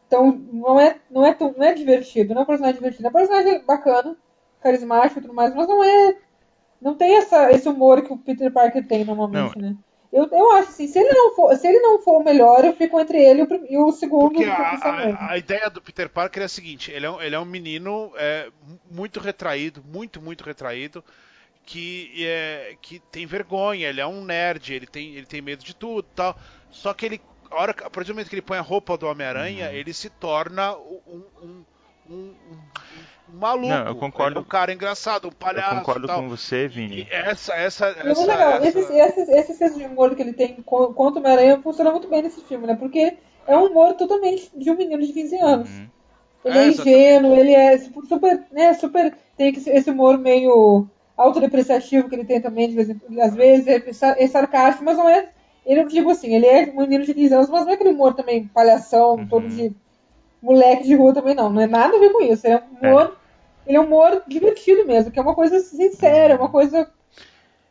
tão, 0.09 0.31
não 0.31 0.79
é, 0.79 0.95
não 1.11 1.25
é 1.25 1.33
tão, 1.33 1.53
não 1.57 1.65
é 1.65 1.73
divertido, 1.73 2.33
não 2.33 2.41
é 2.41 2.43
um 2.43 2.47
personagem 2.47 2.77
divertido, 2.77 3.07
é 3.07 3.09
um 3.09 3.13
personagem 3.13 3.65
bacana, 3.65 4.15
carismático 4.61 5.19
e 5.19 5.21
tudo 5.21 5.33
mais, 5.33 5.53
mas 5.53 5.67
não 5.67 5.83
é, 5.83 6.17
não 6.81 6.95
tem 6.95 7.17
essa, 7.17 7.51
esse 7.51 7.67
humor 7.67 8.01
que 8.01 8.13
o 8.13 8.17
Peter 8.17 8.51
Parker 8.51 8.87
tem 8.87 9.03
normalmente, 9.05 9.57
né? 9.57 9.75
Eu, 10.11 10.27
eu 10.31 10.51
acho 10.53 10.69
assim, 10.69 10.87
se 10.87 10.97
ele 10.97 11.11
não 11.11 11.35
for, 11.35 11.55
se 11.57 11.67
ele 11.67 11.79
não 11.79 12.01
for 12.01 12.21
o 12.21 12.23
melhor, 12.23 12.63
eu 12.63 12.73
fico 12.73 12.99
entre 12.99 13.17
ele 13.21 13.41
e 13.69 13.77
o, 13.77 13.89
e 13.89 13.91
segundo. 13.91 14.29
Porque 14.29 14.45
que 14.45 14.49
a, 14.49 14.53
a, 15.19 15.31
a 15.31 15.37
ideia 15.37 15.69
do 15.69 15.81
Peter 15.81 16.07
Parker 16.09 16.41
é 16.43 16.45
a 16.45 16.49
seguinte: 16.49 16.91
ele 16.91 17.05
é 17.05 17.09
um, 17.09 17.21
ele 17.21 17.35
é 17.35 17.39
um 17.39 17.45
menino 17.45 18.11
é, 18.15 18.49
mu- 18.65 18.79
muito 18.89 19.19
retraído, 19.19 19.83
muito, 19.85 20.21
muito 20.21 20.43
retraído, 20.45 21.03
que, 21.65 22.25
é, 22.25 22.75
que 22.81 22.99
tem 23.11 23.25
vergonha, 23.25 23.89
ele 23.89 23.99
é 23.99 24.07
um 24.07 24.23
nerd, 24.23 24.73
ele 24.73 24.87
tem, 24.87 25.13
ele 25.15 25.25
tem 25.25 25.41
medo 25.41 25.63
de 25.63 25.75
tudo 25.75 26.07
tal. 26.15 26.37
Só 26.71 26.93
que 26.93 27.05
ele, 27.05 27.21
a, 27.51 27.55
hora, 27.61 27.71
a 27.71 27.89
partir 27.89 28.07
do 28.07 28.13
momento 28.13 28.29
que 28.29 28.35
ele 28.35 28.41
põe 28.41 28.57
a 28.57 28.61
roupa 28.61 28.97
do 28.97 29.07
Homem-Aranha, 29.07 29.71
ele 29.73 29.93
se 29.93 30.09
torna 30.09 30.73
um, 30.77 31.23
um, 31.43 31.65
um, 32.09 32.13
um- 32.13 32.33
um 33.33 33.37
maluco. 33.39 33.67
Não, 33.67 33.85
eu 33.87 33.95
concordo. 33.95 34.39
É 34.39 34.41
um 34.41 34.45
cara 34.45 34.73
engraçado, 34.73 35.27
um 35.27 35.31
palhaço. 35.31 35.73
Eu 35.75 35.79
concordo 35.79 36.07
tal. 36.07 36.21
com 36.21 36.29
você, 36.29 36.67
Vini. 36.67 37.01
E 37.01 37.07
essa, 37.13 37.53
essa, 37.53 37.87
essa, 37.87 38.03
muito 38.05 38.21
legal. 38.21 38.51
essa- 38.63 38.79
Esse, 38.79 38.93
esse, 38.93 39.31
esse 39.31 39.53
senso 39.55 39.77
de 39.77 39.85
humor 39.85 40.15
que 40.15 40.21
ele 40.21 40.33
tem 40.33 40.55
co- 40.65 40.93
contra 40.93 41.19
o 41.19 41.23
Homem-Aranha 41.23 41.59
funciona 41.61 41.91
muito 41.91 42.07
bem 42.09 42.21
nesse 42.21 42.41
filme, 42.41 42.65
né? 42.67 42.75
Porque 42.75 43.17
é 43.47 43.57
um 43.57 43.65
humor 43.67 43.93
totalmente 43.95 44.49
de 44.55 44.71
um 44.71 44.75
menino 44.77 45.01
de 45.05 45.11
15 45.13 45.35
anos. 45.39 45.69
Uhum. 45.69 45.87
Ele 46.45 46.57
É, 46.57 46.61
é, 46.63 46.67
ingênuo, 46.69 47.35
ele 47.35 47.53
é 47.53 47.77
su- 47.77 48.05
super, 48.07 48.45
né, 48.51 48.73
super. 48.75 49.13
Tem 49.35 49.49
esse- 49.53 49.89
humor 49.91 50.17
meio 50.17 50.87
autodepreciativo 51.17 52.07
que 52.07 52.15
ele 52.15 52.25
tem 52.25 52.39
também, 52.39 52.69
de 52.69 52.75
vez 52.75 52.89
em, 52.89 53.21
às 53.21 53.33
vezes, 53.35 53.67
é, 53.67 53.83
é 54.23 54.27
sarcástico, 54.27 54.85
mas 54.85 54.97
não 54.97 55.09
é. 55.09 55.29
Ele, 55.65 55.81
eu 55.81 55.87
digo 55.87 56.09
assim, 56.09 56.33
ele 56.33 56.45
é 56.45 56.71
um 56.73 56.81
menino 56.81 57.03
de 57.03 57.13
15 57.13 57.33
anos, 57.33 57.49
mas 57.49 57.63
não 57.65 57.71
é 57.71 57.73
aquele 57.73 57.89
humor 57.89 58.13
também 58.13 58.47
palhação, 58.47 59.15
Uhum. 59.15 59.27
todo 59.27 59.47
de 59.49 59.73
moleque 60.41 60.83
de 60.83 60.95
rua 60.95 61.13
também, 61.13 61.35
não. 61.35 61.49
Não 61.49 61.61
é 61.61 61.67
nada 61.67 61.95
a 61.95 61.99
ver 61.99 62.11
com 62.11 62.21
isso. 62.21 62.45
Ele 62.47 62.55
é 62.55 62.63
um 62.63 62.77
humor. 62.87 63.17
Ele 63.65 63.77
é 63.77 63.81
um 63.81 63.85
humor 63.85 64.23
divertido 64.27 64.85
mesmo, 64.85 65.11
que 65.11 65.19
é 65.19 65.21
uma 65.21 65.35
coisa 65.35 65.59
sincera, 65.59 66.37
uma 66.37 66.49
coisa 66.49 66.89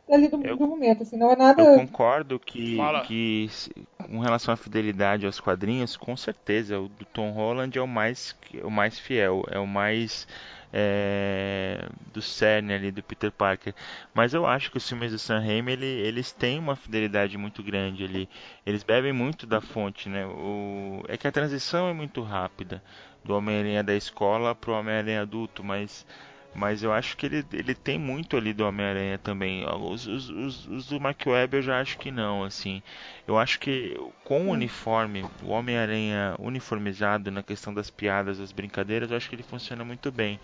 ali 0.09 0.27
do, 0.27 0.45
Eu- 0.45 0.55
do 0.55 0.67
momento, 0.67 1.03
assim, 1.03 1.17
não 1.17 1.31
é 1.31 1.35
nada. 1.35 1.61
Eu 1.61 1.75
concordo 1.75 2.39
que, 2.39 2.77
Fala. 2.77 3.01
que 3.01 3.49
com 3.97 4.19
relação 4.19 4.53
à 4.53 4.57
fidelidade 4.57 5.25
aos 5.25 5.39
quadrinhos, 5.39 5.97
com 5.97 6.15
certeza 6.15 6.79
o 6.79 6.87
do 6.87 7.03
Tom 7.05 7.31
Holland 7.31 7.77
é 7.77 7.81
o 7.81 7.87
mais, 7.87 8.35
o 8.63 8.69
mais 8.69 8.99
fiel, 8.99 9.43
é 9.49 9.57
o 9.59 9.67
mais 9.67 10.27
é, 10.71 11.87
do 12.13 12.21
cerne 12.21 12.73
ali 12.73 12.91
do 12.91 13.03
Peter 13.03 13.31
Parker. 13.31 13.73
Mas 14.13 14.33
eu 14.33 14.45
acho 14.45 14.71
que 14.71 14.77
os 14.77 14.87
filmes 14.87 15.11
do 15.11 15.19
Sam 15.19 15.39
Raimi 15.39 15.71
ele, 15.73 15.85
eles 15.85 16.31
têm 16.31 16.59
uma 16.59 16.75
fidelidade 16.75 17.37
muito 17.37 17.63
grande 17.63 18.03
ali. 18.03 18.29
Eles 18.65 18.83
bebem 18.83 19.13
muito 19.13 19.45
da 19.47 19.61
fonte, 19.61 20.09
né? 20.09 20.25
O, 20.25 21.03
é 21.07 21.17
que 21.17 21.27
a 21.27 21.31
transição 21.31 21.89
é 21.89 21.93
muito 21.93 22.21
rápida 22.21 22.81
do 23.23 23.35
Homem-Aranha 23.35 23.83
da 23.83 23.95
escola 23.95 24.55
pro 24.55 24.73
Homem-Aranha 24.73 25.21
adulto, 25.21 25.63
mas 25.63 26.05
mas 26.57 26.81
eu 26.81 26.91
acho 26.91 27.15
que 27.15 27.27
ele, 27.27 27.45
ele 27.53 27.75
tem 27.75 27.99
muito 27.99 28.35
ali 28.35 28.51
do 28.51 28.65
Homem-Aranha 28.65 29.19
também. 29.19 29.63
Os, 29.69 30.07
os, 30.07 30.29
os, 30.29 30.67
os 30.67 30.87
do 30.87 30.99
Mark 30.99 31.21
Webb 31.27 31.57
eu 31.57 31.61
já 31.61 31.79
acho 31.79 31.99
que 31.99 32.09
não, 32.09 32.43
assim. 32.43 32.81
Eu 33.27 33.37
acho 33.37 33.59
que 33.59 33.99
com 34.23 34.47
o 34.47 34.51
uniforme, 34.51 35.25
o 35.43 35.49
Homem-Aranha 35.49 36.33
uniformizado 36.39 37.29
na 37.29 37.43
questão 37.43 37.73
das 37.73 37.89
piadas, 37.89 38.37
das 38.39 38.53
brincadeiras, 38.53 39.11
eu 39.11 39.17
acho 39.17 39.27
que 39.27 39.35
ele 39.35 39.43
funciona 39.43 39.83
muito 39.83 40.09
bem. 40.11 40.39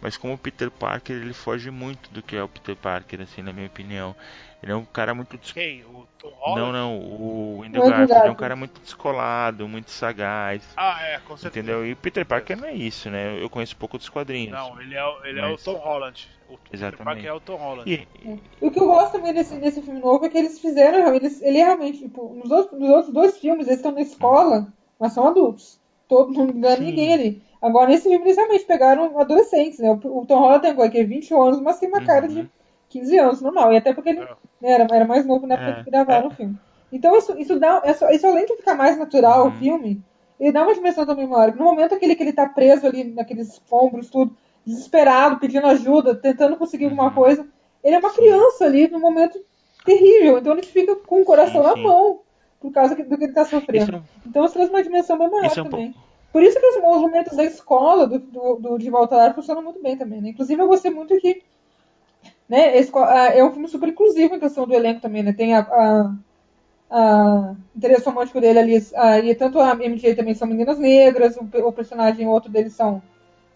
Mas 0.00 0.16
como 0.16 0.34
o 0.34 0.38
Peter 0.38 0.70
Parker, 0.70 1.16
ele 1.16 1.32
foge 1.32 1.68
muito 1.70 2.08
do 2.12 2.22
que 2.22 2.36
é 2.36 2.42
o 2.42 2.48
Peter 2.48 2.76
Parker, 2.76 3.22
assim, 3.22 3.42
na 3.42 3.52
minha 3.52 3.66
opinião. 3.66 4.14
Ele 4.62 4.70
é 4.70 4.74
um 4.76 4.84
cara 4.84 5.14
muito 5.14 5.36
des- 5.36 5.50
Quem? 5.52 5.82
O 5.84 6.06
Tom 6.18 6.30
Não, 6.30 6.36
Holland? 6.38 6.72
não, 6.72 6.98
o 6.98 7.62
Andrew 7.66 7.82
O 7.82 7.86
Andrew 7.86 7.98
Garfield 8.06 8.26
é 8.28 8.30
um 8.30 8.34
cara 8.36 8.54
muito 8.56 8.80
descolado, 8.80 9.68
muito 9.68 9.90
sagaz. 9.90 10.62
Ah, 10.76 11.00
é, 11.02 11.18
com 11.18 11.36
certeza. 11.36 11.48
Entendeu? 11.66 11.86
E 11.86 11.92
o 11.92 11.96
Peter 11.96 12.24
Parker 12.24 12.56
não 12.56 12.68
é 12.68 12.72
isso, 12.74 13.10
né? 13.10 13.40
Eu 13.42 13.50
conheço 13.50 13.76
pouco 13.76 13.98
dos 13.98 14.08
quadrinhos. 14.08 14.52
Não, 14.52 14.80
ele 14.80 14.94
é, 14.94 15.04
o- 15.04 15.24
ele 15.24 15.40
é 15.40 15.46
o 15.46 15.50
Mas- 15.52 15.62
Tom 15.64 15.74
Holland. 15.74 16.28
O 16.48 16.56
Peter 16.56 16.74
Exatamente. 16.74 17.04
Parker 17.04 17.26
é 17.26 17.32
o 17.32 17.40
Tom 17.40 17.56
Holland. 17.56 17.90
E, 17.90 18.06
E 18.62 18.66
o 18.66 18.70
que 18.70 18.80
eu 18.80 18.86
gosto 18.86 19.12
também 19.12 19.32
desse, 19.32 19.56
desse 19.58 19.82
filme 19.82 20.00
novo 20.00 20.24
é 20.24 20.28
que 20.28 20.38
eles 20.38 20.58
fizeram, 20.58 21.14
eles, 21.14 21.40
ele 21.42 21.58
é 21.58 21.64
realmente, 21.64 21.98
tipo, 21.98 22.34
nos 22.34 22.50
outros, 22.50 22.78
nos 22.80 22.90
outros 22.90 23.12
dois 23.14 23.38
filmes 23.38 23.66
eles 23.66 23.78
estão 23.78 23.92
na 23.92 24.00
escola, 24.00 24.72
mas 24.98 25.12
são 25.12 25.26
adultos. 25.26 25.80
Todo, 26.08 26.32
não 26.32 26.48
engana 26.48 26.76
Sim. 26.76 26.84
ninguém 26.84 27.12
ali. 27.12 27.42
Agora, 27.60 27.88
nesse 27.88 28.08
filme, 28.08 28.24
eles 28.24 28.36
realmente 28.36 28.64
pegaram 28.64 29.18
adolescentes, 29.18 29.78
né? 29.78 29.90
O, 29.90 30.18
o 30.20 30.26
Tom 30.26 30.38
Holland 30.38 30.62
tem 30.62 30.70
agora, 30.70 30.90
que 30.90 30.98
é 30.98 31.04
21 31.04 31.42
anos, 31.42 31.60
mas 31.60 31.78
tem 31.78 31.88
uma 31.88 32.00
cara 32.00 32.26
Uhum. 32.26 32.34
de 32.34 32.50
15 32.88 33.18
anos, 33.18 33.40
normal. 33.42 33.72
E 33.72 33.76
até 33.76 33.92
porque 33.92 34.08
ele 34.10 34.20
É. 34.20 34.36
né, 34.60 34.70
era, 34.72 34.84
era 34.90 35.04
mais 35.06 35.26
novo 35.26 35.46
na 35.46 35.54
época 35.54 35.70
É, 35.70 35.84
que 35.84 35.90
gravaram 35.90 36.28
o 36.28 36.30
filme. 36.30 36.58
Então, 36.90 37.16
isso, 37.16 37.38
isso 37.38 37.58
dá, 37.60 37.82
isso, 37.86 38.04
isso 38.10 38.26
além 38.26 38.46
de 38.46 38.56
ficar 38.56 38.74
mais 38.74 38.96
natural 38.98 39.42
Uhum. 39.46 39.48
o 39.48 39.58
filme, 39.58 40.02
ele 40.40 40.52
dá 40.52 40.62
uma 40.62 40.74
dimensão 40.74 41.04
também 41.06 41.26
maior. 41.26 41.54
No 41.54 41.64
momento 41.64 41.94
aquele 41.94 42.14
que 42.16 42.22
ele 42.22 42.32
tá 42.32 42.48
preso 42.48 42.86
ali 42.86 43.04
naqueles 43.04 43.48
escombros, 43.52 44.08
tudo, 44.10 44.36
desesperado, 44.68 45.38
pedindo 45.38 45.66
ajuda, 45.66 46.14
tentando 46.14 46.56
conseguir 46.56 46.84
alguma 46.84 47.08
Uhum. 47.08 47.14
coisa, 47.14 47.46
ele 47.82 47.96
é 47.96 47.98
uma 47.98 48.12
criança 48.12 48.64
ali 48.64 48.88
num 48.88 49.00
momento 49.00 49.38
terrível. 49.84 50.38
Então, 50.38 50.52
ele 50.52 50.62
fica 50.62 50.94
com 50.96 51.22
o 51.22 51.24
coração 51.24 51.62
Sim, 51.62 51.68
na 51.68 51.74
sim. 51.74 51.82
mão 51.82 52.20
por 52.60 52.72
causa 52.72 52.94
do 52.94 53.16
que 53.18 53.24
ele 53.24 53.32
tá 53.32 53.44
sofrendo. 53.44 53.96
isso 53.96 53.96
é 53.96 54.28
Então 54.28 54.44
isso 54.44 54.54
traz 54.54 54.68
uma 54.68 54.82
dimensão 54.82 55.16
bem 55.16 55.30
maior 55.30 55.56
é 55.56 55.60
um 55.60 55.64
também. 55.64 55.94
Por 56.32 56.42
isso 56.42 56.58
que 56.60 56.66
os, 56.66 56.76
os 56.76 57.00
momentos 57.00 57.36
da 57.36 57.44
escola, 57.44 58.06
do, 58.06 58.18
do, 58.18 58.56
do 58.56 58.78
De 58.78 58.90
Volta 58.90 59.16
Lar, 59.16 59.34
funcionam 59.34 59.62
muito 59.62 59.80
bem 59.82 59.96
também. 59.96 60.20
Né? 60.20 60.30
Inclusive, 60.30 60.60
eu 60.60 60.68
gostei 60.68 60.90
muito 60.90 61.16
que. 61.18 61.42
Né, 62.48 62.76
esse, 62.78 62.90
é 63.34 63.44
um 63.44 63.50
filme 63.52 63.68
super 63.68 63.88
inclusivo 63.90 64.34
em 64.34 64.40
questão 64.40 64.66
do 64.66 64.74
elenco 64.74 65.00
também. 65.00 65.22
Né? 65.22 65.32
Tem 65.32 65.54
a, 65.54 65.60
a, 65.60 66.14
a 66.90 67.54
interesse 67.76 68.04
romântico 68.06 68.40
dele 68.40 68.58
ali. 68.58 68.86
ah, 68.96 69.18
e 69.20 69.34
tanto 69.34 69.60
a 69.60 69.74
MJ 69.74 70.14
também 70.14 70.34
são 70.34 70.48
meninas 70.48 70.78
negras, 70.78 71.36
o, 71.36 71.42
o 71.66 71.72
personagem 71.72 72.26
outro 72.26 72.50
deles 72.50 72.72
são 72.74 73.02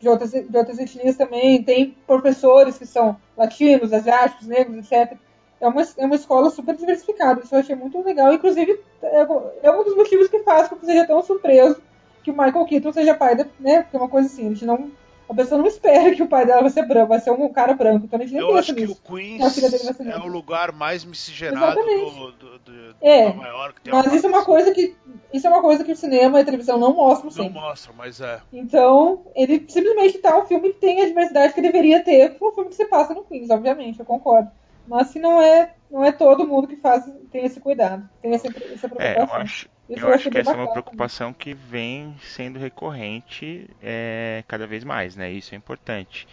de 0.03 0.09
outras, 0.09 0.32
de 0.32 0.57
outras 0.57 0.78
etnias 0.78 1.16
também. 1.16 1.62
Tem 1.62 1.96
professores 2.07 2.76
que 2.76 2.84
são 2.84 3.16
latinos, 3.36 3.92
asiáticos, 3.92 4.46
negros, 4.46 4.78
etc. 4.78 5.16
É 5.61 5.68
uma, 5.68 5.82
é 5.96 6.05
uma 6.05 6.16
escola 6.16 6.50
super 6.50 6.76
diversificada. 6.76 7.40
Isso 7.40 7.55
eu 7.55 7.61
achei 7.61 7.76
muito 7.76 8.03
legal. 8.03 8.32
Inclusive, 8.34 8.80
é, 9.00 9.26
é 9.62 9.70
um 9.70 9.84
dos 9.84 9.96
motivos 9.96 10.28
que 10.28 10.40
faz 10.40 10.68
com 10.68 10.76
que 10.76 10.86
seja 10.86 11.07
tão 11.07 11.22
surpreso 11.22 11.80
que 12.24 12.30
o 12.30 12.36
Michael 12.36 12.64
Keaton 12.66 12.92
seja 12.92 13.14
pai, 13.14 13.36
da, 13.36 13.46
né? 13.59 13.82
Porque 13.82 13.96
é 13.96 14.00
uma 14.00 14.09
coisa 14.09 14.26
assim, 14.26 14.46
a 14.46 14.48
gente 14.50 14.64
não. 14.64 14.90
A 15.29 15.35
pessoa 15.35 15.59
não 15.59 15.66
espera 15.66 16.14
que 16.14 16.23
o 16.23 16.29
pai 16.29 16.45
dela 16.45 16.61
vai 16.61 16.70
ser 16.70 16.87
branco, 16.87 17.09
vai 17.09 17.20
ser 17.20 17.31
um 17.31 17.49
cara 17.53 17.75
branco. 17.75 18.05
Então 18.05 18.18
a 18.20 18.23
gente 18.23 18.35
nem 18.35 18.43
Eu 18.43 18.57
acho 18.57 18.75
que 18.75 18.85
o. 18.85 18.95
Queens 18.95 19.53
ser 19.53 20.09
é 20.09 20.18
o 20.18 20.27
lugar 20.27 20.73
mais 20.73 21.05
miscigenado 21.05 21.81
do, 21.81 22.33
do, 22.33 22.59
do, 22.59 22.97
É, 23.01 23.33
Nova 23.33 23.49
York. 23.49 23.91
Mas 23.91 24.12
isso 24.12 24.27
é 24.27 24.29
uma 24.29 24.45
coisa 24.45 24.73
que. 24.73 24.95
Isso 25.33 25.47
é 25.47 25.51
uma 25.51 25.62
coisa 25.62 25.83
que 25.85 25.93
o 25.93 25.97
cinema 25.97 26.39
e 26.39 26.43
a 26.43 26.45
televisão 26.45 26.79
não 26.79 26.95
mostram 26.95 27.25
Não 27.27 27.31
sempre. 27.31 27.53
mostra, 27.53 27.93
mas 27.97 28.20
é. 28.20 28.41
Então, 28.53 29.25
ele 29.35 29.64
simplesmente 29.68 30.18
tá 30.18 30.39
um 30.39 30.45
filme 30.45 30.73
que 30.73 30.81
tem 30.81 31.01
a 31.01 31.07
diversidade 31.07 31.55
que 31.55 31.62
deveria 31.62 32.03
ter 32.05 32.37
um 32.41 32.53
filme 32.53 32.68
que 32.70 32.77
se 32.77 32.85
passa 32.87 33.14
no 33.14 33.25
Queens, 33.25 33.49
obviamente, 33.51 34.01
eu 34.01 34.07
concordo. 34.07 34.51
Mas 34.87 35.11
que 35.12 35.18
não 35.20 35.41
é, 35.41 35.75
não 35.91 36.05
é 36.05 36.11
todo 36.12 36.47
mundo 36.47 36.66
que 36.66 36.77
faz, 36.77 37.05
tem 37.31 37.45
esse 37.45 37.61
cuidado, 37.61 38.09
tem 38.20 38.35
essa, 38.35 38.49
essa 38.49 38.87
É, 38.87 38.89
preocupação. 39.14 39.37
eu 39.37 39.43
acho, 39.43 39.68
Isso 39.89 40.05
eu 40.07 40.12
acho 40.12 40.30
que 40.30 40.39
essa 40.39 40.53
é 40.53 40.55
uma 40.55 40.70
preocupação 40.70 41.33
que 41.33 41.53
vem 41.53 42.16
sendo 42.20 42.59
recorrente 42.59 43.68
é, 43.83 44.45
cada 44.47 44.66
vez 44.66 44.85
mais, 44.85 45.16
né? 45.16 45.30
Isso 45.30 45.55
é 45.55 45.59
importante. 45.59 46.26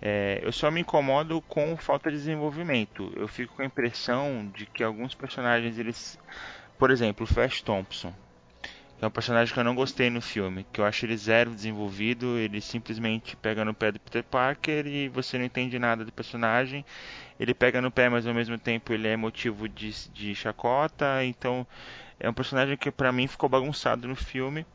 É, 0.00 0.40
eu 0.42 0.52
só 0.52 0.70
me 0.70 0.80
incomodo 0.80 1.40
com 1.42 1.76
falta 1.76 2.10
de 2.10 2.16
desenvolvimento. 2.16 3.12
Eu 3.16 3.28
fico 3.28 3.54
com 3.54 3.62
a 3.62 3.64
impressão 3.64 4.50
de 4.54 4.66
que 4.66 4.82
alguns 4.82 5.14
personagens, 5.14 5.78
eles. 5.78 6.18
Por 6.78 6.90
exemplo, 6.90 7.24
o 7.24 7.26
Flash 7.26 7.62
Thompson, 7.62 8.12
que 8.98 9.04
é 9.04 9.08
um 9.08 9.10
personagem 9.10 9.54
que 9.54 9.58
eu 9.58 9.64
não 9.64 9.74
gostei 9.74 10.10
no 10.10 10.20
filme, 10.20 10.66
que 10.72 10.80
eu 10.80 10.84
acho 10.84 11.06
ele 11.06 11.16
zero 11.16 11.54
desenvolvido, 11.54 12.36
ele 12.36 12.60
simplesmente 12.60 13.36
pega 13.36 13.64
no 13.64 13.72
pé 13.72 13.92
do 13.92 14.00
Peter 14.00 14.24
Parker 14.24 14.86
e 14.86 15.08
você 15.08 15.38
não 15.38 15.44
entende 15.44 15.78
nada 15.78 16.04
do 16.04 16.12
personagem. 16.12 16.84
Ele 17.38 17.54
pega 17.54 17.80
no 17.80 17.90
pé, 17.90 18.08
mas 18.08 18.26
ao 18.26 18.34
mesmo 18.34 18.58
tempo 18.58 18.92
ele 18.92 19.08
é 19.08 19.16
motivo 19.16 19.68
de, 19.68 19.90
de 20.10 20.34
chacota, 20.34 21.24
então 21.24 21.66
é 22.20 22.28
um 22.28 22.34
personagem 22.34 22.76
que 22.76 22.90
pra 22.90 23.12
mim 23.12 23.26
ficou 23.28 23.48
bagunçado 23.48 24.08
no 24.08 24.16
filme. 24.16 24.66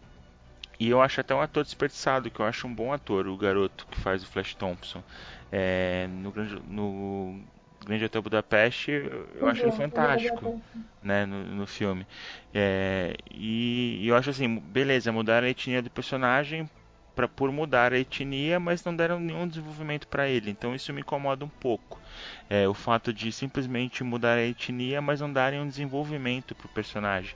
E 0.79 0.89
eu 0.89 1.01
acho 1.01 1.19
até 1.21 1.35
um 1.35 1.41
ator 1.41 1.63
desperdiçado, 1.63 2.31
que 2.31 2.39
eu 2.39 2.45
acho 2.45 2.65
um 2.67 2.73
bom 2.73 2.93
ator, 2.93 3.27
o 3.27 3.37
garoto 3.37 3.85
que 3.91 3.99
faz 3.99 4.23
o 4.23 4.27
Flash 4.27 4.55
Thompson. 4.55 5.03
É, 5.51 6.07
no, 6.07 6.31
Grande- 6.31 6.61
no 6.65 7.43
Grande 7.85 8.05
Hotel 8.05 8.21
Budapeste, 8.21 8.91
eu, 9.35 9.47
acho 9.47 9.65
ele 9.65 9.71
fantástico 9.71 10.61
né, 11.01 11.25
no, 11.25 11.43
no 11.43 11.67
filme. 11.67 12.07
É, 12.53 13.13
e, 13.29 13.99
e 14.01 14.07
eu 14.07 14.15
acho 14.15 14.29
assim, 14.29 14.57
beleza, 14.59 15.11
mudaram 15.11 15.47
a 15.47 15.49
etnia 15.49 15.81
do 15.81 15.89
personagem 15.89 16.69
pra, 17.13 17.27
por 17.27 17.51
mudar 17.51 17.91
a 17.93 17.99
etnia, 17.99 18.59
mas 18.59 18.83
não 18.83 18.95
deram 18.95 19.19
nenhum 19.19 19.47
desenvolvimento 19.47 20.07
pra 20.07 20.27
ele. 20.29 20.49
Então 20.49 20.73
isso 20.73 20.93
me 20.93 21.01
incomoda 21.01 21.43
um 21.43 21.49
pouco. 21.49 22.01
É, 22.49 22.67
o 22.67 22.73
fato 22.73 23.13
de 23.13 23.31
simplesmente 23.31 24.03
mudar 24.03 24.37
a 24.37 24.43
etnia, 24.43 25.01
mas 25.01 25.21
não 25.21 25.31
darem 25.31 25.59
um 25.61 25.67
desenvolvimento 25.67 26.55
pro 26.55 26.67
personagem. 26.69 27.35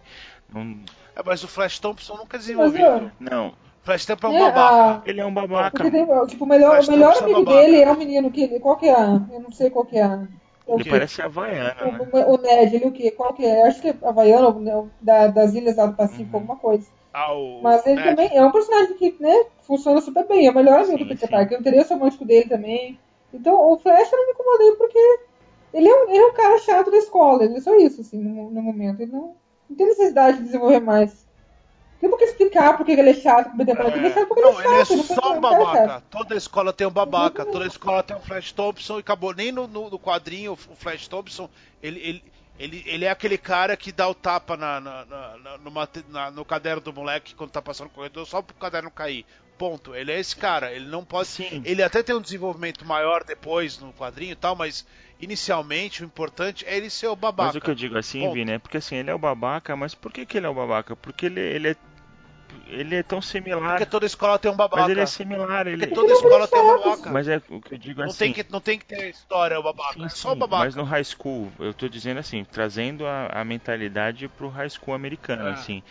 Não, 0.49 0.83
É, 1.15 1.23
mas 1.25 1.43
o 1.43 1.47
Flash 1.47 1.79
Thompson 1.79 2.17
nunca 2.17 2.37
Mas, 2.53 2.73
desenvolvido. 2.77 2.91
não, 3.19 3.49
O 3.49 3.85
Flash 3.85 4.05
Thompson 4.05 4.27
é 4.27 4.29
um 4.31 4.37
É, 4.37 4.37
babaca. 4.37 4.83
a- 4.85 5.03
ele 5.05 5.21
é 5.21 5.25
um 5.25 5.33
babaca. 5.33 5.91
Tem, 5.91 6.27
tipo, 6.27 6.45
o 6.45 6.47
melhor, 6.47 6.79
o 6.83 6.87
melhor 6.87 7.15
é 7.15 7.17
amigo 7.17 7.45
babaca. 7.45 7.45
dele 7.45 7.81
é 7.81 7.91
o 7.91 7.97
menino 7.97 8.31
que 8.31 8.41
ele. 8.43 8.59
Qual 8.59 8.77
que 8.77 8.87
é 8.87 8.93
a. 8.93 9.27
Eu 9.31 9.41
não 9.41 9.51
sei 9.51 9.69
qual 9.69 9.85
que 9.85 9.97
é 9.97 10.03
a. 10.03 10.27
é 10.67 10.73
o 10.75 10.79
Ele 10.79 10.83
quê? 10.83 11.05
parece 11.05 11.21
havaiano, 11.21 11.87
né? 11.87 12.01
O, 12.01 12.33
o 12.35 12.37
Ned, 12.37 12.75
ele 12.75 12.87
o 12.87 12.93
quê? 12.93 13.11
Qual 13.11 13.33
que 13.33 13.45
é? 13.45 13.63
Acho 13.67 13.81
que 13.81 13.89
é 13.89 13.99
Havaiano, 14.03 14.59
né, 14.61 14.73
da, 15.01 15.27
das 15.27 15.53
Ilhas 15.55 15.77
lá 15.77 15.87
do 15.87 15.95
Pacífico, 15.97 16.37
Uhum. 16.37 16.37
alguma 16.37 16.57
coisa. 16.57 16.87
Ah, 17.13 17.33
o 17.33 17.61
Mas 17.61 17.85
ele 17.87 18.01
Ned. 18.01 18.03
também 18.03 18.29
é 18.35 18.45
um 18.45 18.51
personagem 18.51 18.97
que, 18.97 19.17
né, 19.21 19.33
funciona 19.67 20.01
super 20.01 20.27
bem. 20.27 20.47
É 20.47 20.51
o 20.51 20.55
melhor 20.55 20.81
amigo 20.81 20.99
Sim, 20.99 21.05
do 21.05 21.09
Peter 21.09 21.29
sim. 21.29 21.29
Parker. 21.29 21.57
O 21.57 21.61
interesse 21.61 21.93
romântico 21.93 22.25
dele 22.25 22.49
também. 22.49 23.01
Então, 23.33 23.71
o 23.71 23.77
Flash 23.79 24.11
eu 24.11 24.17
não 24.17 24.25
me 24.25 24.31
incomodei 24.33 24.71
porque 24.73 25.19
ele 25.73 25.87
é 25.87 25.95
um, 25.95 26.09
ele 26.09 26.17
é 26.19 26.27
um 26.27 26.33
cara 26.33 26.57
chato 26.59 26.91
da 26.91 26.97
escola. 26.97 27.43
Ele 27.43 27.57
é 27.57 27.61
só 27.61 27.75
isso, 27.75 28.01
assim, 28.01 28.17
no, 28.17 28.51
no 28.51 28.61
momento. 28.61 29.01
Ele 29.01 29.11
não, 29.11 29.35
não 29.69 29.75
tem 29.75 29.87
necessidade 29.87 30.37
de 30.37 30.43
desenvolver 30.43 30.79
mais. 30.79 31.23
Tem 31.99 32.09
por 32.09 32.19
que 32.19 32.25
explicar 32.25 32.75
por 32.75 32.85
que 32.85 32.91
ele 32.91 33.09
é 33.09 33.13
chato 33.13 33.47
o 33.53 33.65
Parker. 33.65 33.97
Ele 33.97 34.07
é 34.07 34.13
chato 34.13 34.27
porque 34.27 34.41
não, 34.41 34.59
ele 34.59 34.67
é 34.67 34.71
ele 34.71 34.81
é 34.81 34.85
chato. 34.85 35.03
só 35.03 35.13
um 35.13 35.35
chato. 35.35 35.39
babaca. 35.39 36.03
Toda 36.09 36.35
escola 36.35 36.73
tem 36.73 36.85
um 36.85 36.91
babaca. 36.91 37.45
Toda 37.45 37.65
escola 37.65 38.03
tem 38.03 38.15
um 38.15 38.19
Flash 38.19 38.51
Thompson 38.51 38.97
e 38.97 38.99
acabou. 38.99 39.33
Nem 39.33 39.51
no, 39.51 39.67
no, 39.67 39.89
no 39.89 39.97
quadrinho 39.97 40.53
o 40.53 40.55
Flash 40.57 41.07
Thompson 41.07 41.49
ele, 41.81 41.99
ele, 41.99 42.23
Ele, 42.59 42.83
ele 42.85 43.05
é 43.05 43.09
aquele 43.09 43.37
cara 43.37 43.75
que 43.75 43.91
dá 43.91 44.07
o 44.07 44.13
tapa 44.13 44.55
na, 44.55 44.79
na, 44.79 45.05
na, 45.05 45.37
na, 46.09 46.31
no 46.31 46.45
caderno 46.45 46.81
do 46.81 46.93
moleque 46.93 47.33
quando 47.33 47.49
tá 47.51 47.61
passando 47.61 47.87
no 47.87 47.93
corredor 47.95 48.27
só 48.27 48.41
pro 48.41 48.55
caderno 48.55 48.91
cair. 48.91 49.25
Ponto. 49.63 49.95
Ele 49.95 50.11
é 50.11 50.19
esse 50.19 50.35
cara. 50.35 50.73
Ele 50.73 50.85
não 50.87 51.05
pode. 51.05 51.29
Sim. 51.29 51.61
Ele 51.63 51.81
até 51.81 52.03
tem 52.03 52.13
um 52.13 52.19
desenvolvimento 52.19 52.83
maior 52.85 53.23
depois 53.23 53.79
no 53.79 53.93
quadrinho 53.93 54.33
e 54.33 54.35
tal, 54.35 54.57
mas 54.57 54.85
inicialmente 55.21 56.03
o 56.03 56.05
importante 56.05 56.65
é 56.67 56.75
ele 56.75 56.89
ser 56.89 57.07
o 57.07 57.15
babaca. 57.15 57.47
Mas 57.47 57.55
o 57.55 57.61
que 57.61 57.69
eu 57.69 57.75
digo 57.75 57.97
assim, 57.97 58.23
Ponto. 58.23 58.33
Vini, 58.33 58.51
é 58.51 58.59
porque 58.59 58.75
assim, 58.75 58.97
ele 58.97 59.09
é 59.09 59.15
o 59.15 59.17
babaca, 59.19 59.73
mas 59.73 59.95
por 59.95 60.11
que, 60.11 60.25
que 60.25 60.35
ele 60.35 60.45
é 60.47 60.49
o 60.49 60.53
babaca? 60.53 60.97
Porque 60.97 61.27
ele, 61.27 61.39
ele 61.39 61.69
é. 61.69 61.75
Ele 62.67 62.95
é 62.95 63.03
tão 63.03 63.21
similar. 63.21 63.69
Porque 63.69 63.85
toda 63.85 64.05
escola 64.05 64.37
tem 64.37 64.51
um 64.51 64.55
babaca. 64.55 64.81
Mas 64.81 64.91
ele 64.91 64.99
é 64.99 65.05
similar, 65.05 65.65
ele. 65.65 65.77
Porque 65.77 65.95
toda 65.95 66.11
escola 66.11 66.47
tem 66.47 66.59
um 66.61 66.67
babaca. 66.77 67.11
Mas 67.11 67.27
é 67.29 67.41
o 67.49 67.61
que 67.61 67.73
eu 67.75 67.77
digo 67.77 68.01
não, 68.01 68.09
assim. 68.09 68.17
tem 68.17 68.33
que, 68.33 68.51
não 68.51 68.59
tem 68.59 68.77
que 68.77 68.85
ter 68.85 69.09
história 69.09 69.57
o 69.57 69.63
babaca. 69.63 69.93
Sim, 69.93 70.05
é 70.05 70.09
só 70.09 70.29
sim, 70.29 70.35
o 70.35 70.39
babaca. 70.39 70.65
Mas 70.65 70.75
no 70.75 70.83
high 70.83 71.03
school, 71.03 71.51
eu 71.57 71.73
tô 71.73 71.87
dizendo 71.87 72.19
assim, 72.19 72.43
trazendo 72.43 73.07
a, 73.07 73.27
a 73.27 73.45
mentalidade 73.45 74.27
pro 74.27 74.49
high 74.49 74.69
school 74.69 74.93
americano, 74.93 75.47
É. 75.47 75.51
assim. 75.51 75.81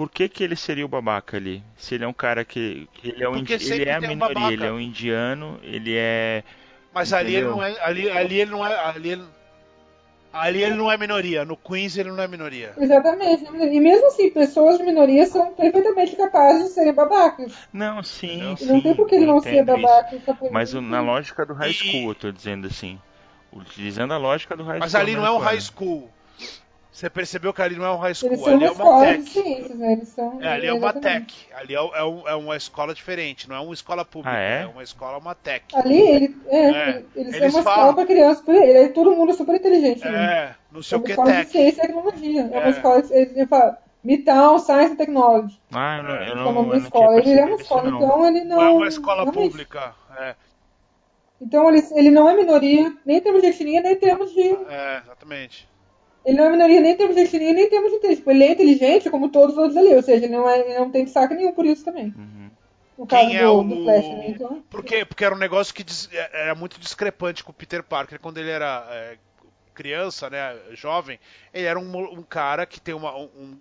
Por 0.00 0.08
que, 0.08 0.30
que 0.30 0.42
ele 0.42 0.56
seria 0.56 0.86
o 0.86 0.88
babaca 0.88 1.36
ali? 1.36 1.62
Se 1.76 1.94
ele 1.94 2.04
é 2.04 2.08
um 2.08 2.12
cara 2.14 2.42
que, 2.42 2.88
ele 3.04 3.22
é 3.22 3.28
um 3.28 3.34
Porque 3.34 3.52
ele 3.52 3.84
é 3.84 3.92
a 3.96 3.98
um 3.98 4.00
minoria, 4.00 4.34
babaca. 4.34 4.52
ele 4.54 4.64
é 4.66 4.72
um 4.72 4.80
indiano, 4.80 5.60
ele 5.62 5.94
é 5.94 6.42
Mas 6.94 7.12
ali 7.12 7.34
ele 7.34 7.44
não 7.44 7.62
é. 7.62 7.78
Ali, 7.82 8.10
ali 8.10 8.40
ele 8.40 8.50
não 8.50 8.66
é. 8.66 8.74
Ali 8.82 9.10
ele, 9.10 9.24
ali 10.32 10.62
ele 10.62 10.74
não 10.74 10.90
é 10.90 10.96
minoria. 10.96 11.44
No 11.44 11.54
Queens 11.54 11.98
ele 11.98 12.10
não 12.10 12.22
é 12.22 12.26
minoria. 12.26 12.72
Exatamente. 12.78 13.44
né? 13.50 13.74
E 13.74 13.78
mesmo 13.78 14.06
assim, 14.06 14.30
pessoas 14.30 14.78
de 14.78 14.84
minoria 14.84 15.26
são 15.26 15.52
perfeitamente 15.52 16.16
capazes 16.16 16.68
de 16.68 16.70
serem 16.70 16.94
babacas. 16.94 17.52
Não, 17.70 18.02
sim, 18.02 18.56
E 18.58 18.64
sim. 18.64 18.72
não 18.72 18.80
tem 18.80 18.94
por 18.94 19.06
que 19.06 19.16
ele 19.16 19.26
não 19.26 19.42
ser 19.42 19.62
babaca. 19.66 20.16
Mas 20.50 20.72
o- 20.72 20.80
na 20.80 21.02
lógica 21.02 21.44
do 21.44 21.52
high 21.52 21.68
E- 21.68 21.74
school, 21.74 22.08
eu 22.08 22.14
tô 22.14 22.32
dizendo 22.32 22.68
assim. 22.68 22.98
Utilizando 23.52 24.14
a 24.14 24.16
lógica 24.16 24.56
do 24.56 24.62
high 24.64 24.78
Mas 24.78 24.92
school. 24.92 25.00
ali 25.02 25.14
não 25.14 25.26
é 25.26 25.30
um 25.30 25.36
high 25.36 25.60
school. 25.60 26.08
Você 26.92 27.08
percebeu 27.08 27.54
que 27.54 27.62
ali 27.62 27.76
não 27.76 27.84
é 27.84 27.92
um 27.92 27.96
high 27.98 28.12
school, 28.14 28.30
Eles 28.32 28.40
são 28.44 28.52
ali 28.52 28.64
é 28.64 28.70
uma 28.70 28.72
escola 28.84 29.06
de 29.06 29.22
tech. 29.22 29.30
ciências, 29.30 29.78
né? 29.78 29.92
Eles 29.92 30.08
são. 30.08 30.42
É, 30.42 30.48
ali 30.48 30.66
é 30.66 30.72
uma 30.72 30.92
tech. 30.92 31.34
Ali 31.54 31.74
é, 31.74 31.78
é 31.78 32.04
um- 32.04 32.28
é 32.28 32.34
uma 32.34 32.56
escola 32.56 32.92
diferente, 32.92 33.48
não 33.48 33.56
é 33.56 33.60
uma 33.60 33.72
escola 33.72 34.04
pública. 34.04 34.36
Ah, 34.36 34.40
é? 34.40 34.66
uma 34.66 34.82
escola, 34.82 35.18
uma 35.18 35.34
tech. 35.34 35.64
Ali, 35.74 36.00
ele, 36.00 36.36
é, 36.48 36.58
É, 36.58 37.02
eles, 37.14 37.34
eles 37.34 37.52
são 37.52 37.60
uma 37.60 37.62
falam. 37.62 37.78
escola 37.90 37.94
para 37.94 38.06
crianças. 38.06 38.48
Ele 38.48 38.72
é 38.78 38.88
todo 38.88 39.12
mundo 39.14 39.32
super 39.34 39.54
inteligente. 39.54 40.06
ali. 40.06 40.16
É, 40.16 40.54
não 40.72 40.82
sei 40.82 40.96
é 40.96 40.98
o 40.98 41.00
uma 41.00 41.06
que 41.06 41.12
escola 41.12 41.30
de 41.30 41.36
tech. 41.38 41.50
ciência 41.52 41.78
e 41.78 41.86
tecnologia. 41.86 42.50
É, 42.52 42.56
É. 42.56 42.58
uma 42.60 42.70
escola. 42.70 43.02
de- 43.02 43.14
Ele 43.14 43.46
fala 43.46 43.78
Midtown 44.02 44.58
Science 44.58 44.92
and 44.92 44.96
Technology. 44.96 45.60
Ah, 45.72 45.96
eu 45.98 46.02
não, 46.02 46.10
eu 46.10 46.20
é 46.22 46.34
não, 46.34 46.46
eu 46.46 46.52
não 46.64 46.76
escola. 46.76 47.18
Ele 47.20 47.30
é 47.32 47.44
uma 47.44 47.56
escola, 47.56 47.82
isso, 47.82 47.90
não. 47.92 47.98
então 48.02 48.26
ele 48.26 48.44
não. 48.44 48.56
Não 48.56 48.62
é 48.64 48.70
uma 48.70 48.88
escola 48.88 49.32
pública. 49.32 49.94
É, 50.18 50.34
Então 51.40 51.68
ele, 51.70 51.82
ele 51.92 52.10
não 52.10 52.28
é 52.28 52.36
minoria, 52.36 52.92
nem 53.06 53.18
em 53.18 53.20
termos 53.20 53.40
de 53.42 53.48
etnia, 53.48 53.80
nem 53.80 53.92
em 53.92 53.96
termos 53.96 54.32
de. 54.34 54.42
é, 54.68 55.00
exatamente. 55.04 55.69
Ele 56.24 56.36
não 56.36 56.44
é 56.46 56.50
minoria 56.50 56.80
nem 56.80 56.92
em 56.92 56.96
termos 56.96 57.16
de 57.16 57.22
etnia, 57.22 57.52
nem 57.52 57.64
em 57.64 57.70
termos 57.70 57.90
de 57.90 57.96
inteligência. 57.96 58.20
Tipo, 58.20 58.30
ele 58.30 58.44
é 58.44 58.52
inteligente 58.52 59.10
como 59.10 59.28
todos 59.30 59.56
os 59.56 59.58
outros 59.62 59.76
ali, 59.76 59.94
ou 59.94 60.02
seja, 60.02 60.24
ele 60.26 60.34
não, 60.34 60.48
é, 60.48 60.60
ele 60.60 60.78
não 60.78 60.90
tem 60.90 61.04
destaque 61.04 61.34
nenhum 61.34 61.52
por 61.52 61.64
isso 61.64 61.84
também. 61.84 62.06
Uhum. 62.16 62.50
No 62.98 63.06
caso 63.06 63.26
Quem 63.28 63.36
é 63.36 63.44
do, 63.44 63.54
o. 63.54 63.64
do 63.64 63.82
Flash, 63.84 64.04
né? 64.04 64.24
Então, 64.28 64.62
Por 64.70 64.84
quê? 64.84 65.04
Porque 65.04 65.24
era 65.24 65.34
um 65.34 65.38
negócio 65.38 65.72
que 65.74 65.82
dis- 65.82 66.08
era 66.12 66.54
muito 66.54 66.78
discrepante 66.78 67.42
com 67.42 67.50
o 67.50 67.54
Peter 67.54 67.82
Parker 67.82 68.20
quando 68.20 68.36
ele 68.38 68.50
era 68.50 68.86
é, 68.90 69.16
criança, 69.74 70.28
né, 70.28 70.54
jovem. 70.72 71.18
Ele 71.54 71.66
era 71.66 71.78
um, 71.78 71.96
um 72.18 72.22
cara 72.22 72.66
que 72.66 72.78
tem 72.80 72.94
uma, 72.94 73.16
um- 73.16 73.58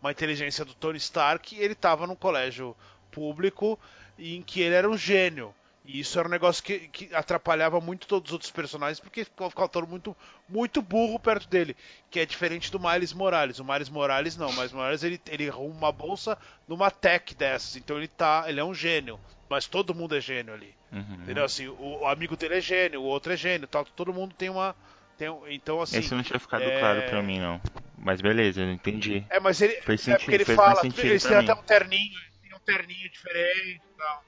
uma 0.00 0.12
inteligência 0.12 0.64
do 0.64 0.74
Tony 0.74 0.98
Stark 0.98 1.56
e 1.56 1.60
ele 1.60 1.72
estava 1.72 2.06
num 2.06 2.14
colégio 2.14 2.76
público 3.10 3.78
em 4.16 4.42
que 4.42 4.60
ele 4.60 4.74
era 4.76 4.88
um 4.88 4.96
gênio. 4.96 5.52
E 5.90 6.00
isso 6.00 6.18
era 6.18 6.28
um 6.28 6.30
negócio 6.30 6.62
que, 6.62 6.80
que 6.88 7.14
atrapalhava 7.14 7.80
muito 7.80 8.06
todos 8.06 8.28
os 8.28 8.32
outros 8.34 8.50
personagens, 8.50 9.00
porque 9.00 9.24
ficava 9.24 9.48
ficava 9.48 9.68
todo 9.70 9.86
muito, 9.86 10.14
muito 10.46 10.82
burro 10.82 11.18
perto 11.18 11.48
dele. 11.48 11.74
Que 12.10 12.20
é 12.20 12.26
diferente 12.26 12.70
do 12.70 12.78
Miles 12.78 13.14
Morales. 13.14 13.58
O 13.58 13.64
Miles 13.64 13.88
Morales 13.88 14.36
não. 14.36 14.50
O 14.50 14.52
Miles 14.52 14.72
Morales 14.72 15.02
ele, 15.02 15.18
ele 15.26 15.48
arruma 15.48 15.74
uma 15.74 15.90
bolsa 15.90 16.36
numa 16.68 16.90
tech 16.90 17.34
dessas. 17.34 17.74
Então 17.76 17.96
ele 17.96 18.06
tá. 18.06 18.44
Ele 18.46 18.60
é 18.60 18.64
um 18.64 18.74
gênio. 18.74 19.18
Mas 19.48 19.66
todo 19.66 19.94
mundo 19.94 20.14
é 20.14 20.20
gênio 20.20 20.52
ali. 20.52 20.74
Uhum. 20.92 21.20
Entendeu? 21.22 21.44
Assim, 21.44 21.68
o, 21.68 22.00
o 22.02 22.06
amigo 22.06 22.36
dele 22.36 22.56
é 22.56 22.60
gênio, 22.60 23.00
o 23.00 23.04
outro 23.04 23.32
é 23.32 23.36
gênio, 23.36 23.66
tal. 23.66 23.82
Todo 23.86 24.12
mundo 24.12 24.34
tem 24.34 24.50
uma. 24.50 24.76
Tem, 25.16 25.30
um- 25.30 25.48
então, 25.48 25.80
assim. 25.80 26.00
Esse 26.00 26.14
não 26.14 26.22
tinha 26.22 26.38
ficado 26.38 26.64
é- 26.64 26.80
claro 26.80 27.02
pra 27.08 27.22
mim, 27.22 27.40
não. 27.40 27.58
Mas 27.96 28.20
beleza, 28.20 28.60
eu 28.60 28.70
entendi. 28.70 29.24
É, 29.30 29.40
mas 29.40 29.62
ele. 29.62 29.80
Fez 29.80 30.06
é 30.06 30.18
porque 30.18 30.32
sentido, 30.32 30.34
ele 30.34 30.44
fala. 30.44 30.82
sentido 30.82 31.06
Eles 31.06 31.22
têm 31.22 31.34
até 31.38 31.54
um 31.54 31.62
terninho. 31.62 32.20
têm 32.42 32.54
um 32.54 32.60
terninho 32.60 33.10
diferente 33.10 33.80
e 33.82 33.96
tal. 33.96 34.27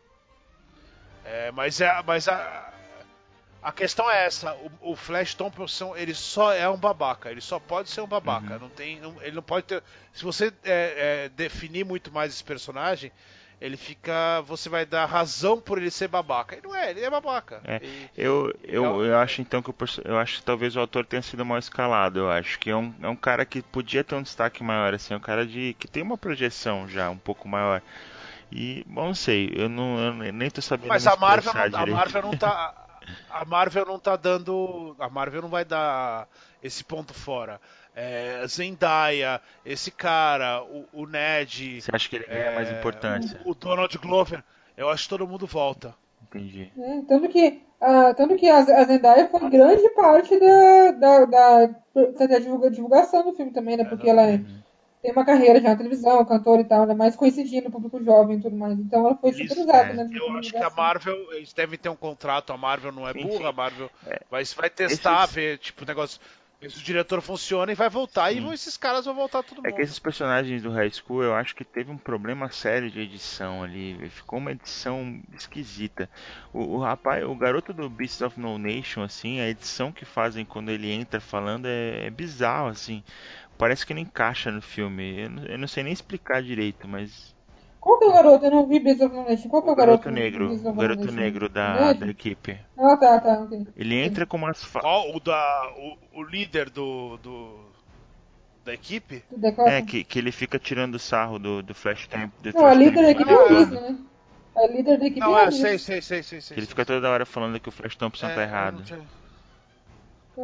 É, 1.24 1.50
mas 1.52 1.80
é. 1.80 2.02
Mas 2.06 2.28
a. 2.28 2.66
A 3.62 3.70
questão 3.72 4.10
é 4.10 4.24
essa, 4.24 4.54
o, 4.80 4.92
o 4.92 4.96
Flash 4.96 5.34
Thompson 5.34 5.94
ele 5.94 6.14
só 6.14 6.50
é 6.50 6.66
um 6.66 6.78
babaca, 6.78 7.30
ele 7.30 7.42
só 7.42 7.58
pode 7.60 7.90
ser 7.90 8.00
um 8.00 8.06
babaca, 8.06 8.54
Uhum. 8.54 8.58
não 8.60 8.68
tem, 8.70 8.98
não- 8.98 9.20
ele 9.20 9.36
não 9.36 9.42
pode 9.42 9.66
ter. 9.66 9.82
Se 10.14 10.24
você 10.24 10.46
é, 10.64 11.24
é, 11.26 11.28
definir 11.28 11.84
muito 11.84 12.10
mais 12.10 12.32
esse 12.32 12.42
personagem, 12.42 13.12
ele 13.60 13.76
fica, 13.76 14.40
você 14.46 14.70
vai 14.70 14.86
dar 14.86 15.04
razão 15.04 15.60
por 15.60 15.76
ele 15.76 15.90
ser 15.90 16.08
babaca. 16.08 16.54
Ele 16.54 16.66
não 16.66 16.74
é, 16.74 16.88
ele 16.90 17.04
é 17.04 17.10
babaca. 17.10 17.60
É. 17.66 17.80
E- 17.84 18.08
Eu, 18.16 18.50
eu, 18.64 18.84
Eu- 18.84 19.04
eu 19.04 19.18
acho 19.18 19.42
então 19.42 19.60
que 19.60 19.70
perso- 19.74 20.00
eu 20.06 20.16
acho 20.16 20.38
que 20.38 20.42
talvez 20.42 20.74
o 20.74 20.80
autor 20.80 21.04
tenha 21.04 21.20
sido 21.20 21.44
mal 21.44 21.58
escalado. 21.58 22.18
Eu 22.18 22.30
acho 22.30 22.58
que 22.58 22.70
é 22.70 22.74
um, 22.76 22.94
é 23.02 23.08
um 23.08 23.16
cara 23.16 23.44
que 23.44 23.60
podia 23.60 24.02
ter 24.02 24.14
um 24.14 24.22
destaque 24.22 24.62
maior, 24.62 24.94
assim, 24.94 25.12
é 25.12 25.18
um 25.18 25.20
cara 25.20 25.44
de 25.46 25.76
que 25.78 25.86
tem 25.86 26.02
uma 26.02 26.16
projeção 26.16 26.88
já 26.88 27.10
um 27.10 27.18
pouco 27.18 27.46
maior. 27.46 27.82
E, 28.52 28.84
bom, 28.86 29.06
não 29.06 29.14
sei, 29.14 29.52
eu 29.54 29.68
não 29.68 30.22
eu 30.24 30.32
nem 30.32 30.50
tô 30.50 30.60
sabendo 30.60 30.88
Mas 30.88 31.06
a 31.06 31.16
Marvel, 31.16 31.52
não, 31.54 31.78
a. 31.78 31.86
Marvel 31.86 32.22
não 32.22 32.36
tá. 32.36 32.74
A 33.28 33.44
Marvel 33.44 33.86
não 33.86 33.98
tá 33.98 34.14
dando. 34.14 34.94
A 34.98 35.08
Marvel 35.08 35.42
não 35.42 35.48
vai 35.48 35.64
dar 35.64 36.28
esse 36.62 36.84
ponto 36.84 37.12
fora. 37.12 37.60
É, 37.94 38.44
Zendaya, 38.46 39.40
esse 39.66 39.90
cara, 39.90 40.62
o, 40.62 40.86
o 40.92 41.06
Ned, 41.06 41.80
Você 41.80 41.90
acha 41.92 42.08
que 42.08 42.16
ele 42.16 42.26
ganha 42.26 42.52
mais 42.52 42.68
é, 42.68 42.78
importância? 42.78 43.40
o, 43.44 43.50
o 43.50 43.54
Donald 43.54 43.96
Glover, 43.98 44.44
eu 44.76 44.88
acho 44.88 45.04
que 45.04 45.08
todo 45.08 45.26
mundo 45.26 45.44
volta. 45.46 45.92
Entendi. 46.22 46.70
né? 46.76 47.02
Tanto 47.08 47.28
que, 47.28 47.62
a, 47.80 48.14
tanto 48.14 48.36
que 48.36 48.48
a, 48.48 48.58
a 48.58 48.84
Zendaya 48.84 49.28
foi 49.28 49.50
grande 49.50 49.88
parte 49.90 50.38
da, 50.38 50.90
da, 50.92 51.24
da, 51.24 51.66
da 52.28 52.38
divulga- 52.38 52.70
divulgação 52.70 53.24
do 53.24 53.32
filme 53.34 53.50
também, 53.50 53.76
né? 53.76 53.84
Porque 53.84 54.08
ela 54.08 54.22
é- 54.22 54.40
tem 55.02 55.12
uma 55.12 55.24
carreira 55.24 55.60
já 55.60 55.70
na 55.70 55.76
televisão, 55.76 56.24
cantora 56.24 56.60
e 56.62 56.64
tal, 56.64 56.82
ela 56.82 56.92
é 56.92 56.96
mais 56.96 57.16
conhecidinha 57.16 57.62
no 57.62 57.70
público 57.70 58.02
jovem 58.04 58.38
e 58.38 58.42
tudo 58.42 58.56
mais. 58.56 58.78
Então 58.78 59.06
ela 59.06 59.16
foi 59.16 59.32
super 59.32 59.58
usada, 59.58 59.92
é. 59.92 59.94
né? 59.94 60.10
Eu 60.12 60.30
acho 60.36 60.50
que 60.50 60.56
a 60.58 60.70
Marvel, 60.70 61.32
eles 61.32 61.52
devem 61.52 61.78
ter 61.78 61.88
um 61.88 61.96
contrato, 61.96 62.52
a 62.52 62.56
Marvel 62.56 62.92
não 62.92 63.08
é 63.08 63.12
Sim, 63.12 63.22
burra, 63.22 63.38
sim. 63.38 63.44
a 63.46 63.52
Marvel 63.52 63.90
vai, 64.30 64.44
vai 64.44 64.70
testar, 64.70 65.24
Esses- 65.24 65.34
ver, 65.34 65.58
tipo, 65.58 65.84
o 65.84 65.86
negócio. 65.86 66.20
ver 66.60 66.70
Se 66.70 66.78
o 66.78 66.82
diretor 66.82 67.22
funciona 67.22 67.72
e 67.72 67.74
vai 67.74 67.88
voltar, 67.88 68.30
e 68.32 68.40
vão- 68.40 68.52
esses 68.52 68.76
caras 68.76 69.06
vão 69.06 69.14
voltar 69.14 69.42
todo 69.42 69.56
mundo. 69.56 69.66
É 69.66 69.72
que 69.72 69.80
esses 69.80 69.98
personagens 69.98 70.62
do 70.62 70.70
High 70.70 70.90
School 70.90 71.22
eu 71.22 71.34
acho 71.34 71.54
que 71.56 71.64
teve 71.64 71.90
um 71.90 71.96
problema 71.96 72.50
sério 72.50 72.90
de 72.90 73.00
edição 73.00 73.62
ali. 73.62 74.10
Ficou 74.10 74.38
uma 74.38 74.52
edição 74.52 75.18
esquisita. 75.34 76.10
O, 76.52 76.76
o 76.76 76.78
rapaz, 76.78 77.24
o 77.24 77.34
garoto 77.34 77.72
do 77.72 77.88
Beasts 77.88 78.20
of 78.20 78.38
No 78.38 78.58
Nation, 78.58 79.02
assim, 79.02 79.40
a 79.40 79.48
edição 79.48 79.90
que 79.90 80.04
fazem 80.04 80.44
quando 80.44 80.68
ele 80.70 80.92
entra 80.92 81.18
falando 81.18 81.64
é, 81.64 82.04
é 82.06 82.10
bizarro, 82.10 82.68
assim. 82.68 83.02
Parece 83.60 83.86
que 83.86 83.94
não 83.94 84.00
encaixa 84.00 84.50
no 84.50 84.62
filme. 84.62 85.20
Eu 85.20 85.30
não, 85.30 85.44
eu 85.44 85.58
não 85.58 85.68
sei 85.68 85.84
nem 85.84 85.92
explicar 85.92 86.42
direito, 86.42 86.88
mas. 86.88 87.34
Qual 87.78 87.98
que 87.98 88.04
é 88.06 88.08
o 88.08 88.12
garoto? 88.12 88.44
Eu 88.44 88.50
não 88.50 88.66
vi 88.66 88.80
Beast 88.80 89.00
of 89.02 89.14
No 89.14 89.24
Nation. 89.24 89.48
Qual 89.48 89.62
que 89.62 89.68
é 89.68 89.70
O 89.70 89.74
o 89.74 89.76
garoto? 89.76 90.04
garoto 90.04 90.10
negro, 90.10 90.52
o 90.52 90.72
garoto 90.74 91.12
negro 91.12 91.48
da, 91.48 91.86
Ned? 91.88 92.00
da 92.00 92.06
equipe. 92.08 92.58
Ah, 92.76 92.96
tá, 92.96 93.20
tá, 93.20 93.40
ok. 93.40 93.66
Ele 93.76 93.94
entra 93.94 94.26
com 94.26 94.36
umas. 94.36 94.64
Fa... 94.64 94.80
Qual 94.80 95.14
o 95.14 95.20
da. 95.20 95.72
O, 95.76 96.20
o 96.20 96.22
líder 96.22 96.70
do, 96.70 97.16
do. 97.18 97.70
da 98.64 98.74
equipe? 98.74 99.22
É, 99.66 99.80
que, 99.82 100.04
que 100.04 100.18
ele 100.18 100.32
fica 100.32 100.58
tirando 100.58 100.98
sarro 100.98 101.38
do, 101.38 101.62
do 101.62 101.74
Flash 101.74 102.06
Temp. 102.06 102.32
Do 102.42 102.52
Não, 102.52 102.66
a 102.66 102.72
Flash 102.72 102.78
líder 102.78 103.02
da 103.02 103.10
equipe 103.10 103.30
é 103.30 103.34
Ah, 103.34 103.38
o 103.38 103.46
é. 103.46 103.52
Weasley, 103.52 103.80
né? 103.80 103.98
A 104.56 104.66
líder 104.66 104.98
da 104.98 105.06
equipe 105.06 105.20
Não, 105.20 105.38
é 105.38 105.44
é, 105.44 105.46
a 105.46 105.50
sei, 105.52 105.78
sei, 105.78 106.02
sei, 106.02 106.22
sei, 106.22 106.40
sei. 106.40 106.54
Ele 106.56 106.66
sei. 106.66 106.70
fica 106.70 106.84
toda 106.84 107.08
hora 107.08 107.24
falando 107.24 107.58
que 107.60 107.68
o 107.68 107.72
Flash 107.72 107.96
Thompson 107.96 108.26
É, 108.26 108.34
tá 108.34 108.42
errado. 108.42 108.84
não 108.90 109.19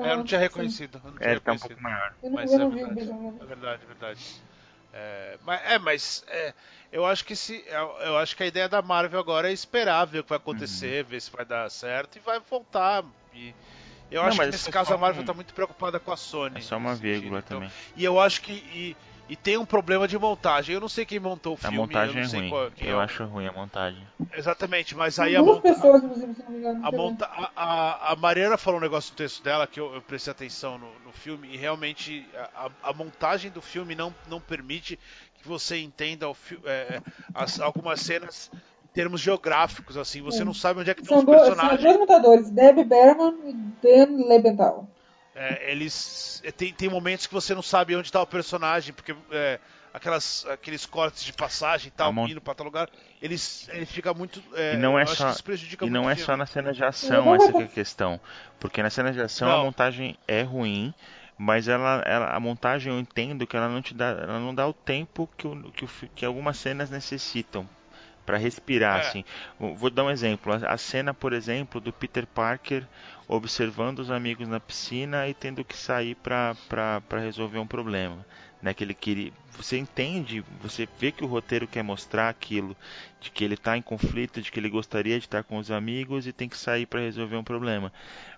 Ah, 0.03 0.07
É, 0.09 0.13
eu 0.13 0.17
não 0.19 0.25
tinha 0.25 0.41
reconhecido. 0.41 1.01
não 1.05 1.13
tinha 1.13 1.29
É, 1.29 1.31
ele 1.33 1.41
tá 1.41 1.53
um 1.53 1.55
reconhecido. 1.55 1.69
pouco 1.69 1.83
maior. 1.83 2.15
Eu 2.23 2.31
não, 2.31 2.37
Mas 2.37 2.51
eu 2.53 2.57
é 2.57 2.59
não 2.61 2.71
vi 2.71 2.83
o 2.85 2.87
verdade. 2.95 3.13
No 3.13 3.43
É 3.43 3.47
verdade, 3.47 3.83
é 3.83 3.87
verdade. 3.87 4.21
É, 4.93 5.39
mas, 5.45 5.61
é, 5.65 5.79
mas 5.79 6.25
é, 6.29 6.55
eu 6.91 7.05
acho 7.05 7.25
que 7.25 7.37
se, 7.37 7.63
eu, 7.67 7.89
eu 8.01 8.17
acho 8.19 8.35
que 8.37 8.43
a 8.43 8.47
ideia 8.47 8.69
da 8.69 8.81
Marvel 8.81 9.21
agora 9.21 9.51
é 9.51 9.53
esperar 9.53 10.05
ver 10.07 10.21
o 10.21 10.23
que 10.25 10.31
vai 10.31 10.39
acontecer, 10.39 11.05
ver 11.05 11.21
se 11.21 11.31
vai 11.31 11.45
dar 11.45 11.71
certo 11.71 12.17
e 12.17 12.21
vai 12.21 12.41
voltar. 12.41 13.05
E 13.35 13.53
eu 14.11 14.23
Não, 14.23 14.29
acho 14.29 14.39
que 14.41 14.47
nesse 14.47 14.69
é 14.69 14.73
caso 14.73 14.95
a 14.95 14.97
Marvel 14.97 15.23
um- 15.23 15.27
tá 15.27 15.35
muito 15.35 15.53
preocupada 15.53 16.01
com 16.01 16.13
a 16.13 16.17
Sony. 16.17 16.59
É 16.59 16.61
só 16.63 16.79
uma 16.79 16.95
vírgula 16.95 17.41
sentido, 17.43 17.59
então- 17.59 17.61
também. 17.61 17.73
E 17.95 18.05
eu 18.05 18.19
acho 18.19 18.41
que 18.41 18.53
e, 18.53 18.97
e 19.29 19.35
tem 19.37 19.57
um 19.57 19.65
problema 19.67 20.07
de 20.07 20.19
montagem. 20.19 20.75
Eu 20.75 20.81
não 20.81 20.89
sei 20.89 21.05
quem 21.05 21.19
montou 21.19 21.53
o 21.53 21.55
A 21.57 21.59
filme. 21.59 21.77
eu 21.77 21.81
montagem 21.83 22.15
não 22.17 22.23
é 22.23 22.29
sei 22.29 22.41
ruim. 22.41 22.49
qual- 22.51 22.65
é 22.67 22.71
Eu 22.81 22.97
o- 22.97 23.01
acho 23.01 23.25
ruim 23.25 23.47
a 23.47 23.53
montagem. 23.53 24.03
Exatamente, 24.37 24.95
mas 24.95 25.19
aí 25.19 25.35
a, 25.37 25.41
duas 25.41 25.57
monta, 25.57 25.75
pessoas, 25.75 26.03
inclusive, 26.05 26.35
se 26.35 26.43
não 26.45 26.51
me 26.51 26.59
engano. 26.59 26.81
a, 26.87 26.93
monta, 26.93 27.25
a, 27.27 27.51
a, 27.57 28.13
a 28.13 28.17
Mariana 28.17 28.57
falou 28.57 28.79
um 28.79 28.83
negócio 28.83 29.11
no 29.13 29.17
texto 29.17 29.43
dela 29.43 29.67
que 29.67 29.81
eu, 29.81 29.95
eu 29.95 30.03
prestei 30.03 30.31
atenção 30.31 30.79
no, 30.79 30.89
no 31.05 31.13
filme 31.13 31.49
e 31.53 31.57
realmente 31.57 32.27
a, 32.55 32.67
a- 32.67 32.91
a 32.91 32.93
montagem 32.93 33.51
do 33.51 33.61
filme 33.63 33.95
não, 33.95 34.15
não 34.29 34.41
permite 34.41 34.99
que 35.43 35.49
você 35.49 35.79
entenda 35.79 36.29
o 36.29 36.35
fi- 36.35 36.59
é, 36.65 37.01
as- 37.35 37.61
algumas 37.61 38.01
cenas 38.01 38.51
em 38.85 38.95
termos 38.97 39.21
geográficos, 39.21 39.97
assim, 39.99 40.23
você 40.23 40.43
não 40.43 40.55
sabe 40.55 40.81
onde 40.81 40.91
é 40.91 40.95
que 40.95 41.03
estão 41.03 41.19
os 41.19 41.25
dois, 41.25 41.39
são 41.41 41.49
personagens. 41.49 41.83
dois 41.83 41.99
montadores, 41.99 42.51
Debbie 42.51 42.85
Berman 42.85 43.35
e 43.45 43.53
Dan 43.83 44.27
Lebenthal. 44.27 44.89
É, 45.37 45.71
eles 45.71 46.41
é, 46.43 46.51
tem, 46.51 46.73
tem 46.73 46.89
momentos 46.89 47.27
que 47.27 47.35
você 47.35 47.55
não 47.55 47.63
sabe 47.63 47.95
onde 47.95 48.09
está 48.09 48.23
o 48.23 48.27
personagem, 48.27 48.95
porque 48.95 49.15
é, 49.31 49.61
aquelas, 49.93 50.47
aqueles 50.47 50.87
cortes 50.87 51.25
de 51.25 51.33
passagem 51.35 51.89
e 51.89 51.91
tal, 51.91 52.11
mon... 52.11 52.27
indo 52.27 52.41
para 52.41 52.55
tal 52.55 52.65
lugar, 52.65 52.89
eles, 53.21 53.69
ele 53.71 53.85
fica 53.85 54.15
muito. 54.15 54.43
É, 54.55 54.75
e 54.75 54.77
não 54.79 54.99
é 54.99 55.05
só, 55.05 55.35
e 55.83 55.91
não 55.91 56.09
é 56.09 56.17
só 56.17 56.39
na 56.39 56.47
cena 56.47 56.73
de 56.73 56.83
ação 56.83 57.35
essa 57.35 57.53
que 57.53 57.59
é 57.59 57.65
a 57.65 57.69
questão. 57.69 58.19
Porque 58.59 58.83
na 58.83 58.89
cena 58.89 59.13
de 59.13 59.21
ação 59.21 59.47
não. 59.47 59.61
a 59.61 59.65
montagem 59.65 60.19
é 60.27 60.41
ruim, 60.41 60.95
mas 61.37 61.69
ela, 61.69 62.03
ela, 62.07 62.35
a 62.35 62.41
montagem 62.41 62.91
eu 62.91 62.99
entendo 62.99 63.47
que 63.47 63.59
ela 63.59 63.69
não 63.69 63.83
te 63.83 63.93
dá, 63.93 64.07
ela 64.07 64.41
não 64.41 64.55
dá 64.55 64.67
o 64.67 64.73
tempo 64.73 65.29
que, 65.37 65.47
o, 65.47 65.71
que, 65.71 65.85
o, 65.85 65.89
que 66.15 66.25
algumas 66.25 66.57
cenas 66.57 66.89
necessitam 66.89 67.69
para 68.27 68.37
respirar, 68.37 68.99
é. 68.99 69.01
assim. 69.01 69.25
Vou 69.59 69.89
dar 69.89 70.05
um 70.05 70.11
exemplo. 70.11 70.53
A 70.53 70.77
cena, 70.77 71.15
por 71.15 71.33
exemplo, 71.33 71.81
do 71.81 71.93
Peter 71.93 72.27
Parker 72.27 72.85
observando 73.29 74.01
os 74.01 74.11
amigos 74.11 74.47
na 74.47 74.61
piscina 74.61 75.29
e 75.29 75.35
tendo 75.35 75.65
que 75.65 75.77
sair 75.77 76.15
para 76.17 76.55
resolver 77.21 77.59
um 77.59 77.67
problema. 77.67 78.25
Né, 78.63 78.73
que 78.73 78.83
ele 78.83 78.95
queria, 78.95 79.33
você 79.51 79.77
entende, 79.77 80.43
você 80.63 80.89
vê 80.99 81.13
que 81.13 81.23
o 81.23 81.27
roteiro 81.27 81.69
quer 81.69 81.85
mostrar 81.85 82.31
aquilo, 82.31 82.75
de 83.21 83.31
que 83.31 83.45
ele 83.45 83.53
está 83.53 83.77
em 83.77 83.83
conflito, 83.83 84.41
de 84.41 84.51
que 84.51 84.59
ele 84.59 84.71
gostaria 84.71 85.19
de 85.19 85.27
estar 85.27 85.45
com 85.45 85.59
os 85.59 85.71
amigos 85.71 86.27
e 86.27 86.33
tem 86.33 86.49
que 86.49 86.57
sair 86.57 86.87
para 86.87 87.01
resolver 87.01 87.37
um 87.37 87.45
problema. 87.45 87.93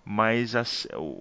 Mas 0.05 0.57
a, 0.57 0.65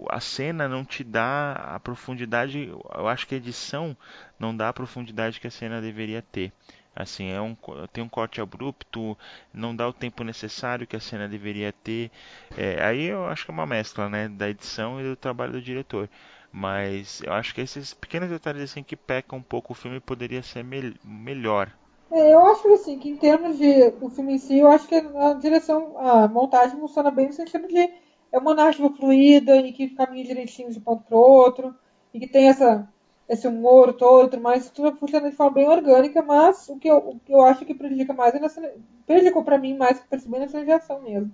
a 0.09 0.19
cena 0.19 0.67
não 0.67 0.83
te 0.83 1.03
dá 1.03 1.53
a 1.53 1.79
profundidade, 1.79 2.67
eu 2.67 3.07
acho 3.07 3.27
que 3.27 3.35
a 3.35 3.37
edição 3.37 3.95
não 4.39 4.57
dá 4.57 4.69
a 4.69 4.73
profundidade 4.73 5.39
que 5.39 5.47
a 5.47 5.51
cena 5.51 5.79
deveria 5.79 6.21
ter. 6.21 6.51
Assim, 6.99 7.29
é 7.31 7.39
um, 7.39 7.55
tem 7.93 8.03
um 8.03 8.09
corte 8.09 8.41
abrupto, 8.41 9.15
não 9.53 9.75
dá 9.75 9.87
o 9.87 9.93
tempo 9.93 10.23
necessário 10.23 10.87
que 10.87 10.95
a 10.95 10.99
cena 10.99 11.27
deveria 11.27 11.71
ter. 11.71 12.09
É, 12.57 12.83
aí 12.83 13.05
eu 13.05 13.25
acho 13.27 13.45
que 13.45 13.51
é 13.51 13.53
uma 13.53 13.67
mescla, 13.67 14.09
né, 14.09 14.27
da 14.27 14.49
edição 14.49 14.99
e 14.99 15.03
do 15.03 15.15
trabalho 15.15 15.53
do 15.53 15.61
diretor. 15.61 16.09
Mas 16.51 17.21
eu 17.21 17.33
acho 17.33 17.53
que 17.53 17.61
esses 17.61 17.93
pequenos 17.93 18.29
detalhes 18.29 18.63
assim 18.63 18.81
que 18.81 18.95
pecam 18.95 19.37
um 19.39 19.43
pouco 19.43 19.73
o 19.73 19.75
filme 19.75 19.99
poderia 19.99 20.41
ser 20.41 20.63
me 20.63 20.95
melhor. 21.03 21.71
É, 22.11 22.33
eu 22.33 22.45
acho 22.47 22.67
assim 22.73 22.97
que 22.97 23.09
em 23.09 23.17
termos 23.17 23.57
de 23.57 23.93
o 24.01 24.09
filme 24.09 24.33
em 24.33 24.37
si, 24.39 24.57
eu 24.57 24.67
acho 24.71 24.87
que 24.87 24.95
a 24.95 25.33
direção, 25.33 25.97
a 25.99 26.27
montagem 26.27 26.79
funciona 26.79 27.11
bem 27.11 27.27
no 27.27 27.33
sentido 27.33 27.67
de 27.67 27.89
é 28.31 28.37
uma 28.39 28.53
narrativa 28.55 28.89
fluida 28.89 29.57
e 29.57 29.71
que 29.71 29.89
caminha 29.89 30.25
direitinho 30.25 30.71
de 30.71 30.79
um 30.79 30.81
ponto 30.81 31.03
para 31.03 31.17
outro 31.17 31.75
e 32.13 32.19
que 32.19 32.27
tem 32.27 32.47
essa 32.49 32.87
esse 33.27 33.47
humor 33.47 33.93
todo, 33.93 34.39
mas 34.39 34.69
tudo 34.69 34.95
funciona 34.97 35.29
de 35.29 35.35
forma 35.35 35.55
bem 35.55 35.67
orgânica, 35.67 36.21
mas 36.21 36.69
o 36.69 36.77
que 36.77 36.87
eu, 36.87 36.97
o 36.97 37.19
que 37.19 37.33
eu 37.33 37.41
acho 37.41 37.65
que 37.65 37.73
prejudica 37.73 38.13
mais 38.13 38.33
é 38.33 38.49
cena, 38.49 38.71
prejudicou 39.05 39.43
pra 39.43 39.57
mim 39.57 39.75
mais 39.75 39.99
que 39.99 40.07
percebi 40.07 40.47
cena 40.47 40.63
de 40.63 40.71
ação 40.71 41.01
mesmo. 41.01 41.31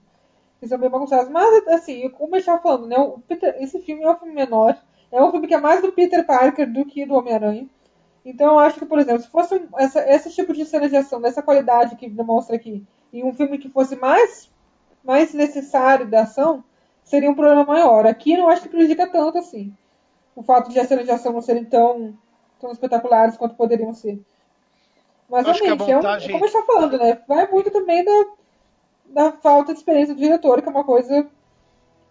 Que 0.59 0.67
são 0.67 0.79
bem 0.79 0.89
bagunçados. 0.89 1.29
Mas, 1.29 1.67
assim, 1.67 2.09
como 2.09 2.35
eu 2.35 2.39
estava 2.39 2.61
falando, 2.61 2.87
né, 2.87 2.95
Peter, 3.27 3.55
esse 3.59 3.79
filme 3.81 4.03
é 4.03 4.09
um 4.09 4.15
filme 4.15 4.33
menor, 4.33 4.75
é 5.11 5.21
um 5.21 5.29
filme 5.29 5.47
que 5.47 5.53
é 5.53 5.59
mais 5.59 5.81
do 5.81 5.91
Peter 5.91 6.25
Parker 6.25 6.71
do 6.71 6.85
que 6.85 7.05
do 7.05 7.13
Homem-Aranha. 7.13 7.67
Então 8.25 8.53
eu 8.53 8.59
acho 8.59 8.79
que, 8.79 8.85
por 8.85 8.97
exemplo, 8.99 9.21
se 9.21 9.29
fosse 9.29 9.61
essa, 9.77 9.99
esse 10.09 10.31
tipo 10.31 10.53
de 10.53 10.65
cena 10.65 10.89
de 10.89 10.95
ação, 10.95 11.21
dessa 11.21 11.43
qualidade 11.43 11.95
que 11.97 12.09
demonstra 12.09 12.55
aqui, 12.55 12.83
em 13.11 13.23
um 13.23 13.33
filme 13.33 13.57
que 13.57 13.69
fosse 13.69 13.95
mais, 13.97 14.49
mais 15.03 15.33
necessário 15.33 16.07
da 16.07 16.21
ação, 16.21 16.63
seria 17.03 17.29
um 17.29 17.35
problema 17.35 17.65
maior. 17.65 18.07
Aqui 18.07 18.31
eu 18.31 18.39
não 18.39 18.49
acho 18.49 18.61
que 18.63 18.69
prejudica 18.69 19.05
tanto 19.05 19.37
assim 19.37 19.75
o 20.35 20.43
fato 20.43 20.71
de 20.71 20.79
as 20.79 20.87
cenas 20.87 21.05
de 21.05 21.11
ação 21.11 21.33
não 21.33 21.41
serem 21.41 21.65
tão, 21.65 22.17
tão 22.59 22.71
espetaculares 22.71 23.37
quanto 23.37 23.55
poderiam 23.55 23.93
ser. 23.93 24.19
Mas 25.29 25.45
realmente, 25.45 25.93
montagem... 25.93 26.31
é 26.31 26.35
um, 26.35 26.39
como 26.39 26.45
a 26.45 26.47
gente 26.47 26.57
está 26.57 26.73
falando, 26.73 26.97
né? 26.97 27.21
Vai 27.27 27.49
muito 27.49 27.71
também 27.71 28.03
da, 28.03 28.25
da 29.05 29.31
falta 29.31 29.73
de 29.73 29.79
experiência 29.79 30.13
do 30.13 30.19
diretor, 30.21 30.61
que 30.61 30.67
é 30.67 30.71
uma 30.71 30.83
coisa 30.83 31.27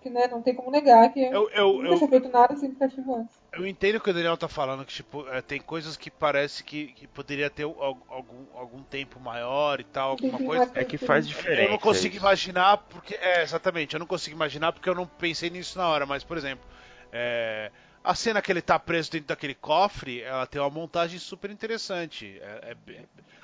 que 0.02 0.10
né, 0.10 0.26
não 0.26 0.42
tem 0.42 0.52
como 0.52 0.70
negar, 0.70 1.12
que 1.12 1.20
eu, 1.20 1.48
eu, 1.50 1.74
nunca 1.74 1.88
eu, 1.88 1.96
tinha 1.98 2.10
feito 2.10 2.28
nada 2.28 2.56
significativo 2.56 3.14
antes. 3.14 3.38
Eu 3.52 3.64
entendo 3.64 3.96
o 3.96 4.00
que 4.00 4.10
o 4.10 4.12
Daniel 4.12 4.36
tá 4.36 4.48
falando, 4.48 4.84
que 4.84 4.92
tipo, 4.92 5.26
é, 5.28 5.40
tem 5.40 5.60
coisas 5.60 5.96
que 5.96 6.10
parece 6.10 6.64
que, 6.64 6.88
que 6.88 7.06
poderia 7.06 7.48
ter 7.48 7.62
algum, 7.62 8.44
algum 8.52 8.82
tempo 8.82 9.20
maior 9.20 9.78
e 9.78 9.84
tal, 9.84 10.10
alguma 10.10 10.38
coisa. 10.38 10.72
É 10.74 10.84
que 10.84 10.98
faz 10.98 11.28
diferença. 11.28 11.62
Eu 11.62 11.70
não 11.70 11.78
consigo 11.78 12.16
imaginar, 12.16 12.78
porque. 12.78 13.14
É, 13.14 13.42
exatamente, 13.42 13.94
eu 13.94 14.00
não 14.00 14.06
consigo 14.06 14.34
imaginar 14.34 14.72
porque 14.72 14.88
eu 14.88 14.94
não 14.94 15.06
pensei 15.06 15.50
nisso 15.50 15.78
na 15.78 15.86
hora, 15.86 16.04
mas, 16.04 16.24
por 16.24 16.36
exemplo, 16.36 16.64
é, 17.12 17.70
a 18.04 18.14
cena 18.14 18.42
que 18.42 18.50
ele 18.50 18.62
tá 18.62 18.78
preso 18.78 19.10
dentro 19.10 19.28
daquele 19.28 19.54
cofre, 19.54 20.22
ela 20.22 20.46
tem 20.46 20.60
uma 20.60 20.70
montagem 20.70 21.18
super 21.18 21.50
interessante. 21.50 22.38
É, 22.40 22.76
é, 22.88 23.02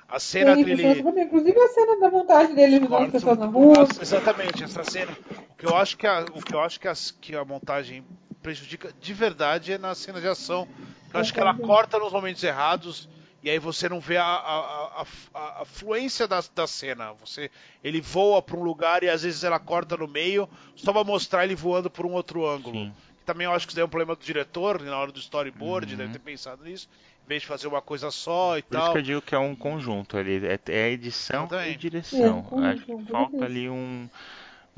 a 0.09 0.19
cena 0.19 0.55
Sim, 0.55 0.65
dele. 0.65 1.01
Inclusive 1.01 1.61
a 1.61 1.69
cena 1.69 2.01
da 2.01 2.11
montagem 2.11 2.55
dele 2.55 2.77
ajudando 2.77 3.05
as 3.05 3.13
pessoas 3.13 3.39
na 3.39 3.47
rua. 3.47 3.87
Exatamente, 4.01 4.65
essa 4.65 4.83
cena. 4.83 5.13
O 5.51 5.55
que 5.55 5.67
eu 5.67 5.77
acho 5.77 5.97
que 5.97 6.07
a, 6.07 6.25
o 6.35 6.43
que 6.43 6.55
eu 6.55 6.61
acho 6.61 6.81
que, 6.81 6.89
as, 6.89 7.11
que 7.11 7.37
a 7.37 7.45
montagem 7.45 8.05
prejudica 8.43 8.93
de 8.99 9.13
verdade 9.13 9.73
é 9.73 9.79
na 9.79 9.95
cena 9.95 10.21
de 10.21 10.27
ação. 10.27 10.67
Eu 11.13 11.21
acho 11.21 11.33
que 11.33 11.41
ela 11.41 11.55
corta 11.55 11.99
nos 11.99 12.13
momentos 12.13 12.43
errados 12.43 13.09
e 13.43 13.51
aí 13.51 13.59
você 13.59 13.89
não 13.89 14.01
vê 14.01 14.17
a, 14.17 14.25
a, 14.25 15.07
a, 15.35 15.63
a 15.63 15.65
fluência 15.65 16.27
da, 16.27 16.43
da 16.55 16.67
cena. 16.67 17.13
Você, 17.21 17.51
ele 17.85 18.01
voa 18.01 18.43
para 18.43 18.57
um 18.57 18.63
lugar 18.63 19.03
e 19.03 19.09
às 19.09 19.23
vezes 19.23 19.45
ela 19.45 19.59
corta 19.59 19.97
no 19.97 20.09
meio 20.09 20.49
só 20.75 20.93
para 20.93 21.05
mostrar 21.05 21.45
ele 21.45 21.55
voando 21.55 21.91
por 21.91 22.05
um 22.07 22.13
outro 22.13 22.49
ângulo. 22.49 22.75
Sim 22.75 22.93
também 23.29 23.45
eu 23.45 23.53
acho 23.53 23.67
que 23.67 23.75
isso 23.75 23.81
é 23.81 23.85
um 23.85 23.89
problema 23.89 24.17
do 24.17 24.25
diretor, 24.25 24.81
na 24.81 24.97
hora 24.97 25.13
do 25.13 25.19
storyboard, 25.19 25.93
uhum. 25.93 25.99
deve 25.99 26.13
ter 26.15 26.19
pensado 26.19 26.65
nisso, 26.65 26.89
em 27.27 27.29
vez 27.29 27.43
de 27.43 27.49
fazer 27.49 27.69
uma 27.69 27.83
coisa 27.83 28.11
só 28.11 28.57
e 28.57 28.63
Por 28.63 28.71
tal. 28.71 28.81
Por 28.81 28.85
isso 28.85 28.93
que 28.93 28.99
eu 28.99 29.03
digo 29.03 29.23
que 29.23 29.35
é 29.35 29.39
um 29.39 29.55
conjunto 29.55 30.17
ali, 30.17 30.41
é, 30.47 30.59
é 30.67 30.91
edição 30.91 31.47
e 31.67 31.77
direção. 31.77 32.47
É, 32.65 32.69
acho 32.69 32.87
que 32.87 33.05
falta 33.05 33.45
ali 33.45 33.69
um 33.69 34.09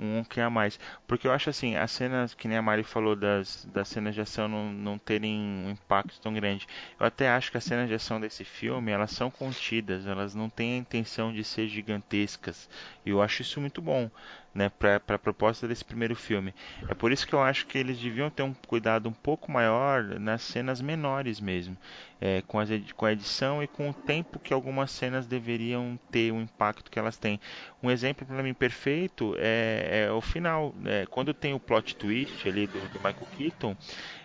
um 0.01 0.24
que 0.24 0.40
a 0.40 0.48
mais. 0.48 0.80
Porque 1.07 1.26
eu 1.26 1.32
acho 1.32 1.51
assim, 1.51 1.76
as 1.76 1.90
cenas, 1.90 2.32
que 2.32 2.48
nem 2.48 2.57
a 2.57 2.62
Mari 2.62 2.82
falou, 2.82 3.14
das, 3.14 3.66
das 3.66 3.86
cenas 3.88 4.14
de 4.14 4.20
ação 4.22 4.48
não, 4.48 4.72
não 4.72 4.98
terem 4.98 5.38
um 5.38 5.70
impacto 5.70 6.18
tão 6.20 6.32
grande. 6.32 6.66
Eu 6.98 7.07
até 7.07 7.28
acho 7.28 7.51
que 7.51 7.59
as 7.59 7.64
cenas 7.64 7.86
de 7.86 7.94
ação 7.94 8.18
desse 8.18 8.42
filme, 8.42 8.90
elas 8.90 9.11
são 9.11 9.30
contidas, 9.30 10.07
elas 10.07 10.34
não 10.34 10.48
têm 10.48 10.74
a 10.74 10.78
intenção 10.78 11.32
de 11.32 11.44
ser 11.44 11.68
gigantescas. 11.68 12.68
E 13.05 13.11
eu 13.11 13.20
acho 13.20 13.42
isso 13.42 13.61
muito 13.61 13.82
bom 13.82 14.11
né, 14.55 14.68
para 14.68 15.01
a 15.07 15.18
proposta 15.18 15.66
desse 15.68 15.84
primeiro 15.84 16.16
filme. 16.16 16.55
É 16.88 16.94
por 16.94 17.12
isso 17.12 17.26
que 17.26 17.34
eu 17.34 17.40
acho 17.40 17.66
que 17.66 17.78
eles 17.78 17.98
deviam 17.98 18.30
ter 18.30 18.42
um 18.42 18.53
cuidado 18.66 19.09
um 19.09 19.12
pouco 19.12 19.51
maior 19.51 20.03
nas 20.18 20.42
cenas 20.42 20.80
menores 20.80 21.40
mesmo, 21.40 21.76
é, 22.20 22.42
com, 22.46 22.59
as, 22.59 22.68
com 22.96 23.07
a 23.07 23.12
edição 23.12 23.62
e 23.62 23.68
com 23.68 23.90
o 23.90 23.94
tempo 23.94 24.38
que 24.38 24.53
algumas 24.53 24.90
cenas 24.90 25.26
deveriam 25.26 25.98
ter 26.11 26.32
o 26.32 26.40
impacto 26.40 26.90
que 26.90 26.98
elas 26.98 27.16
têm. 27.16 27.40
Um 27.82 27.90
exemplo 27.90 28.26
para 28.26 28.42
mim 28.42 28.53
perfeito 28.53 29.34
é, 29.38 30.07
é 30.07 30.12
o 30.12 30.20
final, 30.20 30.74
né, 30.78 31.07
quando 31.07 31.32
tem 31.32 31.55
o 31.55 31.61
plot 31.61 31.94
twist 31.96 32.48
ali 32.48 32.66
do, 32.66 32.80
do 32.88 32.98
Michael 32.98 33.26
Keaton, 33.36 33.76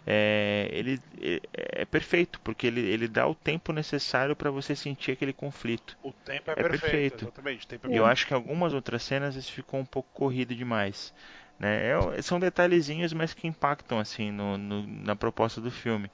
é, 0.07 0.69
ele 0.71 1.01
é, 1.19 1.41
é, 1.81 1.85
perfeito, 1.85 2.39
porque 2.41 2.67
ele, 2.67 2.81
ele 2.81 3.07
dá 3.07 3.27
o 3.27 3.33
tempo 3.33 3.73
necessário 3.73 4.35
para 4.35 4.51
você 4.51 4.75
sentir 4.75 5.11
aquele 5.11 5.33
conflito. 5.33 5.97
O 6.03 6.11
tempo 6.11 6.51
é, 6.51 6.53
é 6.53 6.55
perfeito, 6.55 6.81
perfeito. 6.81 7.25
Exatamente, 7.25 7.67
tempo 7.67 7.87
é 7.87 7.97
Eu 7.97 8.05
acho 8.05 8.27
que 8.27 8.33
em 8.33 8.35
algumas 8.35 8.73
outras 8.73 9.01
cenas 9.01 9.35
isso 9.35 9.51
ficou 9.51 9.79
um 9.79 9.85
pouco 9.85 10.09
corrido 10.13 10.53
demais. 10.53 11.13
Né? 11.57 11.89
É, 11.89 12.21
são 12.21 12.39
detalhezinhos, 12.39 13.13
mas 13.13 13.33
que 13.33 13.47
impactam 13.47 13.97
assim 13.97 14.31
no, 14.31 14.57
no, 14.57 14.85
na 14.85 15.15
proposta 15.15 15.59
do 15.59 15.71
filme 15.71 16.11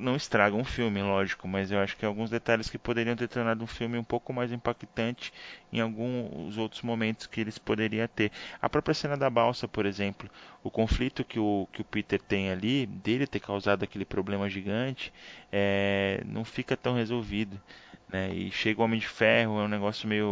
não 0.00 0.16
estragam 0.16 0.58
um 0.58 0.64
filme, 0.64 1.02
lógico, 1.02 1.46
mas 1.46 1.70
eu 1.70 1.78
acho 1.78 1.96
que 1.96 2.04
alguns 2.04 2.30
detalhes 2.30 2.68
que 2.68 2.78
poderiam 2.78 3.14
ter 3.14 3.28
tornado 3.28 3.62
um 3.62 3.66
filme 3.66 3.98
um 3.98 4.04
pouco 4.04 4.32
mais 4.32 4.50
impactante 4.50 5.32
em 5.72 5.80
alguns 5.80 6.56
outros 6.56 6.82
momentos 6.82 7.26
que 7.26 7.40
eles 7.40 7.58
poderiam 7.58 8.08
ter. 8.08 8.32
A 8.60 8.68
própria 8.68 8.94
cena 8.94 9.16
da 9.16 9.28
balsa, 9.28 9.68
por 9.68 9.86
exemplo, 9.86 10.28
o 10.62 10.70
conflito 10.70 11.24
que 11.24 11.38
o, 11.38 11.68
que 11.72 11.82
o 11.82 11.84
Peter 11.84 12.20
tem 12.20 12.50
ali, 12.50 12.86
dele 12.86 13.26
ter 13.26 13.40
causado 13.40 13.82
aquele 13.82 14.04
problema 14.04 14.48
gigante, 14.48 15.12
é, 15.52 16.22
não 16.26 16.44
fica 16.44 16.76
tão 16.76 16.94
resolvido. 16.94 17.60
Né? 18.08 18.32
E 18.34 18.50
chega 18.50 18.80
o 18.80 18.84
Homem 18.84 18.98
de 18.98 19.06
Ferro, 19.06 19.60
é 19.60 19.64
um 19.64 19.68
negócio 19.68 20.08
meio 20.08 20.26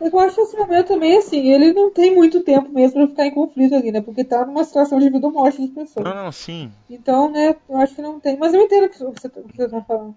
eu 0.00 0.18
acho 0.18 0.34
que 0.34 0.40
esse 0.40 0.56
momento 0.56 0.88
também, 0.88 1.18
assim, 1.18 1.52
ele 1.52 1.74
não 1.74 1.90
tem 1.90 2.14
muito 2.14 2.42
tempo 2.42 2.70
mesmo 2.70 3.00
pra 3.00 3.08
ficar 3.08 3.26
em 3.26 3.34
conflito 3.34 3.74
ali, 3.74 3.92
né? 3.92 4.00
Porque 4.00 4.24
tá 4.24 4.46
numa 4.46 4.64
situação 4.64 4.98
de 4.98 5.10
vida 5.10 5.26
ou 5.26 5.32
morte 5.32 5.60
das 5.60 5.70
pessoas. 5.70 6.04
Não, 6.04 6.14
não, 6.14 6.32
sim. 6.32 6.72
Então, 6.88 7.30
né, 7.30 7.54
eu 7.68 7.76
acho 7.76 7.94
que 7.94 8.00
não 8.00 8.18
tem. 8.18 8.38
Mas 8.38 8.54
eu 8.54 8.62
entendo 8.62 8.86
o 8.86 8.88
que 8.88 8.98
você, 8.98 9.28
tá, 9.28 9.40
o 9.40 9.44
que 9.44 9.56
você 9.56 9.68
tá 9.68 9.82
falando. 9.82 10.16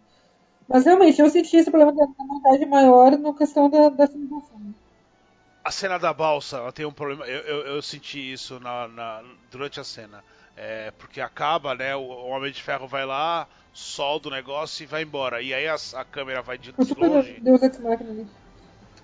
Mas 0.70 0.86
realmente, 0.86 1.20
eu 1.20 1.30
senti 1.30 1.58
esse 1.58 1.70
problema 1.70 1.92
da 1.92 2.08
montagem 2.18 2.66
maior 2.66 3.18
na 3.18 3.34
questão 3.34 3.70
da, 3.70 3.90
da 3.90 4.08
finalização. 4.08 4.74
A 5.62 5.72
cena 5.72 5.98
da 5.98 6.14
balsa, 6.14 6.58
ela 6.58 6.72
tem 6.72 6.86
um 6.86 6.92
problema. 6.92 7.26
Eu, 7.26 7.42
eu, 7.42 7.76
eu 7.76 7.82
senti 7.82 8.32
isso 8.32 8.62
na, 8.62 8.88
na, 8.88 9.24
durante 9.52 9.82
a 9.82 9.84
cena. 9.84 10.24
É, 10.56 10.92
porque 10.92 11.20
acaba, 11.20 11.76
né? 11.76 11.94
O, 11.94 12.00
o, 12.00 12.28
Homem 12.30 12.54
de 12.54 12.64
Ferro 12.64 12.88
vai 12.88 13.06
lá, 13.06 13.48
solda 13.74 14.30
o 14.30 14.32
negócio 14.32 14.84
e 14.84 14.88
vai 14.88 15.04
embora. 15.04 15.42
E 15.42 15.54
aí 15.54 15.68
a, 15.68 15.76
a 15.96 16.06
câmera 16.06 16.42
vai 16.42 16.58
de, 16.58 16.72
de 16.72 16.94
longe. 16.94 17.38
Deus 17.42 17.62
Ex 17.62 17.80
Machina 17.80 18.12
ali 18.12 18.28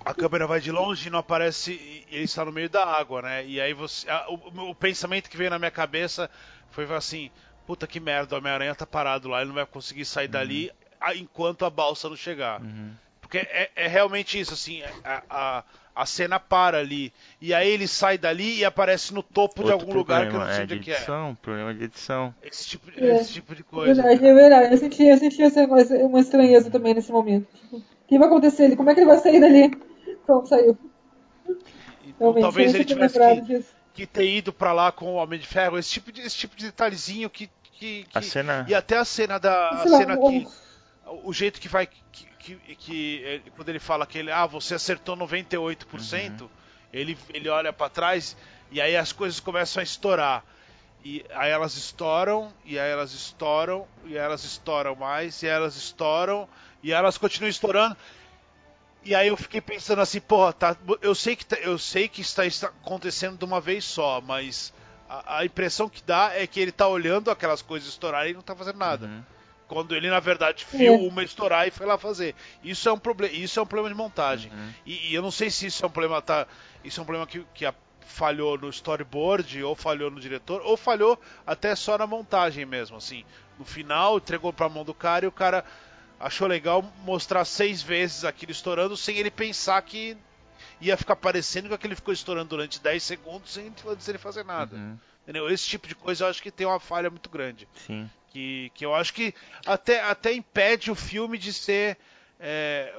a 0.03 0.13
câmera 0.13 0.47
vai 0.47 0.59
de 0.59 0.71
longe 0.71 1.07
e 1.07 1.11
não 1.11 1.19
aparece 1.19 1.73
e 1.73 2.05
ele 2.11 2.23
está 2.23 2.45
no 2.45 2.51
meio 2.51 2.69
da 2.69 2.85
água, 2.85 3.21
né? 3.21 3.45
E 3.45 3.59
aí 3.59 3.73
você, 3.73 4.09
a, 4.09 4.29
o, 4.29 4.69
o, 4.69 4.75
pensamento 4.75 5.29
que 5.29 5.37
veio 5.37 5.49
na 5.49 5.59
minha 5.59 5.71
cabeça 5.71 6.29
foi 6.71 6.85
assim, 6.95 7.29
puta 7.65 7.85
que 7.85 7.99
merda, 7.99 8.35
o 8.35 8.37
Homem-Aranha 8.37 8.75
tá 8.75 8.85
parado 8.85 9.27
lá, 9.27 9.39
ele 9.39 9.49
não 9.49 9.55
vai 9.55 9.65
conseguir 9.65 10.05
sair 10.05 10.25
uhum. 10.25 10.31
dali 10.31 10.71
enquanto 11.15 11.65
a 11.65 11.69
balsa 11.69 12.09
não 12.09 12.15
chegar. 12.15 12.61
Uhum. 12.61 12.91
Porque 13.21 13.37
é, 13.37 13.69
é 13.75 13.87
realmente 13.87 14.39
isso, 14.39 14.55
assim, 14.55 14.81
a, 15.03 15.23
a, 15.29 15.63
a, 15.95 16.05
cena 16.07 16.39
para 16.39 16.79
ali. 16.79 17.13
E 17.39 17.53
aí 17.53 17.69
ele 17.69 17.87
sai 17.87 18.17
dali 18.17 18.57
e 18.57 18.65
aparece 18.65 19.13
no 19.13 19.21
topo 19.21 19.61
Outro 19.61 19.65
de 19.65 19.71
algum 19.71 19.93
lugar 19.93 20.27
que 20.27 20.35
eu 20.35 20.39
não 20.39 20.47
sei 20.47 20.61
é 20.61 20.63
onde 20.63 20.73
é 20.73 20.79
que 20.79 20.91
é. 20.91 21.05
Problema 21.39 21.71
de 21.71 21.83
edição. 21.83 22.33
Esse 22.41 22.69
tipo, 22.69 22.89
é, 22.97 23.17
esse 23.17 23.33
tipo 23.33 23.53
de 23.53 23.61
coisa. 23.61 24.01
Verdade, 24.01 24.25
é 24.25 24.33
verdade. 24.33 24.73
Eu 24.73 24.77
senti, 24.79 25.03
eu 25.03 25.17
senti 25.19 25.43
uma 26.01 26.19
estranheza 26.19 26.71
também 26.71 26.95
nesse 26.95 27.11
momento. 27.11 27.47
Tipo, 27.53 27.77
o 27.77 27.83
que 28.07 28.17
vai 28.17 28.27
acontecer? 28.27 28.75
Como 28.75 28.89
é 28.89 28.95
que 28.95 29.01
ele 29.01 29.07
vai 29.07 29.19
sair 29.19 29.39
dali? 29.39 29.88
Pronto, 30.29 30.47
saiu. 30.47 30.77
Então, 32.05 32.33
talvez 32.39 32.75
ele 32.75 32.85
tivesse 32.85 33.17
que, 33.41 33.65
que, 33.93 34.05
ter 34.05 34.29
ido 34.29 34.53
para 34.53 34.71
lá 34.71 34.91
com 34.91 35.13
o 35.13 35.15
Homem 35.15 35.39
de 35.39 35.47
Ferro. 35.47 35.79
Esse 35.79 35.89
tipo 35.89 36.11
de, 36.11 36.21
esse 36.21 36.37
tipo 36.37 36.55
de 36.55 36.65
detalhezinho 36.65 37.29
que, 37.31 37.49
que, 37.63 38.03
que... 38.03 38.17
A 38.17 38.21
cena... 38.21 38.65
E 38.69 38.75
até 38.75 38.97
a 38.97 39.05
cena 39.05 39.39
da... 39.39 39.69
A 39.69 39.87
cena 39.87 40.15
que 40.15 40.47
o 41.23 41.33
jeito 41.33 41.59
que 41.59 41.67
vai. 41.67 41.87
Que, 41.87 42.27
que, 42.37 42.75
que, 42.75 43.41
quando 43.55 43.69
ele 43.69 43.79
fala 43.79 44.05
que 44.05 44.19
ele. 44.19 44.31
Ah, 44.31 44.45
você 44.45 44.75
acertou 44.75 45.17
98%, 45.17 46.41
uhum. 46.41 46.49
ele, 46.93 47.17
ele 47.33 47.49
olha 47.49 47.73
para 47.73 47.89
trás 47.89 48.37
e 48.71 48.79
aí 48.79 48.95
as 48.95 49.11
coisas 49.11 49.39
começam 49.39 49.81
a 49.81 49.83
estourar. 49.83 50.43
E 51.03 51.25
aí 51.33 51.49
elas 51.49 51.75
estouram, 51.75 52.53
e 52.63 52.77
aí 52.77 52.91
elas 52.91 53.13
estouram, 53.13 53.87
e 54.05 54.17
aí 54.17 54.23
elas 54.23 54.43
estouram 54.43 54.95
mais, 54.95 55.41
e 55.41 55.47
aí 55.47 55.53
elas 55.53 55.75
estouram, 55.75 56.47
e 56.83 56.93
aí 56.93 56.99
elas 56.99 57.17
continuam 57.17 57.49
estourando. 57.49 57.95
E 59.03 59.15
aí 59.15 59.29
eu 59.29 59.37
fiquei 59.37 59.61
pensando 59.61 60.01
assim, 60.01 60.19
porra, 60.19 60.51
tá, 60.51 60.77
eu 61.01 61.15
sei 61.15 61.35
que 61.35 61.45
tá, 61.45 61.55
eu 61.57 61.77
sei 61.77 62.07
que 62.07 62.21
está, 62.21 62.45
está 62.45 62.67
acontecendo 62.67 63.37
de 63.37 63.45
uma 63.45 63.61
vez 63.61 63.85
só, 63.85 64.19
mas 64.19 64.73
a, 65.07 65.37
a, 65.37 65.45
impressão 65.45 65.87
que 65.87 66.03
dá 66.03 66.31
é 66.33 66.45
que 66.45 66.59
ele 66.59 66.71
tá 66.71 66.87
olhando 66.87 67.31
aquelas 67.31 67.61
coisas 67.61 67.87
estourarem 67.89 68.31
e 68.31 68.35
não 68.35 68.41
tá 68.41 68.55
fazendo 68.55 68.77
nada. 68.77 69.07
Uhum. 69.07 69.23
Quando 69.67 69.95
ele, 69.95 70.09
na 70.09 70.19
verdade, 70.19 70.65
viu 70.71 70.95
é. 70.95 70.97
uma 70.97 71.23
estourar 71.23 71.67
e 71.67 71.71
foi 71.71 71.85
lá 71.85 71.97
fazer. 71.97 72.35
Isso 72.63 72.89
é 72.89 72.91
um 72.91 72.97
problema, 72.97 73.33
isso 73.33 73.59
é 73.59 73.63
um 73.63 73.67
problema 73.67 73.89
de 73.93 73.95
montagem. 73.95 74.51
Uhum. 74.51 74.73
E, 74.85 75.11
e, 75.11 75.15
eu 75.15 75.21
não 75.21 75.31
sei 75.31 75.49
se 75.49 75.67
isso 75.67 75.83
é 75.85 75.87
um 75.87 75.91
problema, 75.91 76.21
tá, 76.21 76.45
isso 76.83 76.99
é 76.99 77.03
um 77.03 77.05
problema 77.05 77.25
que, 77.25 77.45
que 77.53 77.65
a, 77.65 77.73
falhou 78.01 78.57
no 78.57 78.69
storyboard, 78.69 79.63
ou 79.63 79.75
falhou 79.75 80.11
no 80.11 80.19
diretor, 80.19 80.61
ou 80.63 80.75
falhou 80.75 81.19
até 81.45 81.75
só 81.75 81.97
na 81.97 82.07
montagem 82.07 82.65
mesmo, 82.65 82.97
assim. 82.97 83.23
No 83.57 83.63
final, 83.63 84.17
entregou 84.17 84.51
pra 84.51 84.67
mão 84.67 84.83
do 84.83 84.93
cara 84.93 85.25
e 85.25 85.27
o 85.27 85.31
cara 85.31 85.63
achou 86.19 86.47
legal 86.47 86.83
mostrar 87.03 87.45
seis 87.45 87.81
vezes 87.81 88.25
aquilo 88.25 88.51
estourando 88.51 88.97
sem 88.97 89.17
ele 89.17 89.31
pensar 89.31 89.81
que 89.81 90.17
ia 90.81 90.97
ficar 90.97 91.15
parecendo 91.15 91.67
que 91.67 91.73
aquele 91.73 91.95
ficou 91.95 92.13
estourando 92.13 92.49
durante 92.49 92.81
10 92.81 93.01
segundos 93.01 93.51
sem 93.51 93.71
ele 94.07 94.17
fazer 94.17 94.43
nada. 94.43 94.75
Uhum. 94.75 94.97
Entendeu? 95.23 95.49
Esse 95.49 95.65
tipo 95.65 95.87
de 95.87 95.95
coisa 95.95 96.25
eu 96.25 96.29
acho 96.29 96.41
que 96.41 96.51
tem 96.51 96.65
uma 96.65 96.79
falha 96.79 97.09
muito 97.09 97.29
grande. 97.29 97.67
Sim. 97.85 98.09
Que, 98.29 98.71
que 98.73 98.85
eu 98.85 98.93
acho 98.93 99.13
que 99.13 99.33
até, 99.65 100.01
até 100.01 100.33
impede 100.33 100.91
o 100.91 100.95
filme 100.95 101.37
de 101.37 101.53
ser. 101.53 101.97
É, 102.39 102.93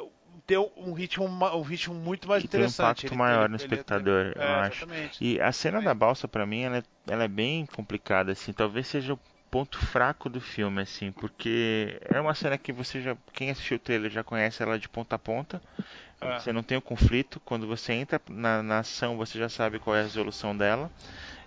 ter 0.46 0.58
um 0.58 0.92
ritmo, 0.92 1.26
um 1.26 1.62
ritmo 1.62 1.94
muito 1.94 2.28
mais 2.28 2.42
que 2.42 2.46
interessante. 2.46 3.02
Tem 3.02 3.10
um 3.10 3.14
impacto 3.14 3.18
maior 3.18 3.48
no 3.48 3.56
espectador, 3.56 4.32
eu 4.34 4.42
é, 4.42 4.54
acho. 4.60 4.84
Exatamente. 4.84 5.24
E 5.24 5.40
a 5.40 5.52
cena 5.52 5.80
da 5.80 5.94
balsa, 5.94 6.26
para 6.26 6.44
mim, 6.44 6.62
ela 6.62 6.78
é, 6.78 6.82
ela 7.08 7.24
é 7.24 7.28
bem 7.28 7.66
complicada, 7.66 8.32
assim. 8.32 8.52
Talvez 8.52 8.86
seja 8.86 9.14
o 9.14 9.20
ponto 9.50 9.78
fraco 9.78 10.28
do 10.28 10.40
filme, 10.40 10.82
assim, 10.82 11.10
porque 11.10 12.00
é 12.04 12.20
uma 12.20 12.34
cena 12.34 12.56
que 12.56 12.72
você 12.72 13.02
já, 13.02 13.16
quem 13.32 13.50
assistiu 13.50 13.76
o 13.76 13.80
trailer 13.80 14.10
já 14.10 14.22
conhece 14.22 14.62
ela 14.62 14.78
de 14.78 14.88
ponta 14.88 15.16
a 15.16 15.18
ponta. 15.18 15.60
É. 16.20 16.38
Você 16.38 16.52
não 16.52 16.62
tem 16.62 16.76
o 16.76 16.82
conflito. 16.82 17.40
Quando 17.40 17.66
você 17.66 17.92
entra 17.94 18.20
na, 18.28 18.62
na 18.62 18.78
ação, 18.80 19.16
você 19.16 19.38
já 19.38 19.48
sabe 19.48 19.78
qual 19.78 19.96
é 19.96 20.00
a 20.00 20.02
resolução 20.02 20.56
dela. 20.56 20.90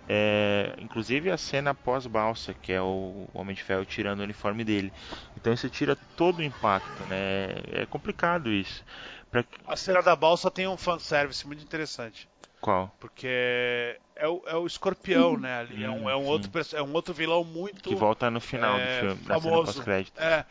É, 0.06 0.74
inclusive 0.78 1.30
a 1.30 1.38
cena 1.38 1.74
pós-balsa, 1.74 2.52
que 2.52 2.72
é 2.72 2.80
o 2.80 3.26
Homem 3.32 3.54
de 3.54 3.62
Ferro 3.62 3.86
tirando 3.86 4.20
o 4.20 4.24
uniforme 4.24 4.64
dele. 4.64 4.92
Então 5.36 5.52
isso 5.52 5.68
tira 5.70 5.96
todo 6.16 6.40
o 6.40 6.42
impacto, 6.42 7.02
né? 7.04 7.54
É 7.72 7.86
complicado 7.86 8.50
isso. 8.50 8.84
Pra... 9.30 9.44
A 9.66 9.76
cena 9.76 10.02
da 10.02 10.14
balsa 10.14 10.50
tem 10.50 10.68
um 10.68 10.76
fanservice 10.76 11.46
muito 11.46 11.62
interessante. 11.62 12.28
Qual? 12.64 12.90
Porque 12.98 14.00
é 14.16 14.26
o, 14.26 14.42
é 14.46 14.56
o 14.56 14.66
escorpião, 14.66 15.36
né? 15.36 15.58
Ali. 15.58 15.84
Hum, 15.84 15.84
é, 15.84 15.90
um, 15.90 16.10
é, 16.10 16.16
um 16.16 16.24
outro, 16.24 16.50
é 16.72 16.82
um 16.82 16.94
outro 16.94 17.12
vilão 17.12 17.44
muito. 17.44 17.82
Que 17.82 17.94
volta 17.94 18.30
no 18.30 18.40
final 18.40 18.78
é, 18.78 19.02
do 19.02 19.08
filme, 19.08 19.24
famoso. 19.26 19.74
pós-crédito. 19.74 20.18
É, 20.18 20.46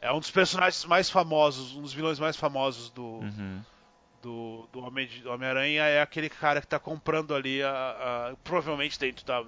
é 0.00 0.12
um 0.12 0.20
dos 0.20 0.30
personagens 0.30 0.84
mais 0.84 1.10
famosos, 1.10 1.74
um 1.74 1.82
dos 1.82 1.92
vilões 1.92 2.20
mais 2.20 2.36
famosos 2.36 2.90
do. 2.90 3.04
Uhum 3.04 3.62
do, 4.22 4.68
do 4.72 4.80
Homem-Aranha 5.30 5.84
é 5.84 6.02
aquele 6.02 6.28
cara 6.28 6.60
que 6.60 6.66
está 6.66 6.80
comprando 6.80 7.32
ali, 7.32 7.62
a, 7.62 7.70
a, 7.70 8.36
provavelmente 8.42 8.98
dentro 8.98 9.24
da, 9.24 9.44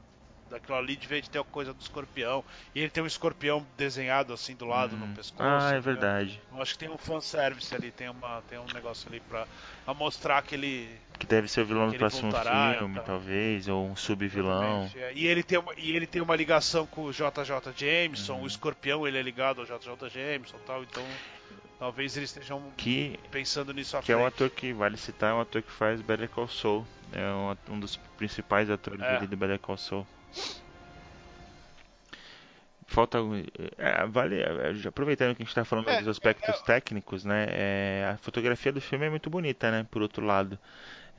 daquilo 0.51 0.77
ali 0.77 0.97
devia 0.97 1.23
ter 1.23 1.39
a 1.39 1.45
coisa 1.45 1.73
do 1.73 1.81
escorpião. 1.81 2.45
E 2.75 2.81
ele 2.81 2.91
tem 2.91 3.03
um 3.03 3.07
escorpião 3.07 3.67
desenhado 3.77 4.33
assim 4.33 4.55
do 4.55 4.67
lado 4.67 4.97
hum. 4.97 5.01
no 5.01 5.15
pescoço. 5.15 5.43
Ah, 5.43 5.71
é 5.71 5.75
né? 5.75 5.81
verdade. 5.81 6.41
Eu 6.53 6.63
acho 6.63 6.73
que 6.73 6.79
tem 6.79 6.89
um 6.89 6.99
fanservice 6.99 7.75
ali, 7.75 7.91
tem, 7.91 8.09
uma, 8.09 8.43
tem 8.49 8.59
um 8.59 8.67
negócio 8.73 9.09
ali 9.09 9.21
pra, 9.21 9.47
pra 9.85 9.95
mostrar 9.95 10.43
que 10.43 10.55
ele. 10.55 10.89
Que 11.19 11.27
deve 11.27 11.49
ser 11.49 11.63
o 11.63 11.67
vilão 11.67 11.89
do 11.89 11.97
próximo 11.97 12.33
filme, 12.79 13.01
talvez, 13.05 13.67
ou 13.67 13.89
um 13.89 13.97
sub-vilão. 13.97 14.89
É. 14.95 15.13
E, 15.15 15.27
ele 15.27 15.43
tem 15.43 15.59
uma, 15.59 15.73
e 15.77 15.97
ele 15.97 16.07
tem 16.07 16.23
uma 16.23 16.37
ligação 16.37 16.87
com 16.87 17.05
o 17.05 17.13
JJ 17.13 17.73
Jameson, 17.77 18.35
uhum. 18.35 18.43
o 18.43 18.47
escorpião 18.47 19.07
ele 19.07 19.19
é 19.19 19.23
ligado 19.23 19.61
ao 19.61 19.67
JJ 19.67 20.09
Jameson 20.11 20.57
e 20.57 20.67
tal, 20.67 20.83
então. 20.83 21.05
Talvez 21.79 22.17
eles 22.17 22.31
estejam 22.31 22.61
que, 22.77 23.19
pensando 23.31 23.73
nisso 23.73 23.97
à 23.97 24.01
Que 24.01 24.07
frente. 24.07 24.19
é 24.19 24.23
um 24.25 24.27
ator 24.27 24.51
que, 24.51 24.73
vale 24.73 24.97
citar, 24.97 25.31
é 25.31 25.35
um 25.35 25.41
ator 25.41 25.63
que 25.63 25.71
faz 25.71 26.01
Better 26.01 26.29
Call 26.29 26.49
Saul. 26.49 26.85
É 27.13 27.23
um, 27.71 27.75
um 27.75 27.81
dos 27.81 27.97
principais 28.17 28.69
atores 28.69 29.01
é. 29.01 29.25
do 29.25 29.37
Better 29.37 29.61
Call 29.61 29.77
Saul. 29.77 30.07
Falta. 32.87 33.19
É, 33.77 34.07
vale. 34.07 34.41
É, 34.41 34.89
aproveitando 34.89 35.37
que 35.37 35.43
a 35.43 35.45
gente 35.45 35.51
está 35.51 35.65
falando 35.65 35.89
é, 35.91 35.99
dos 35.99 36.09
aspectos 36.09 36.55
é, 36.55 36.65
técnicos, 36.65 37.25
né? 37.25 37.47
É, 37.51 38.11
a 38.15 38.17
fotografia 38.17 38.73
do 38.73 38.81
filme 38.81 39.07
é 39.07 39.11
muito 39.11 39.29
bonita, 39.29 39.71
né? 39.71 39.87
Por 39.91 40.01
outro 40.01 40.25
lado. 40.25 40.59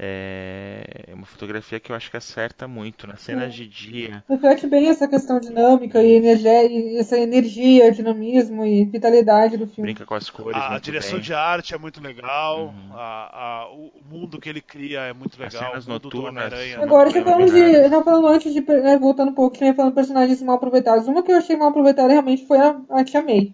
É 0.02 1.14
uma 1.14 1.26
fotografia 1.26 1.78
que 1.78 1.92
eu 1.92 1.96
acho 1.96 2.10
que 2.10 2.16
acerta 2.16 2.70
muito 2.70 3.06
nas 3.06 3.20
cenas 3.20 3.54
de 3.54 3.68
dia. 3.68 4.24
Reflete 4.30 4.66
bem 4.66 4.88
essa 4.88 5.10
questão 5.10 5.42
dinâmica 5.42 6.02
e, 6.02 6.14
energia, 6.14 6.64
e 6.64 6.98
essa 6.98 7.18
energia, 7.18 7.92
dinamismo 7.92 8.66
e 8.66 8.86
vitalidade 8.86 9.58
do 9.58 9.68
filme. 9.68 9.92
Brinca 9.92 10.06
com 10.06 10.16
as 10.16 10.30
cores. 10.30 10.56
A, 10.56 10.76
a 10.76 10.80
direção 10.80 11.16
bem. 11.16 11.22
de 11.22 11.34
arte 11.34 11.76
é 11.76 11.78
muito 11.78 12.02
legal. 12.02 12.68
Uhum. 12.68 12.94
A, 12.94 13.66
a, 13.66 13.70
o 13.74 13.92
mundo 14.10 14.40
que 14.40 14.48
ele 14.48 14.62
cria 14.62 15.02
é 15.02 15.12
muito 15.12 15.38
legal. 15.38 15.62
As 15.62 15.68
cenas 15.68 15.88
noturnas. 15.88 16.54
Agora, 16.82 17.10
já 17.10 17.22
falando, 17.22 17.52
de, 17.52 17.90
já 17.90 18.02
falando 18.02 18.28
antes 18.28 18.54
de. 18.54 18.62
Né, 18.62 18.98
voltando 18.98 19.32
um 19.32 19.36
pouco, 19.36 19.58
tinha 19.58 19.74
falando 19.74 19.94
personagens 19.94 20.42
mal 20.42 20.56
aproveitados. 20.56 21.10
Uma 21.10 21.22
que 21.22 21.32
eu 21.34 21.38
achei 21.38 21.58
mal 21.58 21.70
aproveitada 21.70 22.14
realmente 22.14 22.48
foi 22.48 22.58
a, 22.58 22.80
a 22.90 23.04
Tia 23.04 23.22
May. 23.22 23.54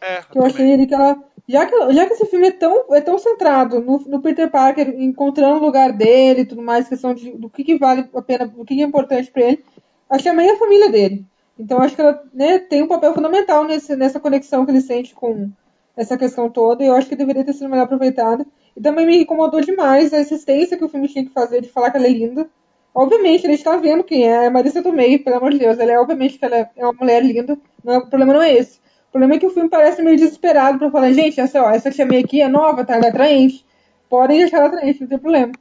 É, 0.00 0.22
que 0.22 0.36
eu, 0.36 0.42
eu 0.42 0.46
achei 0.46 0.72
ele 0.72 0.88
que 0.88 0.94
ela 0.94 1.16
já 1.48 1.66
que, 1.66 1.92
já 1.92 2.06
que 2.06 2.12
esse 2.14 2.26
filme 2.26 2.48
é 2.48 2.52
tão, 2.52 2.94
é 2.94 3.00
tão 3.00 3.18
centrado 3.18 3.80
no, 3.80 3.98
no 3.98 4.22
Peter 4.22 4.50
Parker 4.50 4.88
encontrando 5.00 5.60
o 5.60 5.66
lugar 5.66 5.92
dele 5.92 6.42
e 6.42 6.46
tudo 6.46 6.62
mais, 6.62 6.88
questão 6.88 7.14
de, 7.14 7.30
do 7.32 7.50
que, 7.50 7.64
que 7.64 7.78
vale 7.78 8.08
a 8.14 8.22
pena, 8.22 8.46
do 8.46 8.64
que, 8.64 8.76
que 8.76 8.82
é 8.82 8.86
importante 8.86 9.30
para 9.30 9.42
ele, 9.42 9.64
acho 10.08 10.22
que 10.22 10.28
é 10.28 10.52
a 10.52 10.58
família 10.58 10.90
dele. 10.90 11.26
Então 11.58 11.80
acho 11.80 11.94
que 11.94 12.00
ela 12.00 12.22
né, 12.32 12.58
tem 12.58 12.82
um 12.82 12.88
papel 12.88 13.14
fundamental 13.14 13.64
nesse, 13.64 13.94
nessa 13.96 14.20
conexão 14.20 14.64
que 14.64 14.70
ele 14.70 14.80
sente 14.80 15.14
com 15.14 15.50
essa 15.96 16.16
questão 16.16 16.48
toda, 16.48 16.82
e 16.82 16.86
eu 16.86 16.94
acho 16.94 17.08
que 17.08 17.16
deveria 17.16 17.44
ter 17.44 17.52
sido 17.52 17.68
melhor 17.68 17.84
aproveitada. 17.84 18.46
E 18.76 18.80
também 18.80 19.04
me 19.04 19.22
incomodou 19.22 19.60
demais 19.60 20.12
a 20.14 20.20
insistência 20.20 20.76
que 20.76 20.84
o 20.84 20.88
filme 20.88 21.08
tinha 21.08 21.24
que 21.24 21.32
fazer 21.32 21.60
de 21.60 21.68
falar 21.68 21.90
que 21.90 21.98
ela 21.98 22.06
é 22.06 22.10
linda. 22.10 22.48
Obviamente, 22.94 23.46
a 23.46 23.50
gente 23.50 23.64
tá 23.64 23.76
vendo 23.76 24.04
quem 24.04 24.24
é, 24.24 24.44
é 24.44 24.46
a 24.46 24.50
Marisa 24.50 24.82
Tomei, 24.82 25.18
pelo 25.18 25.36
amor 25.36 25.50
de 25.50 25.58
Deus. 25.58 25.78
Ela 25.78 25.92
é, 25.92 25.98
obviamente, 25.98 26.38
que 26.38 26.44
ela 26.44 26.56
é 26.56 26.84
uma 26.84 26.92
mulher 26.92 27.22
linda. 27.22 27.58
Não, 27.84 27.98
o 27.98 28.06
problema 28.06 28.34
não 28.34 28.42
é 28.42 28.54
esse. 28.54 28.80
O 29.12 29.18
problema 29.20 29.34
é 29.34 29.38
que 29.38 29.46
o 29.46 29.50
filme 29.50 29.68
parece 29.68 30.00
meio 30.00 30.16
desesperado 30.16 30.78
pra 30.78 30.90
falar, 30.90 31.12
gente, 31.12 31.38
essa, 31.38 31.62
ó, 31.62 31.70
essa 31.70 31.90
tia 31.90 32.06
May 32.06 32.20
aqui 32.20 32.40
é 32.40 32.48
nova, 32.48 32.82
tá? 32.82 32.94
Ela 32.94 33.04
é 33.04 33.08
atraente. 33.10 33.62
Podem 34.08 34.38
deixar 34.38 34.56
ela 34.56 34.68
atraente, 34.68 35.02
não 35.02 35.06
tem 35.06 35.18
problema. 35.18 35.52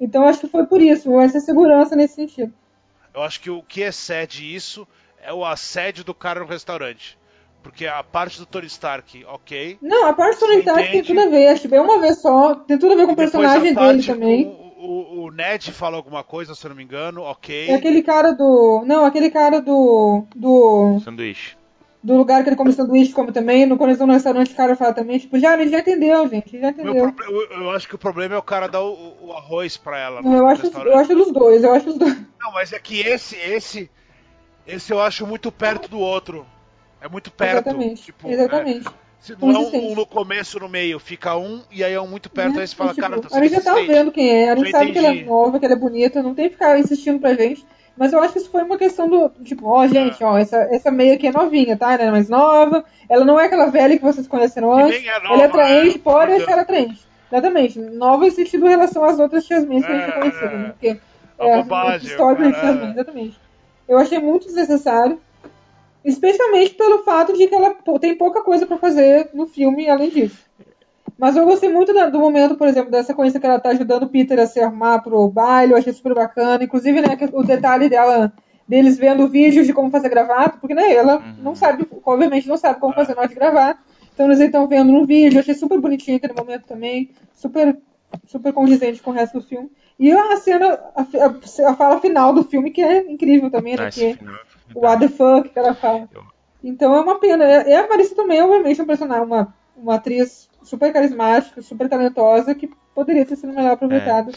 Então 0.00 0.28
acho 0.28 0.38
que 0.38 0.46
foi 0.46 0.64
por 0.64 0.80
isso, 0.80 1.18
essa 1.18 1.40
segurança 1.40 1.96
nesse 1.96 2.14
sentido. 2.14 2.52
Eu 3.12 3.22
acho 3.22 3.40
que 3.40 3.50
o 3.50 3.64
que 3.64 3.80
excede 3.80 4.54
isso 4.54 4.86
é 5.20 5.32
o 5.32 5.44
assédio 5.44 6.04
do 6.04 6.14
cara 6.14 6.38
no 6.38 6.46
restaurante. 6.46 7.18
Porque 7.64 7.84
a 7.84 8.00
parte 8.04 8.38
do 8.38 8.46
Tony 8.46 8.68
Stark, 8.68 9.24
ok. 9.24 9.76
Não, 9.82 10.06
a 10.06 10.12
parte 10.12 10.36
do 10.36 10.46
Tony 10.46 10.58
Stark 10.60 10.80
entende. 10.80 10.92
tem 10.92 11.02
tudo 11.02 11.20
a 11.20 11.30
ver. 11.30 11.48
Acho 11.48 11.68
que 11.68 11.74
é 11.74 11.80
uma 11.80 11.98
vez 11.98 12.18
só. 12.18 12.54
Tem 12.54 12.78
tudo 12.78 12.92
a 12.92 12.96
ver 12.96 13.06
com 13.06 13.12
o 13.12 13.16
personagem 13.16 13.74
dele 13.74 14.04
também. 14.04 14.46
O, 14.46 14.86
o, 14.86 15.24
o, 15.24 15.30
Ned 15.32 15.72
fala 15.72 15.96
alguma 15.96 16.22
coisa, 16.22 16.54
se 16.54 16.64
eu 16.64 16.68
não 16.68 16.76
me 16.76 16.84
engano, 16.84 17.22
ok. 17.22 17.70
É 17.70 17.74
aquele 17.74 18.04
cara 18.04 18.30
do. 18.30 18.84
Não, 18.86 19.04
aquele 19.04 19.30
cara 19.30 19.60
do. 19.60 20.24
Do. 20.34 21.00
Sanduíche 21.04 21.59
do 22.02 22.16
lugar 22.16 22.42
que 22.42 22.48
ele 22.48 22.56
come 22.56 22.72
sanduíche, 22.72 23.12
come 23.12 23.30
também. 23.30 23.66
No, 23.66 23.76
quando 23.76 23.90
eles 23.90 23.96
estão 23.96 24.06
no 24.06 24.14
restaurante, 24.14 24.52
o 24.52 24.56
cara 24.56 24.74
fala 24.74 24.94
também, 24.94 25.18
tipo, 25.18 25.38
já, 25.38 25.60
ele 25.60 25.70
já 25.70 25.80
entendeu, 25.80 26.28
gente, 26.28 26.58
já 26.58 26.70
entendeu. 26.70 27.14
eu, 27.28 27.42
eu, 27.50 27.70
acho 27.70 27.86
que 27.86 27.94
o 27.94 27.98
problema 27.98 28.34
é 28.34 28.38
o 28.38 28.42
cara 28.42 28.66
dar 28.66 28.82
o, 28.82 29.16
o 29.20 29.32
arroz 29.32 29.76
pra 29.76 29.98
ela. 29.98 30.22
Não, 30.22 30.34
eu, 30.34 30.46
acho, 30.46 30.66
eu 30.66 30.98
acho 30.98 31.14
dos 31.14 31.32
dois, 31.32 31.62
eu 31.62 31.72
acho 31.72 31.86
dos 31.86 31.98
dois. 31.98 32.16
Não, 32.40 32.52
mas 32.52 32.72
é 32.72 32.78
que 32.78 33.00
esse, 33.00 33.36
esse, 33.36 33.90
esse 34.66 34.90
eu 34.90 35.00
acho 35.00 35.26
muito 35.26 35.52
perto 35.52 35.88
do 35.88 35.98
outro. 35.98 36.46
É 37.02 37.08
muito 37.08 37.30
perto. 37.30 37.68
Exatamente, 37.68 38.02
tipo, 38.02 38.28
exatamente. 38.28 38.88
É, 38.88 38.92
se 39.20 39.36
não 39.38 39.50
é 39.50 39.58
um, 39.58 39.92
um, 39.92 39.94
no 39.94 40.06
começo, 40.06 40.58
no 40.58 40.68
meio, 40.68 40.98
fica 40.98 41.36
um, 41.36 41.60
e 41.70 41.84
aí 41.84 41.92
é 41.92 42.00
um 42.00 42.06
muito 42.06 42.30
perto, 42.30 42.58
é, 42.58 42.62
aí 42.62 42.66
você 42.66 42.74
fala, 42.74 42.94
tipo, 42.94 43.02
cara, 43.02 43.20
A 43.30 43.42
gente 43.42 43.54
já 43.54 43.60
tá 43.60 43.74
vendo 43.74 44.10
quem 44.10 44.30
é, 44.30 44.50
a 44.50 44.56
gente 44.56 44.70
sabe 44.70 44.92
que 44.92 44.98
ela 44.98 45.08
é 45.08 45.24
nova, 45.24 45.58
que 45.58 45.66
ela 45.66 45.74
é 45.74 45.78
bonita, 45.78 46.22
não 46.22 46.34
tem 46.34 46.46
que 46.46 46.54
ficar 46.54 46.78
insistindo 46.78 47.20
pra 47.20 47.34
gente 47.34 47.66
Mas 48.00 48.14
eu 48.14 48.18
acho 48.20 48.32
que 48.32 48.38
isso 48.38 48.50
foi 48.50 48.62
uma 48.62 48.78
questão 48.78 49.06
do, 49.10 49.28
tipo, 49.44 49.66
ó, 49.68 49.86
gente, 49.86 50.24
ó, 50.24 50.38
essa, 50.38 50.56
essa 50.70 50.90
meia 50.90 51.16
aqui 51.16 51.26
é 51.26 51.32
novinha, 51.32 51.76
tá? 51.76 51.92
Ela 51.92 52.04
é 52.04 52.10
mais 52.10 52.30
nova, 52.30 52.82
ela 53.06 53.26
não 53.26 53.38
é 53.38 53.44
aquela 53.44 53.66
velha 53.66 53.98
que 53.98 54.02
vocês 54.02 54.26
conheceram 54.26 54.72
antes. 54.72 55.04
é 55.06 55.20
nova, 55.20 55.34
ela 55.34 55.42
é 55.42 55.46
atraente, 55.46 55.98
né? 55.98 56.02
pode 56.02 56.32
ela 56.50 56.62
atraente. 56.62 57.06
Exatamente. 57.30 57.78
Nova 57.78 58.26
em 58.26 58.30
sentido 58.30 58.64
em 58.66 58.70
relação 58.70 59.04
às 59.04 59.18
outras 59.18 59.44
Jasmines 59.46 59.84
que 59.84 59.92
a 59.92 59.94
gente 59.98 60.04
É, 60.04 60.06
já 60.06 60.18
conhecia, 60.18 60.50
né? 60.50 60.68
Porque 60.70 61.00
A 61.38 61.46
é, 61.46 61.56
bobagem, 61.62 61.98
o 61.98 62.10
de 62.10 62.16
cara- 62.16 62.52
Jasmine, 62.52 62.90
exatamente. 62.92 63.40
Eu 63.86 63.98
achei 63.98 64.18
muito 64.18 64.46
desnecessário. 64.46 65.20
Especialmente 66.02 66.70
pelo 66.74 67.02
fato 67.04 67.34
de 67.36 67.46
que 67.46 67.54
ela 67.54 67.74
tem 68.00 68.14
pouca 68.16 68.42
coisa 68.42 68.64
pra 68.66 68.78
fazer 68.78 69.28
no 69.34 69.46
filme 69.46 69.90
além 69.90 70.08
disso. 70.08 70.38
Mas 71.20 71.36
eu 71.36 71.44
gostei 71.44 71.68
muito 71.70 71.92
do 72.10 72.18
momento, 72.18 72.56
por 72.56 72.66
exemplo, 72.66 72.90
da 72.90 73.02
sequência 73.02 73.38
que 73.38 73.46
ela 73.46 73.60
tá 73.60 73.68
ajudando 73.70 74.04
o 74.04 74.08
Peter 74.08 74.38
a 74.38 74.46
se 74.46 74.58
arrumar 74.58 75.00
pro 75.00 75.28
baile, 75.28 75.72
eu 75.72 75.76
achei 75.76 75.92
super 75.92 76.14
bacana. 76.14 76.64
Inclusive, 76.64 77.00
né, 77.02 77.08
o 77.32 77.42
detalhe 77.42 77.90
dela, 77.90 78.32
deles 78.66 78.96
vendo 78.96 79.28
vídeos 79.28 79.66
de 79.66 79.72
como 79.74 79.90
fazer 79.90 80.08
gravata, 80.08 80.56
porque 80.58 80.74
né, 80.74 80.92
ela 80.94 81.16
Uhum. 81.18 81.34
não 81.42 81.54
sabe, 81.54 81.86
obviamente 82.04 82.48
não 82.48 82.56
sabe 82.56 82.80
como 82.80 82.94
fazer 82.94 83.14
nó 83.14 83.26
de 83.26 83.34
gravata. 83.34 83.78
Então 84.14 84.26
eles 84.26 84.40
estão 84.40 84.66
vendo 84.66 84.90
no 84.92 85.06
vídeo, 85.06 85.36
eu 85.36 85.40
achei 85.40 85.54
super 85.54 85.78
bonitinho 85.80 86.16
aquele 86.16 86.32
momento 86.34 86.64
também, 86.66 87.10
super, 87.34 87.76
super 88.26 88.52
condizente 88.52 89.00
com 89.02 89.10
o 89.10 89.14
resto 89.14 89.40
do 89.40 89.46
filme. 89.46 89.70
E 89.98 90.10
a 90.12 90.36
cena, 90.38 90.78
a, 90.96 91.02
a- 91.02 91.70
a 91.70 91.74
fala 91.76 92.00
final 92.00 92.32
do 92.32 92.44
filme, 92.44 92.70
que 92.70 92.82
é 92.82 93.10
incrível 93.10 93.50
também, 93.50 93.76
né? 93.76 93.84
Ah, 93.86 93.90
Que 93.90 94.04
é 94.06 94.16
o 94.74 94.80
what 94.80 95.00
the 95.00 95.08
fuck 95.08 95.48
que 95.50 95.58
ela 95.58 95.74
fala. 95.74 96.08
Então 96.62 96.94
é 96.94 97.00
uma 97.00 97.18
pena. 97.18 97.44
E 97.44 97.74
a 97.74 97.88
Marissa 97.88 98.14
também, 98.14 98.40
obviamente, 98.42 98.80
é 98.80 98.84
um 98.84 98.86
personagem, 98.86 99.24
uma, 99.24 99.54
uma 99.76 99.94
atriz 99.94 100.49
super 100.62 100.92
carismática, 100.92 101.62
super 101.62 101.88
talentosa, 101.88 102.54
que 102.54 102.68
poderia 102.94 103.24
ter 103.24 103.36
sido 103.36 103.52
melhor 103.52 103.72
aproveitada. 103.72 104.32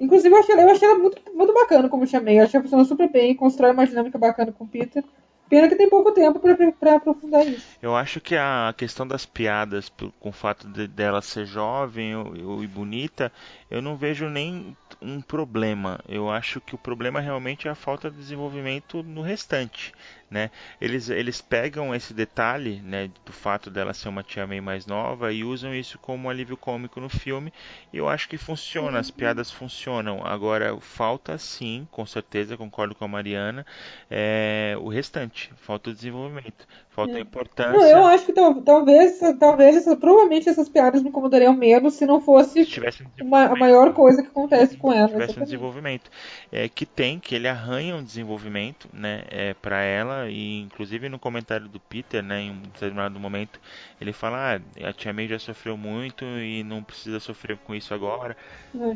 Inclusive, 0.00 0.34
eu 0.34 0.38
achei, 0.38 0.54
eu 0.54 0.70
achei 0.70 0.88
ela 0.88 0.98
muito, 0.98 1.22
muito 1.34 1.54
bacana 1.54 1.88
como 1.88 2.06
chamei. 2.06 2.38
Eu 2.38 2.44
achei 2.44 2.58
ela 2.58 2.64
funciona 2.64 2.84
super 2.84 3.10
bem, 3.10 3.34
constrói 3.34 3.70
uma 3.72 3.86
dinâmica 3.86 4.18
bacana 4.18 4.52
com 4.52 4.64
o 4.64 4.68
Peter. 4.68 5.04
Pena 5.48 5.68
que 5.68 5.76
tem 5.76 5.88
pouco 5.88 6.10
tempo 6.10 6.40
pra 6.80 6.96
aprofundar 6.96 7.46
isso. 7.46 7.76
Eu 7.82 7.94
acho 7.94 8.18
que 8.20 8.34
a 8.34 8.74
questão 8.76 9.06
das 9.06 9.26
piadas, 9.26 9.92
com 10.18 10.30
o 10.30 10.32
fato 10.32 10.66
de- 10.66 10.88
dela 10.88 11.20
ser 11.20 11.44
jovem 11.44 12.16
ou- 12.16 12.34
ou- 12.48 12.64
e 12.64 12.66
bonita, 12.66 13.30
eu 13.70 13.82
não 13.82 13.94
vejo 13.94 14.28
nem 14.28 14.74
um 15.02 15.20
problema. 15.20 16.00
Eu 16.08 16.30
acho 16.30 16.60
que 16.62 16.74
o 16.74 16.78
problema 16.78 17.20
realmente 17.20 17.68
é 17.68 17.70
a 17.70 17.74
falta 17.74 18.10
de 18.10 18.16
desenvolvimento 18.16 19.02
no 19.02 19.20
restante, 19.20 19.92
né? 20.34 20.50
Eles, 20.80 21.08
eles 21.08 21.40
pegam 21.40 21.94
esse 21.94 22.12
detalhe, 22.12 22.80
né, 22.82 23.08
do 23.24 23.32
fato 23.32 23.70
dela 23.70 23.94
ser 23.94 24.08
uma 24.08 24.24
tia 24.24 24.44
May 24.48 24.60
mais 24.60 24.84
nova 24.84 25.32
e 25.32 25.44
usam 25.44 25.72
isso 25.72 25.96
como 25.96 26.28
alívio 26.28 26.56
cômico 26.56 27.00
no 27.00 27.08
filme. 27.08 27.52
E 27.92 27.98
eu 27.98 28.08
acho 28.08 28.28
que 28.28 28.36
funciona, 28.36 28.98
as 28.98 29.12
piadas 29.12 29.52
funcionam. 29.52 30.26
Agora, 30.26 30.76
falta 30.80 31.38
sim, 31.38 31.86
com 31.92 32.04
certeza, 32.04 32.56
concordo 32.56 32.96
com 32.96 33.04
a 33.04 33.08
Mariana, 33.08 33.64
é, 34.10 34.74
o 34.80 34.88
restante. 34.88 35.52
Falta 35.56 35.90
o 35.90 35.94
desenvolvimento, 35.94 36.66
falta 36.94 37.18
a 37.18 37.20
importância. 37.20 37.78
Não, 37.78 37.86
eu 37.86 38.04
acho 38.06 38.26
que 38.26 38.32
tal- 38.32 38.62
talvez, 38.62 39.18
talvez 39.38 39.84
provavelmente 39.96 40.48
essas 40.48 40.68
piadas 40.68 41.02
me 41.02 41.08
incomodariam 41.08 41.54
menos 41.54 41.94
se 41.94 42.06
não 42.06 42.20
fosse 42.20 42.64
se 42.64 42.80
um 43.20 43.26
uma, 43.26 43.44
a 43.44 43.56
maior 43.56 43.92
coisa 43.92 44.22
que 44.22 44.28
acontece 44.28 44.76
com 44.76 44.92
ela. 44.92 45.08
tivesse 45.08 45.38
um 45.38 45.42
desenvolvimento 45.42 46.10
é, 46.50 46.68
que 46.68 46.86
tem 46.86 47.18
que 47.18 47.34
ele 47.34 47.48
arranha 47.48 47.96
um 47.96 48.02
desenvolvimento 48.02 48.88
né 48.92 49.24
é, 49.28 49.54
para 49.54 49.80
ela 49.82 50.28
e 50.30 50.60
inclusive 50.60 51.08
no 51.08 51.18
comentário 51.18 51.68
do 51.68 51.80
Peter 51.80 52.22
né 52.22 52.42
em 52.42 52.50
um 52.50 52.60
determinado 52.62 53.18
momento 53.18 53.60
ele 54.00 54.12
fala 54.12 54.56
ah, 54.56 54.88
a 54.88 54.92
tia 54.92 55.12
May 55.12 55.28
já 55.28 55.38
sofreu 55.38 55.76
muito 55.76 56.24
e 56.24 56.62
não 56.64 56.82
precisa 56.82 57.20
sofrer 57.20 57.56
com 57.58 57.74
isso 57.74 57.92
agora 57.94 58.36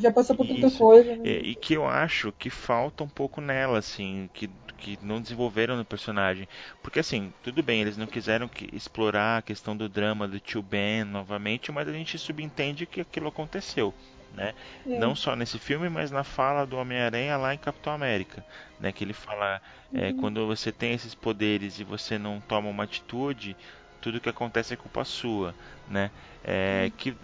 Já 0.00 0.12
passou 0.12 0.36
por 0.36 0.46
tanta 0.46 0.70
coisa. 0.70 1.14
né? 1.16 1.24
É, 1.24 1.38
e 1.38 1.54
que 1.54 1.74
eu 1.74 1.86
acho 1.86 2.32
que 2.32 2.48
falta 2.50 3.02
um 3.04 3.08
pouco 3.08 3.40
nela, 3.40 3.78
assim, 3.78 4.28
que, 4.32 4.48
que 4.76 4.98
não 5.02 5.20
desenvolveram 5.20 5.76
no 5.76 5.84
personagem. 5.84 6.48
Porque, 6.82 7.00
assim, 7.00 7.32
tudo 7.42 7.62
bem, 7.62 7.80
eles 7.88 7.96
não 7.98 8.06
quiseram 8.06 8.48
que- 8.48 8.68
explorar 8.74 9.38
a 9.38 9.42
questão 9.42 9.76
do 9.76 9.88
drama 9.88 10.28
do 10.28 10.38
tio 10.40 10.62
Ben 10.62 11.04
novamente, 11.04 11.72
mas 11.72 11.88
a 11.88 11.92
gente 11.92 12.18
subentende 12.18 12.86
que 12.86 13.00
aquilo 13.00 13.28
aconteceu. 13.28 13.92
Né? 14.34 14.52
É. 14.86 14.98
Não 14.98 15.14
só 15.16 15.34
nesse 15.34 15.58
filme, 15.58 15.88
mas 15.88 16.10
na 16.10 16.22
fala 16.22 16.66
do 16.66 16.76
Homem-Aranha 16.76 17.36
lá 17.36 17.54
em 17.54 17.58
Capitão 17.58 17.92
América. 17.92 18.44
Né? 18.78 18.92
Que 18.92 19.02
ele 19.02 19.14
fala: 19.14 19.60
é, 19.92 20.12
quando 20.12 20.46
você 20.46 20.70
tem 20.70 20.92
esses 20.92 21.14
poderes 21.14 21.80
e 21.80 21.84
você 21.84 22.18
não 22.18 22.40
toma 22.40 22.68
uma 22.68 22.84
atitude, 22.84 23.56
tudo 24.00 24.20
que 24.20 24.28
acontece 24.28 24.74
é 24.74 24.76
culpa 24.76 25.02
sua. 25.04 25.54
Né? 25.88 26.10
É, 26.44 26.92
que 26.96 27.16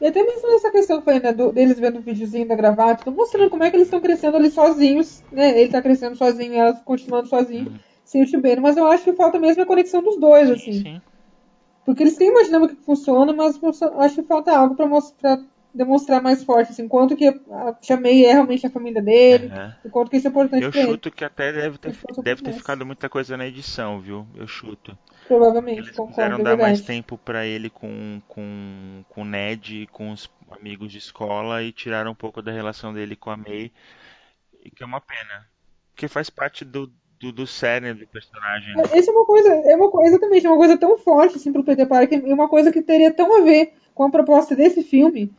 E 0.00 0.06
até 0.06 0.22
mesmo 0.22 0.48
nessa 0.48 0.70
questão 0.70 1.02
foi, 1.02 1.18
né, 1.20 1.32
do- 1.32 1.52
deles 1.52 1.78
vendo 1.78 1.98
o 1.98 2.02
videozinho 2.02 2.46
da 2.46 2.54
gravata, 2.54 3.10
mostrando 3.10 3.50
como 3.50 3.64
é 3.64 3.70
que 3.70 3.76
eles 3.76 3.88
estão 3.88 4.00
crescendo 4.00 4.36
ali 4.36 4.50
sozinhos, 4.50 5.22
né? 5.32 5.60
Ele 5.60 5.70
tá 5.70 5.82
crescendo 5.82 6.16
sozinho, 6.16 6.54
elas 6.54 6.80
continuando 6.82 7.28
sozinhos, 7.28 7.72
sem 8.10 8.22
o 8.24 8.40
Ben, 8.40 8.60
mas 8.60 8.76
eu 8.76 8.86
acho 8.88 9.04
que 9.04 9.12
falta 9.12 9.38
mesmo 9.38 9.62
a 9.62 9.66
conexão 9.66 10.02
dos 10.02 10.18
dois, 10.18 10.50
assim. 10.50 10.72
sim, 10.72 10.96
sim. 10.98 11.02
Porque 11.84 12.02
eles 12.04 12.16
têm 12.16 12.30
uma 12.30 12.44
dinâmica 12.44 12.76
que 12.76 12.82
funciona, 12.84 13.32
mas 13.32 13.58
acho 13.98 14.14
que 14.16 14.22
falta 14.22 14.56
algo 14.56 14.76
pra, 14.76 14.86
mos- 14.86 15.10
pra 15.12 15.38
demonstrar 15.74 16.22
mais 16.22 16.44
forte, 16.44 16.72
assim, 16.72 16.86
quanto 16.88 17.16
que 17.16 17.26
a 17.26 17.72
Tia 17.74 17.96
May 18.00 18.24
é 18.24 18.32
realmente 18.32 18.66
a 18.66 18.70
família 18.70 19.02
dele, 19.02 19.52
Aham. 19.52 19.74
e 19.84 19.90
quanto 19.90 20.10
que 20.10 20.16
isso 20.18 20.26
é 20.28 20.30
importante 20.30 20.68
Eu 20.68 20.70
pra 20.70 20.82
ele, 20.82 21.00
chuto 21.00 21.10
que 21.10 21.24
até 21.24 21.52
deve 21.52 21.78
ter, 21.78 21.94
deve 22.22 22.42
ter 22.42 22.52
ficado 22.52 22.84
muita 22.84 23.08
coisa 23.08 23.36
na 23.36 23.46
edição, 23.46 24.00
viu? 24.00 24.26
Eu 24.34 24.46
chuto. 24.46 24.98
provavelmente, 25.28 25.90
Eles 25.90 25.94
concordo, 25.94 26.40
quiseram 26.40 26.42
é 26.42 26.44
dar 26.44 26.56
mais 26.56 26.80
tempo 26.82 27.18
pra 27.18 27.46
ele 27.46 27.70
com, 27.70 28.22
com, 28.28 29.04
com 29.08 29.22
o 29.22 29.26
Ned 29.26 29.82
e 29.82 29.86
com 29.88 30.12
os 30.12 30.30
amigos 30.50 30.92
de 30.92 30.98
escola 30.98 31.62
e 31.62 31.72
tiraram 31.72 32.12
um 32.12 32.16
pouco 32.16 32.42
da 32.42 32.52
relação 32.52 32.94
dele 32.94 33.16
com 33.16 33.30
a 33.30 33.36
May. 33.36 33.72
Que 34.76 34.82
é 34.82 34.86
uma 34.86 35.00
pena. 35.00 35.48
Porque 35.90 36.08
faz 36.08 36.30
parte 36.30 36.64
do, 36.64 36.92
do, 37.20 37.32
do 37.32 37.46
cerne 37.46 37.94
do 37.94 38.06
personagem. 38.06 38.76
né? 38.76 38.82
Essa 38.92 39.10
é 39.10 39.14
uma 39.14 39.24
coisa, 39.26 39.48
é 39.48 39.76
uma 39.76 39.90
coisa, 39.90 40.08
exatamente, 40.10 40.46
é 40.46 40.50
uma 40.50 40.58
coisa 40.58 40.76
tão 40.78 40.96
forte 40.98 41.36
assim 41.36 41.52
pro 41.52 41.64
Peter 41.64 41.86
Parker 41.86 42.22
e 42.26 42.32
uma 42.32 42.48
coisa 42.48 42.70
que 42.72 42.82
teria 42.82 43.12
tão 43.12 43.36
a 43.36 43.40
ver 43.42 43.72
com 43.94 44.04
a 44.04 44.10
proposta 44.10 44.54
desse 44.54 44.82
filme 44.82 45.32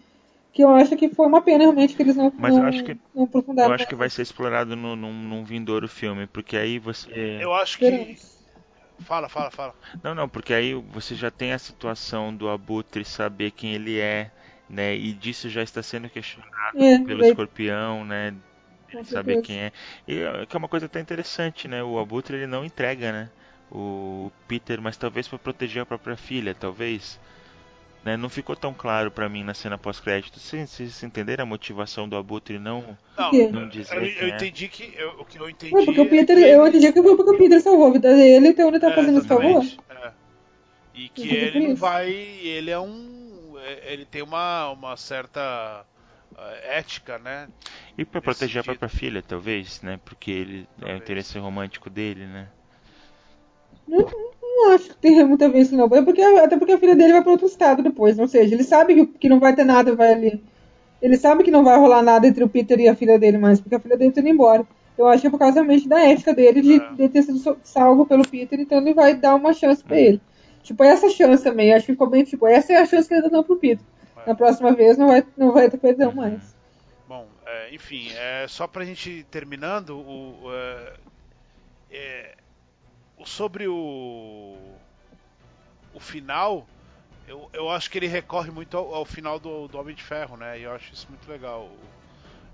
que 0.51 0.63
eu 0.63 0.69
acho 0.69 0.95
que 0.97 1.09
foi 1.09 1.27
uma 1.27 1.41
pena 1.41 1.59
realmente 1.63 1.95
que 1.95 2.01
eles 2.01 2.15
não, 2.15 2.33
Mas 2.37 2.53
eu 2.55 2.61
não, 2.61 2.67
acho 2.67 2.83
que- 2.83 2.97
não 3.15 3.23
aprofundaram. 3.23 3.69
Eu 3.69 3.75
acho 3.75 3.87
que 3.87 3.95
vai 3.95 4.09
ser 4.09 4.23
explorado 4.23 4.75
no, 4.75 4.95
num, 4.95 5.13
num 5.13 5.43
vindouro 5.43 5.87
filme, 5.87 6.27
porque 6.27 6.57
aí 6.57 6.79
você. 6.79 7.09
Eu 7.39 7.53
acho 7.53 7.77
que. 7.77 8.17
Fala, 9.01 9.29
fala, 9.29 9.49
fala. 9.51 9.73
Não, 10.03 10.13
não, 10.13 10.27
porque 10.27 10.53
aí 10.53 10.73
você 10.73 11.15
já 11.15 11.31
tem 11.31 11.53
a 11.53 11.59
situação 11.59 12.35
do 12.35 12.49
Abutre 12.49 13.05
saber 13.05 13.51
quem 13.51 13.73
ele 13.73 13.97
é, 13.99 14.29
né? 14.69 14.93
E 14.95 15.13
disso 15.13 15.47
já 15.47 15.63
está 15.63 15.81
sendo 15.81 16.09
questionado 16.09 16.51
É, 16.83 16.99
pelo 16.99 17.21
daí- 17.21 17.29
escorpião, 17.29 18.03
né? 18.03 18.33
Saber 19.05 19.41
quem 19.41 19.59
é. 19.59 19.71
E 20.07 20.19
é 20.21 20.45
que 20.45 20.55
é 20.55 20.59
uma 20.59 20.67
coisa 20.67 20.85
até 20.87 20.99
interessante, 20.99 21.67
né? 21.67 21.83
O 21.83 21.99
Abutre 21.99 22.35
ele 22.37 22.47
não 22.47 22.63
entrega, 22.65 23.11
né? 23.11 23.29
O 23.71 24.31
Peter, 24.47 24.81
mas 24.81 24.97
talvez 24.97 25.27
para 25.27 25.37
proteger 25.37 25.83
a 25.83 25.85
própria 25.85 26.17
filha, 26.17 26.55
talvez. 26.55 27.19
Né? 28.03 28.15
Não 28.15 28.29
ficou 28.29 28.55
tão 28.55 28.73
claro 28.73 29.11
pra 29.11 29.27
mim 29.27 29.43
na 29.43 29.53
cena 29.53 29.77
pós-crédito. 29.77 30.39
Vocês, 30.39 30.69
vocês 30.69 31.03
entenderam 31.03 31.43
a 31.43 31.45
motivação 31.45 32.07
do 32.07 32.15
Abutre 32.15 32.57
não, 32.57 32.97
Não, 33.17 33.31
não 33.51 33.67
dizer 33.69 33.95
eu, 33.97 34.05
eu 34.05 34.27
é? 34.33 34.35
entendi 34.35 34.67
que. 34.69 34.93
Eu, 34.97 35.09
o 35.19 35.25
que 35.25 35.37
eu 35.37 35.49
entendi. 35.49 35.71
Foi 35.71 35.85
porque 35.85 36.01
o 36.01 36.09
Peter, 36.09 36.37
é 36.37 36.41
que 36.41 36.47
eu 36.47 36.67
entendi 36.67 36.93
que 36.93 37.03
foi 37.03 37.15
porque 37.15 37.31
o 37.31 37.37
Peter 37.37 37.61
salvou 37.61 37.87
a 37.87 37.91
vida 37.91 38.15
dele, 38.15 38.47
então 38.47 38.69
ele 38.69 38.79
tá 38.79 38.89
É, 38.89 38.95
fazendo 38.95 39.19
esse 39.19 39.27
favor. 39.27 39.63
é. 39.89 40.11
E 40.95 41.09
que 41.09 41.29
ele 41.29 41.67
não 41.67 41.75
vai. 41.75 42.09
Ele 42.09 42.71
é 42.71 42.79
um. 42.79 43.53
é- 43.63 43.93
Ele 43.93 44.05
tem 44.05 44.21
uma, 44.23 44.69
uma 44.71 44.97
certa 44.97 45.85
ética, 46.63 47.17
né? 47.19 47.47
E 47.99 48.05
para 48.05 48.21
proteger 48.21 48.59
a 48.61 48.63
sentido. 48.63 48.79
própria 48.79 48.89
filha, 48.89 49.23
talvez, 49.27 49.81
né? 49.81 49.99
Porque 50.05 50.31
ele 50.31 50.59
é 50.59 50.61
o 50.61 50.79
Talvez. 50.81 51.01
interesse 51.01 51.37
romântico 51.39 51.89
dele, 51.89 52.25
né? 52.25 52.47
Não, 53.87 54.05
não 54.41 54.71
acho 54.73 54.89
que 54.89 54.95
tenha 54.97 55.25
muito 55.25 55.43
a 55.43 55.47
ver 55.47 55.59
isso, 55.59 55.75
não. 55.75 55.85
É 55.85 56.01
porque, 56.01 56.21
até 56.21 56.57
porque 56.57 56.73
a 56.73 56.77
filha 56.77 56.95
dele 56.95 57.13
vai 57.13 57.21
para 57.21 57.31
outro 57.31 57.47
estado 57.47 57.81
depois. 57.83 58.17
Ou 58.19 58.27
seja, 58.27 58.53
ele 58.55 58.63
sabe 58.63 58.93
que, 58.95 59.05
que 59.05 59.29
não 59.29 59.39
vai 59.39 59.55
ter 59.55 59.63
nada, 59.63 59.95
vai 59.95 60.13
ali. 60.13 60.43
Ele 61.01 61.17
sabe 61.17 61.43
que 61.43 61.51
não 61.51 61.63
vai 61.63 61.77
rolar 61.77 62.01
nada 62.01 62.27
entre 62.27 62.43
o 62.43 62.49
Peter 62.49 62.79
e 62.79 62.87
a 62.87 62.95
filha 62.95 63.17
dele 63.17 63.37
mais, 63.37 63.59
porque 63.59 63.75
a 63.75 63.79
filha 63.79 63.97
dele 63.97 64.11
tá 64.11 64.19
indo 64.21 64.29
embora. 64.29 64.65
Eu 64.97 65.07
acho 65.07 65.21
que 65.21 65.27
é 65.27 65.29
por 65.29 65.39
causa 65.39 65.55
realmente 65.55 65.87
da 65.87 65.99
ética 65.99 66.33
dele 66.33 66.61
de, 66.61 66.75
É. 66.75 66.91
de 66.93 67.07
ter 67.09 67.23
sido 67.23 67.57
salvo 67.63 68.05
pelo 68.05 68.27
Peter, 68.27 68.59
então 68.59 68.79
ele 68.79 68.93
vai 68.93 69.15
dar 69.15 69.33
uma 69.35 69.53
chance 69.53 69.81
pra 69.81 69.97
ele. 69.97 70.19
Tipo, 70.61 70.83
essa 70.83 71.09
chance 71.09 71.41
também, 71.41 71.73
acho 71.73 71.85
que 71.85 71.93
ficou 71.93 72.09
bem, 72.09 72.23
tipo, 72.25 72.45
essa 72.45 72.73
é 72.73 72.77
a 72.77 72.85
chance 72.85 73.07
que 73.07 73.13
ele 73.13 73.21
tá 73.23 73.29
dando 73.29 73.45
pro 73.45 73.55
Peter. 73.55 73.83
É. 74.25 74.29
Na 74.29 74.35
próxima 74.35 74.73
vez 74.73 74.97
não 74.97 75.07
vai, 75.07 75.23
não 75.37 75.53
vai 75.53 75.69
ter 75.69 75.77
perdão 75.77 76.13
mais. 76.13 76.53
É, 77.51 77.73
enfim, 77.73 78.11
é, 78.13 78.45
só 78.47 78.67
pra 78.67 78.85
gente 78.85 79.25
terminando, 79.31 79.97
o, 79.97 80.51
é, 80.53 80.93
é, 81.89 82.37
sobre 83.25 83.67
o, 83.67 84.55
o 85.91 85.99
final, 85.99 86.67
eu, 87.27 87.49
eu 87.51 87.69
acho 87.71 87.89
que 87.89 87.97
ele 87.97 88.05
recorre 88.05 88.51
muito 88.51 88.77
ao, 88.77 88.93
ao 88.93 89.03
final 89.03 89.39
do, 89.39 89.67
do 89.67 89.79
Homem 89.79 89.95
de 89.95 90.03
Ferro, 90.03 90.37
né? 90.37 90.59
E 90.59 90.63
eu 90.63 90.71
acho 90.71 90.93
isso 90.93 91.07
muito 91.09 91.27
legal. 91.27 91.71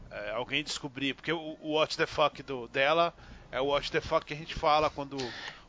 É, 0.09 0.31
alguém 0.31 0.63
descobrir, 0.63 1.13
porque 1.13 1.33
o, 1.33 1.57
o 1.61 1.73
What 1.73 1.97
the 1.97 2.05
Fuck 2.05 2.41
do, 2.41 2.69
dela 2.69 3.13
é 3.51 3.59
o 3.59 3.65
What 3.65 3.91
the 3.91 3.99
Fuck 3.99 4.25
que 4.25 4.33
a 4.33 4.37
gente 4.37 4.55
fala 4.55 4.89
quando 4.89 5.17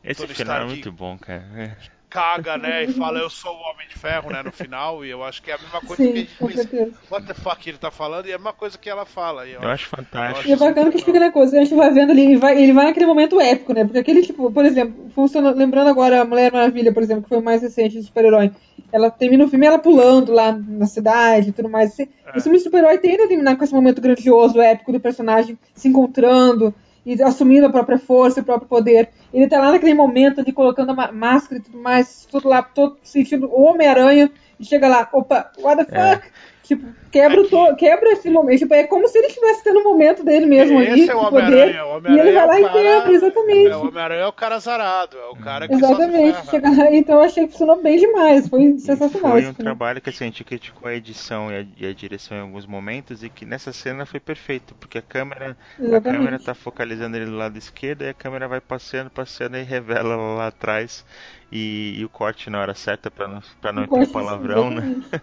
Esse 0.01 0.25
final 0.25 0.29
é 0.29 0.31
Stark 0.31 0.65
muito 0.67 0.91
bom, 0.93 1.17
cara. 1.17 1.77
Caga, 2.09 2.57
né, 2.57 2.85
e 2.85 2.93
fala 2.93 3.19
eu 3.19 3.29
sou 3.29 3.51
o 3.51 3.59
Homem 3.69 3.85
de 3.89 3.99
Ferro, 3.99 4.31
né, 4.31 4.41
no 4.41 4.51
final, 4.51 5.03
e 5.03 5.09
eu 5.09 5.23
acho 5.25 5.41
que 5.43 5.51
é 5.51 5.55
a 5.55 5.57
mesma 5.57 5.81
coisa 5.81 6.01
Sim, 6.03 6.11
que 6.13 6.17
a 6.17 6.21
gente 6.21 6.35
pensa, 6.37 6.53
certeza. 6.55 6.91
what 7.11 7.27
the 7.27 7.33
fuck 7.33 7.69
ele 7.69 7.77
tá 7.77 7.91
falando, 7.91 8.27
e 8.27 8.31
é 8.31 8.35
a 8.35 8.37
mesma 8.37 8.53
coisa 8.53 8.77
que 8.77 8.89
ela 8.89 9.05
fala. 9.05 9.45
E 9.45 9.53
eu, 9.53 9.61
Eu 9.61 9.69
acho 9.69 9.87
fantástico. 9.89 10.47
E 10.47 10.53
é 10.53 10.55
bacana 10.55 10.89
que 10.89 11.03
fica 11.03 11.19
na 11.19 11.31
coisa, 11.31 11.57
a 11.57 11.63
gente 11.63 11.75
vai 11.75 11.91
vendo 11.93 12.11
ali, 12.11 12.21
ele 12.23 12.37
vai, 12.37 12.61
ele 12.61 12.71
vai 12.71 12.85
naquele 12.85 13.05
momento 13.05 13.41
épico, 13.41 13.73
né? 13.73 13.83
Porque 13.83 13.99
aquele 13.99 14.21
tipo, 14.21 14.49
por 14.49 14.63
exemplo, 14.63 15.09
funciona, 15.13 15.51
lembrando 15.51 15.89
agora 15.89 16.21
a 16.21 16.25
Mulher 16.25 16.49
Maravilha, 16.51 16.93
por 16.93 17.03
exemplo, 17.03 17.23
que 17.23 17.29
foi 17.29 17.39
o 17.39 17.43
mais 17.43 17.61
recente 17.61 17.97
de 17.99 18.03
super-herói. 18.03 18.51
Ela 18.89 19.11
termina 19.11 19.43
o 19.43 19.49
filme 19.49 19.65
ela 19.65 19.77
pulando 19.77 20.31
lá 20.31 20.53
na 20.53 20.85
cidade 20.85 21.49
e 21.49 21.51
tudo 21.51 21.67
mais. 21.69 21.91
Esse, 21.91 22.03
É. 22.25 22.37
esse 22.37 22.43
filme 22.43 22.57
de 22.57 22.63
super-herói 22.63 22.97
tende 22.99 23.23
a 23.23 23.27
terminar 23.27 23.57
com 23.57 23.65
esse 23.65 23.73
momento 23.73 23.99
grandioso, 24.01 24.61
épico 24.61 24.93
do 24.93 24.99
personagem 24.99 25.59
se 25.75 25.89
encontrando 25.89 26.73
e 27.07 27.23
assumindo 27.23 27.67
a 27.67 27.71
própria 27.71 27.97
força 27.97 28.39
e 28.39 28.41
o 28.41 28.45
próprio 28.45 28.67
poder. 28.67 29.09
Ele 29.33 29.47
tá 29.47 29.61
lá 29.61 29.71
naquele 29.71 29.93
momento 29.93 30.41
ali 30.41 30.51
colocando 30.51 30.91
a 30.91 31.11
máscara 31.11 31.61
e 31.61 31.63
tudo 31.63 31.77
mais, 31.77 32.27
tudo 32.29 32.49
lá, 32.49 32.61
todo 32.61 32.97
sentindo 33.01 33.47
o 33.47 33.61
Homem-Aranha, 33.61 34.29
e 34.59 34.65
chega 34.65 34.89
lá, 34.89 35.07
opa, 35.13 35.49
what 35.59 35.85
the 35.85 35.97
É. 35.97 36.21
Tipo, 36.67 36.85
quebra, 37.11 37.39
o 37.39 37.41
É 37.41 37.43
que- 37.45 37.49
to- 37.49 37.75
quebra 37.77 38.09
esse 38.11 38.29
momento. 38.29 38.59
Tipo, 38.59 38.73
é 38.73 38.83
como 38.83 39.07
se 39.07 39.17
ele 39.17 39.27
estivesse 39.27 39.63
tendo 39.63 39.79
um 39.79 39.83
momento 39.83 40.23
dele 40.23 40.45
mesmo 40.45 40.77
ali, 40.77 41.01
Esse 41.01 41.11
é 41.11 41.15
o 41.15 41.23
de 41.23 41.29
poder, 41.29 41.45
Homem-Aranha. 41.45 41.85
O 41.85 41.97
e 42.15 42.19
ele 42.19 42.31
vai 42.33 42.43
é 42.43 42.45
lá 42.45 42.53
o 42.53 42.57
e 42.59 42.61
cara- 42.63 42.73
quebra, 42.73 43.11
exatamente. 43.13 43.67
É, 43.71 43.75
o 43.77 43.87
Homem-Aranha 43.87 44.21
é 44.21 44.27
o 44.27 44.33
cara 44.33 44.55
azarado, 44.55 45.17
é 45.17 45.25
o 45.29 45.35
cara 45.37 45.67
que 45.67 45.73
Exatamente. 45.75 46.47
Chega 46.49 46.67
então 46.95 47.15
eu 47.15 47.21
achei 47.21 47.45
que 47.45 47.51
funcionou 47.53 47.81
bem 47.81 47.97
demais. 47.97 48.47
Foi 48.49 48.77
sensacional. 48.79 49.31
Foi 49.31 49.39
esse 49.39 49.49
um 49.49 49.53
filme. 49.53 49.63
trabalho 49.63 50.01
que 50.01 50.09
assim, 50.09 50.25
a 50.25 50.27
gente 50.27 50.43
criticou 50.43 50.89
a 50.89 50.93
edição 50.93 51.49
e 51.51 51.55
a, 51.55 51.65
e 51.77 51.87
a 51.89 51.93
direção 51.93 52.37
em 52.37 52.41
alguns 52.41 52.65
momentos 52.65 53.23
e 53.23 53.29
que 53.29 53.45
nessa 53.45 53.71
cena 53.71 54.05
foi 54.05 54.19
perfeito, 54.19 54.75
porque 54.75 54.97
a 54.97 55.01
câmera, 55.01 55.55
a 55.79 56.01
câmera 56.01 56.37
tá 56.37 56.53
focalizando 56.53 57.15
ele 57.15 57.25
do 57.27 57.37
lado 57.37 57.57
esquerdo 57.57 58.03
e 58.03 58.09
a 58.09 58.13
câmera 58.13 58.47
vai 58.47 58.59
passeando, 58.59 59.09
passeando 59.09 59.57
e 59.57 59.63
revela 59.63 60.15
lá, 60.15 60.47
atrás 60.47 61.05
e, 61.51 61.95
e 61.99 62.03
o 62.05 62.09
corte 62.09 62.49
na 62.49 62.59
hora 62.59 62.73
certa 62.75 63.09
pra 63.09 63.27
não, 63.27 63.41
pra 63.61 63.71
não 63.71 63.83
O 63.83 63.85
ter 63.87 63.91
corte, 63.95 64.11
palavrão, 64.11 64.69
né? 64.69 65.01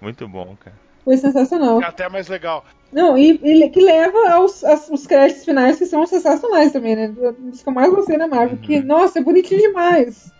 Muito 0.00 0.26
bom, 0.26 0.56
cara. 0.58 0.76
Foi 1.04 1.16
sensacional. 1.16 1.80
É 1.82 1.86
até 1.86 2.08
mais 2.08 2.28
legal. 2.28 2.64
Não, 2.92 3.16
e, 3.16 3.30
e 3.42 3.70
que 3.70 3.80
leva 3.80 4.30
aos, 4.30 4.64
aos 4.64 4.88
os 4.90 5.06
créditos 5.06 5.44
finais 5.44 5.78
que 5.78 5.86
são 5.86 6.06
sensacionais 6.06 6.72
também, 6.72 6.96
né? 6.96 7.08
Dos 7.08 7.62
que 7.62 7.68
eu 7.68 7.72
mais 7.72 7.92
gostei 7.92 8.18
da 8.18 8.26
Marvel. 8.26 8.56
Uhum. 8.56 8.62
Que, 8.62 8.80
nossa, 8.80 9.20
é 9.20 9.22
bonitinho 9.22 9.60
demais. 9.60 10.32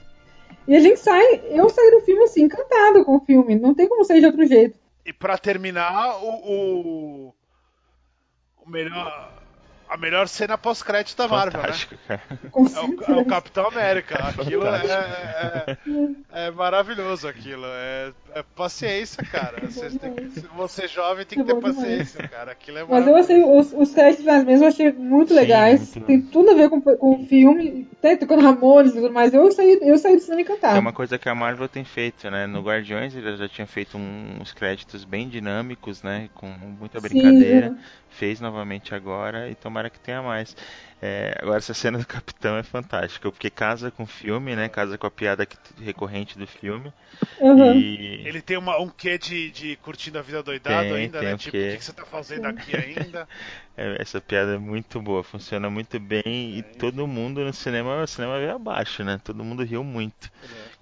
E 0.67 0.77
a 0.77 0.81
gente 0.81 0.99
sai, 0.99 1.43
eu 1.51 1.69
saí 1.69 1.91
do 1.93 2.01
filme 2.01 2.25
assim, 2.25 2.43
encantada 2.43 3.05
com 3.05 3.17
o 3.17 3.21
filme. 3.21 3.57
Não 3.59 3.75
tem 3.75 3.89
como 3.89 4.05
ser 4.05 4.21
de 4.21 4.27
outro 4.27 4.45
jeito. 4.47 4.79
E 5.05 5.13
pra 5.13 5.39
terminar, 5.39 6.23
o, 6.23 6.29
o, 6.29 7.35
o 8.65 8.71
melhor, 8.71 9.40
a 9.91 9.97
melhor 9.97 10.29
cena 10.29 10.57
pós-crédito 10.57 11.17
da 11.17 11.27
Marvel, 11.29 11.61
né? 11.61 11.67
Fantástico, 11.69 11.95
cara. 12.07 12.23
Com 12.51 12.67
É 12.67 12.81
o, 12.81 13.13
é 13.19 13.21
o 13.21 13.25
Capitão 13.25 13.67
América. 13.67 14.17
Aquilo 14.29 14.65
é, 14.67 15.77
é, 16.33 16.47
é 16.47 16.51
maravilhoso, 16.51 17.27
aquilo. 17.27 17.65
É, 17.67 18.13
é 18.35 18.43
paciência, 18.55 19.23
cara. 19.25 19.59
Você, 19.63 19.91
tem 19.91 20.15
que- 20.15 20.41
você 20.57 20.85
é 20.85 20.89
jovem 20.89 21.25
tem 21.27 21.43
que 21.45 21.51
É 21.51 21.55
ter 21.55 21.61
paciência, 21.61 22.29
cara. 22.29 22.53
Aquilo 22.53 22.79
é 22.79 22.85
Mas 22.85 23.07
eu 23.07 23.17
achei 23.17 23.43
os, 23.43 23.73
os 23.73 23.93
créditos 23.93 24.25
finais 24.25 24.45
mesmo, 24.45 24.65
eu 24.65 24.69
achei 24.69 24.93
muito 24.93 25.31
Sim, 25.31 25.35
legais. 25.41 25.81
muito. 25.95 26.07
Tem 26.07 26.21
tudo 26.21 26.51
a 26.51 26.55
ver 26.55 26.69
com, 26.69 26.81
com 26.81 27.23
o 27.23 27.27
filme, 27.27 27.89
até 27.99 28.17
tocando 28.17 28.43
Ramones 28.43 28.93
e 28.93 29.01
tudo 29.01 29.13
mais. 29.13 29.35
Eu 29.35 29.51
saí, 29.51 29.79
eu 29.83 29.99
saí 29.99 30.17
do 30.17 30.23
cinema 30.23 30.43
encantado. 30.43 30.77
É 30.77 30.81
uma 30.81 30.93
coisa 30.93 31.19
que 31.19 31.29
a 31.29 31.35
Marvel 31.35 31.69
tem 31.69 31.85
feito, 31.85 32.31
né? 32.31 32.47
No 32.47 32.63
Guardiões 32.63 33.15
ele 33.15 33.37
já 33.37 33.49
tinha 33.49 33.67
feito 33.67 33.97
um- 33.99 34.39
uns 34.41 34.53
créditos 34.53 35.05
bem 35.05 35.29
dinâmicos, 35.29 36.03
né? 36.03 36.29
Com 36.35 36.47
muita 36.47 37.01
Sim, 37.01 37.09
brincadeira. 37.09 37.67
é. 37.67 38.01
Fez 38.13 38.41
novamente 38.41 38.93
agora 38.93 39.49
e 39.49 39.55
tomara 39.55 39.80
que 39.89 39.99
tenha 40.01 40.21
mais. 40.23 40.55
É, 41.01 41.35
agora 41.41 41.59
essa 41.59 41.73
cena 41.73 41.99
do 41.99 42.07
Capitão 42.07 42.57
é 42.59 42.63
fantástica, 42.63 43.31
porque 43.31 43.49
casa 43.49 43.91
com 43.91 44.03
o 44.03 44.07
filme, 44.07 44.55
né? 44.55 44.69
Casa 44.69 44.99
com 44.99 45.07
a 45.07 45.11
piada 45.11 45.47
que- 45.47 45.57
recorrente 45.83 46.37
do 46.39 46.47
filme. 46.47 46.93
Uhum. 47.39 47.75
E 47.75 48.21
Ele 48.25 48.43
tem 48.43 48.57
uma, 48.59 48.79
um 48.79 48.89
quê 48.89 49.17
de, 49.19 49.51
de 49.51 49.77
curtindo 49.77 50.19
a 50.19 50.23
vida 50.23 50.43
doidado 50.43 50.95
Tem, 50.95 50.95
ainda, 50.95 51.19
tem 51.19 51.29
né? 51.29 51.35
um 51.35 51.37
Tipo, 51.37 51.53
quê. 51.53 51.69
o 51.69 51.69
que, 51.69 51.79
que 51.79 51.85
você 51.85 51.93
tá 51.93 52.05
fazendo 52.05 52.47
aqui 52.47 52.77
ainda? 52.77 53.29
é, 53.77 53.97
essa 54.01 54.21
piada 54.21 54.55
é 54.55 54.59
muito 54.59 55.01
boa, 55.01 55.23
funciona 55.25 55.71
muito 55.71 55.99
bem 55.99 56.59
e 56.59 56.63
todo 56.63 57.07
mundo 57.07 57.45
no 57.45 57.53
cinema, 57.53 58.03
o 58.03 58.07
cinema 58.07 58.39
veio 58.39 58.55
abaixo, 58.57 59.03
né? 59.05 59.21
Todo 59.23 59.45
mundo 59.45 59.65
riu 59.65 59.83
muito 59.85 60.31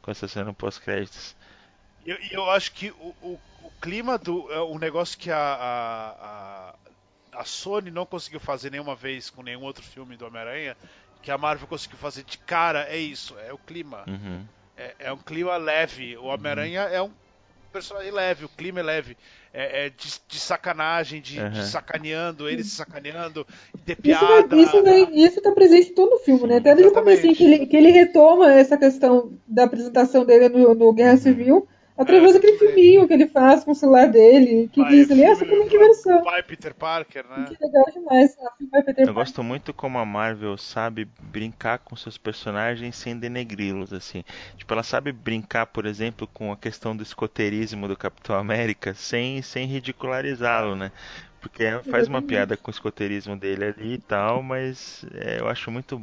com 0.02 0.10
essa 0.10 0.26
cena 0.28 0.52
pós-créditos. 0.52 1.36
E 2.04 2.10
eu, 2.10 2.18
eu 2.30 2.50
acho 2.50 2.72
que 2.72 2.90
o, 2.92 3.14
o, 3.22 3.40
o 3.62 3.70
clima 3.80 4.18
do. 4.18 4.50
É 4.52 4.62
um 4.62 4.78
negócio 4.78 5.18
que 5.18 5.30
a, 5.30 5.36
a, 5.38 6.70
a, 6.70 6.74
a 7.38 7.44
Sony 7.44 7.90
não 7.90 8.04
conseguiu 8.04 8.40
fazer 8.40 8.70
nenhuma 8.70 8.94
vez 8.96 9.30
com 9.30 9.42
nenhum 9.42 9.62
outro 9.62 9.82
filme 9.84 10.16
do 10.16 10.26
Homem-Aranha, 10.26 10.76
que 11.22 11.30
a 11.30 11.38
Marvel 11.38 11.68
conseguiu 11.68 11.98
fazer 11.98 12.24
de 12.24 12.36
cara, 12.38 12.86
é 12.88 12.96
isso, 12.98 13.36
é 13.46 13.52
o 13.52 13.58
clima. 13.58 14.04
Uhum. 14.08 14.44
É, 14.76 14.94
é 14.98 15.12
um 15.12 15.18
clima 15.18 15.56
leve. 15.56 16.16
O 16.16 16.24
Homem-Aranha 16.24 16.80
é 16.82 17.00
um 17.00 17.10
personagem 17.72 18.10
leve, 18.10 18.44
o 18.44 18.48
clima 18.48 18.80
é 18.80 18.82
leve. 18.82 19.16
É, 19.52 19.86
é 19.86 19.90
de, 19.90 20.20
de 20.28 20.38
sacanagem, 20.38 21.20
de, 21.20 21.34
de 21.36 21.60
Uhum. 21.60 21.64
sacaneando, 21.66 22.48
ele 22.48 22.62
se 22.62 22.70
sacaneando, 22.70 23.46
de 23.84 23.92
Isso, 23.92 24.02
piada. 24.02 24.56
isso, 24.56 24.82
vem, 24.82 25.24
isso 25.24 25.40
tá 25.40 25.52
presente 25.52 25.90
em 25.90 25.94
todo 25.94 26.16
o 26.16 26.18
filme, 26.18 26.46
né? 26.46 26.56
Até 26.58 26.74
desde 26.74 26.92
o 26.92 26.94
começo 26.94 27.22
que 27.22 27.44
ele, 27.44 27.66
que 27.66 27.76
ele 27.76 27.90
retoma 27.90 28.52
essa 28.52 28.76
questão 28.76 29.32
da 29.46 29.64
apresentação 29.64 30.24
dele 30.24 30.48
no, 30.48 30.74
no 30.74 30.92
Guerra 30.92 31.16
Civil, 31.16 31.66
através 31.98 32.32
É, 32.32 32.34
daquele 32.34 32.54
exatamente. 32.54 32.58
filminho 32.58 33.06
que 33.08 33.14
ele 33.14 33.28
faz 33.28 33.64
com 33.64 33.72
o 33.72 33.74
celular 33.74 34.08
dele, 34.08 34.68
que 34.72 34.82
Vai, 34.82 34.86
diz 34.86 35.10
ali, 35.10 35.24
filme 35.24 35.24
essa 35.24 35.44
foi 35.44 35.56
minha 35.56 35.68
do- 35.68 35.68
diversão. 35.68 36.22
Pai 36.22 36.42
Peter 36.42 36.74
Parker, 36.74 37.26
né? 37.28 37.44
Que 37.46 37.56
legal 37.60 37.84
demais. 37.92 38.36
Ah, 38.40 38.54
vai 38.70 38.82
Peter 38.82 39.04
Eu 39.04 39.12
Parker. 39.12 39.14
gosto 39.14 39.42
muito 39.42 39.72
como 39.74 39.98
a 39.98 40.04
Marvel 40.04 40.56
sabe 40.58 41.04
brincar 41.20 41.78
com 41.80 41.96
seus 41.96 42.18
personagens 42.18 42.96
sem 42.96 43.18
denegri-los, 43.18 43.92
assim. 43.92 44.24
Tipo, 44.56 44.72
ela 44.74 44.82
sabe 44.82 45.12
brincar, 45.12 45.66
por 45.66 45.86
exemplo, 45.86 46.26
com 46.28 46.52
a 46.52 46.56
questão 46.56 46.96
do 46.96 47.02
escoteirismo 47.02 47.88
do 47.88 47.96
Capitão 47.96 48.36
América 48.36 48.94
sem, 48.94 49.40
sem 49.42 49.66
ridicularizá-lo, 49.66 50.76
né? 50.76 50.92
Porque 51.40 51.64
faz 51.90 52.08
uma 52.08 52.20
piada 52.22 52.56
com 52.56 52.70
o 52.70 52.74
escoteirismo 52.74 53.36
dele 53.36 53.64
ali 53.66 53.94
e 53.94 53.98
tal, 53.98 54.42
mas 54.42 55.04
é, 55.14 55.40
eu 55.40 55.48
acho 55.48 55.70
muito. 55.70 56.00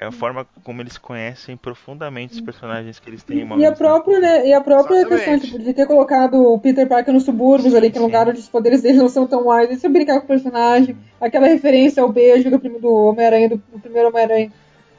É 0.00 0.06
a 0.06 0.10
forma 0.10 0.46
como 0.64 0.80
eles 0.80 0.96
conhecem 0.96 1.58
profundamente 1.58 2.32
os 2.32 2.40
personagens 2.40 2.98
que 2.98 3.10
eles 3.10 3.22
têm 3.22 3.40
em 3.40 3.58
E 3.58 3.66
a 3.66 3.72
própria, 3.72 4.18
né, 4.18 4.48
e 4.48 4.52
a 4.54 4.60
própria 4.62 4.96
Exatamente. 5.00 5.24
questão 5.26 5.38
tipo, 5.38 5.58
de 5.62 5.74
ter 5.74 5.86
colocado 5.86 6.42
o 6.42 6.58
Peter 6.58 6.88
Parker 6.88 7.12
nos 7.12 7.24
subúrbios 7.24 7.74
ali, 7.74 7.90
que 7.90 7.98
é 7.98 8.00
um 8.00 8.04
sim. 8.04 8.08
lugar 8.10 8.26
onde 8.26 8.40
os 8.40 8.48
poderes 8.48 8.80
dele 8.80 8.96
não 8.96 9.10
são 9.10 9.26
tão 9.26 9.46
wide, 9.46 9.74
isso 9.74 9.84
é 9.86 9.90
brincar 9.90 10.18
com 10.20 10.24
o 10.24 10.28
personagem, 10.28 10.96
aquela 11.20 11.46
referência 11.46 12.02
ao 12.02 12.10
beijo 12.10 12.48
do, 12.50 12.58
do 12.58 12.90
Homem-Aranha, 12.90 13.50
do, 13.50 13.56
do 13.56 13.78
primeiro 13.78 14.08
Homem-Aranha 14.08 14.50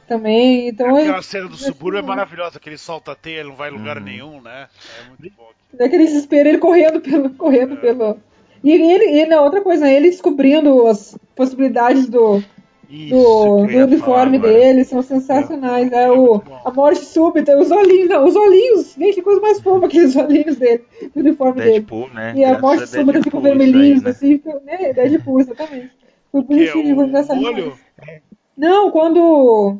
também, 0.06 0.68
então 0.68 0.96
é, 0.96 1.02
Aquela 1.02 1.22
cena 1.22 1.48
do 1.48 1.56
subúrbio 1.56 1.98
é 1.98 2.02
maravilhosa, 2.02 2.60
que 2.60 2.68
ele 2.68 2.78
solta 2.78 3.10
a 3.10 3.16
teia, 3.16 3.40
ele 3.40 3.48
não 3.48 3.56
vai 3.56 3.70
em 3.70 3.72
lugar 3.72 3.96
Uhum. 3.98 4.04
nenhum, 4.04 4.40
né? 4.40 4.68
É 5.00 5.08
muito 5.08 5.34
bom. 5.36 5.50
daquele 5.76 6.04
desespero, 6.04 6.48
ele 6.48 6.58
correndo 6.58 7.00
pelo, 7.00 7.28
correndo 7.30 7.74
É. 7.74 7.76
pelo... 7.78 8.18
E 8.62 8.70
ele, 8.70 9.20
e 9.20 9.26
na 9.26 9.40
outra 9.40 9.60
coisa, 9.62 9.90
ele 9.90 10.08
descobrindo 10.10 10.86
as 10.86 11.18
possibilidades 11.34 12.08
do, 12.08 12.40
Isso 12.92 13.14
do, 13.14 13.66
do 13.66 13.78
uniforme 13.78 13.98
falar 13.98 14.22
agora. 14.36 14.52
dele, 14.52 14.84
são 14.84 15.02
sensacionais. 15.02 15.90
É, 15.90 16.04
É 16.04 16.10
o, 16.10 16.26
muito 16.34 16.44
bom. 16.44 16.60
a 16.64 16.70
morte 16.70 17.04
súbita, 17.04 17.58
os 17.58 17.70
olhinhos, 17.70 18.08
não, 18.08 18.26
os 18.26 18.36
olhinhos, 18.36 18.94
gente, 18.94 19.14
que 19.14 19.22
coisa 19.22 19.40
mais 19.40 19.60
fofa 19.60 19.86
aqueles 19.86 20.14
olhinhos 20.14 20.56
dele, 20.56 20.84
do 21.14 21.20
uniforme 21.20 21.60
dele. 21.60 21.70
Deadpool, 21.70 22.08
né? 22.10 22.34
E 22.36 22.44
a 22.44 22.58
morte 22.58 22.86
súbita 22.86 23.12
Deadpool 23.12 23.22
fica 23.22 23.38
isso 23.38 23.46
aí, 23.46 23.58
vermelhinhos, 23.58 24.02
né? 24.02 24.10
assim, 24.10 24.28
fica, 24.38 24.60
né? 24.64 24.92
Deadpool, 24.92 25.40
exatamente. 25.40 25.90
Foi 26.30 26.42
Que 26.44 26.52
é 26.52 26.56
bonitinho, 26.72 26.94
foi 26.96 27.04
o, 27.04 27.08
engraçado 27.08 27.40
o. 27.40 27.72
Não, 28.56 28.90
quando. 28.90 29.78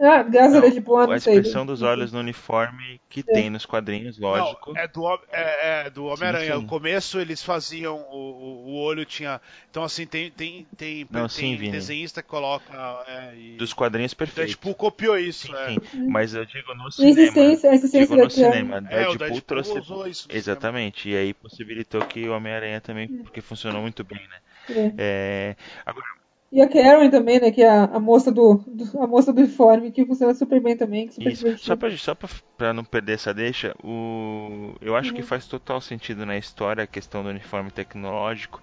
Ah, 0.00 0.22
graças 0.22 0.56
a 0.56 0.60
não 1.06 1.12
a 1.12 1.20
sei. 1.20 1.34
expressão 1.34 1.66
dos 1.66 1.82
olhos 1.82 2.10
no 2.10 2.20
uniforme 2.20 2.98
que 3.10 3.22
tem 3.22 3.50
nos 3.50 3.66
quadrinhos, 3.66 4.18
lógico. 4.18 4.72
Não, 4.72 4.80
é 4.80 4.88
do, 4.88 5.14
é, 5.30 5.86
é 5.86 5.90
do 5.90 6.06
Homem-Aranha. 6.06 6.54
No 6.54 6.66
começo 6.66 7.20
eles 7.20 7.42
faziam. 7.42 7.96
O, 8.10 8.64
o, 8.66 8.74
olho 8.76 9.04
tinha. 9.04 9.40
Então, 9.70 9.84
assim, 9.84 10.06
tem, 10.06 10.30
tem, 10.30 10.66
tem, 10.74 11.06
Não, 11.10 11.20
tem 11.22 11.28
sim, 11.28 11.56
Vini. 11.56 11.72
desenhista 11.72 12.22
que 12.22 12.28
coloca. 12.28 12.64
É, 13.06 13.34
e, 13.36 13.56
Dos 13.56 13.74
quadrinhos 13.74 14.12
o 14.12 14.16
perfeitos. 14.16 14.54
Deadpool 14.54 14.74
copiou 14.74 15.18
isso. 15.18 15.48
Sim, 15.48 15.54
é. 15.54 15.68
sim. 15.90 16.06
Mas 16.08 16.34
eu 16.34 16.46
digo 16.46 16.74
no 16.74 16.90
cinema. 16.90 17.20
existência, 17.20 17.74
existência 17.74 18.16
Digo 18.16 18.24
no 18.24 18.30
cinema. 18.30 18.76
É, 18.88 19.04
Deadpool 19.04 19.16
Deadpool 19.18 19.40
trouxe. 19.42 19.78
usou 19.78 20.06
isso. 20.06 20.28
no 20.28 20.34
Exatamente. 20.34 21.10
E 21.10 21.16
aí 21.16 21.34
possibilitou 21.34 22.00
que 22.06 22.26
o 22.26 22.32
Homem-Aranha 22.34 22.80
também, 22.80 23.06
porque 23.06 23.42
funcionou 23.42 23.82
muito 23.82 24.02
bem, 24.02 24.20
né? 24.28 24.38
É. 24.70 24.94
É, 24.96 25.56
Agora, 25.84 26.06
E 26.52 26.60
a 26.62 26.68
Karen 26.68 27.10
também, 27.10 27.40
né? 27.40 27.50
Que 27.50 27.62
é 27.62 27.68
a, 27.68 27.84
a 27.84 28.00
moça 28.00 28.30
do, 28.32 28.58
do- 28.66 29.00
a 29.02 29.06
moça 29.06 29.32
do 29.32 29.40
uniforme, 29.40 29.90
que 29.92 30.06
funciona 30.06 30.34
super 30.34 30.60
bem 30.62 30.76
também, 30.76 31.06
que 31.08 31.14
super 31.14 31.32
Isso. 31.32 31.44
Só 31.58 31.76
divertido. 31.76 31.76
pra, 31.76 31.94
só 31.96 32.14
pra, 32.14 32.28
pra 32.56 32.72
não 32.72 32.84
perder 32.84 33.12
essa 33.14 33.34
deixa, 33.34 33.74
o... 33.84 34.74
eu 34.80 34.96
acho 34.96 35.12
Uhum. 35.12 35.14
que 35.14 35.22
faz 35.22 35.46
total 35.46 35.80
sentido 35.80 36.24
na 36.24 36.36
história 36.38 36.82
a 36.84 36.86
questão 36.86 37.22
do 37.22 37.28
uniforme 37.28 37.70
tecnológico, 37.70 38.60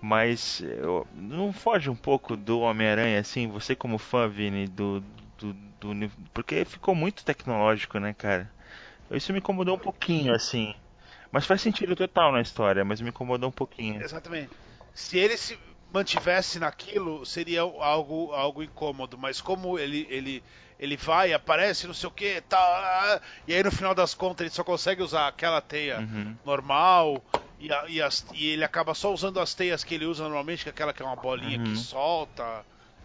mas 0.00 0.60
eu- 0.60 1.06
não 1.14 1.52
foge 1.52 1.88
um 1.88 1.94
pouco 1.96 2.36
do 2.36 2.60
Homem-Aranha, 2.60 3.20
assim, 3.20 3.46
você 3.48 3.76
como 3.76 3.96
fã, 3.98 4.28
Vini, 4.28 4.66
do, 4.66 5.00
do, 5.38 5.52
do 5.80 6.10
Porque 6.34 6.64
ficou 6.64 6.94
muito 6.96 7.24
tecnológico, 7.24 7.98
né, 8.00 8.12
cara? 8.14 8.50
Isso 9.10 9.32
me 9.32 9.38
incomodou 9.40 9.76
um 9.76 9.80
pouquinho, 9.80 10.34
assim. 10.34 10.74
Mas 11.32 11.46
faz 11.46 11.60
sentido 11.62 11.96
total 11.96 12.32
na 12.32 12.40
história, 12.42 12.84
mas 12.84 13.00
me 13.00 13.10
incomodou 13.10 13.48
um 13.50 13.52
pouquinho. 13.52 14.04
Exatamente. 14.04 14.56
Se 14.94 15.18
ele 15.18 15.36
se. 15.36 15.58
Mantivesse 15.92 16.58
naquilo, 16.58 17.24
seria 17.26 17.60
algo, 17.62 18.32
algo 18.32 18.62
incômodo. 18.62 19.18
Mas 19.18 19.40
como 19.40 19.78
ele, 19.78 20.06
ele, 20.10 20.42
ele 20.78 20.96
vai, 20.96 21.32
aparece, 21.32 21.86
não 21.86 21.94
sei 21.94 22.08
o 22.08 22.12
que, 22.12 22.40
tá, 22.42 23.20
e 23.46 23.54
aí 23.54 23.62
no 23.62 23.72
final 23.72 23.94
das 23.94 24.14
contas 24.14 24.44
ele 24.46 24.54
só 24.54 24.62
consegue 24.64 25.02
usar 25.02 25.26
aquela 25.28 25.60
teia 25.60 25.98
Uhum. 26.00 26.36
normal. 26.44 27.24
E, 27.58 27.70
a- 27.72 27.84
e 27.88 28.00
as- 28.00 28.24
e 28.32 28.46
ele 28.48 28.64
acaba 28.64 28.94
só 28.94 29.12
usando 29.12 29.38
as 29.38 29.52
teias 29.52 29.84
que 29.84 29.94
ele 29.94 30.06
usa 30.06 30.22
normalmente, 30.22 30.62
que 30.62 30.70
é 30.70 30.72
aquela 30.72 30.92
que 30.94 31.02
é 31.02 31.04
uma 31.04 31.16
bolinha 31.16 31.58
Uhum. 31.58 31.64
que 31.64 31.76
solta. 31.76 32.64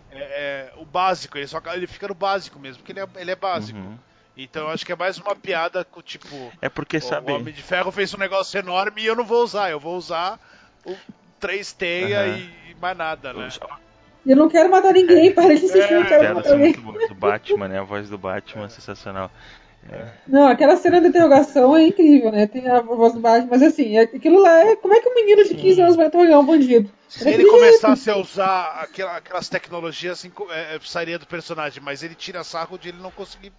É, 0.10 0.18
é, 0.18 0.74
o 0.78 0.86
básico, 0.86 1.38
ele, 1.38 1.48
só, 1.48 1.60
ele 1.74 1.88
fica 1.88 2.08
no 2.08 2.14
básico 2.14 2.58
mesmo, 2.60 2.78
porque 2.82 2.92
ele 2.94 3.02
é, 3.02 3.08
ele 3.18 3.32
é 3.32 3.36
básico. 3.36 3.78
Uhum. 3.80 3.98
Então 4.38 4.64
eu 4.64 4.70
acho 4.70 4.86
que 4.86 4.92
é 4.92 4.96
mais 4.96 5.18
uma 5.18 5.36
piada 5.36 5.84
com 5.84 6.02
tipo. 6.02 6.54
É 6.62 6.70
porque, 6.70 6.98
o- 6.98 7.02
sabe. 7.02 7.32
O 7.32 7.36
Homem 7.36 7.54
de 7.54 7.62
Ferro 7.64 7.92
fez 7.92 8.14
um 8.14 8.18
negócio 8.18 8.58
enorme 8.58 9.02
e 9.02 9.06
eu 9.06 9.16
não 9.16 9.26
vou 9.26 9.44
usar. 9.44 9.72
Eu 9.72 9.80
vou 9.80 9.98
usar 9.98 10.40
o 10.86 10.96
três 11.40 11.74
teias 11.74 12.22
Aham. 12.22 12.38
e, 12.38 12.65
e 12.65 12.65
mais 12.82 12.98
nada, 12.98 13.34
né? 13.34 13.50
Eu 14.26 14.36
não 14.36 14.50
quero 14.50 14.70
matar 14.72 14.92
ninguém, 14.94 15.32
para 15.32 15.56
de 15.56 15.66
insistir, 15.66 15.94
eu 15.94 16.00
É, 16.00 16.00
não 16.02 16.08
quero 16.08 16.36
matar 16.36 16.52
ninguém. 16.56 16.74
muito 16.74 16.82
boas. 16.82 17.12
O 17.12 17.16
Batman, 17.16 17.68
né? 17.68 17.80
A 17.80 17.84
voz 17.84 18.10
do 18.10 18.18
Batman 18.18 18.66
é 18.66 18.70
sensacional. 18.70 19.30
Não, 20.28 20.48
aquela 20.48 20.76
cena 20.78 21.00
da 21.00 21.10
interrogação 21.10 21.78
é 21.78 21.84
incrível, 21.84 22.32
né? 22.32 22.48
Tem 22.48 22.68
a 22.68 22.82
voz 22.82 23.14
do 23.14 23.20
Batman, 23.20 23.50
mas 23.52 23.62
assim, 23.62 23.96
é- 23.98 24.02
aquilo 24.02 24.42
lá 24.42 24.62
é. 24.62 24.76
Como 24.76 24.94
é 24.96 25.00
que 25.00 25.08
um 25.08 25.14
menino 25.14 25.44
de 25.44 25.54
15 25.54 25.80
anos 25.80 25.96
vai 25.96 26.08
interrogar 26.08 26.40
um 26.40 26.46
bandido? 26.46 26.90
Se 27.08 27.28
É 27.28 27.34
ele 27.34 27.46
começasse 27.46 28.10
a 28.10 28.18
usar 28.18 28.80
aquela- 28.82 29.18
aquelas 29.18 29.48
tecnologias, 29.48 30.18
assim, 30.18 30.32
é, 30.50 30.76
é, 30.76 30.80
sairia 30.84 31.20
do 31.20 31.28
personagem, 31.28 31.84
mas 31.84 32.02
ele 32.02 32.16
tira 32.16 32.44
sarro 32.44 32.80
de 32.80 32.90
ele 32.90 32.98
não 33.00 33.12
conseguir. 33.12 33.54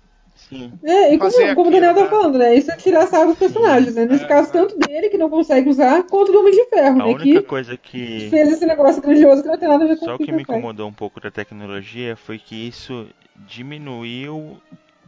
Sim. 0.48 0.78
É, 0.82 1.12
e 1.14 1.18
como, 1.18 1.32
fazer 1.32 1.55
como 1.55 1.68
o 1.68 1.73
Daniel 1.73 1.94
tá 1.94 2.02
né? 2.02 2.09
falando, 2.09 2.39
né? 2.39 2.55
Isso 2.55 2.70
é 2.70 2.77
tirar 2.77 3.06
sarro 3.09 3.28
dos 3.28 3.39
personagens, 3.39 3.94
né? 3.94 4.05
Nesse 4.06 4.24
É, 4.24 4.28
caso, 4.28 4.52
tanto 4.52 4.77
dele, 4.78 5.09
que 5.09 5.18
não 5.18 5.28
consegue 5.31 5.68
usar, 5.68 6.05
quanto 6.05 6.31
do 6.32 6.39
Homem 6.40 6.52
de 6.52 6.64
Ferro, 6.66 7.01
A 7.01 7.05
né? 7.05 7.12
única 7.14 7.40
Que 7.40 7.43
coisa 7.43 7.77
que. 7.77 8.28
fez 8.31 8.52
esse 8.52 8.66
negócio 8.66 9.02
grandioso 9.02 9.43
que 9.43 9.48
não 9.48 9.59
tem 9.59 9.68
nada 9.68 9.85
a 9.85 9.89
ver 9.89 9.97
com 9.98 10.05
Só 10.05 10.12
o 10.12 10.14
o 10.14 10.18
que 10.18 10.32
me 10.32 10.43
incomodou 10.43 10.89
um 10.89 10.93
pouco 10.93 11.20
da 11.20 11.31
tecnologia 11.31 12.16
foi 12.16 12.39
que 12.39 12.55
isso 12.68 13.09
diminuiu 13.35 14.60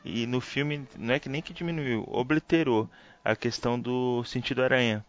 e 0.05 0.27
no 0.27 0.41
filme 0.41 0.87
não 0.99 1.15
é 1.15 1.19
que 1.21 1.29
nem 1.29 1.43
que 1.43 1.53
diminuiu, 1.53 2.05
obliterou 2.09 2.89
a 3.25 3.37
questão 3.37 3.79
do 3.79 4.25
sentido 4.25 4.63
aranha. 4.63 5.05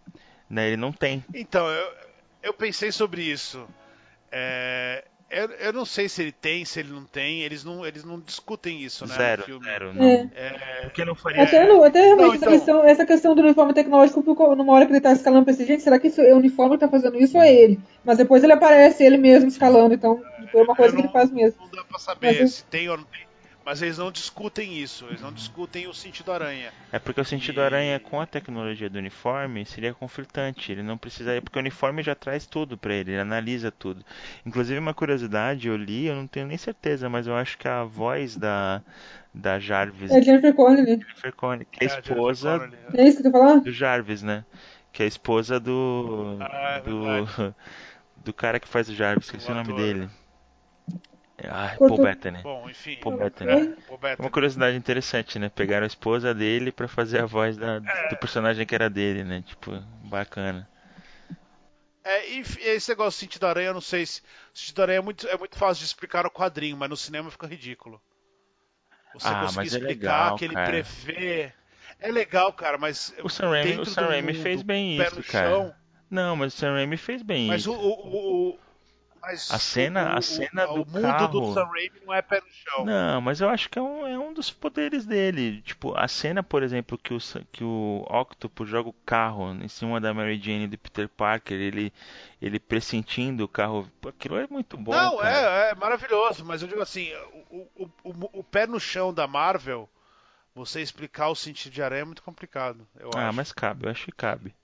Né? 0.50 0.68
Ele 0.68 0.78
não 0.78 0.92
tem. 0.92 1.24
Então, 1.34 1.68
eu, 1.68 1.94
eu 2.44 2.54
pensei 2.54 2.92
sobre 2.92 3.22
isso. 3.24 3.68
É, 4.32 5.06
eu, 5.30 5.50
eu 5.52 5.74
não 5.74 5.86
sei 5.86 6.10
se 6.10 6.22
ele 6.22 6.32
tem, 6.32 6.66
se 6.66 6.80
ele 6.80 6.92
não 6.92 7.04
tem. 7.04 7.42
Eles 7.42 7.64
não, 7.64 7.86
eles 7.86 8.04
não 8.04 8.20
discutem 8.20 8.82
isso, 8.82 9.06
né? 9.08 9.16
zero, 9.16 9.42
no 9.42 9.46
filme. 9.46 9.66
zero, 9.66 9.94
não. 9.94 10.04
É. 10.06 10.30
É, 10.36 10.82
Porque 10.84 11.06
não 11.06 11.16
faria. 11.16 11.44
Até, 11.44 11.66
no, 11.68 11.84
até 11.84 12.02
realmente 12.02 12.26
Não, 12.28 12.34
essa, 12.34 12.38
então- 12.46 12.52
questão, 12.54 12.84
essa 12.84 13.06
questão 13.06 13.36
do 13.36 13.42
uniforme 13.42 13.74
tecnológico, 13.74 14.22
numa 14.56 14.74
hora 14.74 14.86
que 14.86 14.92
ele 14.92 15.02
tá 15.02 15.12
escalando 15.12 15.44
pra 15.46 15.54
esse 15.54 15.66
gente, 15.66 15.84
será 15.84 16.00
que 16.00 16.08
isso 16.08 16.22
é 16.22 16.34
o 16.34 16.38
uniforme 16.38 16.76
que 16.76 16.82
tá 16.82 16.90
fazendo 16.90 17.18
isso 17.20 17.38
ou 17.38 17.44
é 17.44 17.54
ele? 17.54 17.80
Mas 18.04 18.18
depois 18.18 18.44
ele 18.44 18.54
aparece 18.54 19.04
ele 19.04 19.18
mesmo 19.18 19.48
escalando, 19.50 19.94
então 19.94 20.22
tipo, 20.42 20.58
é 20.58 20.64
uma 20.64 20.76
coisa 20.76 20.94
eu 20.94 20.96
que 20.98 21.02
ele 21.06 21.14
faz 21.14 21.32
mesmo. 21.32 21.60
Não 21.62 21.70
dá 21.72 21.84
pra 21.84 22.00
saber 22.00 22.28
Mas 22.28 22.40
eu- 22.42 22.48
se 22.48 22.64
tem 22.66 22.90
ou 22.90 22.98
não 22.98 23.04
tem. 23.06 23.29
Mas 23.70 23.84
eles 23.84 24.00
não 24.00 24.12
discutem 24.12 24.80
isso. 24.80 25.06
Eles 25.06 25.22
não 25.22 25.32
discutem 25.32 25.88
o 25.88 25.94
sentido 25.94 26.32
aranha. 26.32 26.72
É 26.92 26.98
porque 26.98 27.22
o 27.22 27.24
sentido 27.24 27.62
E- 27.62 27.64
aranha 27.64 28.00
com 28.00 28.20
a 28.20 28.26
tecnologia 28.26 28.90
do 28.90 28.98
uniforme 28.98 29.64
seria 29.64 29.94
conflitante. 29.94 30.72
Ele 30.72 30.82
não 30.82 30.98
precisaria, 30.98 31.40
porque 31.40 31.60
o 31.60 31.62
uniforme 31.62 32.02
já 32.02 32.16
traz 32.16 32.48
tudo 32.48 32.76
pra 32.80 32.96
ele, 32.96 33.12
ele 33.12 33.20
analisa 33.22 33.72
tudo. 33.72 34.04
Inclusive 34.44 34.80
uma 34.80 34.92
curiosidade, 34.96 35.68
eu 35.68 35.78
li, 35.78 36.08
eu 36.08 36.16
não 36.16 36.26
tenho 36.26 36.48
nem 36.48 36.58
certeza, 36.58 37.08
mas 37.08 37.28
eu 37.28 37.36
acho 37.36 37.60
que 37.60 37.68
a 37.68 37.84
voz 37.84 38.36
da 38.36 38.82
da 39.32 39.60
Jarvis 39.60 40.10
É 40.10 40.20
Jennifer 40.24 40.52
Connelly. 40.56 41.00
Jennifer 41.00 41.34
Connelly, 41.36 41.66
que 41.72 41.84
é 41.84 41.84
a 41.84 41.86
É, 41.86 41.90
Jennifer 41.90 42.12
esposa 42.14 42.58
Connelly. 42.58 42.78
É 42.98 43.08
isso 43.08 43.18
que 43.18 43.24
tu 43.24 43.32
falar? 43.32 43.60
do 43.60 43.72
Jarvis, 43.72 44.24
né? 44.24 44.44
Que 44.92 45.04
é 45.04 45.06
a 45.06 45.08
esposa 45.08 45.60
do 45.60 46.38
Ah, 46.42 46.78
é 46.78 46.82
do 46.82 46.96
do 48.26 48.34
cara 48.34 48.60
que 48.60 48.68
faz 48.68 48.90
o 48.90 48.96
Jarvis, 48.96 49.26
esqueci 49.28 49.48
O 49.50 49.52
o 49.52 49.56
nome 49.56 49.74
dele. 49.74 50.10
Ah, 51.48 51.76
Cortou. 51.78 51.98
Paul 51.98 52.08
Bettany. 52.08 52.42
Bom, 52.44 52.70
enfim. 52.70 52.98
Paul? 53.02 53.18
Bettany. 53.18 53.76
Paul 53.88 53.98
Bettany. 53.98 54.18
É 54.18 54.22
uma 54.22 54.30
curiosidade 54.32 54.76
interessante, 54.78 55.38
né? 55.40 55.50
Pegaram 55.50 55.84
a 55.84 55.88
esposa 55.88 56.34
dele 56.34 56.72
pra 56.72 56.88
fazer 56.88 57.20
a 57.22 57.26
voz 57.26 57.56
da- 57.58 57.80
do 57.80 58.18
personagem 58.18 58.66
que 58.66 58.76
era 58.76 58.90
dele, 58.90 59.24
né? 59.24 59.42
Tipo, 59.46 59.80
bacana. 60.06 60.68
É, 62.04 62.30
e 62.30 62.40
esse 62.40 62.90
negócio 62.90 63.18
do 63.18 63.22
sentido 63.22 63.46
aranha, 63.46 63.68
eu 63.68 63.74
não 63.74 63.82
sei 63.82 64.06
se. 64.06 64.22
O 64.54 64.58
sentido 64.58 64.82
aranha 64.82 64.98
é 65.00 65.02
muito, 65.02 65.28
é 65.28 65.38
muito 65.38 65.58
fácil 65.58 65.80
de 65.82 65.86
explicar 65.86 66.24
no 66.24 66.32
quadrinho, 66.32 66.76
mas 66.78 66.90
no 66.90 66.98
cinema 66.98 67.30
fica 67.30 67.46
ridículo. 67.46 68.02
Você 69.14 69.28
Ah, 69.28 69.42
conseguir 69.42 69.56
mas 69.56 69.74
é 69.74 69.78
explicar 69.78 69.88
legal, 70.24 70.36
que 70.38 70.46
ele 70.46 70.54
cara. 70.56 70.70
prevê. 70.72 71.54
É 72.00 72.12
legal, 72.12 72.54
cara, 72.54 72.78
mas. 72.78 73.14
O 73.22 73.30
Sam 73.30 73.50
Raimi, 73.50 73.78
o 73.80 73.86
Sam 73.86 74.08
Raimi 74.08 74.34
mundo, 74.34 74.44
fez 74.44 74.62
bem 74.64 74.98
pé 74.98 75.06
isso, 75.08 75.16
no 75.18 75.24
cara. 75.24 75.50
chão, 75.50 75.76
Não, 76.10 76.36
mas 76.36 76.54
o 76.54 76.58
Sam 76.58 76.74
Raimi 76.74 76.98
fez 76.98 77.22
bem 77.22 77.48
mas 77.48 77.62
isso. 77.62 77.72
o. 77.72 77.76
o, 77.76 78.08
o- 78.08 78.50
o- 78.52 78.60
mas 79.22 79.50
A 79.50 79.60
cena- 79.60 80.14
o, 80.14 80.18
a 80.18 80.22
cena 80.22 80.66
o, 80.66 80.76
do 80.76 80.82
o 80.82 80.86
mundo 80.86 81.02
carro- 81.02 81.28
do 81.28 81.54
Sam 81.54 81.66
Raimi 81.66 82.00
não 82.06 82.14
é 82.14 82.22
pé 82.22 82.42
no 82.42 82.50
chão. 82.52 82.86
Não, 82.86 83.20
mas 83.22 83.42
eu 83.42 83.50
acho 83.50 83.70
que 83.70 83.78
é 83.78 83.82
um, 83.82 84.08
é 84.08 84.18
um 84.18 84.34
dos 84.34 84.50
poderes 84.50 85.06
dele. 85.06 85.62
Tipo, 85.62 85.96
a 85.98 86.08
cena, 86.08 86.42
por 86.42 86.64
exemplo, 86.64 86.98
que 86.98 87.14
o, 87.14 87.18
que 87.52 87.64
o 87.64 88.06
Octopus 88.10 88.68
joga 88.70 88.90
o 88.90 88.94
carro 89.06 89.52
em 89.64 89.68
cima 89.68 90.00
da 90.00 90.14
Mary 90.14 90.40
Jane 90.42 90.64
e 90.64 90.68
do 90.68 90.78
Peter 90.78 91.08
Parker, 91.10 91.60
ele, 91.60 91.94
ele 92.42 92.60
pressentindo 92.60 93.44
o 93.44 93.48
carro. 93.48 93.88
Aquilo 94.08 94.38
é 94.38 94.48
muito 94.50 94.78
bom, 94.78 94.94
Não, 94.94 95.24
é, 95.24 95.70
é 95.72 95.76
maravilhoso, 95.76 96.44
mas 96.46 96.62
eu 96.62 96.68
digo 96.68 96.82
assim, 96.82 97.12
o, 97.52 97.70
o, 97.76 98.40
o, 98.40 98.44
pé 98.44 98.66
no 98.66 98.80
chão 98.80 99.14
da 99.14 99.28
Marvel, 99.28 99.88
você 100.56 100.82
explicar 100.82 101.30
o 101.30 101.36
sentido 101.36 101.74
de 101.74 101.82
aranha 101.84 102.02
é 102.04 102.06
muito 102.06 102.24
complicado, 102.24 102.88
Ah, 103.14 103.32
acho. 103.32 103.34
mas 103.34 103.52
cabe, 103.52 103.86
eu 103.86 103.92
acho 103.92 104.06
que 104.06 104.12
cabe. 104.12 104.56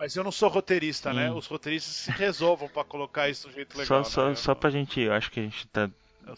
Mas 0.00 0.16
eu 0.16 0.24
não 0.24 0.32
sou 0.32 0.48
roteirista, 0.48 1.12
né? 1.12 1.30
Hum. 1.30 1.36
Os 1.36 1.46
roteiristas 1.46 1.94
se 1.94 2.10
resolvam 2.12 2.66
pra 2.70 2.82
colocar 2.82 3.28
isso 3.28 3.48
do 3.48 3.52
jeito 3.52 3.76
legal. 3.76 4.02
Só, 4.02 4.10
só, 4.10 4.28
né? 4.30 4.34
só 4.34 4.54
pra 4.54 4.70
gente, 4.70 4.98
eu 4.98 5.12
acho 5.12 5.30
que 5.30 5.40
a 5.40 5.42
gente 5.42 5.68
tá. 5.68 5.90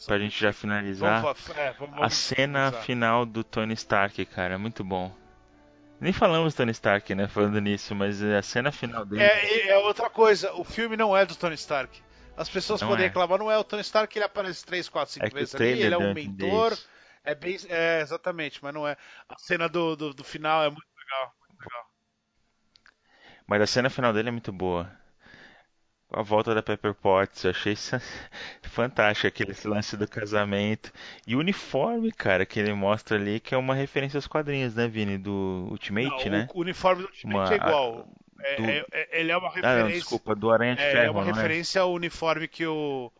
Pra 0.04 0.18
gente 0.18 0.38
já 0.40 0.52
finalizar. 0.52 1.22
Vamos, 1.22 1.50
é, 1.50 1.72
vamos, 1.78 1.94
A 1.94 1.98
vamos 1.98 2.14
cena 2.14 2.58
finalizar. 2.58 2.82
final 2.82 3.24
do 3.24 3.44
Tony 3.44 3.74
Stark, 3.74 4.24
cara, 4.26 4.54
é 4.54 4.56
muito 4.56 4.82
bom. 4.82 5.14
Nem 6.00 6.12
falamos 6.12 6.52
do 6.52 6.56
Tony 6.56 6.72
Stark, 6.72 7.14
né, 7.14 7.28
falando 7.28 7.60
nisso, 7.60 7.94
mas 7.94 8.20
é 8.20 8.36
a 8.36 8.42
cena 8.42 8.72
final 8.72 9.04
dele. 9.04 9.22
É, 9.22 9.68
é 9.68 9.78
outra 9.78 10.10
coisa, 10.10 10.52
o 10.54 10.64
filme 10.64 10.96
não 10.96 11.16
é 11.16 11.24
do 11.24 11.36
Tony 11.36 11.54
Stark. 11.54 12.02
As 12.36 12.48
pessoas 12.48 12.80
Não 12.80 12.88
podem 12.88 13.04
é. 13.04 13.08
reclamar, 13.08 13.38
não 13.38 13.50
é 13.50 13.58
o 13.58 13.62
Tony 13.62 13.82
Stark, 13.82 14.16
ele 14.18 14.24
aparece 14.24 14.64
3, 14.64 14.88
4, 14.88 15.14
5 15.14 15.26
É 15.26 15.30
vezes 15.30 15.54
ali, 15.54 15.82
ele 15.82 15.94
é 15.94 15.98
um 15.98 16.10
a 16.10 16.14
mentor. 16.14 16.76
É 17.22 17.34
bem. 17.34 17.56
É, 17.68 18.00
exatamente, 18.00 18.58
mas 18.60 18.74
não 18.74 18.88
é. 18.88 18.96
A 19.28 19.38
cena 19.38 19.68
do, 19.68 19.94
do, 19.94 20.14
do 20.14 20.24
final 20.24 20.64
é 20.64 20.70
muito 20.70 20.86
legal. 20.98 21.32
Mas 23.52 23.60
a 23.60 23.66
cena 23.66 23.90
final 23.90 24.14
dele 24.14 24.30
é 24.30 24.32
muito 24.32 24.50
boa. 24.50 24.90
A 26.10 26.22
volta 26.22 26.54
da 26.54 26.62
Pepper 26.62 26.94
Potts, 26.94 27.44
eu 27.44 27.50
achei 27.50 27.74
fantástico 28.64 29.26
aquele 29.26 29.54
lance 29.66 29.94
do 29.94 30.08
casamento. 30.08 30.90
E 31.26 31.36
o 31.36 31.38
uniforme, 31.38 32.10
cara, 32.12 32.46
que 32.46 32.58
ele 32.58 32.72
mostra 32.72 33.18
ali, 33.18 33.38
que 33.40 33.54
é 33.54 33.58
uma 33.58 33.74
referência 33.74 34.16
aos 34.16 34.26
quadrinhos, 34.26 34.74
né, 34.74 34.88
Vini? 34.88 35.18
Do 35.18 35.68
Ultimate, 35.70 36.30
Não, 36.30 36.38
né? 36.38 36.48
O, 36.54 36.60
uniforme 36.62 37.02
do 37.02 37.08
Ultimate 37.08 37.36
Uma- 37.36 37.52
é 37.52 37.56
igual. 37.56 38.08
É- 38.40 38.56
do- 38.56 38.64
é- 38.70 38.86
é- 38.90 39.20
ele 39.20 39.32
é 39.32 39.36
uma 39.36 39.48
Ah, 39.48 39.52
referência. 39.52 39.82
não, 39.82 39.88
desculpa, 39.90 40.34
do 40.34 40.50
Aranha 40.50 40.74
de 40.76 40.80
É, 40.80 40.92
Ferro, 40.92 41.04
é 41.04 41.10
uma 41.10 41.24
referência 41.24 41.82
ao 41.82 41.92
uniforme 41.92 42.48
que 42.48 42.66
o 42.66 43.12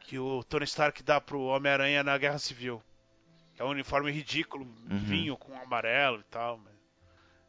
que 0.00 0.18
o 0.18 0.44
Tony 0.44 0.64
Stark 0.66 1.02
dá 1.02 1.22
pro 1.22 1.40
Homem-Aranha 1.40 2.02
na 2.04 2.18
Guerra 2.18 2.38
Civil. 2.38 2.82
É 3.58 3.64
um 3.64 3.68
uniforme 3.68 4.10
ridículo, 4.12 4.64
Uhum. 4.90 4.98
vinho 4.98 5.36
com 5.38 5.58
amarelo 5.58 6.20
e 6.20 6.24
tal. 6.24 6.58
mas- 6.58 6.70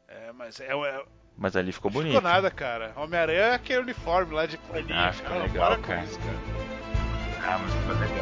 É, 0.08 0.32
mas 0.32 0.60
é, 0.62 0.68
é 0.72 1.06
Mas 1.38 1.56
ali 1.56 1.72
ficou 1.72 1.90
não 1.90 2.00
bonito. 2.00 2.14
ficou 2.16 2.30
nada, 2.30 2.52
cara. 2.52 2.92
Homem-Aranha 2.96 3.40
é 3.40 3.54
aquele 3.56 3.80
uniforme 3.80 4.34
lá 4.34 4.46
de 4.46 4.58
paninho. 4.58 4.94
Ah, 4.96 5.12
ficou 5.12 5.32
Cara, 5.32 5.44
legal, 5.44 5.78
cara. 5.80 6.04
isso, 6.04 6.20
cara. 6.20 6.38
Ah, 7.44 7.60
mas 7.60 7.74
ficou 7.74 7.96
legal. 7.96 8.21